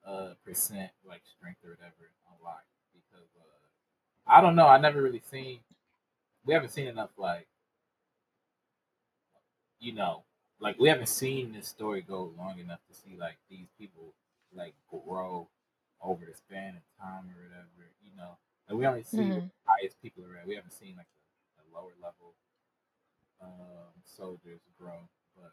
uh 0.05 0.33
percent 0.45 0.91
like 1.07 1.21
strength 1.25 1.59
or 1.63 1.71
whatever 1.71 2.11
unlocked 2.27 2.67
because 2.93 3.29
uh 3.39 3.63
I 4.27 4.41
don't 4.41 4.55
know, 4.55 4.67
I 4.67 4.79
never 4.79 5.01
really 5.01 5.21
seen 5.31 5.59
we 6.45 6.53
haven't 6.53 6.69
seen 6.69 6.87
enough 6.87 7.11
like 7.17 7.47
you 9.79 9.93
know, 9.93 10.23
like 10.59 10.79
we 10.79 10.87
haven't 10.87 11.07
seen 11.07 11.53
this 11.53 11.67
story 11.67 12.01
go 12.01 12.31
long 12.37 12.59
enough 12.59 12.79
to 12.89 12.95
see 12.95 13.17
like 13.19 13.37
these 13.49 13.67
people 13.77 14.13
like 14.55 14.73
grow 14.89 15.47
over 16.01 16.25
the 16.25 16.35
span 16.35 16.75
of 16.75 16.83
time 16.99 17.27
or 17.31 17.43
whatever, 17.43 17.91
you 18.03 18.15
know. 18.15 18.37
Like 18.69 18.79
we 18.79 18.87
only 18.87 19.03
see 19.03 19.17
mm-hmm. 19.17 19.47
the 19.47 19.51
highest 19.65 20.01
people 20.01 20.23
at. 20.39 20.47
We 20.47 20.55
haven't 20.55 20.71
seen 20.71 20.95
like 20.95 21.07
the, 21.11 21.63
the 21.63 21.75
lower 21.75 21.91
level 21.99 22.31
um, 23.43 23.91
soldiers 24.05 24.61
grow 24.79 25.03
but 25.35 25.51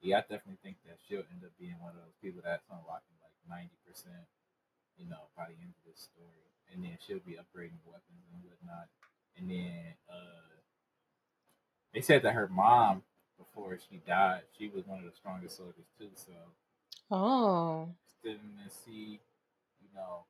yeah, 0.00 0.18
I 0.18 0.20
definitely 0.20 0.60
think 0.62 0.76
that 0.84 1.00
she'll 1.08 1.24
end 1.32 1.42
up 1.42 1.56
being 1.58 1.80
one 1.80 1.96
of 1.96 2.02
those 2.04 2.18
people 2.20 2.44
that's 2.44 2.68
unlocking 2.68 3.18
ninety 3.48 3.76
percent, 3.86 4.26
you 4.96 5.08
know, 5.08 5.28
by 5.36 5.46
the 5.46 5.56
end 5.60 5.74
of 5.74 5.84
this 5.86 6.08
story, 6.08 6.48
and 6.72 6.84
then 6.84 6.98
she'll 7.04 7.24
be 7.24 7.32
upgrading 7.32 7.82
weapons 7.86 8.24
and 8.32 8.42
whatnot, 8.44 8.88
and 9.36 9.50
then 9.50 9.94
uh, 10.10 10.60
they 11.92 12.00
said 12.00 12.22
that 12.22 12.34
her 12.34 12.48
mom 12.48 13.02
before 13.38 13.78
she 13.90 14.00
died, 14.06 14.42
she 14.56 14.68
was 14.68 14.86
one 14.86 14.98
of 14.98 15.04
the 15.04 15.16
strongest 15.16 15.56
soldiers 15.56 15.86
too. 15.98 16.10
So, 16.14 16.32
oh, 17.10 17.88
to 18.24 18.36
see, 18.84 19.20
you 19.80 19.88
know, 19.94 20.24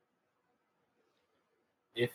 if 1.95 2.11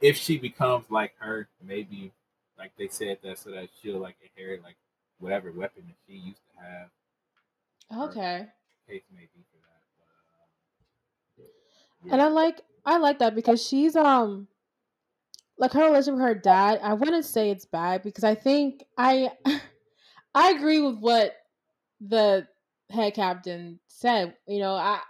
if 0.00 0.16
she 0.16 0.38
becomes 0.38 0.84
like 0.90 1.14
her, 1.18 1.48
maybe 1.62 2.12
like 2.58 2.72
they 2.78 2.88
said 2.88 3.18
that 3.22 3.38
so 3.38 3.50
that 3.50 3.68
she'll 3.80 3.98
like 3.98 4.16
inherit 4.22 4.62
like 4.62 4.76
whatever 5.18 5.50
weapon 5.52 5.84
that 5.86 5.96
she 6.06 6.14
used 6.14 6.40
to 6.54 6.62
have. 6.62 8.08
Okay. 8.08 8.46
Case 8.88 9.02
may 9.12 9.28
be 9.34 9.44
for 9.50 9.58
that. 9.58 9.82
But, 9.98 10.06
um, 10.40 10.50
yeah. 11.38 11.44
And 12.10 12.20
I 12.20 12.28
like 12.28 12.60
I 12.84 12.98
like 12.98 13.18
that 13.18 13.34
because 13.34 13.64
she's 13.66 13.96
um 13.96 14.48
like 15.58 15.72
her 15.72 15.84
relationship 15.84 16.14
with 16.14 16.22
her 16.22 16.34
dad. 16.34 16.80
I 16.82 16.94
wouldn't 16.94 17.24
say 17.24 17.50
it's 17.50 17.66
bad 17.66 18.02
because 18.02 18.24
I 18.24 18.34
think 18.34 18.84
I 18.96 19.30
I 20.34 20.50
agree 20.50 20.80
with 20.80 20.98
what 20.98 21.34
the 22.00 22.46
head 22.90 23.14
captain 23.14 23.80
said. 23.88 24.34
You 24.46 24.60
know, 24.60 24.74
I 24.74 25.00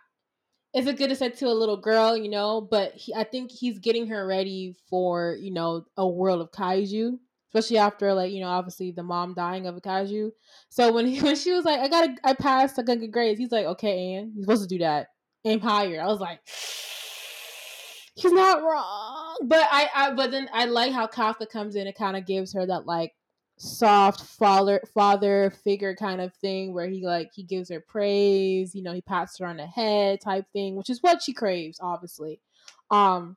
it's 0.73 0.87
a 0.89 0.93
good 0.93 1.09
to 1.09 1.17
say 1.17 1.31
to 1.31 1.47
a 1.47 1.53
little 1.53 1.77
girl, 1.77 2.17
you 2.17 2.29
know, 2.29 2.61
but 2.61 2.93
he, 2.95 3.13
I 3.15 3.25
think 3.25 3.51
he's 3.51 3.79
getting 3.79 4.07
her 4.09 4.27
ready 4.27 4.77
for, 4.89 5.37
you 5.41 5.53
know, 5.53 5.85
a 5.97 6.07
world 6.07 6.41
of 6.41 6.53
kaiju, 6.53 7.19
especially 7.49 7.79
after 7.79 8.15
like, 8.15 8.31
you 8.31 8.41
know, 8.41 8.49
obviously 8.49 8.93
the 8.93 9.03
mom 9.03 9.35
dying 9.35 9.67
of 9.67 9.77
a 9.77 9.81
kaiju. 9.81 10.31
So 10.69 10.93
when 10.93 11.07
he, 11.07 11.21
when 11.23 11.35
she 11.37 11.53
was 11.53 11.65
like, 11.65 11.81
I 11.81 11.89
got 11.89 12.07
to 12.07 12.17
I 12.25 12.35
passed, 12.35 12.79
I 12.79 12.83
got 12.83 13.01
good 13.01 13.13
grades. 13.13 13.41
He's 13.41 13.51
like, 13.51 13.67
okay, 13.67 14.15
Anne, 14.15 14.33
you're 14.35 14.45
supposed 14.45 14.63
to 14.63 14.69
do 14.69 14.79
that. 14.79 15.09
Higher. 15.45 16.03
I 16.03 16.07
was 16.07 16.21
like, 16.21 16.41
he's 18.15 18.33
not 18.33 18.63
wrong. 18.63 19.39
But 19.43 19.67
I, 19.71 19.89
I 19.95 20.13
but 20.13 20.31
then 20.31 20.49
I 20.53 20.67
like 20.67 20.93
how 20.93 21.07
Kafka 21.07 21.49
comes 21.49 21.77
in 21.77 21.87
and 21.87 21.97
kind 21.97 22.17
of 22.17 22.27
gives 22.27 22.53
her 22.53 22.67
that 22.67 22.87
like 22.87 23.15
soft 23.57 24.23
father 24.23 24.81
father 24.95 25.53
figure 25.63 25.95
kind 25.95 26.23
of 26.23 26.33
thing 26.37 26.73
where 26.73 26.89
he 26.89 27.05
like 27.05 27.31
he 27.35 27.43
gives 27.43 27.69
her 27.69 27.79
praise 27.79 28.75
you 28.75 28.83
know 28.83 28.95
he 28.95 29.03
pats 29.03 29.39
her 29.39 29.45
on 29.45 29.59
the 29.59 29.67
head 29.67 30.19
type 30.19 30.47
thing 30.55 30.77
which 30.77 30.89
is 30.89 31.03
what 31.03 31.23
she 31.23 31.35
craves 31.35 31.79
obviously 31.83 32.41
um 32.91 33.37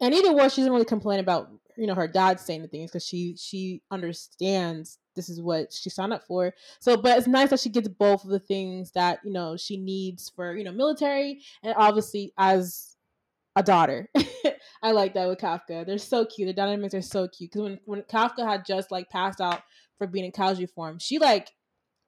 and 0.00 0.14
either 0.14 0.32
way 0.32 0.48
she 0.48 0.62
doesn't 0.62 0.72
really 0.72 0.86
complain 0.86 1.20
about 1.20 1.50
you 1.76 1.86
know 1.86 1.94
her 1.94 2.08
dad 2.08 2.40
saying 2.40 2.62
the 2.62 2.68
things 2.68 2.90
because 2.90 3.04
she 3.04 3.36
she 3.36 3.82
understands 3.90 4.96
this 5.16 5.28
is 5.28 5.40
what 5.40 5.72
she 5.72 5.90
signed 5.90 6.12
up 6.12 6.24
for 6.26 6.52
so 6.78 6.96
but 6.96 7.18
it's 7.18 7.26
nice 7.26 7.50
that 7.50 7.60
she 7.60 7.68
gets 7.68 7.88
both 7.88 8.24
of 8.24 8.30
the 8.30 8.38
things 8.38 8.90
that 8.92 9.18
you 9.24 9.32
know 9.32 9.56
she 9.56 9.76
needs 9.76 10.30
for 10.34 10.56
you 10.56 10.64
know 10.64 10.72
military 10.72 11.40
and 11.62 11.74
obviously 11.76 12.32
as 12.38 12.90
a 13.56 13.62
daughter. 13.62 14.08
I 14.82 14.92
like 14.92 15.14
that 15.14 15.28
with 15.28 15.38
Kafka. 15.38 15.86
They're 15.86 15.98
so 15.98 16.24
cute. 16.24 16.48
The 16.48 16.52
dynamics 16.52 16.94
are 16.94 17.02
so 17.02 17.28
cute. 17.28 17.50
Because 17.50 17.62
when, 17.62 17.80
when 17.84 18.02
Kafka 18.02 18.46
had 18.46 18.64
just 18.64 18.90
like 18.90 19.10
passed 19.10 19.40
out 19.40 19.62
for 19.98 20.06
being 20.06 20.24
in 20.24 20.32
kaiju 20.32 20.70
form, 20.70 20.98
she 20.98 21.18
like 21.18 21.50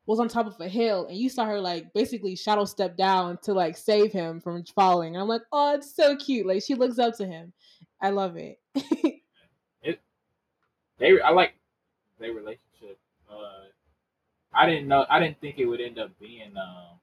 was 0.06 0.18
on 0.18 0.28
top 0.28 0.46
of 0.46 0.60
a 0.60 0.68
hill 0.68 1.06
and 1.06 1.16
you 1.16 1.28
saw 1.28 1.44
her 1.44 1.60
like 1.60 1.92
basically 1.94 2.34
shadow 2.34 2.64
step 2.64 2.96
down 2.96 3.38
to 3.42 3.52
like 3.52 3.76
save 3.76 4.12
him 4.12 4.40
from 4.40 4.64
falling. 4.74 5.14
And 5.14 5.22
I'm 5.22 5.28
like, 5.28 5.42
oh, 5.52 5.74
it's 5.74 5.94
so 5.94 6.16
cute. 6.16 6.46
Like 6.46 6.62
she 6.62 6.74
looks 6.74 6.98
up 6.98 7.16
to 7.18 7.26
him. 7.26 7.52
I 8.00 8.10
love 8.10 8.36
it. 8.36 8.58
it 9.82 10.00
they 10.98 11.20
I 11.20 11.30
like 11.30 11.54
their 12.18 12.32
relationship. 12.32 12.71
I 14.54 14.66
didn't 14.66 14.88
know 14.88 15.06
I 15.08 15.18
didn't 15.20 15.40
think 15.40 15.58
it 15.58 15.66
would 15.66 15.80
end 15.80 15.98
up 15.98 16.10
being 16.20 16.56
um 16.56 16.98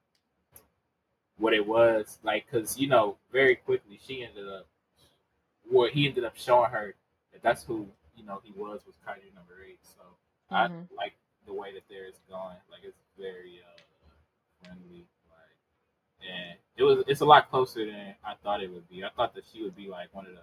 what 1.38 1.54
it 1.54 1.66
was 1.66 2.18
like 2.22 2.46
because 2.46 2.78
you 2.78 2.86
know 2.86 3.16
very 3.32 3.56
quickly 3.56 3.98
she 4.06 4.22
ended 4.22 4.46
up 4.48 4.66
what 5.68 5.92
he 5.92 6.06
ended 6.06 6.24
up 6.24 6.36
showing 6.36 6.70
her 6.70 6.94
that 7.32 7.42
that's 7.42 7.64
who 7.64 7.88
you 8.16 8.24
know 8.24 8.40
he 8.44 8.52
was 8.52 8.80
was 8.86 8.96
kaiju 9.06 9.34
number 9.34 9.54
eight. 9.66 9.80
So 9.82 10.02
mm-hmm. 10.52 10.54
i 10.54 11.02
like 11.02 11.14
the 11.46 11.54
way 11.54 11.72
that 11.72 11.84
there 11.88 12.06
is 12.06 12.20
going 12.28 12.56
like 12.70 12.82
it's 12.84 13.00
very 13.18 13.60
uh 13.64 13.80
friendly 14.62 15.06
like 15.30 16.28
and 16.28 16.58
it 16.76 16.82
was 16.82 17.02
it's 17.08 17.22
a 17.22 17.24
lot 17.24 17.50
closer 17.50 17.84
than 17.86 18.14
i 18.24 18.34
thought 18.42 18.62
it 18.62 18.70
would 18.70 18.88
be. 18.88 19.02
I 19.04 19.08
thought 19.16 19.34
that 19.34 19.44
she 19.52 19.62
would 19.62 19.76
be 19.76 19.88
like 19.88 20.08
one 20.12 20.26
of 20.26 20.32
the 20.32 20.42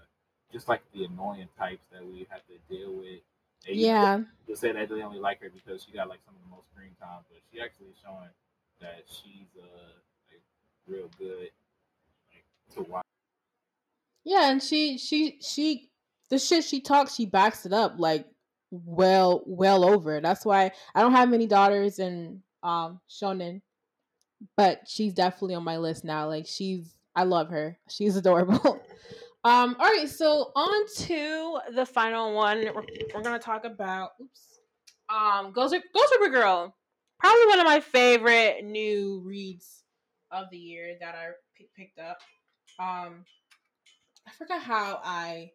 just 0.51 0.67
like 0.67 0.81
the 0.93 1.05
annoying 1.05 1.49
types 1.57 1.85
that 1.91 2.05
we 2.05 2.25
have 2.29 2.41
to 2.47 2.75
deal 2.75 2.93
with 2.93 3.21
and 3.67 3.75
yeah 3.75 4.19
you 4.47 4.55
say 4.55 4.71
that 4.71 4.89
they 4.89 5.01
only 5.01 5.19
like 5.19 5.41
her 5.41 5.49
because 5.49 5.83
she 5.83 5.91
got 5.91 6.07
like 6.07 6.19
some 6.25 6.35
of 6.35 6.41
the 6.41 6.55
most 6.55 6.69
screen 6.71 6.95
time 6.99 7.19
but 7.29 7.39
she 7.51 7.59
actually 7.59 7.93
showing 8.03 8.29
that 8.79 9.03
she's 9.07 9.49
uh 9.61 9.97
real 10.87 11.09
good 11.17 11.39
like, 11.39 12.45
to 12.75 12.83
watch. 12.89 13.03
Yeah, 14.23 14.51
and 14.51 14.61
she 14.61 14.97
she 14.97 15.39
she 15.41 15.89
the 16.29 16.39
shit 16.39 16.63
she 16.63 16.81
talks, 16.81 17.15
she 17.15 17.25
backs 17.25 17.65
it 17.65 17.73
up 17.73 17.95
like 17.97 18.25
well 18.71 19.43
well 19.45 19.85
over. 19.85 20.19
That's 20.21 20.45
why 20.45 20.71
I 20.95 21.01
don't 21.01 21.13
have 21.13 21.29
many 21.29 21.47
daughters 21.47 21.99
in 21.99 22.41
um 22.63 22.99
shonen, 23.09 23.61
but 24.55 24.81
she's 24.87 25.13
definitely 25.13 25.55
on 25.55 25.63
my 25.63 25.77
list 25.77 26.03
now. 26.03 26.27
Like 26.27 26.45
she's 26.47 26.93
I 27.15 27.23
love 27.23 27.49
her. 27.49 27.77
She's 27.89 28.15
adorable. 28.15 28.81
um 29.47 29.77
all 29.79 29.87
right, 29.87 30.09
so 30.09 30.51
on 30.55 30.87
to 31.05 31.59
the 31.73 31.85
final 31.85 32.33
one. 32.33 32.65
We're, 32.75 32.83
we're 33.15 33.21
gonna 33.21 33.39
talk 33.39 33.63
about 33.65 34.11
oops. 34.21 34.59
Um 35.09 35.51
Ghost 35.53 35.73
Ghost 35.93 36.13
Reaper 36.19 36.31
Girl. 36.31 36.75
Probably 37.19 37.45
one 37.47 37.59
of 37.59 37.65
my 37.65 37.79
favorite 37.79 38.63
new 38.63 39.21
reads 39.25 39.83
of 40.31 40.47
the 40.51 40.57
year 40.57 40.97
that 40.99 41.15
I 41.15 41.29
p- 41.55 41.69
picked 41.75 41.97
up. 41.97 42.17
Um, 42.77 43.25
I 44.27 44.31
forgot 44.37 44.61
how 44.61 44.99
I 45.03 45.51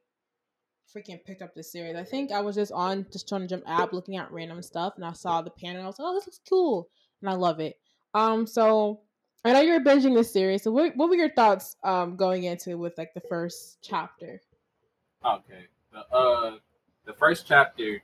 freaking 0.95 1.25
picked 1.25 1.43
up 1.43 1.55
this 1.55 1.71
series. 1.71 1.95
I 1.95 2.05
think 2.05 2.33
I 2.33 2.41
was 2.41 2.57
just 2.57 2.73
on 2.73 3.07
just 3.13 3.29
trying 3.29 3.43
to 3.43 3.47
jump 3.47 3.65
app 3.67 3.93
looking 3.93 4.17
at 4.17 4.33
random 4.33 4.61
stuff 4.63 4.95
and 4.97 5.05
I 5.05 5.13
saw 5.13 5.43
the 5.43 5.51
panel. 5.51 5.83
I 5.83 5.87
was 5.87 5.99
like, 5.99 6.09
oh, 6.09 6.15
this 6.15 6.27
looks 6.27 6.41
cool, 6.49 6.89
and 7.21 7.31
I 7.31 7.35
love 7.35 7.61
it. 7.61 7.77
Um, 8.15 8.47
so 8.47 9.03
I 9.45 9.53
know 9.53 9.61
you're 9.61 9.81
binging 9.81 10.15
this 10.15 10.33
series. 10.33 10.63
So 10.63 10.71
what 10.71 10.97
what 10.97 11.09
were 11.09 11.17
your 11.17 11.31
thoughts 11.31 11.77
um 11.83 12.17
going 12.17 12.45
into 12.45 12.79
with 12.79 12.97
like 12.97 13.13
the 13.15 13.21
first 13.21 13.79
chapter? 13.83 14.41
Okay, 15.25 15.67
the 15.93 16.17
uh 16.17 16.57
the 17.07 17.13
first 17.13 17.47
chapter 17.47 18.03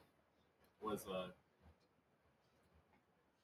was 0.80 1.06
a 1.06 1.26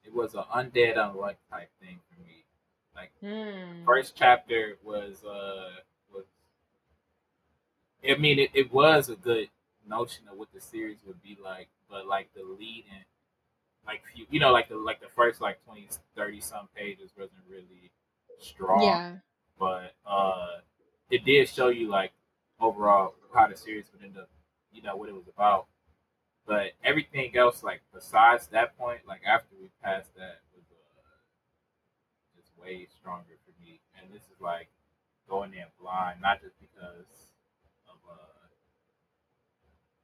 it 0.04 0.12
was 0.12 0.34
an 0.34 0.44
undead 0.54 0.96
unluck 0.96 1.36
type 1.50 1.70
thing 1.80 1.98
for 2.08 2.20
me. 2.22 2.44
Like 2.96 3.10
mm. 3.22 3.84
first 3.84 4.16
chapter 4.16 4.76
was 4.82 5.22
uh 5.24 5.70
was 6.12 6.24
I 8.08 8.16
mean 8.16 8.40
it, 8.40 8.50
it 8.54 8.72
was 8.72 9.08
a 9.08 9.16
good 9.16 9.48
notion 9.88 10.24
of 10.30 10.36
what 10.36 10.48
the 10.52 10.60
series 10.60 10.98
would 11.06 11.22
be 11.22 11.38
like, 11.42 11.68
but 11.88 12.06
like 12.06 12.28
the 12.34 12.42
lead 12.42 12.86
and 12.92 13.04
like 13.86 14.02
you, 14.14 14.26
you 14.30 14.40
know 14.40 14.52
like 14.52 14.68
the 14.68 14.76
like 14.76 15.00
the 15.00 15.08
first 15.14 15.40
like 15.40 15.62
20 15.64 15.88
30 16.16 16.40
some 16.40 16.68
pages 16.74 17.10
wasn't 17.16 17.42
really 17.48 17.90
strong. 18.38 18.82
Yeah. 18.82 19.16
But 19.58 19.94
uh 20.06 20.60
it 21.10 21.24
did 21.24 21.48
show 21.48 21.68
you 21.68 21.88
like 21.88 22.12
overall 22.60 23.14
how 23.34 23.46
the 23.48 23.56
series 23.56 23.86
would 23.92 24.02
end 24.04 24.16
up, 24.16 24.28
you 24.72 24.82
know, 24.82 24.96
what 24.96 25.08
it 25.08 25.14
was 25.14 25.28
about. 25.28 25.66
But 26.46 26.72
everything 26.82 27.36
else, 27.36 27.62
like 27.62 27.80
besides 27.92 28.46
that 28.48 28.76
point, 28.76 29.00
like 29.06 29.22
after 29.26 29.54
we 29.60 29.70
passed 29.82 30.14
that, 30.16 30.40
was 30.54 30.64
uh, 30.70 31.18
just 32.36 32.50
way 32.60 32.86
stronger 33.00 33.38
for 33.44 33.52
me. 33.62 33.80
And 33.98 34.12
this 34.12 34.22
is 34.22 34.40
like 34.40 34.68
going 35.28 35.52
in 35.54 35.64
blind, 35.80 36.20
not 36.20 36.42
just 36.42 36.54
because 36.60 37.06
of 37.88 37.96
uh 38.10 38.48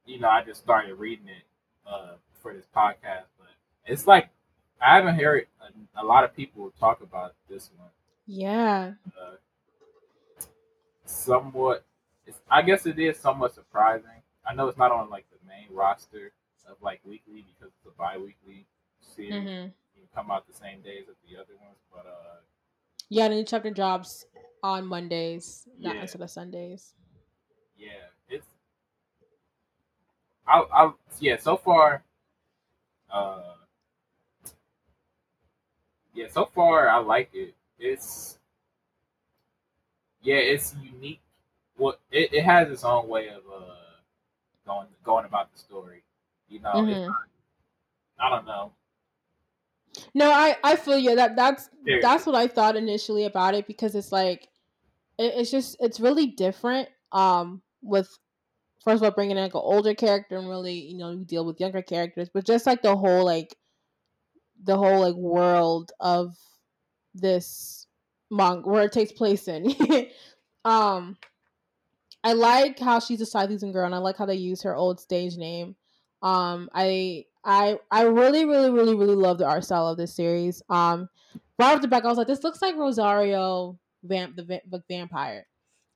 you 0.05 0.19
know, 0.19 0.29
I 0.29 0.43
just 0.43 0.61
started 0.61 0.95
reading 0.95 1.27
it 1.27 1.45
uh 1.87 2.15
for 2.41 2.53
this 2.53 2.65
podcast, 2.75 3.29
it's 3.85 4.07
like 4.07 4.29
I 4.81 4.95
haven't 4.95 5.15
heard 5.15 5.47
a, 5.61 6.03
a 6.03 6.05
lot 6.05 6.23
of 6.23 6.35
people 6.35 6.71
talk 6.79 7.01
about 7.01 7.33
this 7.49 7.69
one. 7.77 7.89
Yeah. 8.27 8.93
Uh, 9.07 9.35
somewhat 11.05 11.83
I 12.49 12.61
guess 12.61 12.85
it 12.85 12.97
is 12.97 13.17
somewhat 13.17 13.53
surprising. 13.53 14.09
I 14.45 14.53
know 14.53 14.67
it's 14.67 14.77
not 14.77 14.91
on 14.91 15.09
like 15.09 15.25
the 15.31 15.37
main 15.47 15.67
roster 15.75 16.31
of 16.69 16.77
like 16.81 17.01
weekly 17.05 17.45
because 17.45 17.73
it's 17.77 17.93
a 17.93 17.97
bi-weekly 17.97 18.65
series. 19.15 19.33
Mm-hmm. 19.33 19.69
You 19.95 20.03
come 20.15 20.31
out 20.31 20.47
the 20.47 20.53
same 20.53 20.81
days 20.81 21.05
as 21.09 21.15
the 21.29 21.35
other 21.37 21.53
ones, 21.61 21.77
but 21.91 22.05
uh 22.05 22.39
yeah, 23.09 23.27
the 23.27 23.35
new 23.35 23.43
chapter 23.43 23.69
drops 23.71 24.25
on 24.63 24.85
Mondays, 24.85 25.67
not 25.77 25.95
yeah. 25.95 26.01
instead 26.01 26.21
of 26.21 26.29
Sundays. 26.29 26.93
Yeah, 27.77 27.89
it's. 28.29 28.47
I, 30.47 30.63
I 30.73 30.91
yeah. 31.19 31.35
So 31.35 31.57
far, 31.57 32.03
uh, 33.11 33.55
yeah. 36.13 36.27
So 36.29 36.49
far, 36.53 36.89
I 36.89 36.97
like 36.97 37.29
it. 37.33 37.53
It's 37.79 38.37
yeah, 40.21 40.35
it's 40.35 40.75
unique. 40.81 41.21
Well, 41.77 41.95
it, 42.11 42.33
it 42.33 42.43
has 42.43 42.69
its 42.69 42.83
own 42.83 43.07
way 43.07 43.29
of 43.29 43.41
uh 43.51 43.73
going 44.65 44.87
going 45.03 45.25
about 45.25 45.51
the 45.51 45.59
story. 45.59 46.03
You 46.47 46.59
know, 46.59 46.73
mm-hmm. 46.73 47.07
not, 47.07 47.15
I 48.19 48.29
don't 48.29 48.45
know. 48.45 48.71
No, 50.13 50.31
I 50.31 50.55
I 50.63 50.75
feel 50.75 50.97
you. 50.97 51.15
That 51.15 51.35
that's 51.35 51.69
Very 51.83 52.01
that's 52.01 52.25
what 52.25 52.35
I 52.35 52.47
thought 52.47 52.75
initially 52.75 53.25
about 53.25 53.55
it 53.55 53.67
because 53.67 53.95
it's 53.95 54.11
like 54.11 54.47
it, 55.17 55.33
it's 55.35 55.51
just 55.51 55.77
it's 55.79 55.99
really 55.99 56.27
different. 56.27 56.89
Um, 57.11 57.61
with 57.81 58.09
first 58.83 58.97
of 58.97 59.03
all 59.03 59.11
bringing 59.11 59.37
in 59.37 59.43
like 59.43 59.53
an 59.53 59.61
older 59.63 59.93
character 59.93 60.37
and 60.37 60.47
really 60.47 60.73
you 60.73 60.97
know 60.97 61.11
you 61.11 61.25
deal 61.25 61.45
with 61.45 61.59
younger 61.59 61.81
characters, 61.81 62.29
but 62.33 62.45
just 62.45 62.65
like 62.65 62.81
the 62.81 62.95
whole 62.95 63.25
like 63.25 63.55
the 64.63 64.77
whole 64.77 64.99
like 65.01 65.15
world 65.15 65.91
of 65.99 66.35
this 67.13 67.87
manga 68.29 68.67
where 68.67 68.83
it 68.83 68.91
takes 68.91 69.11
place 69.11 69.47
in. 69.47 69.75
um, 70.65 71.17
I 72.23 72.33
like 72.33 72.79
how 72.79 72.99
she's 72.99 73.21
a 73.21 73.25
Scythian 73.25 73.71
girl, 73.71 73.85
and 73.85 73.95
I 73.95 73.97
like 73.97 74.17
how 74.17 74.25
they 74.25 74.35
use 74.35 74.61
her 74.63 74.75
old 74.75 74.99
stage 74.99 75.37
name. 75.37 75.75
Um, 76.21 76.69
I 76.73 77.25
I 77.43 77.79
I 77.89 78.03
really 78.03 78.45
really 78.45 78.69
really 78.69 78.95
really 78.95 79.15
love 79.15 79.37
the 79.37 79.47
art 79.47 79.63
style 79.63 79.87
of 79.87 79.97
this 79.97 80.15
series. 80.15 80.61
Um, 80.69 81.09
right 81.57 81.75
off 81.75 81.81
the 81.81 81.87
back, 81.87 82.05
I 82.05 82.07
was 82.07 82.17
like, 82.17 82.27
this 82.27 82.43
looks 82.43 82.61
like 82.61 82.75
Rosario 82.75 83.79
Vamp 84.03 84.35
the, 84.35 84.43
va- 84.43 84.61
the 84.69 84.83
vampire. 84.89 85.47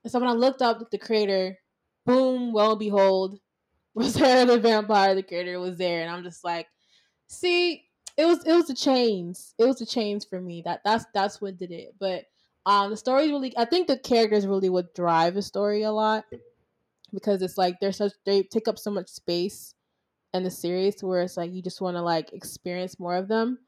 And 0.04 0.12
so 0.12 0.20
when 0.20 0.28
I 0.28 0.32
looked 0.32 0.62
up 0.62 0.90
the 0.90 0.98
creator, 0.98 1.58
boom, 2.04 2.52
well 2.52 2.76
behold, 2.76 3.38
Rosario 3.94 4.44
the 4.44 4.58
vampire, 4.58 5.14
the 5.14 5.22
creator 5.22 5.58
was 5.58 5.78
there, 5.78 6.02
and 6.02 6.10
I'm 6.10 6.22
just 6.22 6.44
like, 6.44 6.66
see, 7.28 7.85
it 8.16 8.24
was 8.24 8.44
it 8.46 8.52
was 8.52 8.66
the 8.66 8.74
chains. 8.74 9.54
It 9.58 9.64
was 9.64 9.78
the 9.78 9.86
chains 9.86 10.24
for 10.24 10.40
me. 10.40 10.62
That 10.64 10.80
that's 10.84 11.04
that's 11.12 11.40
what 11.40 11.58
did 11.58 11.70
it. 11.70 11.94
But 11.98 12.24
um, 12.64 12.90
the 12.90 12.96
story 12.96 13.28
really, 13.28 13.56
I 13.56 13.64
think 13.64 13.86
the 13.86 13.98
characters 13.98 14.46
really 14.46 14.68
would 14.68 14.92
drive 14.94 15.34
the 15.34 15.42
story 15.42 15.82
a 15.82 15.92
lot 15.92 16.24
because 17.12 17.42
it's 17.42 17.58
like 17.58 17.78
they're 17.80 17.92
such 17.92 18.12
they 18.24 18.42
take 18.42 18.68
up 18.68 18.78
so 18.78 18.90
much 18.90 19.08
space 19.08 19.74
in 20.34 20.42
the 20.42 20.50
series 20.50 21.02
where 21.02 21.22
it's 21.22 21.36
like 21.36 21.52
you 21.52 21.62
just 21.62 21.80
want 21.80 21.96
to 21.96 22.02
like 22.02 22.32
experience 22.32 22.98
more 22.98 23.16
of 23.16 23.28
them. 23.28 23.58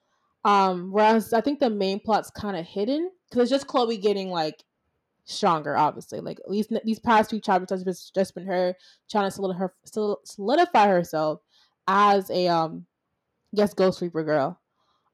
Um, 0.44 0.92
whereas 0.92 1.32
I 1.32 1.40
think 1.40 1.60
the 1.60 1.70
main 1.70 2.00
plot's 2.00 2.30
kind 2.30 2.56
of 2.56 2.64
hidden 2.64 3.10
because 3.28 3.42
it's 3.42 3.50
just 3.50 3.66
Chloe 3.66 3.96
getting 3.98 4.30
like 4.30 4.64
stronger, 5.24 5.76
obviously. 5.76 6.20
Like 6.20 6.40
at 6.40 6.50
least 6.50 6.72
these 6.84 6.98
past 6.98 7.30
few 7.30 7.40
chapters 7.40 7.84
has 7.84 8.10
just 8.14 8.34
been 8.34 8.46
her 8.46 8.74
trying 9.10 9.26
to 9.26 9.30
solidify, 9.30 9.58
her, 9.58 9.74
solidify 10.24 10.88
herself 10.88 11.40
as 11.86 12.30
a 12.30 12.48
um, 12.48 12.86
Guess 13.54 13.74
Ghost 13.74 14.00
Reaper 14.00 14.24
girl. 14.24 14.60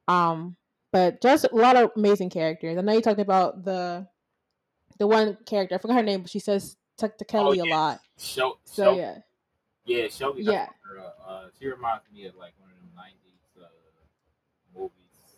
Um, 0.09 0.57
but 0.93 1.21
just 1.23 1.45
a 1.45 1.55
lot 1.55 1.77
of 1.77 1.91
amazing 1.97 2.31
characters. 2.31 2.77
I 2.79 2.81
know 2.81 2.93
you 2.93 3.01
talked 3.01 3.21
about 3.21 3.65
the 3.65 4.07
the 4.99 5.07
one 5.07 5.37
character. 5.47 5.75
I 5.75 5.79
forgot 5.79 5.97
her 5.97 6.03
name, 6.03 6.23
but 6.23 6.31
she 6.31 6.39
says 6.39 6.77
Tuck 6.99 7.19
to 7.19 7.25
Kelly 7.25 7.61
Oh, 7.61 7.65
a 7.65 7.69
lot. 7.69 8.01
Show, 8.19 8.59
So 8.65 8.85
show, 8.85 8.97
yeah, 8.97 9.19
yeah, 9.87 10.05
Shogi. 10.07 10.35
Yeah. 10.45 10.53
Yeah. 10.97 11.03
Uh, 11.27 11.45
she 11.59 11.67
reminds 11.67 12.05
me 12.13 12.27
of 12.27 12.37
like 12.37 12.53
one 12.61 12.71
of 12.71 12.77
them 12.77 12.91
'90s 12.97 13.63
uh, 13.63 13.67
movies, 14.79 15.37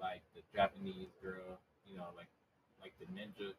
like 0.00 0.22
the 0.34 0.42
Japanese 0.54 1.08
girl. 1.22 1.58
You 1.86 1.96
know, 1.96 2.06
like 2.16 2.28
like 2.80 2.92
the 2.98 3.06
ninja. 3.06 3.52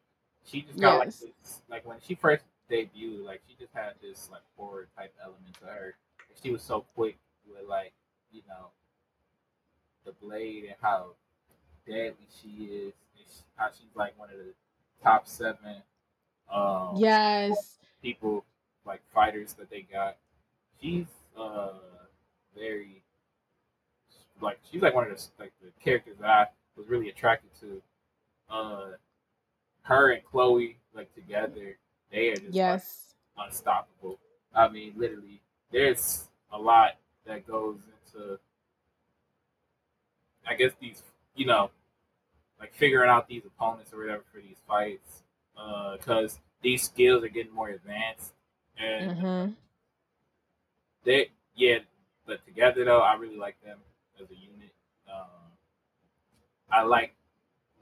She 0.44 0.62
just 0.62 0.78
got 0.78 1.04
Yes. 1.04 1.22
like 1.22 1.34
this, 1.42 1.60
like 1.68 1.86
when 1.86 1.96
she 2.06 2.14
first 2.14 2.44
debuted, 2.70 3.24
like 3.24 3.40
she 3.48 3.56
just 3.58 3.72
had 3.74 3.94
this 4.00 4.28
like 4.30 4.42
horror 4.56 4.86
type 4.96 5.12
element 5.22 5.54
to 5.60 5.66
her. 5.66 5.94
She 6.40 6.50
was 6.52 6.62
so 6.62 6.84
quick 6.94 7.16
with 7.48 7.66
like 7.68 7.92
you 8.36 8.42
know 8.48 8.68
the 10.04 10.12
blade 10.24 10.64
and 10.64 10.74
how 10.80 11.06
deadly 11.86 12.26
she 12.40 12.64
is. 12.64 12.92
And 13.16 13.26
she, 13.26 13.42
how 13.56 13.68
she's 13.70 13.94
like 13.94 14.18
one 14.18 14.30
of 14.30 14.36
the 14.36 14.52
top 15.02 15.26
seven. 15.26 15.82
Um, 16.52 16.94
yes, 16.96 17.78
people 18.02 18.44
like 18.84 19.00
fighters 19.12 19.54
that 19.54 19.70
they 19.70 19.82
got. 19.82 20.16
She's 20.80 21.06
uh 21.36 21.70
very 22.56 23.02
like 24.40 24.58
she's 24.70 24.82
like 24.82 24.94
one 24.94 25.10
of 25.10 25.16
the 25.16 25.28
like 25.38 25.52
the 25.62 25.70
characters 25.82 26.16
that 26.20 26.30
I 26.30 26.46
was 26.76 26.88
really 26.88 27.08
attracted 27.08 27.50
to. 27.60 27.82
Uh, 28.48 28.92
her 29.82 30.12
and 30.12 30.24
Chloe 30.24 30.76
like 30.94 31.12
together, 31.14 31.76
they 32.10 32.28
are 32.28 32.36
just 32.36 32.54
like, 33.36 33.48
unstoppable. 33.48 34.18
I 34.54 34.68
mean, 34.68 34.94
literally, 34.96 35.40
there's 35.72 36.28
a 36.52 36.58
lot 36.58 36.92
that 37.26 37.46
goes 37.46 37.78
into, 38.14 38.38
I 40.46 40.54
guess 40.54 40.72
these, 40.80 41.02
you 41.34 41.46
know, 41.46 41.70
like 42.60 42.74
figuring 42.74 43.10
out 43.10 43.28
these 43.28 43.42
opponents 43.44 43.92
or 43.92 43.98
whatever 43.98 44.22
for 44.32 44.40
these 44.40 44.56
fights, 44.66 45.22
because 45.54 46.38
these 46.62 46.82
skills 46.82 47.22
are 47.24 47.28
getting 47.28 47.52
more 47.54 47.68
advanced, 47.68 48.32
and 48.78 49.18
hmm 49.18 49.50
they, 51.04 51.28
yeah, 51.54 51.78
but 52.26 52.44
together 52.46 52.84
though, 52.84 53.00
I 53.00 53.14
really 53.14 53.36
like 53.36 53.56
them 53.64 53.78
as 54.20 54.28
a 54.30 54.34
unit. 54.34 54.72
Um, 55.08 55.52
I 56.70 56.82
like 56.82 57.14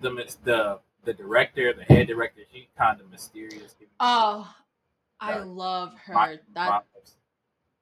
the 0.01 0.11
the 0.45 0.81
the 1.05 1.13
director, 1.15 1.73
the 1.73 1.85
head 1.85 2.07
director. 2.09 2.43
She's 2.53 2.67
kind 2.77 3.01
of 3.01 3.11
mysterious. 3.11 3.75
Oh, 4.01 4.53
I 5.21 5.39
love 5.39 5.95
her. 6.05 6.15
vibes- 6.15 6.41
That 6.55 6.85
vibes. 6.97 7.13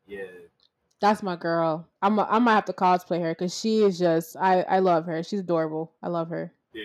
yeah. 0.07 0.27
That's 1.03 1.21
my 1.21 1.35
girl. 1.35 1.89
I'm 2.01 2.19
I 2.21 2.39
might 2.39 2.55
have 2.55 2.65
to 2.67 2.73
cosplay 2.73 3.21
her 3.21 3.33
because 3.35 3.59
she 3.59 3.83
is 3.83 3.99
just 3.99 4.37
I 4.37 4.63
I 4.63 4.79
love 4.79 5.05
her. 5.07 5.21
She's 5.25 5.41
adorable. 5.41 5.91
I 6.01 6.07
love 6.07 6.31
her. 6.31 6.53
Yeah. 6.73 6.85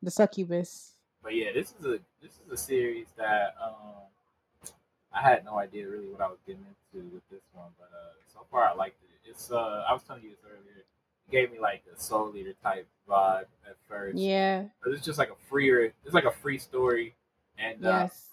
The 0.00 0.12
succubus. 0.12 0.92
But 1.24 1.34
yeah, 1.34 1.50
this 1.52 1.74
is 1.78 1.84
a 1.84 1.98
this 2.22 2.38
is 2.46 2.52
a 2.52 2.56
series 2.56 3.08
that 3.16 3.56
um 3.60 4.70
I 5.12 5.22
had 5.22 5.44
no 5.44 5.58
idea 5.58 5.88
really 5.88 6.08
what 6.08 6.20
I 6.20 6.28
was 6.28 6.38
getting 6.46 6.64
into 6.94 7.04
with 7.12 7.28
this 7.28 7.42
one, 7.52 7.70
but 7.76 7.90
uh 7.92 8.14
so 8.32 8.46
far 8.48 8.62
I 8.64 8.74
liked 8.74 9.02
it. 9.02 9.28
It's 9.30 9.50
uh 9.50 9.84
I 9.88 9.92
was 9.92 10.02
telling 10.04 10.22
you 10.22 10.30
this 10.30 10.38
earlier. 10.46 10.84
It 11.28 11.32
gave 11.32 11.50
me 11.50 11.58
like 11.58 11.82
a 11.92 12.00
Soul 12.00 12.32
Eater 12.36 12.54
type 12.62 12.86
vibe 13.10 13.46
at 13.68 13.76
first. 13.88 14.18
Yeah. 14.18 14.66
But 14.84 14.92
it's 14.92 15.04
just 15.04 15.18
like 15.18 15.30
a 15.30 15.48
freer 15.50 15.92
it's 16.04 16.14
like 16.14 16.26
a 16.26 16.30
free 16.30 16.58
story 16.58 17.16
and 17.58 17.84
uh, 17.84 17.88
Yes. 17.88 18.28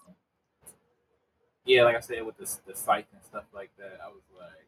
yeah, 1.65 1.81
like 1.84 1.95
I 1.95 1.99
said 1.99 2.23
with 2.23 2.38
the 2.38 2.45
the 2.72 2.76
scythe 2.77 3.07
and 3.11 3.23
stuff 3.23 3.45
like 3.55 3.72
that, 3.80 3.97
I 4.03 4.09
was 4.09 4.22
like, 4.38 4.62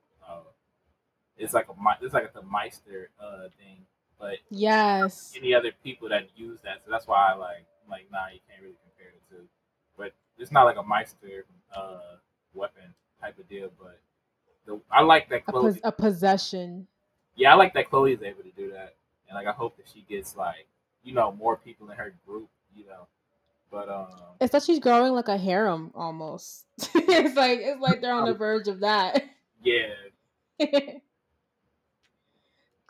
it's 1.38 1.54
like 1.54 1.68
a 1.70 1.74
it's 2.06 2.14
like 2.14 2.24
a 2.26 2.32
the 2.34 2.42
Meister 2.46 3.10
uh 3.20 3.50
thing. 3.60 3.78
But 4.20 4.38
Yes. 4.50 5.34
any 5.38 5.54
other 5.54 5.72
people 5.84 6.08
that 6.10 6.30
use 6.36 6.60
that. 6.64 6.82
So 6.86 6.92
that's 6.92 7.06
why 7.08 7.32
I 7.32 7.36
like 7.36 7.66
I'm 7.84 7.92
like 7.92 8.08
nah, 8.12 8.28
you 8.34 8.40
can't 8.50 8.62
really 8.62 8.76
compare 8.84 9.12
the 9.30 9.36
two. 9.36 9.44
But 9.98 10.14
it's 10.38 10.52
not 10.52 10.64
like 10.64 10.78
a 10.78 10.84
Meister 10.84 11.46
uh, 11.76 12.16
weapon 12.54 12.94
type 13.22 13.38
of 13.40 13.48
deal. 13.50 13.70
But 13.80 14.00
the, 14.66 14.80
I 14.92 15.02
like 15.02 15.30
that 15.30 15.44
A, 15.48 15.52
Chloe. 15.52 15.72
pos- 15.74 15.82
a 15.84 15.92
possession. 15.92 16.88
yeah, 17.36 17.52
I 17.52 17.56
like 17.56 17.74
that 17.74 17.90
Chloe 17.90 18.14
is 18.14 18.22
able 18.22 18.44
to 18.44 18.52
do 18.56 18.72
that, 18.72 18.96
and 19.30 19.36
like 19.36 19.48
I 19.48 19.52
hope 19.52 19.76
that 19.78 19.86
she 19.94 20.06
gets 20.10 20.36
like 20.38 20.68
you 21.04 21.14
know 21.14 21.32
more 21.34 21.58
people 21.58 21.90
in 21.92 21.98
her 21.98 22.14
group. 22.26 22.50
You 22.76 22.86
know, 22.88 23.08
but 23.72 23.88
um, 23.90 24.08
It's 24.42 24.52
that 24.54 24.64
she's 24.64 24.80
growing 24.80 25.14
like 25.14 25.28
a 25.30 25.38
harem 25.38 25.92
almost. 25.96 26.66
it's 26.96 27.36
like 27.38 27.60
it's 27.62 27.82
like 27.82 28.02
they're 28.02 28.14
on 28.14 28.26
the 28.26 28.34
verge 28.34 28.68
of 28.70 28.80
that. 28.82 29.24
yeah, 29.64 29.90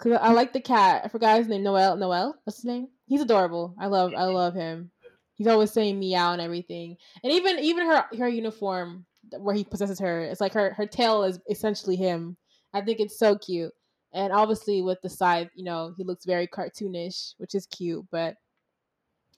Cause 0.05 0.19
I 0.21 0.33
like 0.33 0.53
the 0.53 0.61
cat. 0.61 1.01
I 1.03 1.07
forgot 1.07 1.39
his 1.39 1.47
name. 1.47 1.63
Noel. 1.63 1.95
Noel. 1.95 2.35
What's 2.43 2.57
his 2.57 2.65
name? 2.65 2.89
He's 3.07 3.21
adorable. 3.21 3.73
I 3.79 3.87
love. 3.87 4.13
I 4.15 4.25
love 4.25 4.53
him. 4.53 4.91
He's 5.33 5.47
always 5.47 5.71
saying 5.71 5.99
meow 5.99 6.31
and 6.31 6.41
everything. 6.41 6.95
And 7.23 7.33
even 7.33 7.57
even 7.57 7.87
her 7.87 8.05
her 8.19 8.27
uniform 8.27 9.07
where 9.39 9.55
he 9.55 9.63
possesses 9.63 9.97
her, 9.99 10.21
it's 10.21 10.41
like 10.41 10.53
her 10.53 10.75
her 10.75 10.85
tail 10.85 11.23
is 11.23 11.39
essentially 11.49 11.95
him. 11.95 12.37
I 12.71 12.81
think 12.81 12.99
it's 12.99 13.17
so 13.17 13.35
cute. 13.35 13.71
And 14.13 14.31
obviously 14.31 14.83
with 14.83 15.01
the 15.01 15.09
scythe, 15.09 15.49
you 15.55 15.63
know, 15.63 15.95
he 15.97 16.03
looks 16.03 16.25
very 16.25 16.45
cartoonish, 16.45 17.33
which 17.39 17.55
is 17.55 17.65
cute. 17.65 18.05
But 18.11 18.35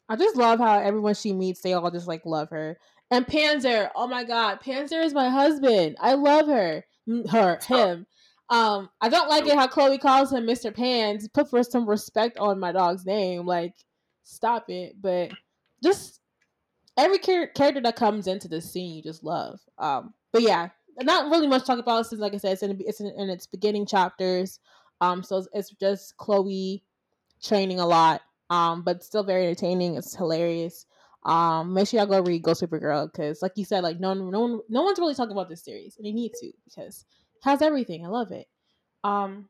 I 0.09 0.17
just 0.17 0.35
love 0.35 0.59
how 0.59 0.79
everyone 0.79 1.13
she 1.13 1.31
meets, 1.31 1.61
they 1.61 1.73
all 1.73 1.89
just 1.91 2.09
like 2.09 2.25
love 2.25 2.49
her. 2.49 2.77
And 3.09 3.25
Panzer, 3.25 3.89
oh 3.95 4.07
my 4.07 4.25
god, 4.25 4.59
Panzer 4.61 5.01
is 5.01 5.13
my 5.13 5.29
husband. 5.29 5.95
I 6.01 6.15
love 6.15 6.47
her. 6.47 6.83
Her, 7.31 7.57
him. 7.65 8.05
Um, 8.49 8.89
I 9.01 9.09
don't 9.09 9.29
like 9.29 9.45
it 9.45 9.55
how 9.55 9.67
Chloe 9.67 9.97
calls 9.97 10.31
him 10.31 10.45
Mr. 10.45 10.73
Pans. 10.73 11.27
Put 11.27 11.49
for 11.49 11.63
some 11.63 11.87
respect 11.87 12.37
on 12.37 12.59
my 12.59 12.71
dog's 12.71 13.05
name. 13.05 13.45
Like, 13.45 13.73
stop 14.23 14.69
it. 14.69 14.95
But 15.01 15.31
just 15.83 16.21
every 16.97 17.19
char- 17.19 17.47
character 17.47 17.81
that 17.81 17.95
comes 17.95 18.27
into 18.27 18.47
the 18.47 18.61
scene, 18.61 18.95
you 18.95 19.03
just 19.03 19.23
love. 19.23 19.59
Um, 19.77 20.13
but 20.31 20.41
yeah, 20.41 20.69
not 21.01 21.29
really 21.29 21.47
much 21.47 21.63
to 21.63 21.67
talk 21.67 21.79
about 21.79 22.05
since, 22.07 22.21
like 22.21 22.33
I 22.33 22.37
said, 22.37 22.53
it's 22.53 22.63
in 22.63 22.77
it's 22.79 22.99
in, 23.01 23.07
in 23.17 23.29
its 23.29 23.47
beginning 23.47 23.85
chapters. 23.85 24.59
Um, 25.01 25.23
so 25.23 25.37
it's, 25.37 25.47
it's 25.53 25.69
just 25.71 26.17
Chloe 26.17 26.83
training 27.43 27.79
a 27.79 27.85
lot. 27.85 28.21
Um, 28.49 28.83
but 28.83 29.03
still 29.03 29.23
very 29.23 29.45
entertaining. 29.45 29.95
It's 29.95 30.15
hilarious. 30.15 30.85
Um, 31.23 31.73
make 31.73 31.89
sure 31.89 31.99
y'all 31.99 32.07
go 32.07 32.21
read 32.21 32.43
Ghost 32.43 32.63
Girl 32.69 33.07
because, 33.07 33.41
like 33.41 33.51
you 33.55 33.65
said, 33.65 33.83
like 33.83 33.99
no, 33.99 34.13
no, 34.13 34.39
one, 34.39 34.61
no 34.69 34.83
one's 34.83 34.99
really 34.99 35.13
talking 35.13 35.33
about 35.33 35.49
this 35.49 35.63
series, 35.65 35.97
and 35.97 36.05
they 36.05 36.13
need 36.13 36.31
to 36.39 36.51
because 36.65 37.05
has 37.47 37.61
everything. 37.61 38.05
I 38.05 38.09
love 38.09 38.31
it. 38.31 38.47
Um, 39.03 39.47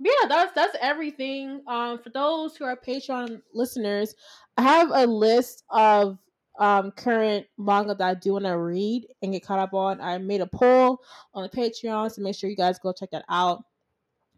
yeah, 0.00 0.28
that's 0.28 0.52
that's 0.54 0.76
everything. 0.80 1.62
Um, 1.66 1.98
for 1.98 2.10
those 2.10 2.56
who 2.56 2.64
are 2.64 2.76
Patreon 2.76 3.40
listeners, 3.52 4.14
I 4.56 4.62
have 4.62 4.90
a 4.92 5.06
list 5.06 5.64
of 5.70 6.18
um 6.58 6.90
current 6.92 7.46
manga 7.56 7.94
that 7.94 8.08
I 8.08 8.14
do 8.14 8.32
want 8.32 8.44
to 8.44 8.58
read 8.58 9.06
and 9.22 9.32
get 9.32 9.44
caught 9.44 9.58
up 9.58 9.74
on. 9.74 10.00
I 10.00 10.18
made 10.18 10.40
a 10.40 10.46
poll 10.46 11.00
on 11.34 11.42
the 11.42 11.48
Patreon, 11.48 12.10
so 12.12 12.22
make 12.22 12.36
sure 12.36 12.50
you 12.50 12.56
guys 12.56 12.78
go 12.78 12.92
check 12.92 13.10
that 13.12 13.24
out. 13.28 13.64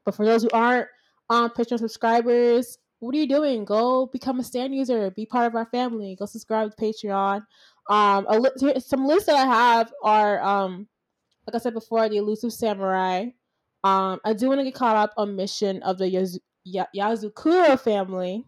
But 0.04 0.14
for 0.14 0.24
those 0.24 0.42
who 0.42 0.50
aren't, 0.52 0.88
um, 1.28 1.50
Patreon 1.50 1.78
subscribers, 1.78 2.78
what 3.00 3.14
are 3.14 3.18
you 3.18 3.28
doing? 3.28 3.64
Go 3.64 4.06
become 4.06 4.40
a 4.40 4.44
stand 4.44 4.74
user. 4.74 5.10
Be 5.10 5.26
part 5.26 5.46
of 5.46 5.54
our 5.54 5.66
family. 5.66 6.16
Go 6.18 6.26
subscribe 6.26 6.74
to 6.74 6.82
Patreon. 6.82 7.44
Um, 7.88 8.26
li- 8.28 8.80
some 8.80 9.06
lists 9.06 9.26
that 9.26 9.36
I 9.36 9.46
have 9.46 9.92
are 10.02 10.42
um, 10.42 10.86
like 11.46 11.54
I 11.54 11.58
said 11.58 11.74
before, 11.74 12.08
the 12.08 12.16
elusive 12.18 12.52
samurai. 12.52 13.26
Um, 13.82 14.20
I 14.24 14.34
do 14.34 14.48
want 14.48 14.60
to 14.60 14.64
get 14.64 14.74
caught 14.74 14.96
up 14.96 15.12
on 15.16 15.36
mission 15.36 15.82
of 15.82 15.98
the 15.98 16.04
Yaz- 16.04 16.38
y- 16.66 16.86
Yasukura 16.94 17.80
family, 17.80 18.44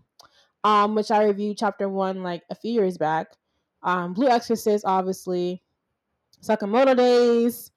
um, 0.64 0.94
which 0.94 1.10
I 1.10 1.24
reviewed 1.24 1.58
chapter 1.58 1.88
one 1.88 2.22
like 2.22 2.42
a 2.50 2.54
few 2.54 2.72
years 2.72 2.98
back. 2.98 3.28
Um, 3.82 4.12
Blue 4.12 4.28
Exorcist, 4.28 4.84
obviously, 4.86 5.62
Sakamoto 6.42 6.96
Days, 6.96 7.70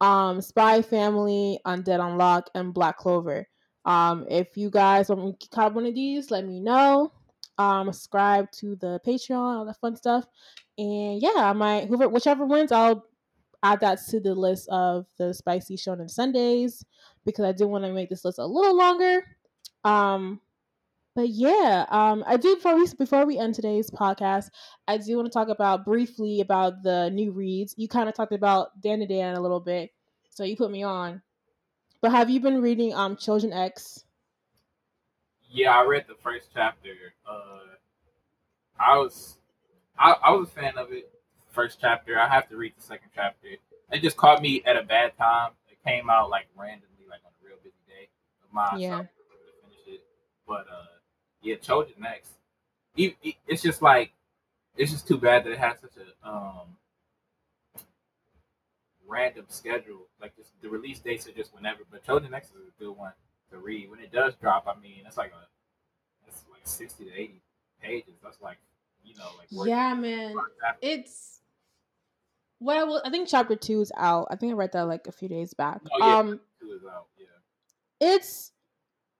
um, 0.00 0.40
Spy 0.40 0.82
Family, 0.82 1.60
Undead 1.66 2.00
Unluck, 2.00 2.46
and 2.54 2.74
Black 2.74 2.96
Clover. 2.98 3.46
Um, 3.84 4.26
if 4.30 4.56
you 4.56 4.70
guys 4.70 5.08
want 5.08 5.24
me 5.24 5.36
to 5.38 5.48
caught 5.50 5.74
one 5.74 5.86
of 5.86 5.94
these, 5.94 6.30
let 6.30 6.46
me 6.46 6.60
know. 6.60 7.12
Um, 7.58 7.92
subscribe 7.92 8.50
to 8.52 8.76
the 8.76 9.00
Patreon, 9.06 9.36
all 9.58 9.64
that 9.66 9.78
fun 9.80 9.94
stuff, 9.96 10.24
and 10.78 11.20
yeah, 11.20 11.30
I 11.36 11.52
might 11.52 11.86
whoever 11.86 12.08
whichever 12.08 12.46
wins, 12.46 12.72
I'll 12.72 13.04
add 13.62 13.80
that 13.80 13.98
to 14.08 14.20
the 14.20 14.34
list 14.34 14.68
of 14.70 15.06
the 15.18 15.32
spicy 15.32 15.76
shonen 15.76 16.10
Sundays 16.10 16.84
because 17.24 17.44
I 17.44 17.52
do 17.52 17.68
want 17.68 17.84
to 17.84 17.92
make 17.92 18.10
this 18.10 18.24
list 18.24 18.38
a 18.38 18.46
little 18.46 18.76
longer. 18.76 19.24
Um, 19.84 20.40
but 21.14 21.28
yeah, 21.28 21.84
um, 21.90 22.24
I 22.26 22.36
do 22.36 22.56
before 22.56 22.76
we 22.76 22.86
before 22.98 23.26
we 23.26 23.38
end 23.38 23.54
today's 23.54 23.90
podcast, 23.90 24.48
I 24.88 24.96
do 24.96 25.16
want 25.16 25.26
to 25.26 25.32
talk 25.32 25.48
about 25.48 25.84
briefly 25.84 26.40
about 26.40 26.82
the 26.82 27.10
new 27.10 27.32
reads. 27.32 27.74
You 27.76 27.86
kind 27.86 28.08
of 28.08 28.14
talked 28.14 28.32
about 28.32 28.80
Dandadan 28.80 29.36
a 29.36 29.40
little 29.40 29.60
bit, 29.60 29.90
so 30.30 30.44
you 30.44 30.56
put 30.56 30.70
me 30.70 30.82
on. 30.82 31.20
But 32.00 32.12
have 32.12 32.30
you 32.30 32.40
been 32.40 32.62
reading 32.62 32.94
um 32.94 33.16
Choujin 33.16 33.54
X? 33.54 34.04
Yeah, 35.50 35.76
I 35.76 35.84
read 35.84 36.06
the 36.08 36.14
first 36.22 36.48
chapter. 36.54 36.94
Uh, 37.30 37.76
I 38.80 38.96
was, 38.96 39.36
I, 39.98 40.16
I 40.24 40.30
was 40.30 40.48
a 40.48 40.50
fan 40.50 40.78
of 40.78 40.92
it. 40.92 41.12
First 41.52 41.78
chapter. 41.80 42.18
I 42.18 42.28
have 42.28 42.48
to 42.48 42.56
read 42.56 42.72
the 42.76 42.82
second 42.82 43.10
chapter. 43.14 43.48
It 43.92 44.00
just 44.00 44.16
caught 44.16 44.40
me 44.40 44.62
at 44.64 44.76
a 44.76 44.82
bad 44.82 45.16
time. 45.18 45.52
It 45.70 45.78
came 45.86 46.08
out 46.08 46.30
like 46.30 46.46
randomly, 46.56 47.04
like 47.08 47.20
on 47.26 47.32
a 47.42 47.46
real 47.46 47.58
busy 47.62 47.76
day 47.86 48.08
of 48.42 48.52
mine. 48.52 48.80
Yeah. 48.80 48.88
So 48.88 48.94
I 48.94 48.96
wasn't 48.96 49.10
able 49.28 49.68
to 49.68 49.84
finish 49.84 50.00
it. 50.00 50.04
But 50.48 50.66
uh, 50.72 50.96
yeah, 51.42 51.56
Choujin 51.56 52.04
X. 52.04 52.30
It's 52.96 53.62
just 53.62 53.82
like, 53.82 54.12
it's 54.76 54.90
just 54.90 55.06
too 55.06 55.18
bad 55.18 55.44
that 55.44 55.52
it 55.52 55.58
has 55.58 55.78
such 55.80 55.92
a 55.98 56.28
um 56.28 56.78
random 59.06 59.44
schedule. 59.48 60.08
Like 60.22 60.34
just 60.36 60.58
the 60.62 60.70
release 60.70 61.00
dates 61.00 61.28
are 61.28 61.32
just 61.32 61.54
whenever. 61.54 61.80
But 61.90 62.06
Choujin 62.06 62.32
X 62.32 62.48
is 62.48 62.54
a 62.56 62.82
good 62.82 62.96
one 62.96 63.12
to 63.50 63.58
read. 63.58 63.90
When 63.90 64.00
it 64.00 64.10
does 64.10 64.34
drop, 64.36 64.66
I 64.66 64.80
mean, 64.80 65.02
it's 65.06 65.18
like 65.18 65.32
a, 65.32 65.46
it's 66.26 66.44
like 66.50 66.62
sixty 66.64 67.04
to 67.04 67.12
eighty 67.12 67.42
pages. 67.82 68.14
That's 68.22 68.40
like, 68.40 68.56
you 69.04 69.14
know, 69.16 69.28
like 69.38 69.48
Yeah, 69.68 69.92
man. 69.92 70.34
It's 70.80 71.41
what 72.62 72.76
I 72.76 72.84
will. 72.84 73.02
I 73.04 73.10
think 73.10 73.28
chapter 73.28 73.56
two 73.56 73.80
is 73.80 73.92
out. 73.96 74.28
I 74.30 74.36
think 74.36 74.52
I 74.52 74.54
read 74.54 74.72
that 74.72 74.86
like 74.86 75.06
a 75.06 75.12
few 75.12 75.28
days 75.28 75.54
back. 75.54 75.80
Oh, 75.92 75.98
yeah. 75.98 76.16
Um, 76.18 76.40
Two 76.60 76.72
is 76.72 76.82
out. 76.84 77.06
Yeah. 77.18 78.14
it's 78.14 78.52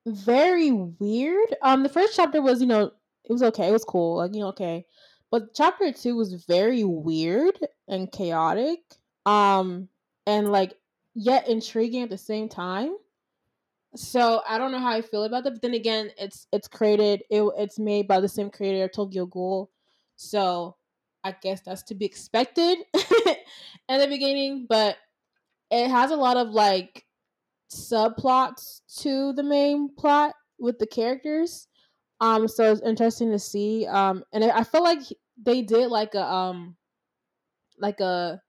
very 0.06 0.72
weird. 0.72 1.54
Um, 1.62 1.82
the 1.82 1.88
first 1.88 2.16
chapter 2.16 2.42
was, 2.42 2.60
you 2.60 2.66
know, 2.66 2.92
it 3.24 3.32
was 3.32 3.42
okay. 3.42 3.68
It 3.68 3.72
was 3.72 3.84
cool. 3.84 4.16
Like, 4.16 4.34
you 4.34 4.40
know, 4.40 4.48
okay. 4.48 4.86
But 5.30 5.54
chapter 5.54 5.92
two 5.92 6.16
was 6.16 6.34
very 6.34 6.84
weird 6.84 7.58
and 7.88 8.10
chaotic. 8.10 8.80
Um, 9.24 9.88
and 10.26 10.50
like 10.50 10.74
yet 11.14 11.48
intriguing 11.48 12.02
at 12.02 12.10
the 12.10 12.18
same 12.18 12.48
time. 12.48 12.96
So 13.94 14.42
I 14.48 14.58
don't 14.58 14.72
know 14.72 14.78
how 14.78 14.90
I 14.90 15.02
feel 15.02 15.24
about 15.24 15.44
that. 15.44 15.52
But 15.52 15.62
then 15.62 15.74
again, 15.74 16.10
it's 16.18 16.46
it's 16.52 16.68
created. 16.68 17.22
It, 17.30 17.42
it's 17.58 17.78
made 17.78 18.08
by 18.08 18.20
the 18.20 18.28
same 18.28 18.50
creator 18.50 18.88
Tokyo 18.88 19.26
Ghoul. 19.26 19.70
So 20.16 20.76
I 21.24 21.34
guess 21.42 21.60
that's 21.60 21.82
to 21.84 21.94
be 21.94 22.04
expected 22.04 22.78
in 23.88 24.00
the 24.00 24.08
beginning. 24.08 24.66
But 24.68 24.96
it 25.70 25.88
has 25.88 26.10
a 26.10 26.16
lot 26.16 26.36
of 26.36 26.48
like 26.48 27.04
subplots 27.72 28.80
to 29.00 29.32
the 29.32 29.42
main 29.42 29.94
plot 29.96 30.34
with 30.58 30.78
the 30.78 30.86
characters. 30.86 31.68
Um, 32.20 32.46
so 32.48 32.70
it's 32.70 32.82
interesting 32.82 33.30
to 33.32 33.38
see. 33.38 33.86
Um, 33.86 34.24
and 34.32 34.44
I 34.44 34.64
feel 34.64 34.82
like 34.82 35.00
they 35.42 35.62
did 35.62 35.88
like 35.88 36.14
a 36.14 36.24
um, 36.24 36.76
like 37.78 38.00
a 38.00 38.40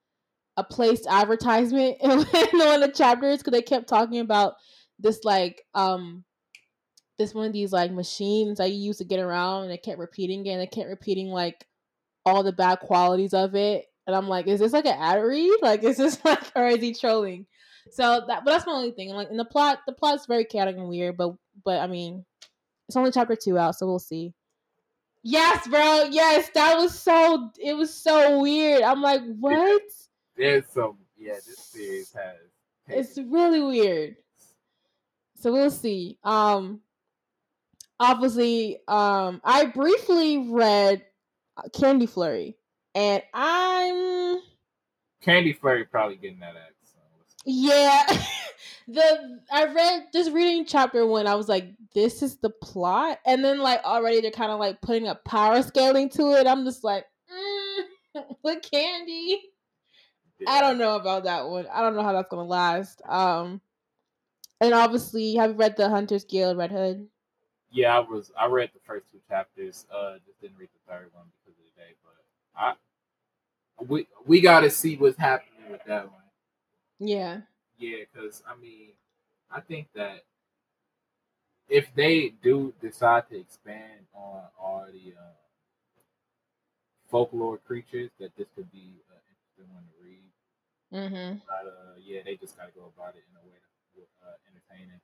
a 0.57 0.63
placed 0.63 1.07
advertisement 1.07 1.97
in 2.01 2.09
one 2.09 2.27
of 2.27 2.81
the 2.81 2.91
chapters 2.93 3.39
because 3.39 3.51
they 3.51 3.61
kept 3.61 3.87
talking 3.87 4.19
about 4.19 4.53
this 4.99 5.21
like 5.23 5.63
um 5.73 6.23
this 7.17 7.33
one 7.33 7.47
of 7.47 7.53
these 7.53 7.71
like 7.71 7.91
machines 7.91 8.57
that 8.57 8.71
you 8.71 8.77
use 8.77 8.97
to 8.97 9.03
get 9.03 9.19
around 9.19 9.63
and 9.63 9.71
they 9.71 9.77
kept 9.77 9.99
repeating 9.99 10.45
it 10.45 10.51
and 10.51 10.61
they 10.61 10.67
kept 10.67 10.87
repeating 10.87 11.27
like 11.27 11.65
all 12.25 12.43
the 12.43 12.53
bad 12.53 12.79
qualities 12.79 13.33
of 13.33 13.55
it 13.55 13.85
and 14.07 14.15
i'm 14.15 14.27
like 14.27 14.47
is 14.47 14.59
this 14.59 14.73
like 14.73 14.85
an 14.85 14.97
ad 14.97 15.21
read? 15.21 15.57
Like 15.61 15.83
is 15.83 15.97
this 15.97 16.19
like 16.25 16.39
or 16.55 16.67
is 16.67 16.81
he 16.81 16.93
trolling? 16.93 17.45
So 17.91 18.23
that 18.27 18.45
but 18.45 18.51
that's 18.51 18.65
my 18.65 18.71
only 18.73 18.91
thing 18.91 19.09
like 19.09 19.29
in 19.29 19.37
the 19.37 19.45
plot 19.45 19.79
the 19.85 19.93
plot's 19.93 20.25
very 20.25 20.45
chaotic 20.45 20.77
and 20.77 20.87
weird 20.87 21.17
but 21.17 21.35
but 21.65 21.79
i 21.79 21.87
mean 21.87 22.25
it's 22.87 22.95
only 22.97 23.11
chapter 23.11 23.35
two 23.35 23.57
out 23.57 23.75
so 23.75 23.85
we'll 23.85 23.99
see. 23.99 24.33
Yes 25.21 25.67
bro 25.67 26.07
yes 26.11 26.49
that 26.53 26.75
was 26.77 26.97
so 26.97 27.49
it 27.61 27.73
was 27.75 27.93
so 27.93 28.41
weird. 28.41 28.81
I'm 28.83 29.01
like 29.01 29.21
what? 29.39 29.81
There's 30.35 30.65
some. 30.73 30.97
Yeah, 31.17 31.35
this 31.35 31.59
series 31.59 32.11
has. 32.13 32.35
it's 32.87 33.17
really 33.17 33.61
weird. 33.61 34.17
So 35.35 35.51
we'll 35.53 35.71
see. 35.71 36.17
Um 36.23 36.81
obviously 37.99 38.79
um 38.87 39.39
i 39.45 39.65
briefly 39.65 40.49
read 40.49 41.03
candy 41.73 42.05
flurry 42.05 42.57
and 42.95 43.21
i'm 43.34 44.39
Candy 45.21 45.53
Flurry 45.53 45.85
probably 45.85 46.17
getting 46.17 46.39
that 46.39 46.55
X. 46.57 46.73
So 46.93 46.99
yeah 47.45 48.03
the 48.88 49.39
i 49.51 49.65
read 49.65 50.07
just 50.11 50.34
reading 50.34 50.65
chapter 50.65 51.05
one 51.05 51.27
i 51.27 51.35
was 51.35 51.47
like 51.47 51.69
this 51.95 52.21
is 52.21 52.38
the 52.38 52.49
plot 52.49 53.19
and 53.25 53.43
then 53.43 53.59
like 53.59 53.81
already 53.85 54.19
they're 54.19 54.31
kind 54.31 54.51
of 54.51 54.59
like 54.59 54.81
putting 54.81 55.07
a 55.07 55.15
power 55.15 55.61
scaling 55.61 56.09
to 56.09 56.34
it 56.34 56.45
i'm 56.45 56.65
just 56.65 56.84
like 56.84 57.05
mm, 57.31 58.23
with 58.43 58.61
candy 58.69 59.39
I 60.47 60.61
don't 60.61 60.77
know 60.77 60.95
about 60.95 61.23
that 61.23 61.47
one. 61.47 61.67
I 61.71 61.81
don't 61.81 61.95
know 61.95 62.03
how 62.03 62.13
that's 62.13 62.30
gonna 62.30 62.43
last. 62.43 63.01
Um, 63.07 63.61
and 64.59 64.73
obviously, 64.73 65.35
have 65.35 65.51
you 65.51 65.55
read 65.55 65.77
the 65.77 65.89
Hunter's 65.89 66.25
Guild 66.25 66.57
Red 66.57 66.71
Hood? 66.71 67.07
Yeah, 67.71 67.97
I 67.97 67.99
was. 67.99 68.31
I 68.38 68.47
read 68.47 68.71
the 68.73 68.80
first 68.85 69.11
two 69.11 69.19
chapters. 69.27 69.85
Uh, 69.93 70.15
just 70.25 70.41
didn't 70.41 70.57
read 70.57 70.69
the 70.73 70.91
third 70.91 71.09
one 71.13 71.25
because 71.39 71.57
of 71.57 71.65
the 71.65 71.81
day. 71.81 71.95
But 72.03 72.15
I, 72.55 72.73
we 73.88 74.07
we 74.25 74.41
got 74.41 74.61
to 74.61 74.69
see 74.69 74.97
what's 74.97 75.17
happening 75.17 75.71
with 75.71 75.84
that 75.85 76.05
one. 76.05 76.21
Yeah, 76.99 77.41
Yeah, 77.77 78.05
because 78.13 78.43
I 78.47 78.55
mean, 78.59 78.91
I 79.51 79.61
think 79.61 79.88
that 79.95 80.23
if 81.69 81.93
they 81.95 82.34
do 82.43 82.73
decide 82.81 83.30
to 83.30 83.39
expand 83.39 84.05
on 84.13 84.43
all 84.59 84.85
the 84.91 85.13
uh, 85.19 85.34
folklore 87.09 87.57
creatures, 87.59 88.11
that 88.19 88.35
this 88.38 88.47
could 88.55 88.71
be 88.71 89.01
an 89.09 89.21
interesting 89.30 89.73
one 89.73 89.84
to 89.84 90.03
read. 90.03 90.31
mm-hmm. 90.93 91.38
But 91.47 91.67
uh, 91.69 91.95
yeah, 92.03 92.21
they 92.25 92.35
just 92.35 92.57
got 92.57 92.67
to 92.67 92.80
go 92.80 92.91
about 92.95 93.15
it 93.15 93.23
in 93.30 93.38
a 93.38 93.45
way 93.47 93.57
that's 93.97 94.17
uh, 94.23 94.38
entertaining. 94.49 95.01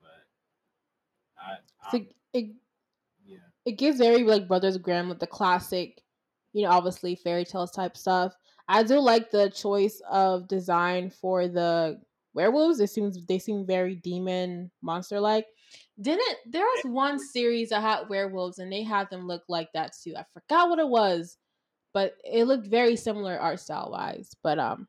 But 0.00 0.24
I, 1.38 1.56
So 1.90 2.06
it 2.32 2.48
yeah, 3.26 3.38
it 3.66 3.72
gives 3.72 3.98
very 3.98 4.24
like 4.24 4.48
Brothers 4.48 4.78
Grimm, 4.78 5.10
like 5.10 5.20
the 5.20 5.26
classic, 5.28 6.02
you 6.54 6.62
know, 6.62 6.70
obviously 6.70 7.16
fairy 7.16 7.44
tales 7.44 7.70
type 7.70 7.96
stuff. 7.96 8.34
I 8.68 8.82
do 8.82 8.98
like 8.98 9.30
the 9.30 9.50
choice 9.50 10.00
of 10.10 10.48
design 10.48 11.10
for 11.10 11.48
the 11.48 12.00
werewolves. 12.32 12.80
It 12.80 12.88
seems 12.88 13.26
they 13.26 13.38
seem 13.38 13.66
very 13.66 13.96
demon 13.96 14.70
monster 14.80 15.20
like. 15.20 15.46
Didn't 16.00 16.38
there 16.46 16.64
was 16.64 16.84
one 16.84 17.18
series 17.18 17.70
that 17.70 17.82
had 17.82 18.08
werewolves 18.08 18.58
and 18.58 18.72
they 18.72 18.82
had 18.82 19.10
them 19.10 19.26
look 19.26 19.42
like 19.48 19.68
that 19.74 19.92
too. 20.02 20.14
I 20.16 20.24
forgot 20.32 20.70
what 20.70 20.78
it 20.78 20.88
was, 20.88 21.36
but 21.92 22.14
it 22.24 22.44
looked 22.44 22.68
very 22.68 22.96
similar 22.96 23.38
art 23.38 23.60
style 23.60 23.90
wise. 23.90 24.30
But 24.42 24.58
um, 24.58 24.86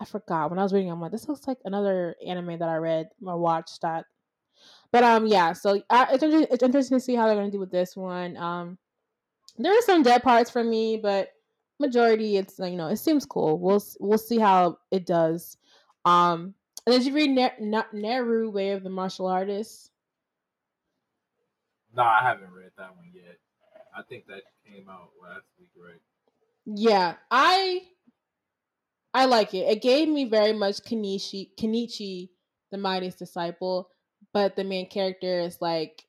I 0.00 0.04
forgot 0.04 0.50
when 0.50 0.58
I 0.58 0.62
was 0.62 0.72
reading. 0.72 0.90
I'm 0.90 1.00
like, 1.00 1.12
this 1.12 1.28
looks 1.28 1.46
like 1.46 1.58
another 1.64 2.16
anime 2.26 2.58
that 2.58 2.68
I 2.68 2.76
read 2.76 3.08
or 3.24 3.38
watched 3.38 3.82
that. 3.82 4.06
But 4.92 5.04
um, 5.04 5.26
yeah. 5.26 5.52
So 5.52 5.82
uh, 5.90 6.06
it's 6.10 6.22
it's 6.22 6.62
interesting 6.62 6.98
to 6.98 7.04
see 7.04 7.14
how 7.14 7.26
they're 7.26 7.36
gonna 7.36 7.50
do 7.50 7.60
with 7.60 7.70
this 7.70 7.96
one. 7.96 8.36
Um, 8.36 8.78
there 9.56 9.76
are 9.76 9.82
some 9.82 10.02
dead 10.02 10.22
parts 10.22 10.50
for 10.50 10.62
me, 10.64 10.96
but 10.96 11.30
majority 11.80 12.36
it's 12.36 12.58
like, 12.58 12.70
you 12.72 12.76
know 12.78 12.88
it 12.88 12.96
seems 12.96 13.26
cool. 13.26 13.58
We'll 13.58 13.82
we'll 14.00 14.18
see 14.18 14.38
how 14.38 14.78
it 14.90 15.06
does. 15.06 15.56
Um, 16.04 16.54
and 16.86 16.94
did 16.94 17.06
you 17.06 17.14
read 17.14 17.30
ne- 17.30 17.56
Na- 17.60 17.90
Neru 17.92 18.52
Way 18.52 18.72
of 18.72 18.82
the 18.84 18.90
Martial 18.90 19.26
Artist? 19.26 19.90
no, 21.94 22.02
I 22.02 22.20
haven't 22.22 22.52
read 22.52 22.72
that 22.76 22.96
one 22.96 23.10
yet. 23.14 23.38
I 23.96 24.02
think 24.02 24.26
that 24.26 24.42
came 24.66 24.88
out 24.88 25.10
last 25.22 25.46
week, 25.58 25.70
right? 25.76 26.00
Yeah, 26.66 27.16
I 27.30 27.88
I 29.12 29.26
like 29.26 29.54
it. 29.54 29.68
It 29.68 29.82
gave 29.82 30.08
me 30.08 30.24
very 30.24 30.52
much 30.52 30.78
Kenichi 30.82 31.54
Kenichi, 31.56 32.30
the 32.70 32.78
mightiest 32.78 33.18
disciple, 33.18 33.90
but 34.32 34.56
the 34.56 34.64
main 34.64 34.88
character 34.88 35.40
is 35.40 35.60
like 35.60 36.06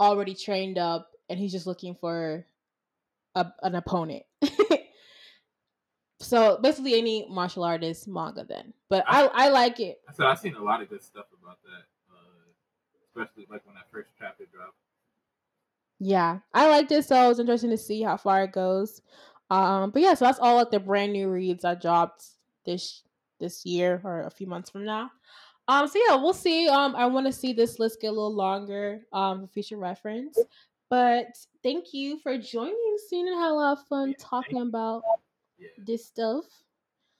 already 0.00 0.34
trained 0.34 0.78
up 0.78 1.10
and 1.28 1.38
he's 1.38 1.52
just 1.52 1.66
looking 1.66 1.94
for 1.94 2.44
a, 3.34 3.46
an 3.62 3.74
opponent. 3.74 4.24
so 6.20 6.58
basically 6.62 6.98
any 6.98 7.26
martial 7.28 7.64
artist 7.64 8.08
manga 8.08 8.44
then. 8.44 8.72
But 8.88 9.04
I, 9.06 9.26
I, 9.26 9.30
I 9.32 9.48
like 9.48 9.80
it. 9.80 10.00
So 10.14 10.26
I've 10.26 10.38
seen 10.38 10.54
a 10.54 10.62
lot 10.62 10.82
of 10.82 10.88
good 10.88 11.02
stuff 11.02 11.26
about 11.42 11.58
that. 11.64 11.84
Uh, 12.10 13.22
especially 13.22 13.46
like 13.50 13.64
when 13.66 13.74
that 13.74 13.90
first 13.90 14.10
chapter 14.18 14.44
dropped. 14.52 14.74
Yeah. 15.98 16.38
I 16.52 16.68
liked 16.68 16.92
it, 16.92 17.04
so 17.04 17.24
it 17.24 17.28
was 17.28 17.40
interesting 17.40 17.70
to 17.70 17.78
see 17.78 18.02
how 18.02 18.16
far 18.16 18.44
it 18.44 18.52
goes. 18.52 19.02
Um, 19.50 19.90
but 19.90 20.02
yeah, 20.02 20.14
so 20.14 20.24
that's 20.24 20.38
all 20.38 20.56
like 20.56 20.70
the 20.70 20.80
brand 20.80 21.12
new 21.12 21.28
reads 21.28 21.64
I 21.64 21.74
dropped 21.74 22.24
this 22.64 23.02
this 23.38 23.66
year 23.66 24.00
or 24.02 24.22
a 24.22 24.30
few 24.30 24.46
months 24.46 24.70
from 24.70 24.84
now. 24.84 25.10
Um, 25.68 25.86
so 25.88 25.98
yeah, 26.08 26.16
we'll 26.16 26.32
see. 26.32 26.68
Um, 26.68 26.96
I 26.96 27.06
want 27.06 27.26
to 27.26 27.32
see 27.32 27.52
this 27.52 27.78
list 27.78 28.00
get 28.00 28.08
a 28.08 28.10
little 28.10 28.34
longer 28.34 29.02
um 29.12 29.42
for 29.42 29.46
future 29.48 29.76
reference. 29.76 30.38
But 30.88 31.34
thank 31.62 31.92
you 31.92 32.18
for 32.18 32.38
joining, 32.38 32.96
Soon 33.08 33.26
and 33.28 33.36
had 33.36 33.50
a 33.50 33.54
lot 33.54 33.78
of 33.78 33.86
fun 33.86 34.10
Yeah, 34.10 34.14
talking 34.18 34.60
about 34.60 35.02
Yeah. 35.58 35.68
this 35.78 36.06
stuff. 36.06 36.44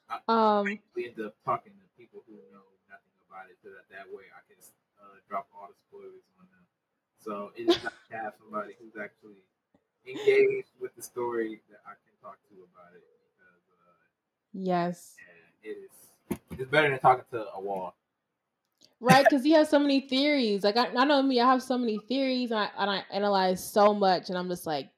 I- 0.09 0.23
Um, 0.29 0.79
We 0.95 1.09
end 1.09 1.21
up 1.21 1.35
talking 1.45 1.73
to 1.79 1.87
people 1.97 2.23
who 2.27 2.37
know 2.53 2.65
nothing 2.89 3.13
about 3.29 3.51
it, 3.51 3.59
so 3.63 3.71
that 3.71 3.89
that 3.91 4.09
way 4.13 4.25
I 4.35 4.41
can 4.47 4.57
uh, 5.01 5.19
drop 5.29 5.49
all 5.53 5.69
the 5.69 5.75
spoilers 5.89 6.23
on 6.39 6.47
them. 6.51 6.67
So 7.19 7.53
it 7.57 7.69
is 7.69 7.83
nice 7.83 7.93
to 8.11 8.17
have 8.17 8.35
somebody 8.39 8.75
who's 8.75 8.97
actually 8.97 9.43
engaged 10.07 10.71
with 10.79 10.95
the 10.95 11.03
story 11.03 11.61
that 11.69 11.81
I 11.85 11.95
can 11.95 12.15
talk 12.23 12.39
to 12.49 12.63
about 12.63 12.95
it 12.95 13.03
because 13.03 13.63
uh, 13.83 14.05
yes. 14.53 15.17
yeah, 15.19 15.71
it 15.71 15.77
is 15.79 16.39
it's 16.59 16.71
better 16.71 16.89
than 16.91 17.01
talking 17.01 17.25
to 17.33 17.53
a 17.53 17.61
wall. 17.61 17.95
Right 19.01 19.25
because 19.29 19.43
he 19.45 19.51
has 19.53 19.69
so 19.69 19.79
many 19.79 20.01
theories 20.01 20.65
like 20.65 20.77
I, 20.77 20.87
I 20.89 21.05
know 21.05 21.23
me 21.23 21.41
i 21.41 21.47
have 21.47 21.63
so 21.63 21.77
many 21.77 21.99
theories 22.09 22.51
and 22.51 22.61
I, 22.61 22.71
and 22.79 22.91
I 22.91 23.05
analyze 23.13 23.63
so 23.63 23.93
much 23.95 24.29
and 24.31 24.39
i'm 24.39 24.49
just 24.49 24.67
like 24.67 24.89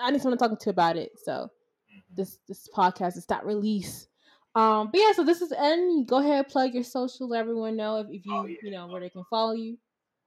i 0.00 0.10
need 0.10 0.22
someone 0.22 0.38
to 0.38 0.48
talk 0.48 0.58
to 0.58 0.70
about 0.70 0.96
it 0.96 1.12
so 1.22 1.50
Mhm. 1.94 2.02
this 2.16 2.38
this 2.48 2.68
podcast 2.74 3.16
is 3.18 3.26
that 3.26 3.44
release 3.44 4.08
um 4.54 4.90
but 4.90 5.00
yeah 5.00 5.12
so 5.12 5.22
this 5.24 5.42
is 5.42 5.52
end 5.52 6.06
go 6.08 6.18
ahead 6.18 6.48
plug 6.48 6.72
your 6.74 6.82
social. 6.84 7.28
let 7.28 7.40
everyone 7.40 7.76
know 7.76 7.98
if, 7.98 8.06
if 8.10 8.24
you 8.26 8.34
Oh, 8.34 8.46
yeah. 8.46 8.56
you 8.62 8.70
know 8.70 8.86
where 8.86 9.00
they 9.00 9.10
can 9.10 9.24
follow 9.28 9.52
you 9.52 9.72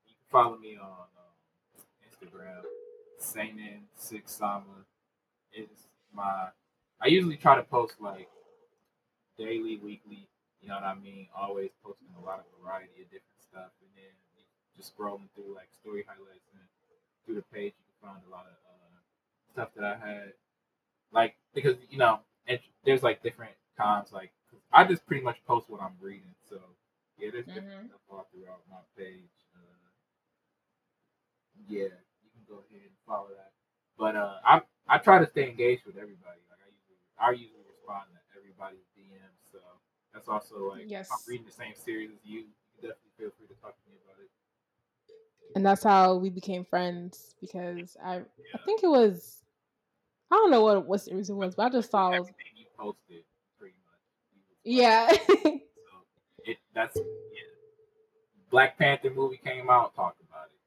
You 0.05 0.13
can 0.13 0.29
follow 0.31 0.57
me 0.57 0.77
on 0.77 0.87
um, 1.17 1.33
Instagram, 2.05 2.61
Seinen 3.19 3.87
Six 3.95 4.31
Sama. 4.33 4.85
It's 5.51 5.87
my. 6.13 6.49
I 7.01 7.07
usually 7.07 7.37
try 7.37 7.55
to 7.55 7.63
post 7.63 7.95
like 8.01 8.29
daily, 9.37 9.77
weekly. 9.77 10.27
You 10.65 10.73
know 10.73 10.81
what 10.81 10.89
I 10.89 10.97
mean? 10.97 11.29
Always 11.37 11.69
posting 11.85 12.09
a 12.17 12.25
lot 12.25 12.41
of 12.41 12.49
variety 12.57 13.05
of 13.05 13.13
different 13.13 13.37
stuff, 13.45 13.69
and 13.85 13.91
then 13.93 14.09
just 14.75 14.97
scrolling 14.97 15.29
through 15.37 15.53
like 15.53 15.69
story 15.77 16.01
highlights 16.09 16.49
and 16.57 16.65
through 17.25 17.35
the 17.37 17.45
page, 17.53 17.77
you 17.77 17.85
can 17.85 18.09
find 18.09 18.21
a 18.25 18.31
lot 18.33 18.49
of 18.49 18.57
uh, 18.65 18.97
stuff 19.53 19.69
that 19.77 19.85
I 19.85 19.95
had. 20.01 20.33
Like 21.13 21.37
because 21.53 21.77
you 21.91 21.99
know, 21.99 22.19
and 22.47 22.59
there's 22.83 23.03
like 23.03 23.21
different 23.21 23.53
times. 23.77 24.09
Like 24.11 24.33
I 24.73 24.85
just 24.85 25.05
pretty 25.05 25.21
much 25.23 25.37
post 25.45 25.69
what 25.69 25.81
I'm 25.81 25.95
reading. 26.01 26.33
So 26.49 26.57
yeah, 27.19 27.29
there's 27.31 27.45
different 27.45 27.85
Mhm. 27.85 27.89
stuff 27.93 28.01
all 28.09 28.27
throughout 28.33 28.65
my 28.69 28.81
page. 28.97 29.29
Uh, 29.53 29.85
yeah, 31.69 31.93
you 32.23 32.29
can 32.33 32.43
go 32.49 32.63
ahead 32.65 32.81
and 32.89 32.97
follow 33.07 33.29
that. 33.37 33.51
But 33.97 34.15
uh, 34.15 34.37
I 34.43 34.61
I 34.87 34.97
try 34.97 35.19
to 35.19 35.27
stay 35.29 35.49
engaged 35.49 35.85
with 35.85 35.97
everybody. 35.97 36.41
Like 36.49 36.61
I 36.65 36.69
usually 36.73 36.99
I 37.21 37.29
usually 37.31 37.65
respond 37.69 38.09
to 38.13 38.19
everybody's 38.37 38.85
that's 40.15 40.27
also 40.27 40.69
like 40.69 40.85
Yes. 40.87 41.07
if 41.07 41.11
I'm 41.13 41.19
reading 41.27 41.45
the 41.45 41.51
same 41.51 41.75
series 41.75 42.09
as 42.09 42.17
you. 42.25 42.39
You 42.39 42.45
can 42.81 42.89
definitely 42.89 43.11
feel 43.19 43.29
free 43.37 43.47
to 43.47 43.61
talk 43.61 43.75
to 43.75 43.89
me 43.91 43.97
about 44.03 44.19
it. 44.23 44.29
and 45.55 45.65
that's 45.65 45.83
how 45.83 46.15
we 46.15 46.29
became 46.29 46.65
friends 46.65 47.35
because 47.39 47.95
i 48.03 48.15
i 48.15 48.57
think 48.65 48.83
it 48.83 48.87
was 48.89 49.43
i 50.31 50.35
don't 50.35 50.51
know 50.51 50.61
what 50.61 50.85
what 50.85 50.99
series 51.01 51.29
it 51.29 51.33
was 51.35 51.55
but 51.55 51.67
i 51.67 51.69
just 51.69 51.89
saw 51.91 52.09
was, 52.09 52.19
everything 52.19 52.51
you 52.57 52.65
posted 52.77 53.23
pretty 53.59 53.75
much. 53.85 53.99
yeah 54.65 55.11
So 55.37 55.53
it 56.43 56.57
that's 56.73 56.97
yeah. 56.97 57.41
Black 58.49 58.77
Panther 58.77 59.09
movie 59.09 59.37
came 59.43 59.69
out, 59.69 59.95
talked 59.95 60.21
about 60.21 60.45
it. 60.47 60.59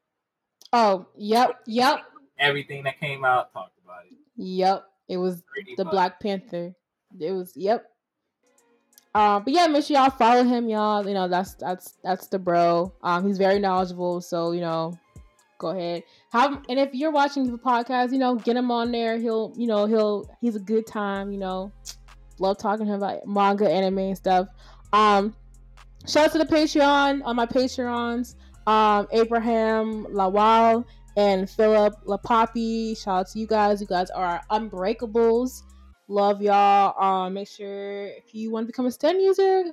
oh 0.73 1.07
yep 1.16 1.61
yep 1.66 2.01
Everything 2.41 2.85
that 2.85 3.01
came 3.01 3.25
out, 3.25 3.53
talked 3.53 3.77
about 3.85 4.05
it. 4.07 4.12
yep 4.37 4.87
it 5.09 5.16
was 5.16 5.43
Pretty 5.43 5.75
the 5.77 5.85
much. 5.85 5.93
Black 5.93 6.20
Panther. 6.20 6.75
It 7.19 7.33
was 7.33 7.53
yep. 7.57 7.91
Um, 9.14 9.43
but 9.44 9.52
yeah, 9.52 9.66
make 9.66 9.85
sure 9.85 9.97
y'all 9.97 10.10
follow 10.10 10.44
him, 10.44 10.68
y'all. 10.68 11.06
You 11.06 11.14
know 11.14 11.28
that's 11.28 11.55
that's 11.55 11.98
that's 12.05 12.26
the 12.28 12.39
bro. 12.39 12.93
Um, 13.02 13.26
he's 13.26 13.39
very 13.39 13.59
knowledgeable, 13.59 14.20
so 14.20 14.52
you 14.52 14.60
know, 14.60 14.98
go 15.59 15.68
ahead. 15.68 16.02
Have 16.32 16.62
and 16.68 16.78
if 16.78 16.94
you're 16.94 17.10
watching 17.10 17.51
the 17.51 17.59
podcast, 17.59 18.12
you 18.12 18.18
know, 18.18 18.36
get 18.36 18.56
him 18.56 18.70
on 18.70 18.93
there. 18.93 19.18
He'll 19.18 19.52
you 19.56 19.66
know 19.66 19.86
he'll 19.86 20.28
he's 20.40 20.56
a 20.56 20.60
good 20.60 20.86
time. 20.86 21.32
You 21.32 21.39
know, 21.39 21.72
love 22.39 22.59
talking 22.59 22.86
to 22.86 22.93
him 22.93 23.02
about 23.02 23.26
manga, 23.26 23.68
anime, 23.68 23.98
and 23.98 24.16
stuff. 24.16 24.48
Um, 24.93 25.35
shout 26.06 26.26
out 26.26 26.32
to 26.32 26.39
the 26.39 26.47
Patreon 26.47 27.22
on 27.24 27.36
my 27.36 27.47
Patreons. 27.47 28.36
Um, 28.66 29.09
Abraham 29.12 30.05
Lawal 30.06 30.85
and 31.16 31.48
Philip 31.48 31.94
LaPoppy. 32.05 33.02
Shout 33.02 33.20
out 33.20 33.28
to 33.30 33.39
you 33.39 33.47
guys. 33.47 33.80
You 33.80 33.86
guys 33.86 34.10
are 34.10 34.43
unbreakables. 34.51 35.62
Love 36.09 36.40
y'all. 36.40 36.98
Um, 37.02 37.35
make 37.35 37.48
sure 37.48 38.06
if 38.06 38.35
you 38.35 38.51
want 38.51 38.64
to 38.64 38.66
become 38.66 38.86
a 38.86 38.90
stand 38.90 39.20
user, 39.20 39.64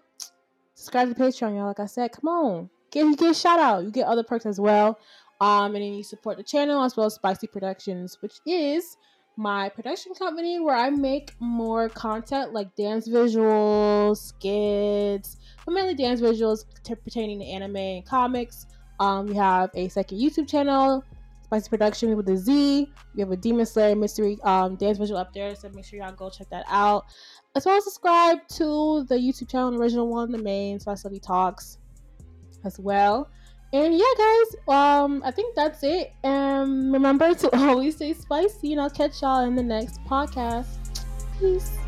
subscribe 0.73 1.07
to 1.07 1.15
Patreon, 1.15 1.55
y'all. 1.55 1.67
Like 1.67 1.79
I 1.79 1.85
said, 1.85 2.11
come 2.11 2.27
on. 2.27 2.69
Get 2.91 3.05
you 3.05 3.15
get 3.15 3.31
a 3.31 3.33
shout 3.33 3.59
out. 3.59 3.83
You 3.85 3.91
get 3.91 4.05
other 4.05 4.23
perks 4.23 4.45
as 4.45 4.59
well. 4.59 4.99
Um, 5.39 5.75
and 5.75 5.83
then 5.83 5.93
you 5.93 6.03
support 6.03 6.37
the 6.37 6.43
channel 6.43 6.83
as 6.83 6.95
well 6.97 7.05
as 7.05 7.15
Spicy 7.15 7.47
Productions, 7.47 8.17
which 8.21 8.35
is 8.45 8.97
my 9.37 9.69
production 9.69 10.13
company 10.13 10.59
where 10.59 10.75
I 10.75 10.89
make 10.89 11.33
more 11.39 11.89
content 11.89 12.53
like 12.53 12.73
dance 12.75 13.07
visuals, 13.07 14.17
skits, 14.17 15.37
but 15.65 15.73
mainly 15.73 15.93
dance 15.93 16.21
visuals 16.21 16.65
t- 16.83 16.95
pertaining 16.95 17.39
to 17.39 17.45
anime 17.45 17.75
and 17.75 18.05
comics. 18.05 18.65
Um, 18.99 19.27
we 19.27 19.35
have 19.35 19.71
a 19.73 19.89
second 19.89 20.19
YouTube 20.19 20.49
channel, 20.49 21.03
Spicy 21.45 21.69
Production 21.69 22.17
with 22.17 22.27
a 22.29 22.37
Z. 22.37 22.91
We 23.13 23.21
have 23.21 23.31
a 23.31 23.37
Demon 23.37 23.65
Slayer 23.65 23.95
mystery 23.95 24.37
um, 24.43 24.75
dance 24.75 24.97
visual 24.97 25.19
up 25.19 25.33
there, 25.33 25.55
so 25.55 25.69
make 25.69 25.85
sure 25.85 25.99
y'all 25.99 26.11
go 26.11 26.29
check 26.29 26.49
that 26.49 26.65
out. 26.67 27.05
As 27.55 27.65
well 27.65 27.77
as 27.77 27.83
subscribe 27.83 28.39
to 28.49 29.05
the 29.07 29.15
YouTube 29.15 29.49
channel, 29.49 29.71
the 29.71 29.77
original 29.77 30.07
one, 30.09 30.31
the 30.31 30.37
main 30.37 30.79
Spicy 30.79 31.19
Talks, 31.19 31.77
as 32.65 32.79
well. 32.79 33.29
And 33.73 33.93
yeah, 33.93 34.13
guys, 34.17 34.55
um, 34.67 35.21
I 35.23 35.31
think 35.31 35.55
that's 35.55 35.83
it. 35.83 36.13
And 36.23 36.91
remember 36.91 37.33
to 37.33 37.55
always 37.57 37.95
stay 37.95 38.13
spicy, 38.13 38.73
and 38.73 38.81
I'll 38.81 38.89
catch 38.89 39.21
y'all 39.21 39.45
in 39.45 39.55
the 39.55 39.63
next 39.63 40.03
podcast. 40.05 40.67
Peace. 41.39 41.84